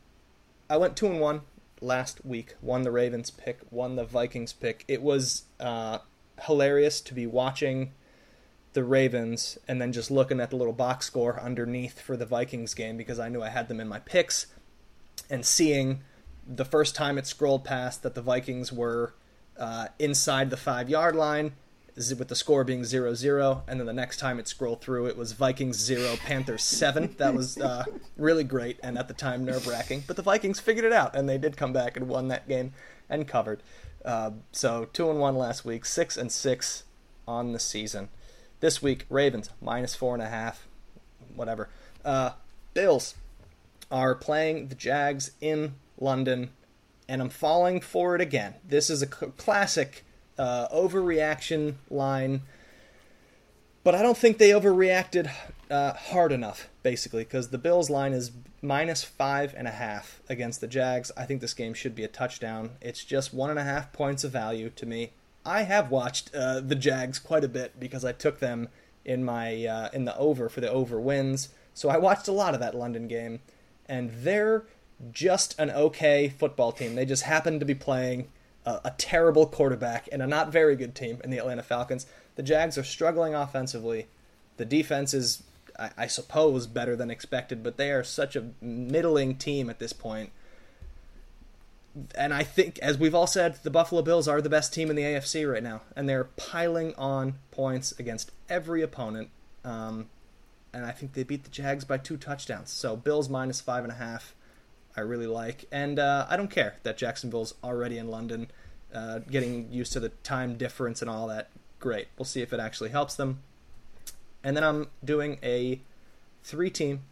I 0.69 0.75
went 0.75 0.97
two 0.97 1.07
and 1.07 1.21
one 1.21 1.43
last 1.79 2.25
week. 2.25 2.55
Won 2.61 2.81
the 2.81 2.91
Ravens 2.91 3.31
pick, 3.31 3.59
won 3.71 3.95
the 3.95 4.03
Vikings 4.03 4.51
pick. 4.51 4.83
It 4.89 5.01
was 5.01 5.43
uh, 5.61 5.99
hilarious 6.41 6.99
to 6.99 7.13
be 7.13 7.25
watching 7.25 7.93
the 8.73 8.83
Ravens 8.83 9.57
and 9.67 9.81
then 9.81 9.91
just 9.91 10.11
looking 10.11 10.39
at 10.39 10.49
the 10.49 10.55
little 10.55 10.73
box 10.73 11.05
score 11.05 11.39
underneath 11.39 12.01
for 12.01 12.17
the 12.17 12.25
Vikings 12.25 12.73
game 12.73 12.97
because 12.97 13.19
I 13.19 13.29
knew 13.29 13.41
I 13.41 13.49
had 13.49 13.67
them 13.67 13.79
in 13.79 13.87
my 13.87 13.99
picks 13.99 14.47
and 15.29 15.45
seeing 15.45 16.01
the 16.47 16.65
first 16.65 16.95
time 16.95 17.17
it 17.17 17.27
scrolled 17.27 17.63
past 17.63 18.03
that 18.03 18.15
the 18.15 18.21
Vikings 18.21 18.71
were 18.71 19.13
uh, 19.57 19.87
inside 19.99 20.49
the 20.49 20.57
five 20.57 20.89
yard 20.89 21.15
line, 21.15 21.53
with 21.95 22.27
the 22.27 22.35
score 22.35 22.63
being 22.63 22.83
0 22.83 23.13
0. 23.13 23.63
And 23.67 23.79
then 23.79 23.87
the 23.87 23.93
next 23.93 24.17
time 24.17 24.39
it 24.39 24.47
scrolled 24.47 24.81
through, 24.81 25.07
it 25.07 25.17
was 25.17 25.33
Vikings 25.33 25.77
0, 25.77 26.15
Panthers 26.17 26.63
7. 26.63 27.15
That 27.17 27.33
was 27.35 27.57
uh, 27.59 27.85
really 28.17 28.43
great 28.43 28.79
and 28.81 28.97
at 28.97 29.07
the 29.07 29.13
time 29.13 29.45
nerve 29.45 29.67
wracking. 29.67 30.03
But 30.07 30.15
the 30.15 30.23
Vikings 30.23 30.59
figured 30.59 30.85
it 30.85 30.93
out 30.93 31.15
and 31.15 31.29
they 31.29 31.37
did 31.37 31.55
come 31.55 31.73
back 31.73 31.95
and 31.95 32.07
won 32.07 32.29
that 32.29 32.47
game 32.47 32.73
and 33.09 33.27
covered. 33.27 33.61
Uh, 34.03 34.31
so 34.51 34.85
2 34.91 35.09
and 35.09 35.19
1 35.19 35.35
last 35.35 35.65
week, 35.65 35.85
6 35.85 36.17
and 36.17 36.31
6 36.31 36.83
on 37.27 37.53
the 37.53 37.59
season. 37.59 38.09
This 38.63 38.81
week, 38.81 39.05
Ravens 39.09 39.49
minus 39.61 39.93
4.5, 39.93 40.55
whatever. 41.35 41.67
Uh, 42.05 42.29
Bills 42.73 43.15
are 43.91 44.15
playing 44.15 44.69
the 44.69 44.75
Jags 44.75 45.31
in 45.41 45.73
London, 45.99 46.49
and 47.09 47.21
I'm 47.21 47.27
falling 47.27 47.81
for 47.81 48.15
it 48.15 48.21
again. 48.21 48.53
This 48.65 48.89
is 48.89 49.01
a 49.01 49.07
classic 49.07 50.05
uh, 50.37 50.69
overreaction 50.69 51.73
line, 51.89 52.43
but 53.83 53.95
I 53.95 54.01
don't 54.01 54.17
think 54.17 54.37
they 54.37 54.51
overreacted 54.51 55.29
uh, 55.69 55.91
hard 55.95 56.31
enough, 56.31 56.69
basically, 56.83 57.25
because 57.25 57.49
the 57.49 57.57
Bills 57.57 57.89
line 57.89 58.13
is 58.13 58.31
minus 58.61 59.03
five 59.03 59.53
and 59.57 59.67
a 59.67 59.71
half 59.71 60.21
against 60.29 60.61
the 60.61 60.67
Jags. 60.67 61.11
I 61.17 61.25
think 61.25 61.41
this 61.41 61.53
game 61.53 61.73
should 61.73 61.95
be 61.95 62.05
a 62.05 62.07
touchdown. 62.07 62.77
It's 62.79 63.03
just 63.03 63.33
one 63.33 63.49
and 63.49 63.59
a 63.59 63.65
half 63.65 63.91
points 63.91 64.23
of 64.23 64.31
value 64.31 64.69
to 64.69 64.85
me. 64.85 65.11
I 65.45 65.63
have 65.63 65.91
watched 65.91 66.33
uh, 66.33 66.59
the 66.61 66.75
Jags 66.75 67.19
quite 67.19 67.43
a 67.43 67.49
bit 67.49 67.79
because 67.79 68.05
I 68.05 68.11
took 68.11 68.39
them 68.39 68.69
in 69.05 69.23
my 69.23 69.65
uh, 69.65 69.89
in 69.93 70.05
the 70.05 70.17
over 70.17 70.49
for 70.49 70.61
the 70.61 70.71
over 70.71 70.99
wins. 70.99 71.49
So 71.73 71.89
I 71.89 71.97
watched 71.97 72.27
a 72.27 72.31
lot 72.31 72.53
of 72.53 72.59
that 72.59 72.75
London 72.75 73.07
game, 73.07 73.41
and 73.87 74.11
they're 74.11 74.65
just 75.11 75.59
an 75.59 75.69
okay 75.71 76.29
football 76.29 76.71
team. 76.71 76.95
They 76.95 77.05
just 77.05 77.23
happen 77.23 77.59
to 77.59 77.65
be 77.65 77.75
playing 77.75 78.29
a, 78.65 78.81
a 78.85 78.93
terrible 78.97 79.45
quarterback 79.45 80.07
and 80.11 80.21
a 80.21 80.27
not 80.27 80.51
very 80.51 80.75
good 80.75 80.95
team 80.95 81.19
in 81.23 81.29
the 81.29 81.37
Atlanta 81.37 81.63
Falcons. 81.63 82.05
The 82.35 82.43
Jags 82.43 82.77
are 82.77 82.83
struggling 82.83 83.35
offensively. 83.35 84.07
The 84.57 84.65
defense 84.65 85.13
is, 85.13 85.43
I, 85.77 85.91
I 85.97 86.07
suppose, 86.07 86.67
better 86.67 86.95
than 86.95 87.11
expected, 87.11 87.63
but 87.63 87.77
they 87.77 87.91
are 87.91 88.03
such 88.03 88.35
a 88.35 88.51
middling 88.61 89.35
team 89.35 89.69
at 89.69 89.79
this 89.79 89.93
point. 89.93 90.31
And 92.15 92.33
I 92.33 92.43
think, 92.43 92.79
as 92.79 92.97
we've 92.97 93.13
all 93.13 93.27
said, 93.27 93.59
the 93.63 93.69
Buffalo 93.69 94.01
Bills 94.01 94.27
are 94.27 94.41
the 94.41 94.49
best 94.49 94.73
team 94.73 94.89
in 94.89 94.95
the 94.95 95.03
AFC 95.03 95.51
right 95.51 95.61
now, 95.61 95.81
and 95.95 96.09
they're 96.09 96.23
piling 96.23 96.95
on 96.95 97.35
points 97.51 97.93
against 97.99 98.31
every 98.49 98.81
opponent. 98.81 99.29
Um, 99.63 100.09
and 100.73 100.85
I 100.85 100.91
think 100.91 101.13
they 101.13 101.23
beat 101.23 101.43
the 101.43 101.51
Jags 101.51 101.85
by 101.85 101.97
two 101.97 102.17
touchdowns. 102.17 102.71
So 102.71 102.95
Bills 102.95 103.29
minus 103.29 103.61
five 103.61 103.83
and 103.83 103.91
a 103.91 103.95
half. 103.95 104.33
I 104.95 105.01
really 105.01 105.27
like. 105.27 105.65
And 105.71 105.99
uh, 105.99 106.25
I 106.29 106.37
don't 106.37 106.49
care 106.49 106.75
that 106.83 106.97
Jacksonville's 106.97 107.55
already 107.63 107.97
in 107.97 108.09
London, 108.09 108.51
uh, 108.93 109.19
getting 109.19 109.71
used 109.71 109.93
to 109.93 109.99
the 109.99 110.09
time 110.09 110.55
difference 110.55 111.01
and 111.01 111.09
all 111.09 111.27
that. 111.27 111.49
Great. 111.79 112.07
We'll 112.17 112.25
see 112.25 112.41
if 112.41 112.53
it 112.53 112.59
actually 112.59 112.89
helps 112.89 113.15
them. 113.15 113.39
And 114.43 114.55
then 114.55 114.63
I'm 114.63 114.87
doing 115.03 115.39
a 115.41 115.81
three 116.43 116.69
team, 116.69 117.03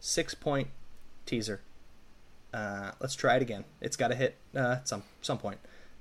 six 0.00 0.34
point 0.34 0.68
teaser. 1.26 1.60
Uh, 2.52 2.92
let's 3.00 3.14
try 3.14 3.36
it 3.36 3.42
again. 3.42 3.64
It's 3.80 3.96
got 3.96 4.08
to 4.08 4.14
hit 4.14 4.36
uh, 4.54 4.76
at 4.78 4.88
some, 4.88 5.02
some 5.20 5.38
point. 5.38 5.58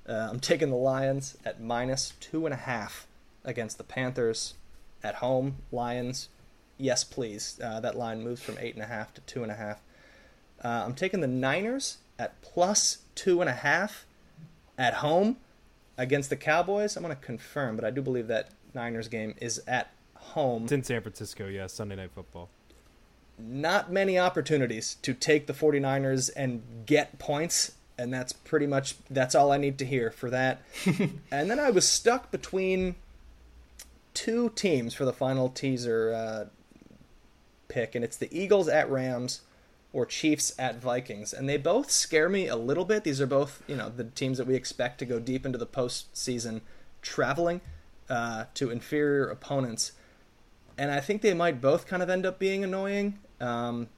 Uh, 0.08 0.28
I'm 0.30 0.40
taking 0.40 0.70
the 0.70 0.76
Lions 0.76 1.38
at 1.46 1.62
minus 1.62 2.14
two 2.20 2.46
and 2.46 2.54
a 2.54 2.58
half 2.58 3.08
against 3.44 3.78
the 3.78 3.84
Panthers 3.84 4.56
at 5.04 5.16
home. 5.16 5.58
Lions, 5.72 6.30
yes, 6.78 7.04
please. 7.04 7.60
Uh, 7.64 7.80
that 7.80 7.96
line 7.96 8.24
moves 8.24 8.42
from 8.42 8.58
eight 8.60 8.74
and 8.74 8.84
a 8.84 8.88
half 8.88 9.14
to 9.14 9.22
two 9.22 9.44
and 9.44 9.52
a 9.52 9.56
half. 9.56 9.82
Uh, 10.64 10.84
I'm 10.86 10.94
taking 10.94 11.22
the 11.22 11.28
Niners 11.28 11.98
at 12.20 12.42
plus 12.42 13.00
two 13.16 13.42
and 13.42 13.50
a 13.50 13.54
half 13.54 14.06
at 14.78 14.96
home 14.96 15.38
against 15.98 16.30
the 16.30 16.36
Cowboys. 16.36 16.96
I'm 16.96 17.04
going 17.04 17.16
to 17.16 17.22
confirm, 17.22 17.76
but 17.76 17.86
I 17.86 17.92
do 17.92 18.02
believe 18.02 18.28
that 18.28 18.50
Niners 18.74 19.08
game 19.08 19.36
is 19.42 19.62
at 19.68 19.92
home. 20.16 20.64
It's 20.64 20.72
in 20.72 20.84
San 20.84 21.02
Francisco, 21.02 21.48
yeah, 21.48 21.68
Sunday 21.68 21.96
Night 21.96 22.12
Football. 22.14 22.50
Not 23.44 23.92
many 23.92 24.20
opportunities 24.20 24.96
to 25.02 25.14
take 25.14 25.48
the 25.48 25.54
49ers 25.54 26.30
and 26.36 26.62
get 26.86 27.18
points, 27.20 27.74
and 27.98 28.14
that's 28.14 28.34
pretty 28.34 28.68
much 28.68 28.96
that's 29.10 29.36
all 29.36 29.52
I 29.52 29.58
need 29.58 29.78
to 29.80 29.86
hear 29.86 30.12
for 30.12 30.30
that. 30.30 30.62
and 31.32 31.50
then 31.50 31.60
I 31.60 31.72
was 31.72 31.88
stuck 31.88 32.32
between 32.32 32.96
two 34.14 34.50
teams 34.56 34.94
for 34.94 35.06
the 35.06 35.14
final 35.14 35.50
teaser 35.50 36.14
uh, 36.14 36.46
pick, 37.68 37.96
and 37.96 38.04
it's 38.04 38.18
the 38.18 38.30
Eagles 38.38 38.68
at 38.68 38.90
Rams 38.90 39.42
or 39.94 40.06
Chiefs 40.06 40.54
at 40.58 40.82
Vikings, 40.82 41.34
and 41.34 41.50
they 41.50 41.58
both 41.58 41.92
scare 41.92 42.30
me 42.30 42.48
a 42.48 42.56
little 42.56 42.86
bit. 42.86 43.04
These 43.04 43.20
are 43.20 43.28
both, 43.28 43.62
you 43.68 43.76
know, 43.76 43.90
the 43.90 44.06
teams 44.06 44.38
that 44.38 44.48
we 44.48 44.56
expect 44.56 45.00
to 45.00 45.06
go 45.06 45.20
deep 45.20 45.46
into 45.46 45.58
the 45.58 45.66
postseason, 45.66 46.62
traveling 47.02 47.62
uh, 48.10 48.46
to 48.54 48.70
inferior 48.70 49.28
opponents, 49.28 49.94
and 50.78 50.92
I 50.92 51.00
think 51.00 51.22
they 51.22 51.34
might 51.34 51.62
both 51.62 51.88
kind 51.88 52.02
of 52.02 52.10
end 52.10 52.26
up 52.26 52.40
being 52.40 52.64
annoying. 52.64 53.20
Um, 53.42 53.90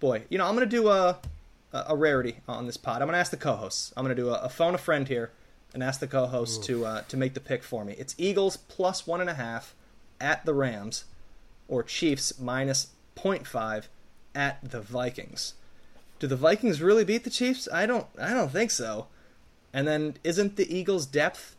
boy, 0.00 0.24
you 0.28 0.38
know, 0.38 0.46
I'm 0.46 0.54
gonna 0.54 0.66
do 0.66 0.88
a 0.88 1.18
a 1.72 1.96
rarity 1.96 2.36
on 2.46 2.66
this 2.66 2.76
pod. 2.76 3.02
I'm 3.02 3.08
gonna 3.08 3.18
ask 3.18 3.30
the 3.30 3.36
co-hosts. 3.36 3.92
I'm 3.96 4.04
gonna 4.04 4.14
do 4.14 4.28
a, 4.28 4.34
a 4.40 4.48
phone 4.48 4.74
a 4.74 4.78
friend 4.78 5.08
here 5.08 5.32
and 5.72 5.82
ask 5.82 5.98
the 5.98 6.06
co-hosts 6.06 6.64
to 6.66 6.86
uh, 6.86 7.02
to 7.08 7.16
make 7.16 7.34
the 7.34 7.40
pick 7.40 7.64
for 7.64 7.84
me. 7.84 7.94
It's 7.98 8.14
Eagles 8.16 8.56
plus 8.56 9.06
one 9.06 9.20
and 9.20 9.28
a 9.28 9.34
half 9.34 9.74
at 10.20 10.46
the 10.46 10.54
Rams, 10.54 11.04
or 11.68 11.82
Chiefs 11.82 12.38
minus 12.38 12.88
0.5 13.16 13.86
at 14.34 14.70
the 14.70 14.80
Vikings. 14.80 15.54
Do 16.18 16.26
the 16.26 16.36
Vikings 16.36 16.80
really 16.80 17.04
beat 17.04 17.24
the 17.24 17.30
Chiefs? 17.30 17.68
I 17.72 17.86
don't 17.86 18.06
I 18.18 18.32
don't 18.32 18.52
think 18.52 18.70
so. 18.70 19.08
And 19.72 19.88
then 19.88 20.14
isn't 20.22 20.54
the 20.54 20.72
Eagles' 20.72 21.06
depth 21.06 21.56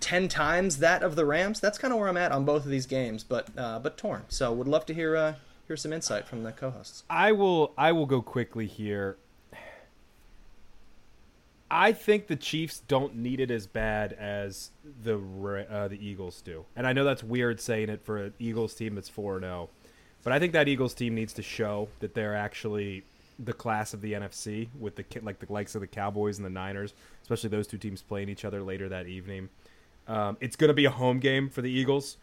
ten 0.00 0.26
times 0.26 0.78
that 0.78 1.04
of 1.04 1.14
the 1.14 1.24
Rams? 1.24 1.60
That's 1.60 1.78
kind 1.78 1.92
of 1.92 2.00
where 2.00 2.08
I'm 2.08 2.16
at 2.16 2.32
on 2.32 2.44
both 2.44 2.64
of 2.64 2.70
these 2.70 2.86
games, 2.86 3.22
but 3.22 3.48
uh, 3.56 3.78
but 3.78 3.96
torn. 3.96 4.24
So 4.28 4.52
would 4.52 4.66
love 4.66 4.86
to 4.86 4.94
hear 4.94 5.16
uh, 5.16 5.34
hear 5.66 5.76
some 5.76 5.92
insight 5.92 6.26
from 6.26 6.42
the 6.42 6.52
co-hosts. 6.52 7.04
I 7.10 7.32
will 7.32 7.72
I 7.76 7.92
will 7.92 8.06
go 8.06 8.22
quickly 8.22 8.66
here. 8.66 9.16
I 11.68 11.92
think 11.92 12.28
the 12.28 12.36
Chiefs 12.36 12.80
don't 12.86 13.16
need 13.16 13.40
it 13.40 13.50
as 13.50 13.66
bad 13.66 14.12
as 14.12 14.70
the 15.02 15.18
uh, 15.68 15.88
the 15.88 15.98
Eagles 16.06 16.40
do, 16.40 16.64
and 16.76 16.86
I 16.86 16.92
know 16.92 17.04
that's 17.04 17.24
weird 17.24 17.60
saying 17.60 17.88
it 17.88 18.04
for 18.04 18.24
an 18.24 18.34
Eagles 18.38 18.74
team 18.74 18.94
that's 18.94 19.08
four 19.08 19.40
zero. 19.40 19.68
But 20.22 20.32
I 20.32 20.38
think 20.38 20.52
that 20.54 20.68
Eagles 20.68 20.94
team 20.94 21.14
needs 21.14 21.32
to 21.34 21.42
show 21.42 21.88
that 22.00 22.14
they're 22.14 22.34
actually 22.34 23.04
the 23.38 23.52
class 23.52 23.92
of 23.94 24.00
the 24.00 24.12
NFC 24.12 24.68
with 24.78 24.96
the 24.96 25.04
like 25.22 25.40
the 25.40 25.52
likes 25.52 25.74
of 25.74 25.80
the 25.80 25.86
Cowboys 25.86 26.38
and 26.38 26.44
the 26.44 26.50
Niners, 26.50 26.94
especially 27.22 27.50
those 27.50 27.66
two 27.66 27.78
teams 27.78 28.02
playing 28.02 28.28
each 28.28 28.44
other 28.44 28.62
later 28.62 28.88
that 28.88 29.06
evening. 29.06 29.48
Um, 30.08 30.36
it's 30.40 30.56
going 30.56 30.68
to 30.68 30.74
be 30.74 30.84
a 30.84 30.90
home 30.90 31.18
game 31.18 31.48
for 31.48 31.62
the 31.62 31.70
Eagles. 31.70 32.16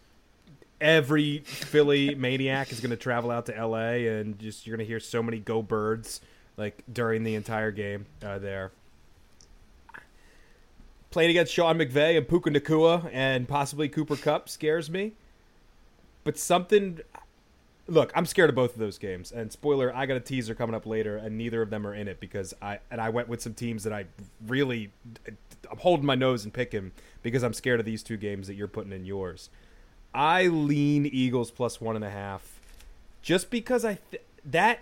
Every 0.84 1.40
Philly 1.40 2.14
maniac 2.14 2.74
is 2.74 2.82
going 2.82 2.90
to 2.90 2.98
travel 2.98 3.32
out 3.32 3.46
to 3.46 3.66
LA, 3.66 4.06
and 4.12 4.38
just 4.38 4.68
you're 4.68 4.76
going 4.76 4.86
to 4.86 4.90
hear 4.90 5.00
so 5.00 5.24
many 5.24 5.40
"Go 5.40 5.62
Birds" 5.62 6.20
like 6.58 6.84
during 6.92 7.24
the 7.24 7.36
entire 7.36 7.72
game 7.72 8.06
uh, 8.22 8.38
there. 8.38 8.72
Playing 11.10 11.30
against 11.30 11.54
Sean 11.54 11.78
McVay 11.78 12.18
and 12.18 12.28
Puka 12.28 12.50
Nacua 12.50 13.10
and 13.14 13.48
possibly 13.48 13.88
Cooper 13.88 14.18
Kupp 14.18 14.50
scares 14.50 14.90
me, 14.90 15.14
but 16.26 16.38
something 16.38 17.00
look, 17.88 18.12
I'm 18.16 18.26
scared 18.26 18.50
of 18.50 18.56
both 18.56 18.74
of 18.74 18.80
those 18.80 18.98
games. 18.98 19.32
And 19.32 19.52
spoiler, 19.52 19.96
I 19.96 20.06
got 20.06 20.18
a 20.18 20.22
teaser 20.22 20.56
coming 20.56 20.76
up 20.76 20.86
later, 20.86 21.18
and 21.18 21.38
neither 21.38 21.62
of 21.62 21.70
them 21.70 21.86
are 21.88 21.94
in 21.94 22.08
it 22.10 22.20
because 22.20 22.54
I 22.62 22.80
and 22.92 23.00
I 23.00 23.10
went 23.10 23.30
with 23.30 23.42
some 23.42 23.54
teams 23.54 23.84
that 23.84 23.94
I 23.94 24.06
really 24.46 24.92
I'm 25.72 25.78
holding 25.78 26.06
my 26.06 26.16
nose 26.16 26.44
and 26.44 26.54
picking 26.54 26.92
because 27.22 27.44
I'm 27.44 27.54
scared 27.54 27.80
of 27.80 27.86
these 27.86 28.04
two 28.04 28.18
games 28.18 28.48
that 28.48 28.56
you're 28.56 28.68
putting 28.68 28.92
in 28.92 29.06
yours. 29.06 29.50
I 30.14 30.48
lean 30.48 31.06
Eagles 31.06 31.52
plus 31.52 31.82
one 31.82 31.96
and 31.96 32.06
a 32.06 32.10
half, 32.10 32.60
just 33.22 33.50
because 33.50 33.84
I 33.86 34.00
th- 34.12 34.24
that 34.46 34.80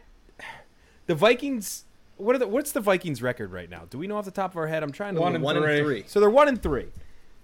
the 1.07 1.15
Vikings. 1.15 1.85
What 2.17 2.35
are 2.35 2.39
the, 2.39 2.47
what's 2.47 2.71
the 2.71 2.81
Vikings 2.81 3.23
record 3.23 3.51
right 3.51 3.67
now? 3.67 3.85
Do 3.89 3.97
we 3.97 4.05
know 4.05 4.15
off 4.17 4.25
the 4.25 4.31
top 4.31 4.51
of 4.51 4.57
our 4.57 4.67
head? 4.67 4.83
I'm 4.83 4.91
trying 4.91 5.15
to 5.15 5.21
one, 5.21 5.31
look. 5.31 5.35
and, 5.37 5.43
one 5.43 5.55
three. 5.55 5.77
and 5.77 5.85
three. 5.85 6.03
So 6.05 6.19
they're 6.19 6.29
one 6.29 6.47
and 6.47 6.61
three 6.61 6.89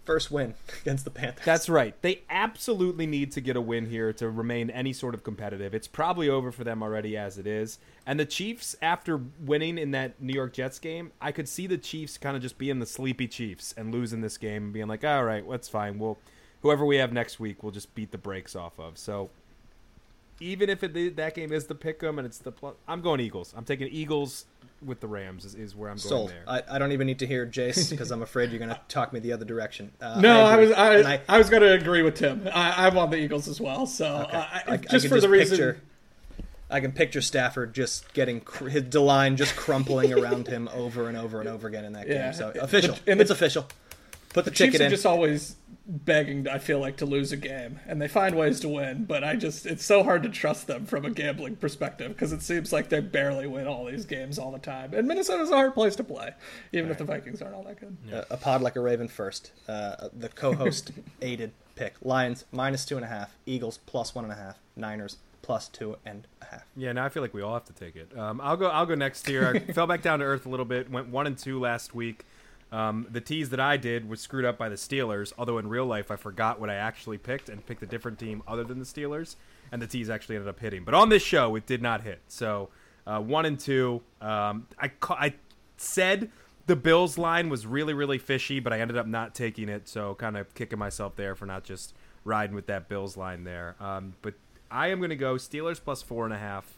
first 0.08 0.32
win 0.32 0.56
against 0.82 1.04
the 1.04 1.12
Panthers. 1.12 1.46
That's 1.46 1.70
right. 1.70 2.02
They 2.02 2.22
absolutely 2.30 3.06
need 3.06 3.32
to 3.34 3.42
get 3.42 3.56
a 3.56 3.62
win 3.62 3.88
here 3.88 4.14
to 4.14 4.30
remain 4.30 4.72
any 4.72 4.94
sort 4.94 5.14
of 5.14 5.24
competitive. 5.24 5.76
It's 5.76 5.88
probably 5.88 6.30
over 6.30 6.52
for 6.52 6.64
them 6.64 6.82
already 6.82 7.16
as 7.18 7.38
it 7.38 7.46
is. 7.46 7.78
And 8.06 8.20
the 8.20 8.26
Chiefs, 8.26 8.76
after 8.82 9.20
winning 9.40 9.78
in 9.78 9.92
that 9.92 10.20
New 10.22 10.34
York 10.34 10.54
Jets 10.54 10.80
game, 10.80 11.12
I 11.22 11.32
could 11.32 11.50
see 11.50 11.68
the 11.68 11.78
Chiefs 11.78 12.18
kind 12.18 12.36
of 12.36 12.42
just 12.42 12.58
being 12.58 12.80
the 12.80 12.86
sleepy 12.86 13.28
Chiefs 13.28 13.74
and 13.78 13.92
losing 13.92 14.22
this 14.22 14.38
game 14.38 14.64
and 14.64 14.74
being 14.74 14.88
like, 14.88 15.04
all 15.04 15.26
right, 15.26 15.44
that's 15.48 15.68
fine. 15.68 16.00
We'll 16.00 16.18
whoever 16.62 16.86
we 16.86 16.98
have 16.98 17.12
next 17.14 17.40
week, 17.40 17.64
we'll 17.64 17.72
just 17.72 17.94
beat 17.96 18.12
the 18.12 18.18
brakes 18.18 18.56
off 18.56 18.80
of. 18.80 18.98
So 18.98 19.30
even 20.40 20.70
if 20.70 20.84
it, 20.84 21.16
that 21.16 21.34
game 21.36 21.52
is 21.52 21.66
the 21.66 21.76
pick 21.76 22.04
'em 22.04 22.20
and 22.20 22.26
it's 22.26 22.38
the 22.38 22.52
plus, 22.52 22.76
I'm 22.88 23.02
going 23.02 23.20
Eagles. 23.20 23.54
I'm 23.58 23.66
taking 23.66 23.88
Eagles 23.88 24.46
with 24.86 25.00
the 25.00 25.08
Rams 25.08 25.44
is, 25.44 25.56
is 25.56 25.76
where 25.76 25.90
I'm 25.90 25.98
going 25.98 26.08
Sold. 26.10 26.30
there. 26.30 26.44
I, 26.48 26.62
I 26.70 26.78
don't 26.78 26.92
even 26.92 27.08
need 27.08 27.18
to 27.20 27.26
hear 27.28 27.48
Jace 27.48 27.90
because 27.90 28.12
I'm 28.12 28.22
afraid 28.22 28.52
you're 28.52 28.60
going 28.60 28.70
to 28.70 28.80
talk 28.90 29.12
me 29.12 29.20
the 29.20 29.34
other 29.34 29.46
direction. 29.46 29.92
Uh, 30.00 30.22
No, 30.22 30.42
I, 30.42 30.54
agree. 30.54 30.68
was 30.68 30.76
I, 30.78 30.96
And 30.98 31.08
I, 31.08 31.22
I 31.28 31.38
was 31.40 31.50
going 31.50 31.64
to 31.64 31.74
agree 31.74 32.04
with 32.04 32.14
Tim. 32.16 32.48
I, 32.54 32.86
I 32.86 32.90
want 32.90 33.10
the 33.10 33.18
Eagles 33.18 33.48
as 33.48 33.60
well. 33.60 33.88
So 33.88 34.06
Okay. 34.28 34.38
I, 34.38 34.42
I- 34.68 34.74
I 34.74 34.78
just 34.78 35.06
could 35.06 35.10
for 35.16 35.20
the 35.22 35.30
reason, 35.30 35.58
picture- 35.58 35.82
I 36.70 36.82
can 36.82 36.92
picture 36.92 37.22
Stafford 37.22 37.74
just 37.74 38.14
getting 38.14 38.42
cr- 38.42 38.68
his 38.68 38.84
the 38.90 39.00
line 39.00 39.38
just 39.38 39.56
crumpling 39.56 40.14
around 40.14 40.48
him 40.48 40.70
over 40.74 41.08
and 41.08 41.18
over 41.18 41.40
and 41.40 41.48
over 41.50 41.68
again 41.68 41.86
in 41.86 41.94
that 41.94 42.08
Yeah. 42.08 42.26
game. 42.26 42.34
So 42.34 42.52
official, 42.62 42.94
The- 43.06 43.12
and 43.14 43.22
it's 43.22 43.32
official. 43.32 43.66
Put 44.38 44.46
the, 44.46 44.52
Chiefs 44.52 44.74
ticket 44.74 44.82
are 44.82 44.86
in. 44.86 44.90
just 44.92 45.06
always 45.06 45.56
begging, 45.88 46.48
I 46.48 46.58
feel 46.58 46.80
like, 46.80 46.98
to 46.98 47.06
lose 47.06 47.32
a 47.32 47.38
game, 47.38 47.80
and 47.88 48.02
they 48.02 48.08
find 48.08 48.36
ways 48.36 48.60
to 48.62 48.70
win. 48.70 49.06
But 49.06 49.24
I 49.24 49.36
just, 49.36 49.66
it's 49.66 49.86
so 49.86 50.04
hard 50.04 50.24
to 50.24 50.30
trust 50.30 50.68
them 50.68 50.86
from 50.86 51.06
a 51.06 51.10
gambling 51.10 51.56
perspective 51.56 52.10
because 52.10 52.34
it 52.34 52.42
seems 52.42 52.74
like 52.74 52.90
they 52.90 53.00
barely 53.00 53.48
win 53.48 53.68
all 53.68 53.86
these 53.86 54.06
games 54.06 54.38
all 54.38 54.52
the 54.52 54.60
time. 54.60 54.94
And 54.94 55.08
Minnesota's 55.08 55.50
a 55.50 55.56
hard 55.56 55.74
place 55.74 55.96
to 55.96 56.04
play, 56.04 56.32
even 56.74 56.92
if 56.92 56.98
the 56.98 57.04
Vikings 57.06 57.42
aren't 57.42 57.56
all 57.56 57.64
that 57.64 57.80
good. 57.80 57.98
a, 58.12 58.34
a 58.34 58.38
pod 58.38 58.62
like 58.62 58.76
a 58.76 58.82
raven 58.82 59.08
first. 59.08 59.52
Uh, 59.68 60.10
the 60.14 60.30
co-host 60.30 60.92
aided 61.22 61.52
pick: 61.76 61.96
Lions 62.02 62.46
minus 62.52 62.86
two 62.86 62.96
and 62.98 63.06
a 63.06 63.10
half, 63.10 63.36
Eagles 63.46 63.80
plus 63.86 64.14
one 64.14 64.24
and 64.26 64.34
a 64.34 64.38
half, 64.38 64.60
Niners 64.76 65.18
plus 65.42 65.70
two 65.70 65.96
and 66.06 66.28
a 66.42 66.46
half. 66.46 66.66
Yeah, 66.76 66.92
now 66.92 67.06
I 67.06 67.10
feel 67.10 67.24
like 67.24 67.34
we 67.34 67.42
all 67.42 67.54
have 67.54 67.66
to 67.66 67.74
take 67.74 67.96
it. 67.96 68.16
Um, 68.18 68.42
I'll 68.42 68.58
go. 68.58 68.68
I'll 68.68 68.86
go 68.86 68.96
next 68.96 69.26
here. 69.26 69.48
I 69.48 69.60
fell 69.74 69.88
back 69.88 70.02
down 70.02 70.20
to 70.20 70.26
earth 70.26 70.46
a 70.46 70.50
little 70.50 70.66
bit. 70.66 70.92
Went 70.92 71.08
one 71.08 71.26
and 71.26 71.38
two 71.38 71.60
last 71.60 71.96
week. 71.96 72.26
Um, 72.72 73.08
the 73.10 73.22
teas 73.22 73.50
that 73.52 73.60
I 73.60 73.78
did 73.78 74.10
was 74.10 74.20
screwed 74.20 74.46
up 74.46 74.58
by 74.58 74.70
the 74.70 74.76
Steelers. 74.76 75.32
Although 75.38 75.58
in 75.58 75.70
real 75.70 75.86
life, 75.86 76.12
I 76.12 76.16
forgot 76.16 76.60
what 76.60 76.70
I 76.70 76.76
actually 76.76 77.18
picked 77.18 77.50
and 77.50 77.66
picked 77.66 77.82
a 77.84 77.86
different 77.86 78.20
team 78.20 78.44
other 78.48 78.64
than 78.64 78.80
the 78.80 78.86
Steelers, 78.86 79.36
and 79.72 79.82
the 79.82 79.88
teas 79.88 80.10
actually 80.10 80.36
ended 80.36 80.50
up 80.50 80.60
hitting. 80.60 80.84
But 80.84 80.94
on 80.94 81.10
this 81.10 81.24
show, 81.24 81.56
it 81.56 81.66
did 81.66 81.82
not 81.82 82.02
hit. 82.02 82.22
So 82.28 82.70
uh, 83.06 83.22
one 83.22 83.46
and 83.46 83.60
two. 83.60 84.02
Um, 84.22 84.68
I 84.78 84.90
ca- 84.90 85.18
I 85.20 85.36
said 85.78 86.30
the 86.66 86.76
Bills 86.76 87.18
line 87.18 87.50
was 87.50 87.66
really 87.66 87.94
really 87.94 88.18
fishy, 88.18 88.60
but 88.60 88.74
I 88.74 88.80
ended 88.80 88.98
up 88.98 89.08
not 89.08 89.34
taking 89.34 89.70
it. 89.70 89.88
So 89.88 90.16
kind 90.16 90.36
of 90.36 90.54
kicking 90.54 90.80
myself 90.80 91.16
there 91.16 91.36
for 91.36 91.46
not 91.46 91.64
just 91.64 91.94
riding 92.26 92.56
with 92.56 92.68
that 92.68 92.90
Bills 92.90 93.16
line 93.16 93.46
there. 93.46 93.76
Um, 93.80 94.16
but 94.22 94.34
I 94.70 94.88
am 94.90 95.00
going 95.00 95.12
to 95.12 95.16
go 95.16 95.36
Steelers 95.36 95.82
plus 95.82 96.02
four 96.02 96.26
and 96.26 96.34
a 96.34 96.38
half. 96.38 96.77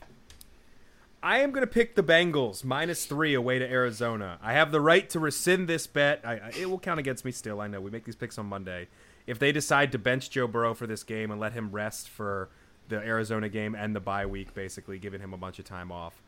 I 1.21 1.39
am 1.39 1.51
going 1.51 1.65
to 1.65 1.67
pick 1.67 1.95
the 1.95 2.03
Bengals 2.03 2.63
minus 2.63 3.05
three 3.05 3.33
away 3.33 3.59
to 3.59 3.69
Arizona. 3.69 4.39
I 4.41 4.53
have 4.53 4.71
the 4.71 4.79
right 4.79 5.09
to 5.09 5.19
rescind 5.19 5.67
this 5.67 5.85
bet. 5.85 6.21
I, 6.23 6.33
I, 6.33 6.51
it 6.57 6.69
will 6.69 6.79
count 6.79 6.99
against 6.99 7.25
me 7.25 7.31
still. 7.31 7.59
I 7.59 7.67
know 7.67 7.81
we 7.81 7.91
make 7.91 8.05
these 8.05 8.15
picks 8.15 8.37
on 8.37 8.45
Monday. 8.45 8.87
If 9.27 9.37
they 9.37 9.51
decide 9.51 9.91
to 9.91 9.97
bench 9.97 10.29
Joe 10.29 10.47
Burrow 10.47 10.73
for 10.73 10.87
this 10.87 11.03
game 11.03 11.29
and 11.29 11.39
let 11.39 11.51
him 11.51 11.71
rest 11.71 12.07
for 12.07 12.49
the 12.87 12.97
Arizona 12.97 13.49
game 13.49 13.75
and 13.75 13.93
the 13.93 13.99
bye 13.99 14.25
week, 14.25 14.53
basically 14.53 14.97
giving 14.97 15.19
him 15.19 15.33
a 15.33 15.37
bunch 15.37 15.59
of 15.59 15.65
time 15.65 15.91
off, 15.91 16.21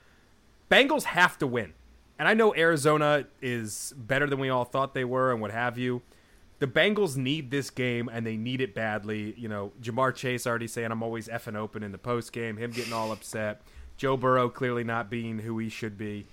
Bengals 0.69 1.03
have 1.03 1.37
to 1.39 1.47
win. 1.47 1.73
And 2.19 2.27
I 2.27 2.33
know 2.33 2.53
Arizona 2.53 3.25
is 3.41 3.93
better 3.97 4.27
than 4.27 4.39
we 4.39 4.49
all 4.49 4.65
thought 4.65 4.93
they 4.93 5.05
were 5.05 5.31
and 5.31 5.41
what 5.41 5.51
have 5.51 5.77
you. 5.77 6.01
The 6.59 6.67
Bengals 6.67 7.15
need 7.15 7.49
this 7.49 7.69
game 7.69 8.09
and 8.11 8.27
they 8.27 8.35
need 8.35 8.61
it 8.61 8.75
badly. 8.75 9.33
You 9.37 9.47
know, 9.47 9.71
Ja'Marr 9.81 10.13
Chase 10.13 10.45
already 10.45 10.67
saying 10.67 10.91
I'm 10.91 11.01
always 11.01 11.29
effing 11.29 11.55
open 11.55 11.81
in 11.81 11.93
the 11.93 11.97
post 11.97 12.33
game, 12.33 12.57
him 12.57 12.71
getting 12.71 12.93
all 12.93 13.11
upset. 13.11 13.61
Joe 14.01 14.17
Burrow 14.17 14.49
clearly 14.49 14.83
not 14.83 15.11
being 15.11 15.37
who 15.37 15.59
he 15.59 15.69
should 15.69 15.95
be. 15.95 16.25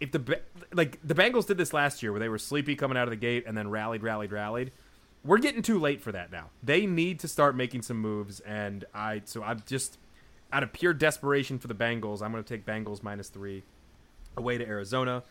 If 0.00 0.12
the 0.12 0.40
like 0.72 0.98
the 1.04 1.14
Bengals 1.14 1.46
did 1.46 1.58
this 1.58 1.74
last 1.74 2.02
year 2.02 2.10
where 2.10 2.18
they 2.18 2.30
were 2.30 2.38
sleepy 2.38 2.74
coming 2.74 2.96
out 2.96 3.04
of 3.04 3.10
the 3.10 3.16
gate 3.16 3.44
and 3.46 3.54
then 3.54 3.68
rallied, 3.68 4.02
rallied, 4.02 4.32
rallied. 4.32 4.72
We're 5.22 5.38
getting 5.38 5.60
too 5.60 5.78
late 5.78 6.00
for 6.00 6.10
that 6.12 6.32
now. 6.32 6.48
They 6.62 6.86
need 6.86 7.20
to 7.20 7.28
start 7.28 7.54
making 7.54 7.82
some 7.82 7.98
moves 7.98 8.40
and 8.40 8.86
I 8.94 9.20
so 9.26 9.42
I'm 9.42 9.62
just 9.66 9.98
out 10.54 10.62
of 10.62 10.72
pure 10.72 10.94
desperation 10.94 11.58
for 11.58 11.68
the 11.68 11.74
Bengals, 11.74 12.22
I'm 12.22 12.32
going 12.32 12.42
to 12.42 12.48
take 12.48 12.64
Bengals 12.64 13.02
minus 13.02 13.28
3 13.28 13.62
away 14.38 14.56
to 14.56 14.66
Arizona. 14.66 15.22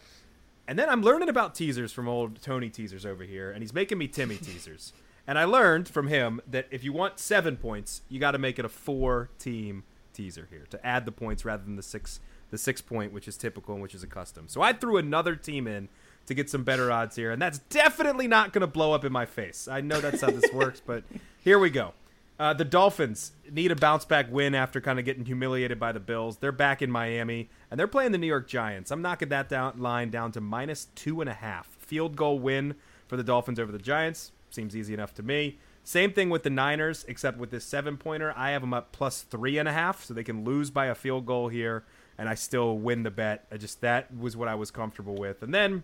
And 0.68 0.78
then 0.78 0.88
I'm 0.88 1.02
learning 1.02 1.30
about 1.30 1.56
teasers 1.56 1.92
from 1.92 2.08
old 2.08 2.44
Tony 2.44 2.70
teasers 2.70 3.08
over 3.08 3.24
here, 3.24 3.50
and 3.50 3.64
he's 3.64 3.74
making 3.74 3.98
me 3.98 4.08
Timmy 4.08 4.38
teasers. 4.50 4.94
And 5.26 5.40
I 5.40 5.46
learned 5.46 5.88
from 5.88 6.10
him 6.10 6.42
that 6.46 6.68
if 6.70 6.84
you 6.84 6.94
want 6.94 7.18
seven 7.18 7.58
points, 7.58 8.04
you 8.08 8.20
got 8.20 8.32
to 8.32 8.38
make 8.38 8.60
it 8.60 8.66
a 8.66 8.70
four-team 8.70 9.84
teaser 10.14 10.48
here 10.50 10.66
to 10.70 10.86
add 10.86 11.06
the 11.06 11.12
points 11.12 11.44
rather 11.46 11.64
than 11.64 11.76
the 11.76 11.84
six, 11.84 12.20
the 12.52 12.58
six 12.58 12.82
point, 12.82 13.12
which 13.14 13.28
is 13.28 13.38
typical 13.38 13.74
and 13.74 13.82
which 13.82 13.96
is 13.96 14.04
a 14.04 14.08
custom. 14.08 14.48
So 14.48 14.62
I 14.62 14.74
threw 14.74 14.98
another 14.98 15.36
team 15.36 15.68
in 15.68 15.90
to 16.26 16.34
get 16.34 16.50
some 16.50 16.64
better 16.64 16.92
odds 16.92 17.16
here, 17.16 17.32
and 17.32 17.42
that's 17.42 17.60
definitely 17.60 18.28
not 18.28 18.54
going 18.54 18.62
to 18.62 18.68
blow 18.68 18.94
up 18.94 19.04
in 19.04 19.12
my 19.12 19.26
face. 19.26 19.68
I 19.68 19.82
know 19.82 20.00
that's 20.00 20.22
how 20.22 20.32
this 20.32 20.50
works, 20.54 20.82
but 20.86 21.04
here 21.40 21.60
we 21.60 21.70
go. 21.70 21.94
Uh, 22.40 22.54
the 22.54 22.66
Dolphins 22.66 23.34
need 23.52 23.72
a 23.72 23.76
bounce 23.76 24.06
back 24.06 24.32
win 24.32 24.56
after 24.56 24.82
kind 24.82 24.98
of 24.98 25.06
getting 25.06 25.26
humiliated 25.26 25.80
by 25.80 25.92
the 25.92 26.00
Bills. 26.00 26.38
They're 26.38 26.52
back 26.52 26.82
in 26.82 26.90
Miami 26.90 27.50
and 27.70 27.80
they're 27.80 27.88
playing 27.88 28.12
the 28.12 28.18
New 28.18 28.28
York 28.28 28.48
Giants. 28.48 28.90
I'm 28.90 29.04
knocking 29.04 29.30
that 29.30 29.50
down 29.50 29.80
line 29.80 30.10
down 30.10 30.32
to 30.32 30.42
minus 30.42 30.88
two 30.96 31.22
and 31.22 31.30
a 31.30 31.34
half. 31.34 31.68
Field 31.78 32.16
goal 32.16 32.40
win 32.40 32.74
for 33.08 33.18
the 33.18 33.24
Dolphins 33.24 33.60
over 33.60 33.72
the 33.72 33.78
Giants 33.78 34.32
seems 34.54 34.76
easy 34.76 34.94
enough 34.94 35.14
to 35.16 35.24
me. 35.24 35.58
Same 35.84 36.14
thing 36.14 36.30
with 36.30 36.44
the 36.44 36.50
Niners, 36.50 37.04
except 37.08 37.38
with 37.38 37.52
this 37.52 37.66
seven 37.66 37.98
pointer, 37.98 38.34
I 38.38 38.52
have 38.52 38.62
them 38.62 38.74
up 38.74 38.92
plus 38.94 39.22
three 39.22 39.58
and 39.58 39.68
a 39.68 39.74
half, 39.74 40.04
so 40.04 40.14
they 40.14 40.24
can 40.24 40.46
lose 40.46 40.70
by 40.70 40.86
a 40.86 40.96
field 40.96 41.26
goal 41.26 41.50
here, 41.50 41.84
and 42.18 42.30
I 42.30 42.36
still 42.36 42.78
win 42.78 43.04
the 43.04 43.12
bet. 43.12 43.46
I 43.52 43.58
just 43.58 43.82
that 43.82 44.16
was 44.16 44.38
what 44.38 44.48
I 44.48 44.56
was 44.56 44.72
comfortable 44.72 45.16
with. 45.16 45.44
And 45.44 45.54
then 45.54 45.84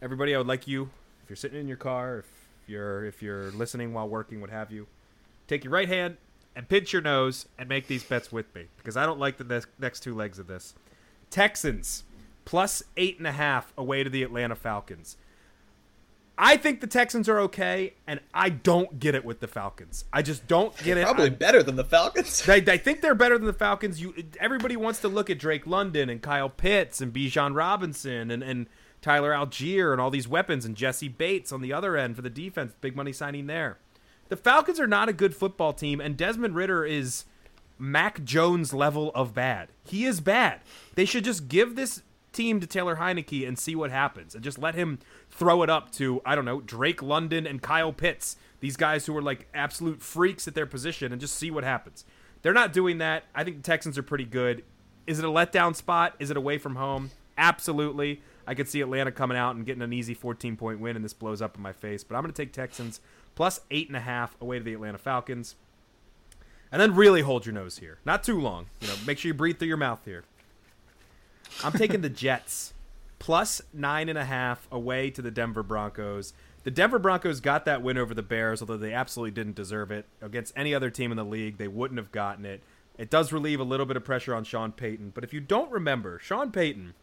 everybody, 0.00 0.34
I 0.34 0.38
would 0.38 0.46
like 0.46 0.68
you, 0.68 0.90
if 1.24 1.30
you're 1.30 1.36
sitting 1.36 1.58
in 1.60 1.66
your 1.66 1.76
car, 1.76 2.18
if 2.18 2.26
you're 2.68 3.04
if 3.04 3.22
you're 3.22 3.50
listening 3.50 3.92
while 3.92 4.08
working, 4.08 4.40
what 4.40 4.50
have 4.50 4.70
you, 4.70 4.86
take 5.48 5.64
your 5.64 5.72
right 5.72 5.88
hand 5.88 6.16
and 6.54 6.68
pinch 6.68 6.92
your 6.92 7.02
nose 7.02 7.46
and 7.58 7.68
make 7.68 7.88
these 7.88 8.04
bets 8.04 8.30
with 8.30 8.54
me 8.54 8.66
because 8.76 8.96
I 8.96 9.06
don't 9.06 9.18
like 9.18 9.38
the 9.38 9.66
next- 9.78 10.02
two 10.02 10.14
legs 10.14 10.38
of 10.38 10.46
this. 10.46 10.74
Texans 11.30 12.04
plus 12.44 12.82
eight 12.96 13.18
and 13.18 13.26
a 13.26 13.32
half 13.32 13.72
away 13.76 14.04
to 14.04 14.10
the 14.10 14.22
Atlanta 14.22 14.54
Falcons. 14.54 15.16
I 16.38 16.56
think 16.56 16.80
the 16.80 16.86
Texans 16.86 17.28
are 17.28 17.38
okay, 17.40 17.94
and 18.06 18.20
I 18.32 18.48
don't 18.48 18.98
get 18.98 19.14
it 19.14 19.24
with 19.24 19.40
the 19.40 19.46
Falcons. 19.46 20.04
I 20.12 20.22
just 20.22 20.46
don't 20.48 20.76
get 20.78 20.96
it. 20.96 21.04
Probably 21.04 21.24
I'm- 21.24 21.34
better 21.34 21.62
than 21.62 21.76
the 21.76 21.84
Falcons. 21.84 22.48
I, 22.48 22.54
I 22.54 22.76
think 22.78 23.00
they're 23.00 23.14
better 23.14 23.36
than 23.36 23.46
the 23.46 23.52
Falcons. 23.52 24.00
You, 24.00 24.14
everybody 24.40 24.76
wants 24.76 25.00
to 25.00 25.08
look 25.08 25.28
at 25.30 25.38
Drake 25.38 25.66
London 25.66 26.08
and 26.08 26.22
Kyle 26.22 26.48
Pitts 26.48 27.00
and 27.00 27.12
Bijan 27.12 27.54
Robinson 27.54 28.30
and, 28.30 28.42
and 28.42 28.66
Tyler 29.02 29.32
Allgeier 29.32 29.92
and 29.92 30.00
all 30.00 30.10
these 30.10 30.26
weapons 30.26 30.64
and 30.64 30.74
Jessie 30.76 31.08
Bates 31.08 31.52
on 31.52 31.60
the 31.60 31.72
other 31.72 31.96
end 31.96 32.16
for 32.16 32.22
the 32.22 32.30
defense. 32.30 32.72
Big 32.80 32.96
money 32.96 33.12
signing 33.12 33.46
there. 33.46 33.78
The 34.28 34.36
Falcons 34.36 34.80
are 34.80 34.86
not 34.86 35.08
a 35.10 35.12
good 35.12 35.36
football 35.36 35.72
team, 35.74 36.00
and 36.00 36.16
Desmond 36.16 36.54
Ridder 36.54 36.84
is 36.86 37.26
Mac 37.78 38.24
Jones 38.24 38.72
level 38.72 39.10
of 39.14 39.34
bad. 39.34 39.68
He 39.84 40.06
is 40.06 40.20
bad. 40.20 40.60
They 40.94 41.04
should 41.04 41.24
just 41.24 41.48
give 41.48 41.76
this 41.76 42.02
team 42.32 42.60
to 42.60 42.66
Taylor 42.66 42.96
Heinicke 42.96 43.46
and 43.46 43.58
see 43.58 43.74
what 43.74 43.90
happens, 43.90 44.34
and 44.34 44.42
just 44.42 44.58
let 44.58 44.74
him 44.74 44.98
throw 45.30 45.62
it 45.62 45.70
up 45.70 45.92
to 45.92 46.20
I 46.24 46.34
don't 46.34 46.44
know 46.44 46.60
Drake 46.60 47.02
London 47.02 47.46
and 47.46 47.62
Kyle 47.62 47.92
Pitts, 47.92 48.36
these 48.60 48.76
guys 48.76 49.06
who 49.06 49.16
are 49.16 49.22
like 49.22 49.48
absolute 49.54 50.02
freaks 50.02 50.48
at 50.48 50.54
their 50.54 50.66
position, 50.66 51.12
and 51.12 51.20
just 51.20 51.36
see 51.36 51.50
what 51.50 51.64
happens. 51.64 52.04
They're 52.42 52.52
not 52.52 52.72
doing 52.72 52.98
that. 52.98 53.24
I 53.34 53.44
think 53.44 53.56
the 53.58 53.62
Texans 53.62 53.96
are 53.96 54.02
pretty 54.02 54.24
good. 54.24 54.64
Is 55.06 55.18
it 55.18 55.24
a 55.24 55.28
letdown 55.28 55.74
spot? 55.74 56.14
Is 56.18 56.30
it 56.30 56.36
away 56.36 56.58
from 56.58 56.76
home? 56.76 57.10
Absolutely. 57.38 58.20
I 58.46 58.54
could 58.54 58.68
see 58.68 58.80
Atlanta 58.80 59.12
coming 59.12 59.38
out 59.38 59.54
and 59.54 59.64
getting 59.64 59.82
an 59.82 59.92
easy 59.92 60.14
14 60.14 60.56
point 60.56 60.80
win, 60.80 60.96
and 60.96 61.04
this 61.04 61.12
blows 61.12 61.40
up 61.40 61.56
in 61.56 61.62
my 61.62 61.72
face. 61.72 62.02
But 62.04 62.16
I'm 62.16 62.22
going 62.22 62.32
to 62.32 62.42
take 62.42 62.52
Texans 62.52 63.00
plus 63.34 63.60
eight 63.70 63.88
and 63.88 63.96
a 63.96 64.00
half 64.00 64.36
away 64.40 64.58
to 64.58 64.64
the 64.64 64.74
Atlanta 64.74 64.98
Falcons. 64.98 65.54
And 66.70 66.80
then 66.80 66.94
really 66.94 67.20
hold 67.20 67.44
your 67.44 67.54
nose 67.54 67.78
here. 67.78 67.98
Not 68.04 68.22
too 68.24 68.40
long. 68.40 68.66
You 68.80 68.88
know, 68.88 68.94
make 69.06 69.18
sure 69.18 69.28
you 69.28 69.34
breathe 69.34 69.58
through 69.58 69.68
your 69.68 69.76
mouth 69.76 70.00
here. 70.04 70.24
I'm 71.64 71.72
taking 71.72 72.00
the 72.00 72.08
Jets 72.08 72.74
plus 73.18 73.62
nine 73.72 74.08
and 74.08 74.18
a 74.18 74.24
half 74.24 74.66
away 74.72 75.10
to 75.10 75.22
the 75.22 75.30
Denver 75.30 75.62
Broncos. 75.62 76.32
The 76.64 76.70
Denver 76.70 76.98
Broncos 76.98 77.40
got 77.40 77.64
that 77.64 77.82
win 77.82 77.96
over 77.96 78.14
the 78.14 78.22
Bears, 78.22 78.60
although 78.60 78.76
they 78.76 78.92
absolutely 78.92 79.30
didn't 79.30 79.54
deserve 79.54 79.90
it. 79.90 80.06
Against 80.20 80.52
any 80.56 80.74
other 80.74 80.90
team 80.90 81.10
in 81.10 81.16
the 81.16 81.24
league, 81.24 81.56
they 81.56 81.68
wouldn't 81.68 81.98
have 81.98 82.12
gotten 82.12 82.44
it. 82.44 82.62
It 82.98 83.10
does 83.10 83.32
relieve 83.32 83.60
a 83.60 83.64
little 83.64 83.86
bit 83.86 83.96
of 83.96 84.04
pressure 84.04 84.34
on 84.34 84.44
Sean 84.44 84.72
Payton. 84.72 85.12
But 85.14 85.24
if 85.24 85.32
you 85.32 85.40
don't 85.40 85.70
remember, 85.70 86.18
Sean 86.18 86.50
Payton, 86.50 86.94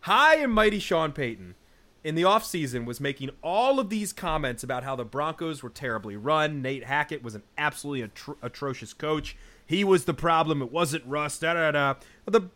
high 0.00 0.36
and 0.36 0.52
mighty 0.52 0.78
Sean 0.78 1.12
Payton, 1.12 1.56
in 2.04 2.14
the 2.14 2.22
offseason 2.22 2.84
was 2.84 3.00
making 3.00 3.30
all 3.42 3.80
of 3.80 3.90
these 3.90 4.12
comments 4.12 4.62
about 4.62 4.84
how 4.84 4.94
the 4.94 5.04
Broncos 5.04 5.64
were 5.64 5.70
terribly 5.70 6.16
run. 6.16 6.62
Nate 6.62 6.84
Hackett 6.84 7.24
was 7.24 7.34
an 7.34 7.42
absolutely 7.58 8.08
atro- 8.08 8.36
atrocious 8.42 8.92
coach. 8.92 9.36
He 9.66 9.82
was 9.82 10.04
the 10.04 10.14
problem. 10.14 10.62
It 10.62 10.70
wasn't 10.70 11.04
Russ. 11.04 11.38
Da 11.40 11.54
da 11.54 11.72
da. 11.72 11.94
The 12.24 12.48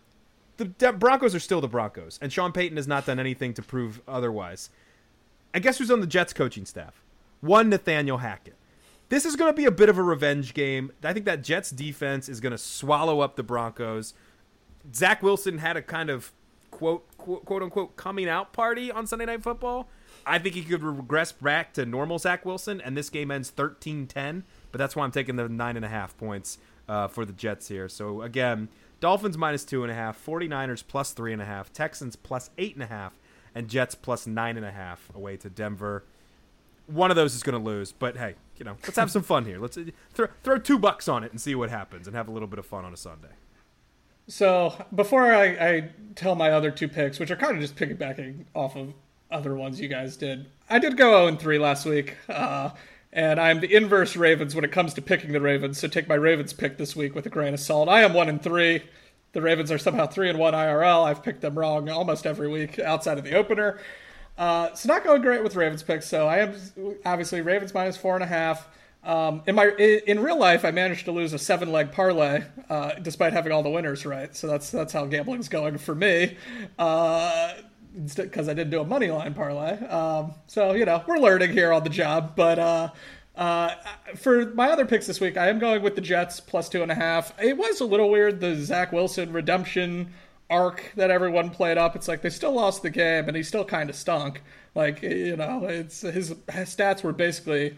the 0.61 0.66
De- 0.66 0.93
Broncos 0.93 1.35
are 1.35 1.41
still 1.41 1.62
the 1.62 1.69
Broncos, 1.69 2.19
and 2.20 2.31
Sean 2.31 2.53
Payton 2.53 2.77
has 2.77 2.87
not 2.87 3.07
done 3.07 3.19
anything 3.19 3.55
to 3.55 3.62
prove 3.62 4.03
otherwise. 4.07 4.69
And 5.55 5.65
guess 5.65 5.78
who's 5.78 5.91
on 5.91 6.03
the 6.03 6.07
Jets 6.07 6.35
coaching 6.35 6.66
staff? 6.66 7.03
One 7.41 7.70
Nathaniel 7.70 8.19
Hackett. 8.19 8.57
This 9.09 9.24
is 9.24 9.37
going 9.37 9.51
to 9.51 9.57
be 9.57 9.65
a 9.65 9.70
bit 9.70 9.89
of 9.89 9.97
a 9.97 10.03
revenge 10.03 10.53
game. 10.53 10.93
I 11.03 11.15
think 11.15 11.24
that 11.24 11.43
Jets 11.43 11.70
defense 11.70 12.28
is 12.28 12.41
going 12.41 12.51
to 12.53 12.59
swallow 12.59 13.20
up 13.20 13.37
the 13.37 13.43
Broncos. 13.43 14.12
Zach 14.95 15.23
Wilson 15.23 15.59
had 15.59 15.78
a 15.78 15.82
kind 15.82 16.11
of 16.11 16.31
quote, 16.70 17.07
quote 17.16 17.47
quote 17.47 17.62
unquote 17.62 17.97
coming 17.97 18.28
out 18.28 18.53
party 18.53 18.93
on 18.93 19.07
Sunday 19.07 19.24
Night 19.24 19.43
Football. 19.43 19.89
I 20.27 20.39
think 20.39 20.55
he 20.55 20.62
could 20.62 20.82
regress 20.82 21.32
back 21.32 21.73
to 21.73 21.87
normal 21.87 22.19
Zach 22.19 22.45
Wilson, 22.45 22.82
and 22.82 22.95
this 22.95 23.09
game 23.09 23.31
ends 23.31 23.51
13-10. 23.51 24.43
But 24.70 24.78
that's 24.78 24.95
why 24.95 25.05
I'm 25.05 25.11
taking 25.11 25.37
the 25.37 25.49
nine 25.49 25.77
and 25.77 25.87
a 25.87 25.89
half 25.89 26.16
points 26.19 26.59
uh, 26.87 27.09
for 27.09 27.24
the 27.24 27.32
Jets 27.32 27.69
here. 27.69 27.89
So 27.89 28.20
again, 28.20 28.69
Dolphins 29.01 29.36
minus 29.39 29.64
two 29.64 29.82
and 29.82 29.90
a 29.90 29.94
half, 29.94 30.22
49ers 30.24 30.85
plus 30.86 31.12
three 31.12 31.32
and 31.32 31.40
a 31.40 31.47
half, 31.47 31.72
Texans 31.72 32.16
plus 32.16 32.51
eight 32.59 32.74
and 32.74 32.82
a 32.82 32.86
half, 32.86 33.14
and 33.55 33.68
Jets 33.68 33.94
plus 33.94 34.27
nine 34.27 34.56
and 34.56 34.66
a 34.66 34.70
half 34.70 35.10
away 35.14 35.36
to 35.39 35.51
Denver. 35.51 36.05
One 36.86 37.10
of 37.10 37.16
those 37.16 37.35
is 37.35 37.43
going 37.43 37.59
to 37.59 37.64
lose, 37.64 37.93
but 37.93 38.16
hey, 38.16 38.35
you 38.56 38.64
know, 38.64 38.77
let's 38.85 38.97
have 38.97 39.10
some 39.10 39.22
fun 39.22 39.44
here. 39.44 39.59
Let's 39.59 39.77
uh, 39.77 39.85
throw 40.12 40.28
throw 40.43 40.59
two 40.59 40.78
bucks 40.78 41.09
on 41.09 41.24
it 41.24 41.31
and 41.31 41.40
see 41.40 41.55
what 41.55 41.70
happens, 41.70 42.06
and 42.06 42.14
have 42.14 42.28
a 42.28 42.32
little 42.32 42.48
bit 42.48 42.59
of 42.59 42.66
fun 42.66 42.85
on 42.85 42.93
a 42.93 42.97
Sunday. 42.97 43.28
So 44.28 44.74
before 44.94 45.32
I, 45.32 45.44
I 45.44 45.90
tell 46.14 46.35
my 46.35 46.51
other 46.51 46.70
two 46.70 46.89
picks, 46.89 47.18
which 47.18 47.31
are 47.31 47.36
kind 47.36 47.55
of 47.55 47.60
just 47.60 47.77
piggybacking 47.77 48.44
off 48.55 48.77
of 48.77 48.93
other 49.31 49.55
ones 49.55 49.81
you 49.81 49.89
guys 49.89 50.16
did, 50.16 50.47
I 50.68 50.78
did 50.78 50.97
go 50.97 51.27
0 51.27 51.36
3 51.36 51.59
last 51.59 51.86
week. 51.86 52.16
Uh, 52.28 52.70
and 53.12 53.41
I'm 53.41 53.61
the 53.61 53.74
inverse 53.74 54.16
Ravens 54.16 54.55
when 54.55 54.65
it 54.65 54.73
comes 54.73 54.95
to 54.95 55.03
picking 55.03 55.32
the 55.32 55.41
Ravens. 55.41 55.78
So 55.78 55.89
take 55.89 56.09
my 56.09 56.15
Ravens 56.15 56.53
pick 56.53 56.78
this 56.78 56.95
week 56.95 57.15
with 57.15 57.27
a 57.27 57.31
grain 57.31 57.55
of 57.55 57.61
salt. 57.61 57.89
I 57.89 58.03
am 58.03 58.15
one 58.15 58.28
and 58.28 58.43
three. 58.43 58.82
The 59.32 59.43
Ravens 59.43 59.70
are 59.70 59.78
somehow 59.78 60.07
three 60.07 60.28
and 60.28 60.39
one 60.39 60.55
IRL. 60.55 61.05
I've 61.05 61.23
picked 61.23 61.41
them 61.41 61.59
wrong 61.59 61.89
almost 61.89 62.27
every 62.27 62.49
week 62.49 62.78
outside 62.78 63.19
of 63.19 63.24
the 63.24 63.35
opener. 63.35 63.78
Uh, 64.39 64.73
so 64.74 64.89
not 64.89 65.05
going 65.05 65.23
great 65.23 65.43
with 65.43 65.55
Ravens 65.55 65.82
picks. 65.82 66.07
So 66.07 66.27
I 66.27 66.39
am 66.39 66.55
obviously 67.05 67.41
Ravens 67.41 67.74
minus 67.74 67.97
four 67.97 68.15
and 68.15 68.24
a 68.24 68.27
half. 68.27 68.69
Um, 69.03 69.43
in 69.47 69.55
my 69.55 69.69
in 69.69 70.20
real 70.20 70.39
life, 70.39 70.65
I 70.65 70.70
managed 70.73 71.07
to 71.07 71.12
lose 71.12 71.32
a 71.32 71.39
seven 71.39 71.73
leg 71.73 71.91
parlay 71.91 72.45
uh, 72.69 72.93
despite 73.01 73.32
having 73.32 73.51
all 73.51 73.62
the 73.62 73.70
winners 73.70 74.05
right. 74.05 74.35
So 74.37 74.47
that's 74.47 74.70
that's 74.70 74.93
how 74.93 75.07
gambling's 75.07 75.49
going 75.49 75.78
for 75.78 75.95
me. 75.95 76.37
Uh, 76.78 77.55
because 78.16 78.48
I 78.48 78.54
didn't 78.54 78.70
do 78.70 78.80
a 78.80 78.84
money 78.84 79.10
line 79.10 79.34
parlay. 79.34 79.78
Um, 79.86 80.34
so 80.46 80.72
you 80.72 80.84
know 80.84 81.02
we're 81.06 81.18
learning 81.18 81.52
here 81.52 81.72
on 81.72 81.84
the 81.84 81.90
job. 81.90 82.34
But 82.36 82.58
uh, 82.58 82.90
uh, 83.36 83.74
for 84.16 84.46
my 84.54 84.70
other 84.70 84.86
picks 84.86 85.06
this 85.06 85.20
week, 85.20 85.36
I 85.36 85.48
am 85.48 85.58
going 85.58 85.82
with 85.82 85.94
the 85.94 86.00
Jets 86.00 86.40
plus 86.40 86.68
two 86.68 86.82
and 86.82 86.90
a 86.90 86.94
half. 86.94 87.32
It 87.40 87.56
was 87.56 87.80
a 87.80 87.84
little 87.84 88.10
weird 88.10 88.40
the 88.40 88.56
Zach 88.56 88.92
Wilson 88.92 89.32
redemption 89.32 90.12
arc 90.48 90.92
that 90.96 91.10
everyone 91.10 91.50
played 91.50 91.78
up. 91.78 91.94
It's 91.94 92.08
like 92.08 92.22
they 92.22 92.30
still 92.30 92.52
lost 92.52 92.82
the 92.82 92.90
game 92.90 93.28
and 93.28 93.36
he 93.36 93.42
still 93.42 93.64
kind 93.64 93.88
of 93.88 93.96
stunk. 93.96 94.42
Like 94.74 95.02
you 95.02 95.36
know, 95.36 95.64
it's 95.64 96.02
his, 96.02 96.28
his 96.28 96.74
stats 96.74 97.02
were 97.02 97.12
basically 97.12 97.76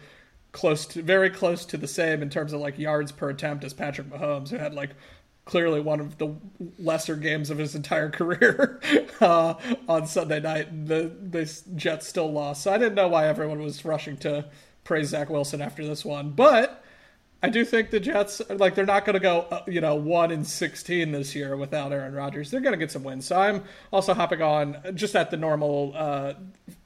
close 0.53 0.85
to 0.87 1.03
very 1.03 1.31
close 1.31 1.65
to 1.65 1.77
the 1.77 1.89
same 1.89 2.23
in 2.23 2.29
terms 2.29 2.53
of 2.53 2.61
like 2.61 2.79
yards 2.79 3.11
per 3.13 3.31
attempt 3.31 3.65
as 3.65 3.73
Patrick 3.73 4.09
Mahomes, 4.09 4.51
who 4.51 4.57
had 4.57 4.75
like 4.75 4.91
clearly 5.45 5.81
one 5.81 6.01
of 6.01 6.19
the 6.19 6.35
lesser 6.79 7.17
games 7.17 7.51
of 7.51 7.59
his 7.59 7.75
entire 7.75 8.11
career 8.19 8.81
uh, 9.21 9.55
on 9.89 10.07
Sunday 10.07 10.41
night. 10.41 10.87
The 10.87 11.13
the 11.21 11.61
Jets 11.75 12.09
still 12.09 12.31
lost, 12.31 12.63
so 12.63 12.73
I 12.73 12.79
didn't 12.79 12.95
know 12.95 13.09
why 13.09 13.27
everyone 13.27 13.61
was 13.61 13.85
rushing 13.85 14.17
to 14.19 14.47
praise 14.85 15.09
Zach 15.09 15.31
Wilson 15.31 15.61
after 15.61 15.87
this 15.87 16.05
one. 16.05 16.31
But 16.31 16.83
I 17.43 17.49
do 17.49 17.65
think 17.65 17.91
the 17.91 18.01
Jets 18.01 18.41
like 18.51 18.75
they're 18.75 18.87
not 18.87 19.05
going 19.05 19.15
to 19.15 19.21
go 19.21 19.47
uh, 19.51 19.63
you 19.67 19.81
know 19.81 19.95
one 19.97 20.31
in 20.31 20.45
sixteen 20.45 21.13
this 21.13 21.35
year 21.35 21.57
without 21.57 21.93
Aaron 21.93 22.15
Rodgers. 22.15 22.51
They're 22.51 22.61
going 22.61 22.75
to 22.75 22.79
get 22.79 22.93
some 22.93 23.03
wins. 23.03 23.27
So 23.27 23.39
I'm 23.39 23.65
also 23.93 24.15
hopping 24.15 24.43
on 24.43 24.77
just 24.95 25.17
at 25.17 25.31
the 25.31 25.37
normal 25.37 25.93
uh, 25.97 26.35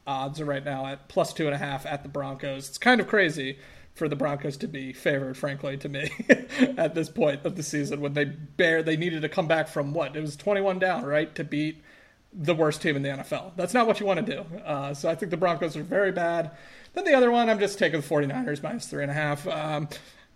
odds 0.06 0.40
right 0.42 0.64
now 0.64 0.86
at 0.86 1.08
plus 1.08 1.32
two 1.32 1.46
and 1.46 1.54
a 1.54 1.58
half 1.58 1.84
at 1.84 2.02
the 2.02 2.08
Broncos. 2.08 2.68
It's 2.68 2.78
kind 2.78 3.00
of 3.00 3.06
crazy 3.06 3.58
for 3.96 4.08
the 4.08 4.16
Broncos 4.16 4.58
to 4.58 4.68
be 4.68 4.92
favored, 4.92 5.38
frankly, 5.38 5.78
to 5.78 5.88
me 5.88 6.10
at 6.76 6.94
this 6.94 7.08
point 7.08 7.44
of 7.44 7.56
the 7.56 7.62
season 7.62 8.00
when 8.00 8.12
they 8.12 8.26
bear 8.26 8.82
they 8.82 8.96
needed 8.96 9.22
to 9.22 9.28
come 9.28 9.48
back 9.48 9.68
from 9.68 9.94
what 9.94 10.14
it 10.14 10.20
was 10.20 10.36
21 10.36 10.78
down, 10.78 11.04
right, 11.04 11.34
to 11.34 11.42
beat 11.42 11.82
the 12.30 12.54
worst 12.54 12.82
team 12.82 12.94
in 12.94 13.02
the 13.02 13.08
NFL. 13.08 13.52
That's 13.56 13.72
not 13.72 13.86
what 13.86 13.98
you 13.98 14.04
want 14.04 14.24
to 14.24 14.36
do. 14.36 14.60
Uh, 14.60 14.92
so 14.92 15.08
I 15.08 15.14
think 15.14 15.30
the 15.30 15.38
Broncos 15.38 15.76
are 15.78 15.82
very 15.82 16.12
bad. 16.12 16.50
Then 16.92 17.04
the 17.04 17.14
other 17.14 17.30
one, 17.30 17.48
I'm 17.48 17.58
just 17.58 17.78
taking 17.78 18.02
the 18.02 18.06
49ers 18.06 18.62
minus 18.62 18.86
three 18.86 19.02
and 19.02 19.10
a 19.10 19.14
half. 19.14 19.46
Um, 19.48 19.88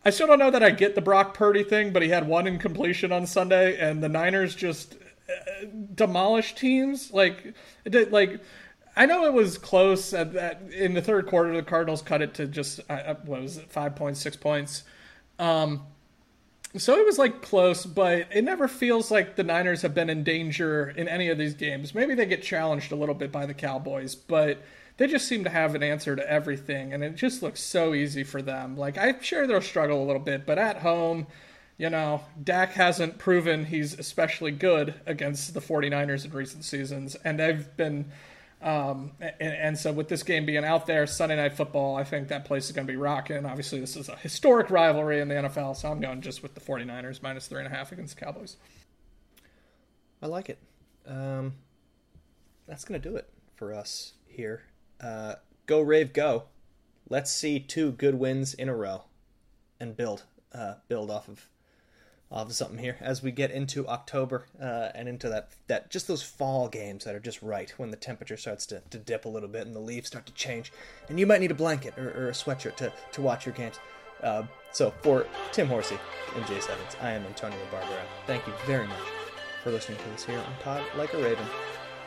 I 0.06 0.10
still 0.10 0.26
don't 0.26 0.38
know 0.38 0.50
that 0.50 0.62
I 0.62 0.70
get 0.70 0.94
the 0.94 1.02
Brock 1.02 1.34
Purdy 1.34 1.62
thing, 1.62 1.92
but 1.92 2.00
he 2.00 2.08
had 2.08 2.26
one 2.26 2.46
incompletion 2.46 3.12
on 3.12 3.26
Sunday, 3.26 3.78
and 3.78 4.02
the 4.02 4.08
Niners 4.08 4.54
just 4.54 4.94
uh, 5.28 5.66
demolished 5.94 6.56
teams. 6.56 7.12
Like, 7.12 7.54
like 7.84 8.40
I 9.00 9.06
know 9.06 9.24
it 9.24 9.32
was 9.32 9.56
close 9.56 10.12
at, 10.12 10.36
at, 10.36 10.60
in 10.74 10.92
the 10.92 11.00
third 11.00 11.26
quarter. 11.26 11.56
The 11.56 11.62
Cardinals 11.62 12.02
cut 12.02 12.20
it 12.20 12.34
to 12.34 12.46
just 12.46 12.80
uh, 12.90 12.92
uh, 12.92 13.14
what 13.24 13.40
was 13.40 13.56
it, 13.56 13.72
five 13.72 13.96
points, 13.96 14.20
six 14.20 14.36
points. 14.36 14.82
Um, 15.38 15.86
so 16.76 16.98
it 16.98 17.06
was 17.06 17.18
like 17.18 17.40
close, 17.40 17.86
but 17.86 18.28
it 18.30 18.44
never 18.44 18.68
feels 18.68 19.10
like 19.10 19.36
the 19.36 19.42
Niners 19.42 19.80
have 19.80 19.94
been 19.94 20.10
in 20.10 20.22
danger 20.22 20.90
in 20.90 21.08
any 21.08 21.30
of 21.30 21.38
these 21.38 21.54
games. 21.54 21.94
Maybe 21.94 22.14
they 22.14 22.26
get 22.26 22.42
challenged 22.42 22.92
a 22.92 22.94
little 22.94 23.14
bit 23.14 23.32
by 23.32 23.46
the 23.46 23.54
Cowboys, 23.54 24.14
but 24.14 24.58
they 24.98 25.06
just 25.06 25.26
seem 25.26 25.44
to 25.44 25.50
have 25.50 25.74
an 25.74 25.82
answer 25.82 26.14
to 26.14 26.30
everything, 26.30 26.92
and 26.92 27.02
it 27.02 27.16
just 27.16 27.42
looks 27.42 27.62
so 27.62 27.94
easy 27.94 28.22
for 28.22 28.42
them. 28.42 28.76
Like 28.76 28.98
I'm 28.98 29.22
sure 29.22 29.46
they'll 29.46 29.62
struggle 29.62 30.04
a 30.04 30.04
little 30.04 30.20
bit, 30.20 30.44
but 30.44 30.58
at 30.58 30.76
home, 30.76 31.26
you 31.78 31.88
know, 31.88 32.20
Dak 32.44 32.72
hasn't 32.72 33.16
proven 33.16 33.64
he's 33.64 33.98
especially 33.98 34.50
good 34.50 34.92
against 35.06 35.54
the 35.54 35.60
49ers 35.60 36.26
in 36.26 36.32
recent 36.32 36.66
seasons, 36.66 37.14
and 37.24 37.40
they've 37.40 37.74
been 37.78 38.12
um, 38.62 39.12
and, 39.20 39.34
and, 39.40 39.78
so 39.78 39.90
with 39.90 40.08
this 40.08 40.22
game 40.22 40.44
being 40.44 40.64
out 40.64 40.86
there, 40.86 41.06
Sunday 41.06 41.36
night 41.36 41.54
football, 41.54 41.96
I 41.96 42.04
think 42.04 42.28
that 42.28 42.44
place 42.44 42.66
is 42.66 42.72
going 42.72 42.86
to 42.86 42.92
be 42.92 42.96
rocking. 42.96 43.46
Obviously, 43.46 43.80
this 43.80 43.96
is 43.96 44.10
a 44.10 44.16
historic 44.16 44.70
rivalry 44.70 45.20
in 45.20 45.28
the 45.28 45.34
NFL, 45.34 45.76
so 45.76 45.90
I'm 45.90 46.00
going 46.00 46.20
just 46.20 46.42
with 46.42 46.54
the 46.54 46.60
49ers 46.60 47.22
minus 47.22 47.46
three 47.46 47.60
and 47.60 47.66
a 47.66 47.74
half 47.74 47.90
against 47.90 48.18
the 48.18 48.24
Cowboys. 48.24 48.56
I 50.22 50.26
like 50.26 50.50
it. 50.50 50.58
Um, 51.06 51.54
that's 52.68 52.84
going 52.84 53.00
to 53.00 53.08
do 53.08 53.16
it 53.16 53.30
for 53.56 53.72
us 53.72 54.12
here. 54.26 54.62
Uh, 55.00 55.36
go 55.64 55.80
Rave, 55.80 56.12
go! 56.12 56.44
Let's 57.08 57.32
see 57.32 57.60
two 57.60 57.92
good 57.92 58.16
wins 58.16 58.52
in 58.52 58.68
a 58.68 58.76
row, 58.76 59.04
and 59.80 59.96
build, 59.96 60.24
uh, 60.54 60.74
build 60.86 61.10
off 61.10 61.28
of 61.28 61.48
of 62.30 62.52
something 62.52 62.78
here 62.78 62.96
as 63.00 63.22
we 63.22 63.32
get 63.32 63.50
into 63.50 63.86
October 63.88 64.46
uh, 64.62 64.90
and 64.94 65.08
into 65.08 65.28
that 65.28 65.50
that 65.66 65.90
just 65.90 66.06
those 66.06 66.22
fall 66.22 66.68
games 66.68 67.04
that 67.04 67.14
are 67.14 67.20
just 67.20 67.42
right 67.42 67.74
when 67.76 67.90
the 67.90 67.96
temperature 67.96 68.36
starts 68.36 68.66
to, 68.66 68.80
to 68.90 68.98
dip 68.98 69.24
a 69.24 69.28
little 69.28 69.48
bit 69.48 69.66
and 69.66 69.74
the 69.74 69.80
leaves 69.80 70.06
start 70.06 70.26
to 70.26 70.32
change 70.34 70.72
and 71.08 71.18
you 71.18 71.26
might 71.26 71.40
need 71.40 71.50
a 71.50 71.54
blanket 71.54 71.96
or, 71.98 72.10
or 72.10 72.28
a 72.28 72.32
sweatshirt 72.32 72.76
to, 72.76 72.92
to 73.12 73.20
watch 73.20 73.46
your 73.46 73.54
games. 73.54 73.80
Uh, 74.22 74.44
so 74.70 74.92
for 75.02 75.26
Tim 75.50 75.66
Horsey 75.66 75.98
and 76.36 76.46
Jay 76.46 76.60
Sevens, 76.60 76.96
I 77.00 77.12
am 77.12 77.24
Antonio 77.26 77.58
Barbera. 77.72 78.02
Thank 78.26 78.46
you 78.46 78.52
very 78.66 78.86
much 78.86 78.98
for 79.64 79.70
listening 79.70 79.98
to 79.98 80.14
us 80.14 80.24
here 80.24 80.38
on 80.38 80.54
Pod 80.62 80.82
Like 80.96 81.12
a 81.14 81.18
Raven, 81.18 81.46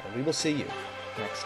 and 0.05 0.15
we 0.15 0.21
will 0.21 0.33
see 0.33 0.51
you 0.51 0.65
next 1.17 1.45